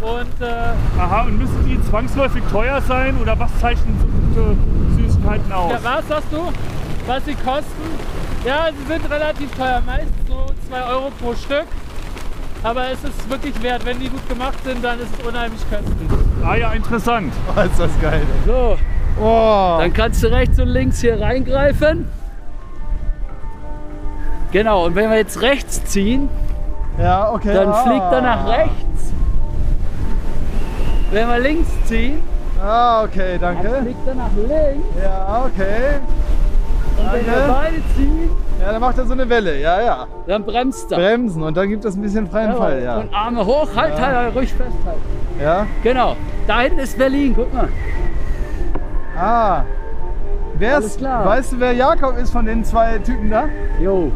Und 0.00 0.46
äh, 0.46 1.00
Aha, 1.00 1.22
und 1.22 1.38
müssen 1.38 1.66
die 1.66 1.82
zwangsläufig 1.90 2.42
teuer 2.52 2.80
sein 2.82 3.16
oder 3.20 3.36
was 3.38 3.50
zeichnen 3.58 3.98
so 4.34 4.42
gute 4.42 5.02
Süßigkeiten 5.02 5.50
aus? 5.52 5.72
ja, 5.72 5.78
was 5.82 6.06
sagst 6.08 6.28
du? 6.30 6.52
Was 7.06 7.24
sie 7.24 7.34
kosten? 7.34 7.82
Ja, 8.46 8.68
sie 8.70 8.92
sind 8.92 9.10
relativ 9.10 9.50
teuer, 9.56 9.82
meist 9.84 10.06
so 10.28 10.46
2 10.70 10.82
Euro 10.84 11.10
pro 11.20 11.34
Stück. 11.34 11.66
Aber 12.62 12.90
es 12.92 13.02
ist 13.02 13.28
wirklich 13.28 13.60
wert, 13.62 13.84
wenn 13.84 13.98
die 13.98 14.08
gut 14.08 14.28
gemacht 14.28 14.58
sind, 14.64 14.84
dann 14.84 15.00
ist 15.00 15.08
es 15.18 15.26
unheimlich 15.26 15.60
köstlich. 15.68 16.08
Ah 16.44 16.54
ja, 16.54 16.72
interessant. 16.72 17.32
Oh, 17.56 17.60
ist 17.60 17.78
das 17.78 17.90
geil. 18.00 18.22
So, 18.46 18.76
Oh. 19.20 19.78
dann 19.80 19.92
kannst 19.92 20.22
du 20.22 20.28
rechts 20.28 20.60
und 20.60 20.68
links 20.68 21.00
hier 21.00 21.20
reingreifen. 21.20 22.06
Genau, 24.50 24.86
und 24.86 24.94
wenn 24.94 25.10
wir 25.10 25.16
jetzt 25.18 25.42
rechts 25.42 25.84
ziehen, 25.84 26.28
Ja, 26.98 27.30
okay. 27.32 27.52
dann 27.54 27.68
ah. 27.68 27.74
fliegt 27.84 28.12
er 28.12 28.20
nach 28.22 28.48
rechts. 28.48 29.12
Wenn 31.10 31.28
wir 31.28 31.38
links 31.38 31.68
ziehen, 31.84 32.20
Ah, 32.62 33.04
okay, 33.04 33.38
dann 33.40 33.56
danke. 33.62 33.82
fliegt 33.82 34.06
er 34.06 34.14
nach 34.14 34.30
links. 34.36 34.86
Ja, 35.02 35.44
okay. 35.46 36.00
Und 36.98 37.12
wenn 37.12 37.26
wir 37.26 37.32
Danke. 37.32 37.52
beide 37.52 37.76
ziehen, 37.96 38.30
Ja, 38.60 38.72
dann 38.72 38.80
macht 38.80 38.98
er 38.98 39.06
so 39.06 39.12
eine 39.12 39.28
Welle. 39.28 39.60
Ja, 39.60 39.80
ja. 39.80 40.06
dann 40.26 40.44
bremst 40.44 40.90
er. 40.90 40.98
Bremsen 40.98 41.42
und 41.44 41.56
dann 41.56 41.68
gibt 41.68 41.84
es 41.84 41.94
ein 41.94 42.02
bisschen 42.02 42.28
freien 42.28 42.50
Ja, 42.50 42.56
Fall. 42.56 42.82
Ja. 42.82 42.96
Und 42.96 43.14
Arme 43.14 43.46
hoch, 43.46 43.68
halt, 43.76 43.96
Ja. 43.96 44.06
halt, 44.06 44.34
ruhig 44.34 44.50
festhalten. 44.52 45.00
ja. 45.40 45.66
Genau, 45.84 46.16
da 46.48 46.60
hinten 46.62 46.80
ist 46.80 46.98
Berlin, 46.98 47.34
guck 47.36 47.54
mal. 47.54 47.68
Ah. 49.16 49.62
Wer 50.54 50.78
ist, 50.78 50.98
klar. 50.98 51.24
weißt 51.24 51.52
du, 51.52 51.60
wer 51.60 51.72
Jakob 51.72 52.18
ist 52.18 52.30
von 52.32 52.44
den 52.44 52.64
zwei 52.64 52.98
Typen 52.98 53.30
da? 53.30 53.44
Jo. 53.80 54.10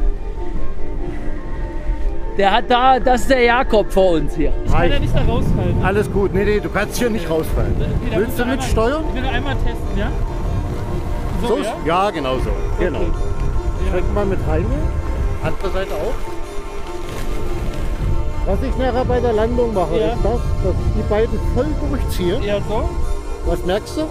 Der 2.39 2.51
hat 2.51 2.65
da, 2.71 2.99
das 2.99 3.23
ist 3.23 3.31
der 3.31 3.43
Jakob 3.43 3.93
vor 3.93 4.13
uns 4.13 4.35
hier. 4.35 4.53
Ich 4.65 4.73
kann 4.73 4.91
ja 4.91 4.99
nicht 4.99 5.15
da 5.15 5.21
rausfallen. 5.21 5.85
Alles 5.85 6.11
gut, 6.11 6.33
nee, 6.33 6.45
nee, 6.45 6.61
du 6.61 6.71
kannst 6.71 6.97
hier 6.99 7.11
nicht 7.11 7.29
rausfallen. 7.29 7.75
Okay, 7.77 8.11
da 8.11 8.17
Willst 8.17 8.29
musst 8.29 8.39
du 8.39 8.43
einmal- 8.45 8.57
mitsteuern? 8.57 9.05
Ich 9.15 9.23
will 9.23 9.29
einmal 9.29 9.55
testen, 9.57 9.97
ja? 9.99 10.09
So, 11.47 11.59
ja? 11.59 11.75
Ja, 11.85 12.11
genau 12.11 12.37
so. 12.39 12.51
Genau. 12.79 13.01
Schreck 13.91 14.15
mal 14.15 14.25
mit 14.25 14.39
rein. 14.49 14.65
Andere 15.45 15.71
Seite 15.73 15.95
auch. 15.95 16.15
Was 18.47 18.59
ich 18.63 18.77
nachher 18.77 19.05
bei 19.05 19.21
der 19.21 19.33
Landung 19.35 19.75
mache, 19.75 19.99
Ja. 20.01 20.07
ist 20.09 20.25
das, 20.25 20.41
dass 20.65 20.75
ich 20.75 20.93
die 21.03 21.09
beiden 21.09 21.39
voll 21.55 21.67
durchziehe. 21.91 22.41
Ja, 22.45 22.57
so. 22.69 22.89
Was 23.47 23.65
merkst 23.67 23.97
du? 23.99 24.03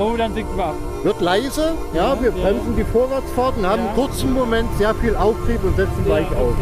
Oh, 0.00 0.16
dann 0.16 0.32
sinken 0.34 0.56
wir 0.56 0.66
ab. 0.66 0.74
Wird 1.02 1.20
leise, 1.20 1.72
ja, 1.94 2.16
wir 2.20 2.30
ja. 2.30 2.42
bremsen 2.42 2.76
die 2.76 2.84
Vorwärtsfahrt 2.84 3.56
und 3.58 3.66
haben 3.66 3.82
Ja. 3.82 3.86
einen 3.88 3.94
kurzen 3.96 4.32
Moment 4.32 4.68
sehr 4.78 4.94
viel 4.94 5.16
Auftrieb 5.16 5.62
und 5.64 5.76
setzen 5.76 5.92
Ja, 6.06 6.16
gleich 6.18 6.26
auf. 6.36 6.54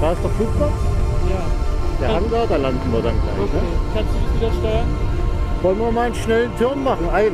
Da 0.00 0.12
ist 0.12 0.22
der 0.22 0.30
Flugplatz, 0.30 0.70
Ja. 1.28 1.42
der 2.00 2.08
Ja. 2.08 2.14
Hangar, 2.16 2.46
da 2.48 2.56
landen 2.56 2.92
wir 2.92 3.02
dann 3.02 3.14
gleich. 3.20 3.38
Okay. 3.38 3.56
Ne? 3.56 3.94
Kannst 3.94 4.10
du 4.14 4.18
das 4.22 4.34
wieder 4.36 4.52
steuern? 4.60 4.86
Wollen 5.62 5.78
wir 5.78 5.92
mal 5.92 6.06
einen 6.06 6.14
schnellen 6.14 6.50
Turn 6.58 6.84
machen? 6.84 7.08
Ein. 7.12 7.32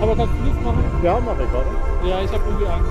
Aber 0.00 0.16
kannst 0.16 0.34
du 0.34 0.50
das 0.50 0.64
machen? 0.64 0.84
Ja, 1.02 1.18
mach 1.24 1.34
ich, 1.34 1.52
oder? 1.52 2.08
Ja, 2.08 2.16
ich 2.24 2.32
habe 2.32 2.42
irgendwie 2.48 2.66
Angst. 2.66 2.90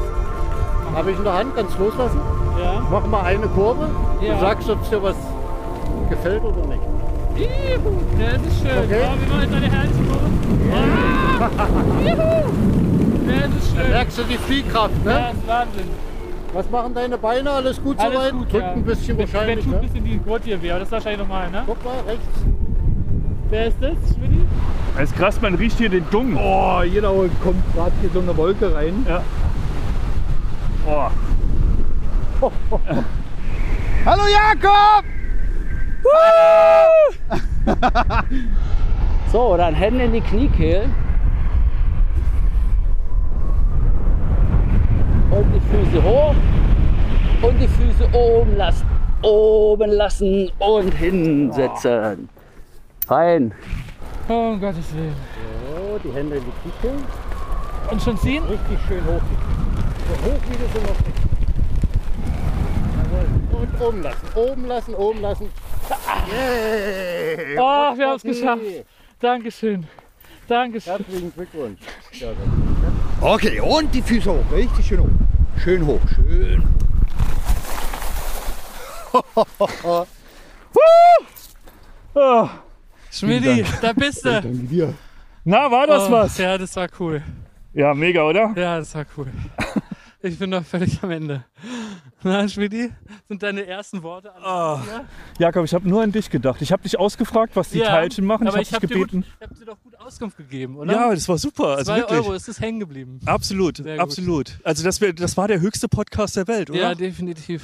Habe 0.96 1.12
ich 1.12 1.18
in 1.18 1.24
der 1.24 1.34
Hand, 1.34 1.56
kannst 1.56 1.80
loslassen? 1.80 2.20
Ja. 2.62 2.82
Mach 2.92 3.06
mal 3.08 3.24
eine 3.24 3.48
Kurve. 3.48 3.90
Ja. 4.22 4.36
Du 4.36 4.40
sagst, 4.42 4.70
ob 4.70 4.82
es 4.84 4.90
dir 4.90 5.02
was 5.04 5.16
gefällt 6.10 6.44
oder 6.44 6.66
nicht. 6.68 6.82
Juhu. 7.36 7.98
Ja, 8.20 8.32
das 8.38 8.42
ist 8.48 8.60
schön. 8.62 8.78
Okay. 8.86 9.02
Ja, 9.02 9.14
wir 9.20 9.28
machen 9.28 9.42
jetzt 9.42 9.54
eine 9.56 9.70
herrliche 9.72 10.04
Kurve. 10.08 10.28
Ah. 10.72 11.50
Juhu. 12.06 12.22
Ja, 13.28 13.42
das 13.48 13.64
ist 13.66 13.76
Da 13.76 13.82
schön. 13.82 13.92
merkst 13.92 14.18
du 14.20 14.24
die 14.24 14.38
Fliehkraft, 14.38 15.04
ne? 15.06 15.12
Ja, 15.12 15.20
das 15.20 15.34
ist 15.38 15.48
Wahnsinn. 15.48 15.90
Was 16.56 16.70
machen 16.72 16.94
deine 16.94 17.18
Beine? 17.18 17.52
Alles 17.52 17.84
gut 17.84 18.00
Alles 18.00 18.14
soweit? 18.14 18.32
gut, 18.32 18.54
Drückt 18.54 18.64
ja. 18.64 18.72
ein 18.72 18.84
bisschen 18.86 19.18
Wenn- 19.18 19.34
wahrscheinlich, 19.34 19.58
Wenn 19.58 19.64
tut 19.66 19.74
ein 19.74 19.82
ne? 19.82 19.88
bisschen 19.88 20.06
die 20.06 20.18
Gurtje 20.20 20.62
weh, 20.62 20.70
aber 20.72 20.80
das 20.80 20.88
ist 20.88 20.92
wahrscheinlich 20.94 21.20
normal, 21.20 21.52
ne? 21.52 21.64
Guck 21.68 21.84
mal, 21.84 21.96
rechts. 22.08 22.26
Wer 23.50 23.68
ist 23.68 23.76
das, 23.82 23.92
Schmidti? 24.16 24.46
Es 24.98 25.12
ist 25.12 25.18
krass, 25.18 25.42
man 25.42 25.56
riecht 25.56 25.78
hier 25.78 25.90
den 25.90 26.10
Dung. 26.12 26.38
Oh, 26.38 26.80
genau, 26.84 27.26
kommt 27.44 27.62
gerade 27.76 27.92
hier 28.00 28.10
so 28.14 28.22
eine 28.22 28.38
Wolke 28.38 28.74
rein. 28.74 29.06
Ja. 29.06 29.22
Oh. 30.88 31.10
Hallo 34.06 34.24
Jakob! 34.32 35.04
So, 39.32 39.58
dann 39.58 39.74
Hände 39.74 40.06
in 40.06 40.14
die 40.14 40.22
Kniekehlen. 40.22 40.94
Und 45.36 45.52
die 45.54 45.60
Füße 45.60 46.02
hoch. 46.02 46.36
Und 47.42 47.60
die 47.60 47.68
Füße 47.68 48.10
oben 48.14 48.56
lassen. 48.56 48.88
Oben 49.22 49.92
lassen 49.92 50.50
und 50.60 50.94
hinsetzen. 50.94 52.30
Fein. 53.06 53.54
Oh, 54.30 54.34
um 54.34 54.62
Gottes 54.62 54.96
Willen. 54.96 55.16
So, 55.68 56.00
die 56.04 56.16
Hände 56.16 56.38
in 56.38 56.44
die 56.46 56.52
Kniekehlen. 56.62 57.04
Und 57.92 58.02
schon 58.02 58.18
ziehen? 58.18 58.44
Richtig 58.46 58.80
schön 58.88 59.04
hoch. 59.06 59.22
So 60.08 60.14
hoch 60.26 60.40
wie 60.50 60.58
du 60.58 60.66
so 60.74 60.80
noch. 60.88 61.00
Jawohl. 63.12 63.62
Und 63.62 63.82
oben 63.82 64.02
lassen, 64.04 64.28
oben 64.36 64.66
lassen, 64.68 64.96
oben 64.96 65.22
lassen. 65.22 65.50
Yeah. 66.32 67.62
Oh, 67.62 67.98
wir 67.98 68.08
haben 68.08 68.16
es 68.16 68.24
geschafft. 68.24 68.62
Dankeschön. 69.20 69.86
Dankeschön. 70.48 70.94
Herzlichen 70.94 71.34
Glückwunsch. 71.34 71.80
Okay, 73.22 73.60
und 73.60 73.94
die 73.94 74.02
Füße 74.02 74.30
hoch. 74.32 74.52
Richtig 74.52 74.86
schön 74.86 75.00
hoch. 75.00 75.10
Schön 75.64 75.86
hoch. 75.86 76.02
Schön. 76.16 76.64
Oh. 82.18 82.50
Schmidti, 83.12 83.66
da 83.82 83.92
bist 83.92 84.24
du. 84.24 84.30
Danke 84.42 84.50
dir. 84.50 84.94
Na, 85.44 85.70
war 85.70 85.86
das 85.86 86.08
Oh, 86.08 86.12
was? 86.12 86.38
Ja, 86.38 86.58
das 86.58 86.74
war 86.78 86.88
cool. 87.00 87.22
Ja, 87.74 87.94
mega, 87.94 88.24
oder? 88.24 88.54
Ja, 88.56 88.80
das 88.80 88.96
war 88.96 89.06
cool. 89.18 89.28
Ich 90.22 90.40
bin 90.40 90.50
noch 90.50 90.64
völlig 90.66 91.04
am 91.04 91.12
Ende. 91.12 91.44
Na, 92.26 92.48
Schmidti, 92.48 92.92
sind 93.28 93.44
deine 93.44 93.68
ersten 93.68 94.02
Worte 94.02 94.34
an 94.34 94.42
Ah. 94.44 94.84
ja? 94.88 95.06
Jakob, 95.38 95.64
ich 95.64 95.74
habe 95.76 95.88
nur 95.88 96.02
an 96.02 96.12
dich 96.12 96.32
gedacht. 96.32 96.60
Ich 96.62 96.72
habe 96.72 96.82
dich 96.82 96.98
ausgefragt, 96.98 97.56
was 97.56 97.70
die 97.70 97.78
Ja, 97.80 97.86
Teilchen 97.90 98.26
machen. 98.26 98.48
Aber 98.48 98.60
ich 98.60 98.74
habe 98.74 98.78
habe 98.78 98.88
dich 98.88 98.96
dir, 98.98 99.02
gut- 99.04 99.12
gebeten. 99.12 99.32
ich 99.40 99.48
hab 99.48 99.56
dir 99.60 99.66
doch 99.66 99.80
gut 99.84 100.00
Auskunft 100.00 100.38
gegeben, 100.38 100.76
oder? 100.78 100.92
Ja, 100.92 101.12
das 101.14 101.30
war 101.30 101.38
super. 101.38 101.78
Also 101.78 101.92
Zwei 101.92 101.98
wirklich. 102.00 102.20
Euro 102.20 102.34
ist 102.34 102.48
es 102.48 102.60
hängen 102.60 102.80
geblieben. 102.80 103.20
Absolut, 103.28 103.78
Sehr 103.78 103.98
gut. 103.98 104.02
absolut. 104.04 104.60
Also 104.64 104.84
das, 104.84 105.00
wär, 105.02 105.14
das 105.14 105.38
war 105.38 105.48
der 105.48 105.60
höchste 105.62 105.88
Podcast 105.88 106.36
der 106.36 106.48
Welt, 106.48 106.72
oder? 106.72 106.80
Ja, 106.80 106.96
definitiv. 106.96 107.64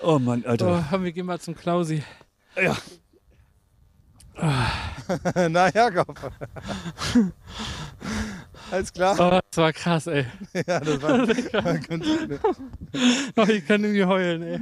oh 0.00 0.20
Mann, 0.20 0.44
Alter. 0.46 0.78
Oh, 0.78 0.84
komm, 0.88 1.02
wir 1.02 1.10
gehen 1.12 1.26
mal 1.26 1.40
zum 1.40 1.56
Klausi. 1.56 2.04
Ja. 2.56 2.76
Na, 5.48 5.68
Jakob. 5.70 6.16
Alles 8.72 8.90
klar? 8.90 9.14
Oh, 9.20 9.38
das 9.50 9.56
war 9.58 9.72
krass, 9.74 10.06
ey. 10.06 10.24
Ja, 10.66 10.80
das 10.80 11.02
war, 11.02 11.18
war 11.28 11.78
ganz 11.78 12.06
gut. 12.06 12.40
Oh, 13.36 13.42
ich 13.46 13.66
kann 13.66 13.84
irgendwie 13.84 14.04
heulen, 14.04 14.42
ey. 14.42 14.60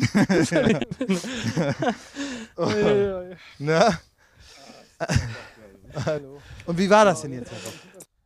Oh. 2.56 2.68
Na? 3.60 4.00
Hallo. 6.04 6.42
Und 6.66 6.76
wie 6.78 6.90
war 6.90 7.04
das 7.04 7.22
denn 7.22 7.34
jetzt, 7.34 7.52
Jakob? 7.52 7.72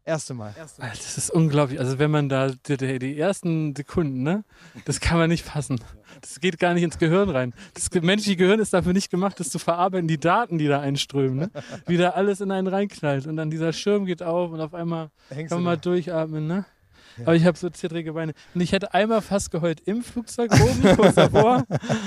Erste 0.06 0.34
Mal. 0.34 0.54
Das 0.90 1.16
ist 1.16 1.30
unglaublich. 1.30 1.80
Also 1.80 1.98
wenn 1.98 2.10
man 2.10 2.28
da 2.28 2.50
die, 2.50 2.76
die, 2.76 2.98
die 2.98 3.18
ersten 3.18 3.74
Sekunden, 3.74 4.22
ne, 4.22 4.44
das 4.84 5.00
kann 5.00 5.16
man 5.16 5.30
nicht 5.30 5.44
fassen. 5.44 5.80
Das 6.20 6.40
geht 6.40 6.58
gar 6.58 6.74
nicht 6.74 6.82
ins 6.82 6.98
Gehirn 6.98 7.30
rein. 7.30 7.54
Das 7.72 7.90
menschliche 7.90 8.36
Gehirn 8.36 8.60
ist 8.60 8.74
dafür 8.74 8.92
nicht 8.92 9.10
gemacht, 9.10 9.40
das 9.40 9.48
zu 9.50 9.58
verarbeiten, 9.58 10.06
die 10.06 10.20
Daten, 10.20 10.58
die 10.58 10.68
da 10.68 10.80
einströmen, 10.80 11.38
ne? 11.38 11.50
Wie 11.86 11.96
da 11.96 12.10
alles 12.10 12.40
in 12.40 12.50
einen 12.50 12.66
reinknallt. 12.66 13.26
Und 13.26 13.36
dann 13.36 13.50
dieser 13.50 13.72
Schirm 13.72 14.04
geht 14.04 14.22
auf 14.22 14.50
und 14.50 14.60
auf 14.60 14.74
einmal 14.74 15.10
Hängst 15.30 15.48
kann 15.48 15.58
man 15.58 15.64
mal 15.64 15.76
durchatmen, 15.78 16.46
ne? 16.46 16.66
Aber 17.22 17.34
ich 17.34 17.44
habe 17.44 17.56
so 17.56 17.68
zittrige 17.70 18.12
Beine. 18.12 18.32
Und 18.54 18.60
ich 18.60 18.72
hätte 18.72 18.92
einmal 18.94 19.20
fast 19.22 19.50
geheult 19.50 19.80
im 19.86 20.02
Flugzeug 20.02 20.50
oben, 20.52 20.96
kurz 20.96 21.14
davor. 21.14 21.64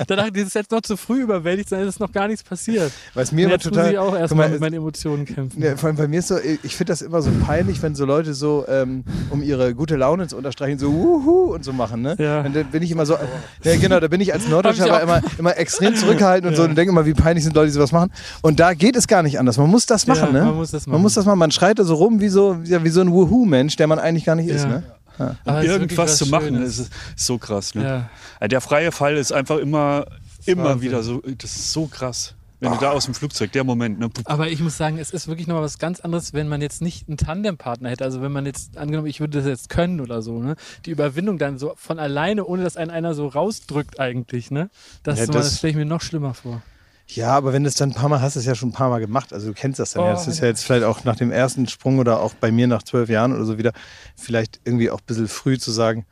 Da 0.08 0.16
dachte 0.16 0.28
ich, 0.30 0.34
das 0.34 0.44
ist 0.48 0.54
jetzt 0.56 0.72
noch 0.72 0.82
zu 0.82 0.98
früh 0.98 1.22
überwältigt, 1.22 1.72
dann 1.72 1.88
ist 1.88 2.00
noch 2.00 2.12
gar 2.12 2.28
nichts 2.28 2.44
passiert. 2.44 2.92
Was 3.14 3.32
mir 3.32 3.48
jetzt 3.50 3.64
total- 3.64 3.84
muss 3.84 3.92
ich 3.94 3.98
auch 4.00 4.16
erstmal 4.18 4.48
mal, 4.48 4.52
mit 4.54 4.62
meinen 4.62 4.74
Emotionen 4.76 5.26
kämpfen. 5.26 5.62
Ja, 5.62 5.76
vor 5.78 5.88
allem 5.88 5.98
bei 5.98 6.08
mir 6.08 6.20
ist 6.20 6.28
so, 6.28 6.38
ich 6.64 6.76
finde 6.76 6.92
das 6.92 7.02
immer 7.02 7.22
so 7.22 7.32
peinlich, 7.46 7.82
wenn 7.82 7.96
so 7.96 8.06
Leute 8.06 8.34
so, 8.34 8.66
ähm, 8.68 9.04
um 9.30 9.42
ihre 9.42 9.74
gute 9.76 9.96
Laune 9.96 10.28
zu 10.28 10.38
unterstreichen, 10.38 10.80
so 10.80 10.92
wuhu 10.94 11.54
und 11.54 11.64
so 11.64 11.74
machen, 11.74 12.02
ne? 12.02 12.16
Ja. 12.20 12.42
Und 12.42 12.56
dann 12.56 12.66
bin 12.72 12.84
ich 12.84 12.92
immer 12.92 13.06
so, 13.06 13.16
ja 13.64 13.76
genau, 13.78 14.00
da 14.00 14.08
bin 14.08 14.22
ich 14.22 14.34
als 14.34 14.48
Norddeutscher 14.48 14.86
aber 14.92 15.02
immer, 15.02 15.22
immer 15.38 15.58
extrem 15.58 15.96
zurückhaltend 15.96 16.50
und 16.52 16.56
so 16.56 16.64
Ja. 16.64 16.70
und 16.70 16.76
denke 16.76 16.92
immer, 16.92 17.06
wie 17.06 17.14
peinlich 17.14 17.44
sind 17.44 17.56
Leute, 17.56 17.68
die 17.68 17.74
sowas 17.74 17.92
machen. 17.92 18.12
Und 18.42 18.60
da 18.60 18.74
geht 18.74 18.96
es 18.96 19.08
gar 19.08 19.24
nicht 19.24 19.40
anders. 19.40 19.58
Man 19.58 19.70
muss 19.70 19.86
das 19.86 20.06
Ja, 20.06 20.14
machen, 20.16 20.34
ne? 20.34 20.44
man 20.44 20.56
muss 20.56 20.72
das 20.72 20.86
Man 20.86 20.94
machen. 20.94 21.02
muss 21.04 21.14
das 21.14 21.26
machen. 21.26 21.40
Man 21.40 21.52
schreit 21.52 21.80
da 21.80 21.84
so 21.84 21.96
rum 21.96 22.20
wie 22.20 22.30
so, 22.30 22.58
ja, 22.66 22.84
wie 22.84 22.90
so 22.90 23.02
ein 23.02 23.12
Wuhu-Mensch, 23.12 23.76
der 23.76 23.88
man 23.88 24.00
eigentlich 24.00 24.26
gar 24.26 24.36
nicht 24.36 24.50
ist, 24.50 24.64
Ja. 24.64 24.70
ne? 24.70 24.84
Ja. 25.20 25.36
Wirklich 25.46 25.70
Irgendwas 25.72 25.98
was 25.98 26.18
zu 26.18 26.26
machen, 26.28 26.48
Schönes. 26.56 26.80
ist 26.80 26.92
so 27.16 27.38
krass. 27.38 27.74
Ne? 27.76 27.84
Ja. 27.84 28.10
Ja, 28.42 28.48
Der 28.48 28.62
freie 28.62 28.92
Fall 28.92 29.18
ist 29.18 29.32
einfach 29.32 29.58
immer, 29.58 30.06
immer 30.46 30.64
Wahnsinn. 30.66 30.82
wieder 30.82 31.04
so, 31.04 31.22
das 31.22 31.56
ist 31.56 31.74
so 31.74 31.88
krass. 31.88 32.34
Wenn 32.60 32.72
du 32.72 32.80
da 32.80 32.90
aus 32.90 33.06
dem 33.06 33.14
Flugzeug, 33.14 33.52
der 33.52 33.64
Moment, 33.64 34.00
ne? 34.00 34.10
Aber 34.26 34.48
ich 34.50 34.60
muss 34.62 34.78
sagen, 34.78 34.98
es 34.98 35.12
ist 35.12 35.28
wirklich 35.28 35.46
nochmal 35.46 35.62
was 35.64 35.78
ganz 35.78 36.00
anderes, 36.00 36.34
wenn 36.34 36.48
man 36.48 36.60
jetzt 36.60 36.82
nicht 36.82 37.08
einen 37.08 37.16
Tandempartner 37.18 37.90
hätte. 37.92 38.04
Also 38.04 38.20
wenn 38.24 38.32
man 38.32 38.48
jetzt, 38.48 38.78
angenommen, 38.80 39.06
ich 39.08 39.20
würde 39.20 39.38
das 39.38 39.46
jetzt 39.48 39.70
können 39.70 40.02
oder 40.02 40.24
so, 40.24 40.42
ne? 40.42 40.56
Die 40.88 40.90
Überwindung 40.90 41.38
dann 41.38 41.60
so 41.60 41.74
von 41.78 42.00
alleine, 42.00 42.46
ohne 42.46 42.64
dass 42.64 42.76
einen 42.76 42.90
einer 42.90 43.14
so 43.14 43.28
rausdrückt 43.28 44.00
eigentlich, 44.00 44.50
ne? 44.50 44.72
Das, 45.04 45.20
Ja, 45.20 45.26
das- 45.28 45.36
das 45.36 45.58
stelle 45.60 45.70
ich 45.72 45.78
mir 45.78 45.86
noch 45.86 46.02
schlimmer 46.02 46.34
vor. 46.34 46.64
Ja, 47.10 47.30
aber 47.30 47.54
wenn 47.54 47.64
du 47.64 47.70
es 47.70 47.76
dann 47.76 47.92
ein 47.92 47.96
paar 47.96 48.10
Mal 48.10 48.22
hast, 48.22 48.36
ist 48.36 48.46
ja 48.46 48.54
schon 48.54 48.70
ein 48.70 48.74
paar 48.74 48.90
Mal 48.90 49.00
gemacht. 49.00 49.32
Also 49.32 49.48
du 49.48 49.54
kennst 49.54 49.80
das 49.80 49.94
dann 49.94 50.04
Oh, 50.04 50.08
ja. 50.08 50.14
Das 50.14 50.28
ist 50.28 50.40
ja 50.40 50.48
jetzt 50.48 50.64
vielleicht 50.64 50.84
auch 50.84 51.06
nach 51.06 51.16
dem 51.16 51.32
ersten 51.32 51.68
Sprung 51.68 52.00
oder 52.00 52.20
auch 52.20 52.34
bei 52.34 52.52
mir 52.52 52.68
nach 52.68 52.84
zwölf 52.84 53.10
Jahren 53.10 53.34
oder 53.34 53.46
so 53.46 53.58
wieder 53.58 53.72
vielleicht 54.16 54.60
irgendwie 54.66 54.92
auch 54.92 55.00
ein 55.00 55.06
bisschen 55.06 55.28
früh 55.28 55.58
zu 55.58 55.72
sagen, 55.72 56.06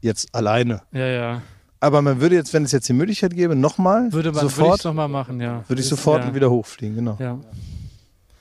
jetzt 0.00 0.34
alleine. 0.34 0.82
Ja, 0.92 1.06
ja. 1.06 1.42
Aber 1.80 2.00
man 2.00 2.20
würde 2.20 2.36
jetzt, 2.36 2.54
wenn 2.54 2.64
es 2.64 2.72
jetzt 2.72 2.88
die 2.88 2.92
Möglichkeit 2.92 3.34
gäbe, 3.34 3.56
nochmal 3.56 4.12
Würde 4.12 4.32
man 4.32 4.42
sofort, 4.42 4.68
würde 4.68 4.76
ich 4.76 4.84
nochmal 4.84 5.08
machen, 5.08 5.40
ja. 5.40 5.64
würde 5.68 5.82
ich 5.82 5.88
sofort 5.88 6.24
ja. 6.24 6.34
wieder 6.34 6.50
hochfliegen, 6.50 6.96
genau. 6.96 7.16
Ja. 7.20 7.38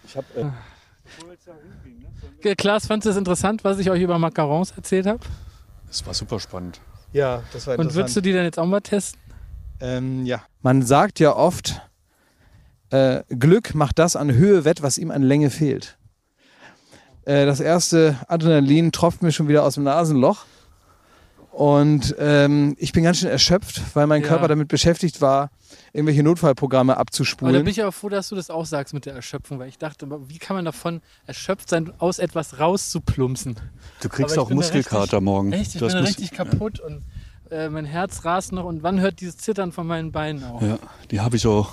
Ich 0.07 0.15
hab, 0.15 0.25
äh, 0.37 0.45
Klaas, 2.55 2.85
fandest 2.85 3.07
du 3.07 3.09
es 3.09 3.17
interessant, 3.17 3.63
was 3.63 3.79
ich 3.79 3.89
euch 3.89 4.01
über 4.01 4.19
Macarons 4.19 4.71
erzählt 4.71 5.07
habe? 5.07 5.19
Das 5.87 6.05
war 6.05 6.13
super 6.13 6.39
spannend. 6.39 6.79
Ja, 7.13 7.43
das 7.51 7.67
war 7.67 7.79
Und 7.79 7.93
würdest 7.93 8.15
du 8.15 8.21
die 8.21 8.33
dann 8.33 8.43
jetzt 8.43 8.59
auch 8.59 8.65
mal 8.65 8.81
testen? 8.81 9.19
Ähm, 9.83 10.25
ja. 10.25 10.41
Man 10.61 10.81
sagt 10.81 11.19
ja 11.19 11.35
oft, 11.35 11.81
äh, 12.89 13.23
Glück 13.27 13.75
macht 13.75 13.99
das 13.99 14.15
an 14.15 14.31
Höhe 14.31 14.63
wett, 14.65 14.81
was 14.81 14.97
ihm 14.97 15.11
an 15.11 15.21
Länge 15.23 15.49
fehlt. 15.49 15.97
Äh, 17.25 17.45
das 17.45 17.59
erste 17.59 18.17
Adrenalin 18.27 18.91
tropft 18.91 19.21
mir 19.21 19.31
schon 19.31 19.47
wieder 19.49 19.63
aus 19.63 19.75
dem 19.75 19.83
Nasenloch. 19.83 20.45
Und 21.51 22.15
ähm, 22.17 22.75
ich 22.79 22.93
bin 22.93 23.03
ganz 23.03 23.19
schön 23.19 23.29
erschöpft, 23.29 23.79
weil 23.93 24.07
mein 24.07 24.23
Ja. 24.23 24.27
Körper 24.27 24.47
damit 24.47 24.69
beschäftigt 24.69 25.21
war, 25.21 25.51
irgendwelche 25.91 26.23
Notfallprogramme 26.23 26.93
Aber 26.93 26.97
da 26.97 27.01
abzuspulen. 27.01 27.53
bin 27.63 27.67
ich 27.67 27.79
aber 27.81 27.91
froh, 27.91 28.09
dass 28.09 28.29
du 28.29 28.35
das 28.35 28.49
auch 28.49 28.65
sagst 28.65 28.95
mit 28.95 29.05
der 29.05 29.13
Erschöpfung, 29.13 29.59
weil 29.59 29.69
ich 29.69 29.77
dachte, 29.77 30.07
aber 30.07 30.29
wie 30.29 30.39
kann 30.39 30.55
man 30.55 30.65
davon 30.65 31.01
erschöpft 31.27 31.69
sein, 31.69 31.93
aus 31.99 32.17
etwas 32.17 32.57
rauszuplumpsen? 32.59 33.59
Du 34.01 34.09
kriegst 34.09 34.39
auch 34.39 34.49
Muskelkater 34.49 35.01
richtig, 35.03 35.21
morgen. 35.21 35.53
Echt, 35.53 35.75
ich 35.75 35.79
Du 35.81 35.87
bin 35.87 35.97
richtig 35.97 36.31
kaputt 36.31 36.79
und 36.79 37.03
äh, 37.51 37.69
mein 37.69 37.85
Herz 37.85 38.25
rast 38.25 38.51
noch. 38.51 38.65
Und 38.65 38.83
wann 38.83 38.99
hört 38.99 39.19
dieses 39.21 39.37
Zittern 39.37 39.71
von 39.71 39.87
meinen 39.87 40.11
Beinen 40.11 40.43
auf? 40.43 40.61
Ja, 40.61 40.79
die 41.11 41.19
habe 41.21 41.35
ich 41.37 41.45
auch. 41.47 41.69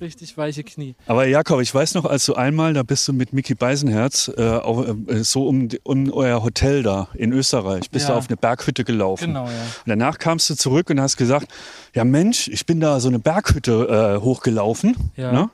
Richtig 0.00 0.38
weiche 0.38 0.64
Knie. 0.64 0.94
Aber 1.06 1.26
Jakob, 1.26 1.60
ich 1.60 1.74
weiß 1.74 1.92
noch, 1.92 2.06
als 2.06 2.24
du 2.24 2.34
einmal, 2.34 2.72
da 2.72 2.82
bist 2.82 3.06
du 3.06 3.12
mit 3.12 3.34
Mickey 3.34 3.54
Beisenherz 3.54 4.30
äh, 4.34 4.42
auf, 4.48 4.86
äh, 5.08 5.22
so 5.22 5.46
um, 5.46 5.68
um 5.82 6.10
euer 6.10 6.42
Hotel 6.42 6.82
da 6.82 7.08
in 7.12 7.32
Österreich, 7.34 7.90
bist 7.90 8.08
Ja. 8.08 8.14
du 8.14 8.18
auf 8.18 8.28
eine 8.28 8.38
Berghütte 8.38 8.84
gelaufen. 8.84 9.26
Genau, 9.26 9.44
ja. 9.44 9.50
Und 9.50 9.84
danach 9.84 10.16
kamst 10.18 10.48
du 10.48 10.54
zurück 10.54 10.88
und 10.88 11.00
hast 11.02 11.18
gesagt, 11.18 11.48
ja 11.94 12.04
Mensch, 12.04 12.48
ich 12.48 12.64
bin 12.64 12.80
da 12.80 12.98
so 12.98 13.08
eine 13.08 13.18
Berghütte 13.18 14.16
äh, 14.18 14.24
hochgelaufen 14.24 14.96
Ja. 15.16 15.32
ne? 15.32 15.50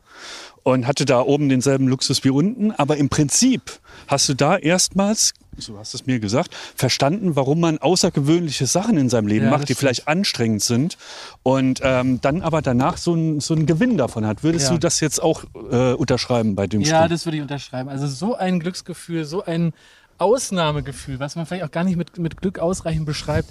und 0.62 0.87
hatte 0.87 1.05
da 1.07 1.22
oben 1.22 1.49
denselben 1.49 1.89
Luxus 1.89 2.22
wie 2.22 2.30
unten. 2.30 2.70
Aber 2.70 2.97
im 2.99 3.09
Prinzip 3.09 3.62
hast 4.07 4.28
du 4.28 4.34
da 4.34 4.57
erstmals, 4.57 5.32
so 5.59 5.79
hast 5.79 5.95
du 5.95 5.99
es 5.99 6.07
mir 6.07 6.21
gesagt, 6.21 6.55
verstanden, 6.75 7.37
warum 7.37 7.61
man 7.61 7.79
außergewöhnliche 7.79 8.67
Sachen 8.67 8.97
in 8.97 9.09
seinem 9.09 9.27
Leben 9.27 9.47
Ja, 9.47 9.51
macht, 9.51 9.69
die 9.69 9.75
vielleicht 9.75 10.07
anstrengend 10.09 10.63
sind 10.63 10.97
und 11.43 11.81
ähm, 11.83 12.21
dann 12.21 12.43
aber 12.43 12.63
danach 12.63 12.97
so 12.97 13.13
einen 13.15 13.41
so 13.41 13.55
einen 13.55 13.67
Gewinn 13.67 13.97
davon 13.97 14.27
hat. 14.27 14.43
Würdest 14.43 14.67
Ja. 14.67 14.73
du 14.73 14.79
das 14.79 15.01
jetzt 15.01 15.23
auch 15.23 15.45
äh, 15.71 15.93
unterschreiben 15.95 16.55
bei 16.55 16.67
dem 16.67 16.81
Ja, 16.83 16.97
Sprung? 16.99 17.09
das 17.11 17.27
würde 17.27 17.37
ich 17.37 17.43
unterschreiben. 17.43 17.89
Also 17.89 18.07
so 18.07 18.35
ein 18.35 18.61
Glücksgefühl, 18.61 19.25
so 19.25 19.45
ein 19.45 19.73
Ausnahmegefühl, 20.19 21.19
was 21.21 21.37
man 21.37 21.47
vielleicht 21.47 21.64
auch 21.64 21.71
gar 21.71 21.85
nicht 21.85 21.97
mit, 21.97 22.19
mit 22.19 22.37
Glück 22.41 22.59
ausreichend 22.59 23.07
beschreibt, 23.07 23.51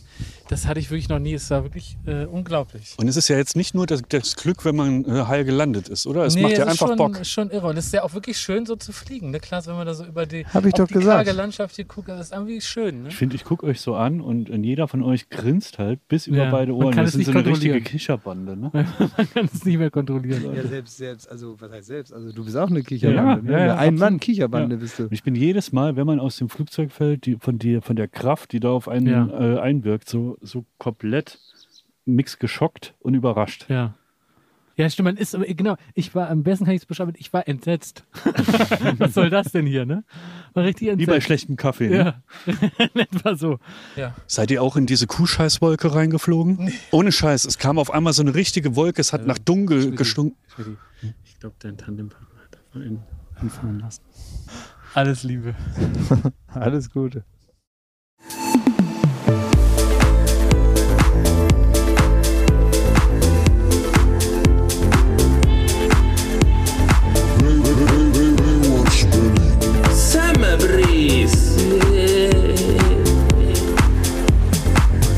das 0.50 0.68
hatte 0.68 0.80
ich 0.80 0.92
wirklich 0.92 1.10
noch 1.10 1.20
nie. 1.20 1.34
Es 1.34 1.50
war 1.50 1.64
wirklich 1.64 1.98
äh, 2.06 2.26
unglaublich. 2.26 2.94
Und 2.98 3.08
es 3.08 3.18
ist 3.18 3.28
ja 3.28 3.38
jetzt 3.38 3.56
nicht 3.56 3.74
nur 3.74 3.88
das, 3.88 4.02
das 4.10 4.36
Glück, 4.36 4.64
wenn 4.66 4.76
man 4.76 5.06
äh, 5.06 5.26
heil 5.26 5.44
gelandet 5.44 5.90
ist, 5.90 6.06
oder? 6.06 6.26
Es 6.26 6.36
Nee, 6.36 6.44
macht 6.44 6.58
ja 6.58 6.66
einfach 6.68 6.88
schon, 6.88 6.98
Bock. 6.98 7.20
ist 7.20 7.30
schon 7.32 7.50
irre. 7.50 7.68
Und 7.68 7.78
es 7.78 7.88
ist 7.88 7.94
ja 7.94 8.04
auch 8.04 8.14
wirklich 8.14 8.38
schön, 8.38 8.66
so 8.66 8.76
zu 8.76 8.92
fliegen. 8.94 9.32
Ne? 9.32 9.40
Klar, 9.40 9.66
wenn 9.66 9.76
man 9.76 9.88
da 9.88 9.94
so 9.94 10.06
über 10.06 10.26
die, 10.26 10.46
Hab 10.46 10.66
ich 10.66 10.74
doch 10.74 10.88
die 10.88 10.94
gesagt. 10.96 11.26
karge 11.26 11.32
Landschaft 11.32 11.76
hier 11.76 11.86
guckt, 11.86 12.10
das 12.10 12.28
ist 12.28 12.34
irgendwie 12.34 12.62
schön. 12.62 13.04
Ne? 13.04 13.10
Ich 13.10 13.16
finde, 13.16 13.36
ich 13.36 13.44
gucke 13.44 13.66
euch 13.66 13.82
so 13.82 13.96
an 13.96 14.22
und, 14.22 14.50
und 14.50 14.64
jeder 14.64 14.88
von 14.88 15.02
euch 15.04 15.30
grinst 15.30 15.80
halt 15.80 16.08
bis 16.08 16.28
über 16.28 16.38
Ja, 16.46 16.52
beide 16.52 16.72
man 16.74 16.84
Ohren. 16.84 16.94
kann 16.96 17.06
Das 17.06 17.16
es 17.16 17.22
ist 17.22 17.26
so 17.26 17.32
eine 17.32 17.46
richtige. 17.46 17.82
Kicherbande. 17.82 18.56
Ne? 18.58 18.70
man 18.74 19.30
kann 19.34 19.50
es 19.52 19.66
nicht 19.66 19.78
mehr 19.78 19.90
kontrollieren. 19.92 20.54
Ja, 20.56 20.68
selbst, 20.68 20.98
selbst, 20.98 21.30
also 21.30 21.56
was 21.60 21.72
heißt 21.72 21.88
selbst? 21.88 22.14
Also 22.14 22.32
du 22.32 22.46
bist 22.46 22.56
auch 22.58 22.70
eine 22.70 22.80
Ja, 22.80 22.86
Kicherbande. 22.86 23.52
ja, 23.52 23.58
ne? 23.60 23.66
ja, 23.68 23.76
Ein 23.78 23.96
Mann. 23.96 24.20
Kicherbande 24.20 24.76
Ja. 24.76 24.80
bist 24.82 25.00
du. 25.00 25.04
Und 25.04 25.12
Ich 25.14 25.24
bin 25.24 25.36
jedes 25.36 25.72
Mal, 25.72 25.96
wenn 25.96 26.06
man 26.06 26.20
aus 26.20 26.38
dem 26.38 26.50
Flugzeug 26.56 26.92
fällt, 26.92 27.26
die, 27.26 27.36
von, 27.40 27.60
dir, 27.60 27.82
von 27.82 27.96
der 27.96 28.08
Kraft, 28.08 28.52
die 28.52 28.60
da 28.60 28.70
auf 28.70 28.88
einen 28.88 29.08
Ja. 29.08 29.28
äh, 29.56 29.60
einwirkt, 29.60 30.10
so, 30.10 30.38
so 30.42 30.66
komplett 30.78 31.40
mix 32.06 32.40
geschockt 32.40 32.94
und 33.00 33.14
überrascht. 33.14 33.66
Ja. 33.70 33.94
Ja, 34.78 34.90
stimmt, 34.90 35.06
man 35.06 35.16
ist, 35.16 35.38
genau, 35.56 35.78
ich 35.94 36.16
war, 36.16 36.30
am 36.30 36.44
besten 36.44 36.66
kann 36.66 36.74
ich 36.74 36.82
es 36.82 36.86
beschreiben, 36.86 37.14
ich 37.16 37.32
war 37.32 37.48
entsetzt. 37.48 38.04
Was 38.98 39.14
soll 39.14 39.30
das 39.30 39.54
denn 39.54 39.66
hier, 39.66 39.86
ne? 39.86 40.04
War 40.54 40.66
richtig 40.66 40.90
entsetzt. 40.90 41.08
Wie 41.10 41.14
bei 41.14 41.22
schlechtem 41.22 41.56
Kaffee. 41.56 41.88
Ne? 41.88 41.96
Ja, 41.96 42.22
in 42.94 43.00
etwa 43.00 43.36
so. 43.38 43.60
Ja. 43.96 44.14
Seid 44.28 44.52
ihr 44.52 44.62
auch 44.62 44.76
in 44.76 44.86
diese 44.86 45.08
Kuhscheißwolke 45.08 45.96
reingeflogen? 45.96 46.74
Ohne 46.92 47.14
Scheiß. 47.14 47.46
Es 47.46 47.58
kam 47.58 47.80
auf 47.80 47.90
einmal 47.90 48.12
so 48.12 48.22
eine 48.22 48.36
richtige 48.36 48.76
Wolke. 48.76 49.00
Es 49.00 49.14
hat 49.14 49.26
nach 49.26 49.38
dunkel 49.38 49.92
gestunken. 49.96 50.38
Ich 51.24 51.40
glaube, 51.40 51.56
dein 51.60 51.78
Tandempartner 51.78 52.42
hat 52.44 52.60
davon 52.74 53.00
anfangen 53.38 53.80
lassen. 53.80 54.02
Alles 54.96 55.24
Liebe. 55.24 55.54
Alles 56.48 56.90
Gute. 56.90 57.26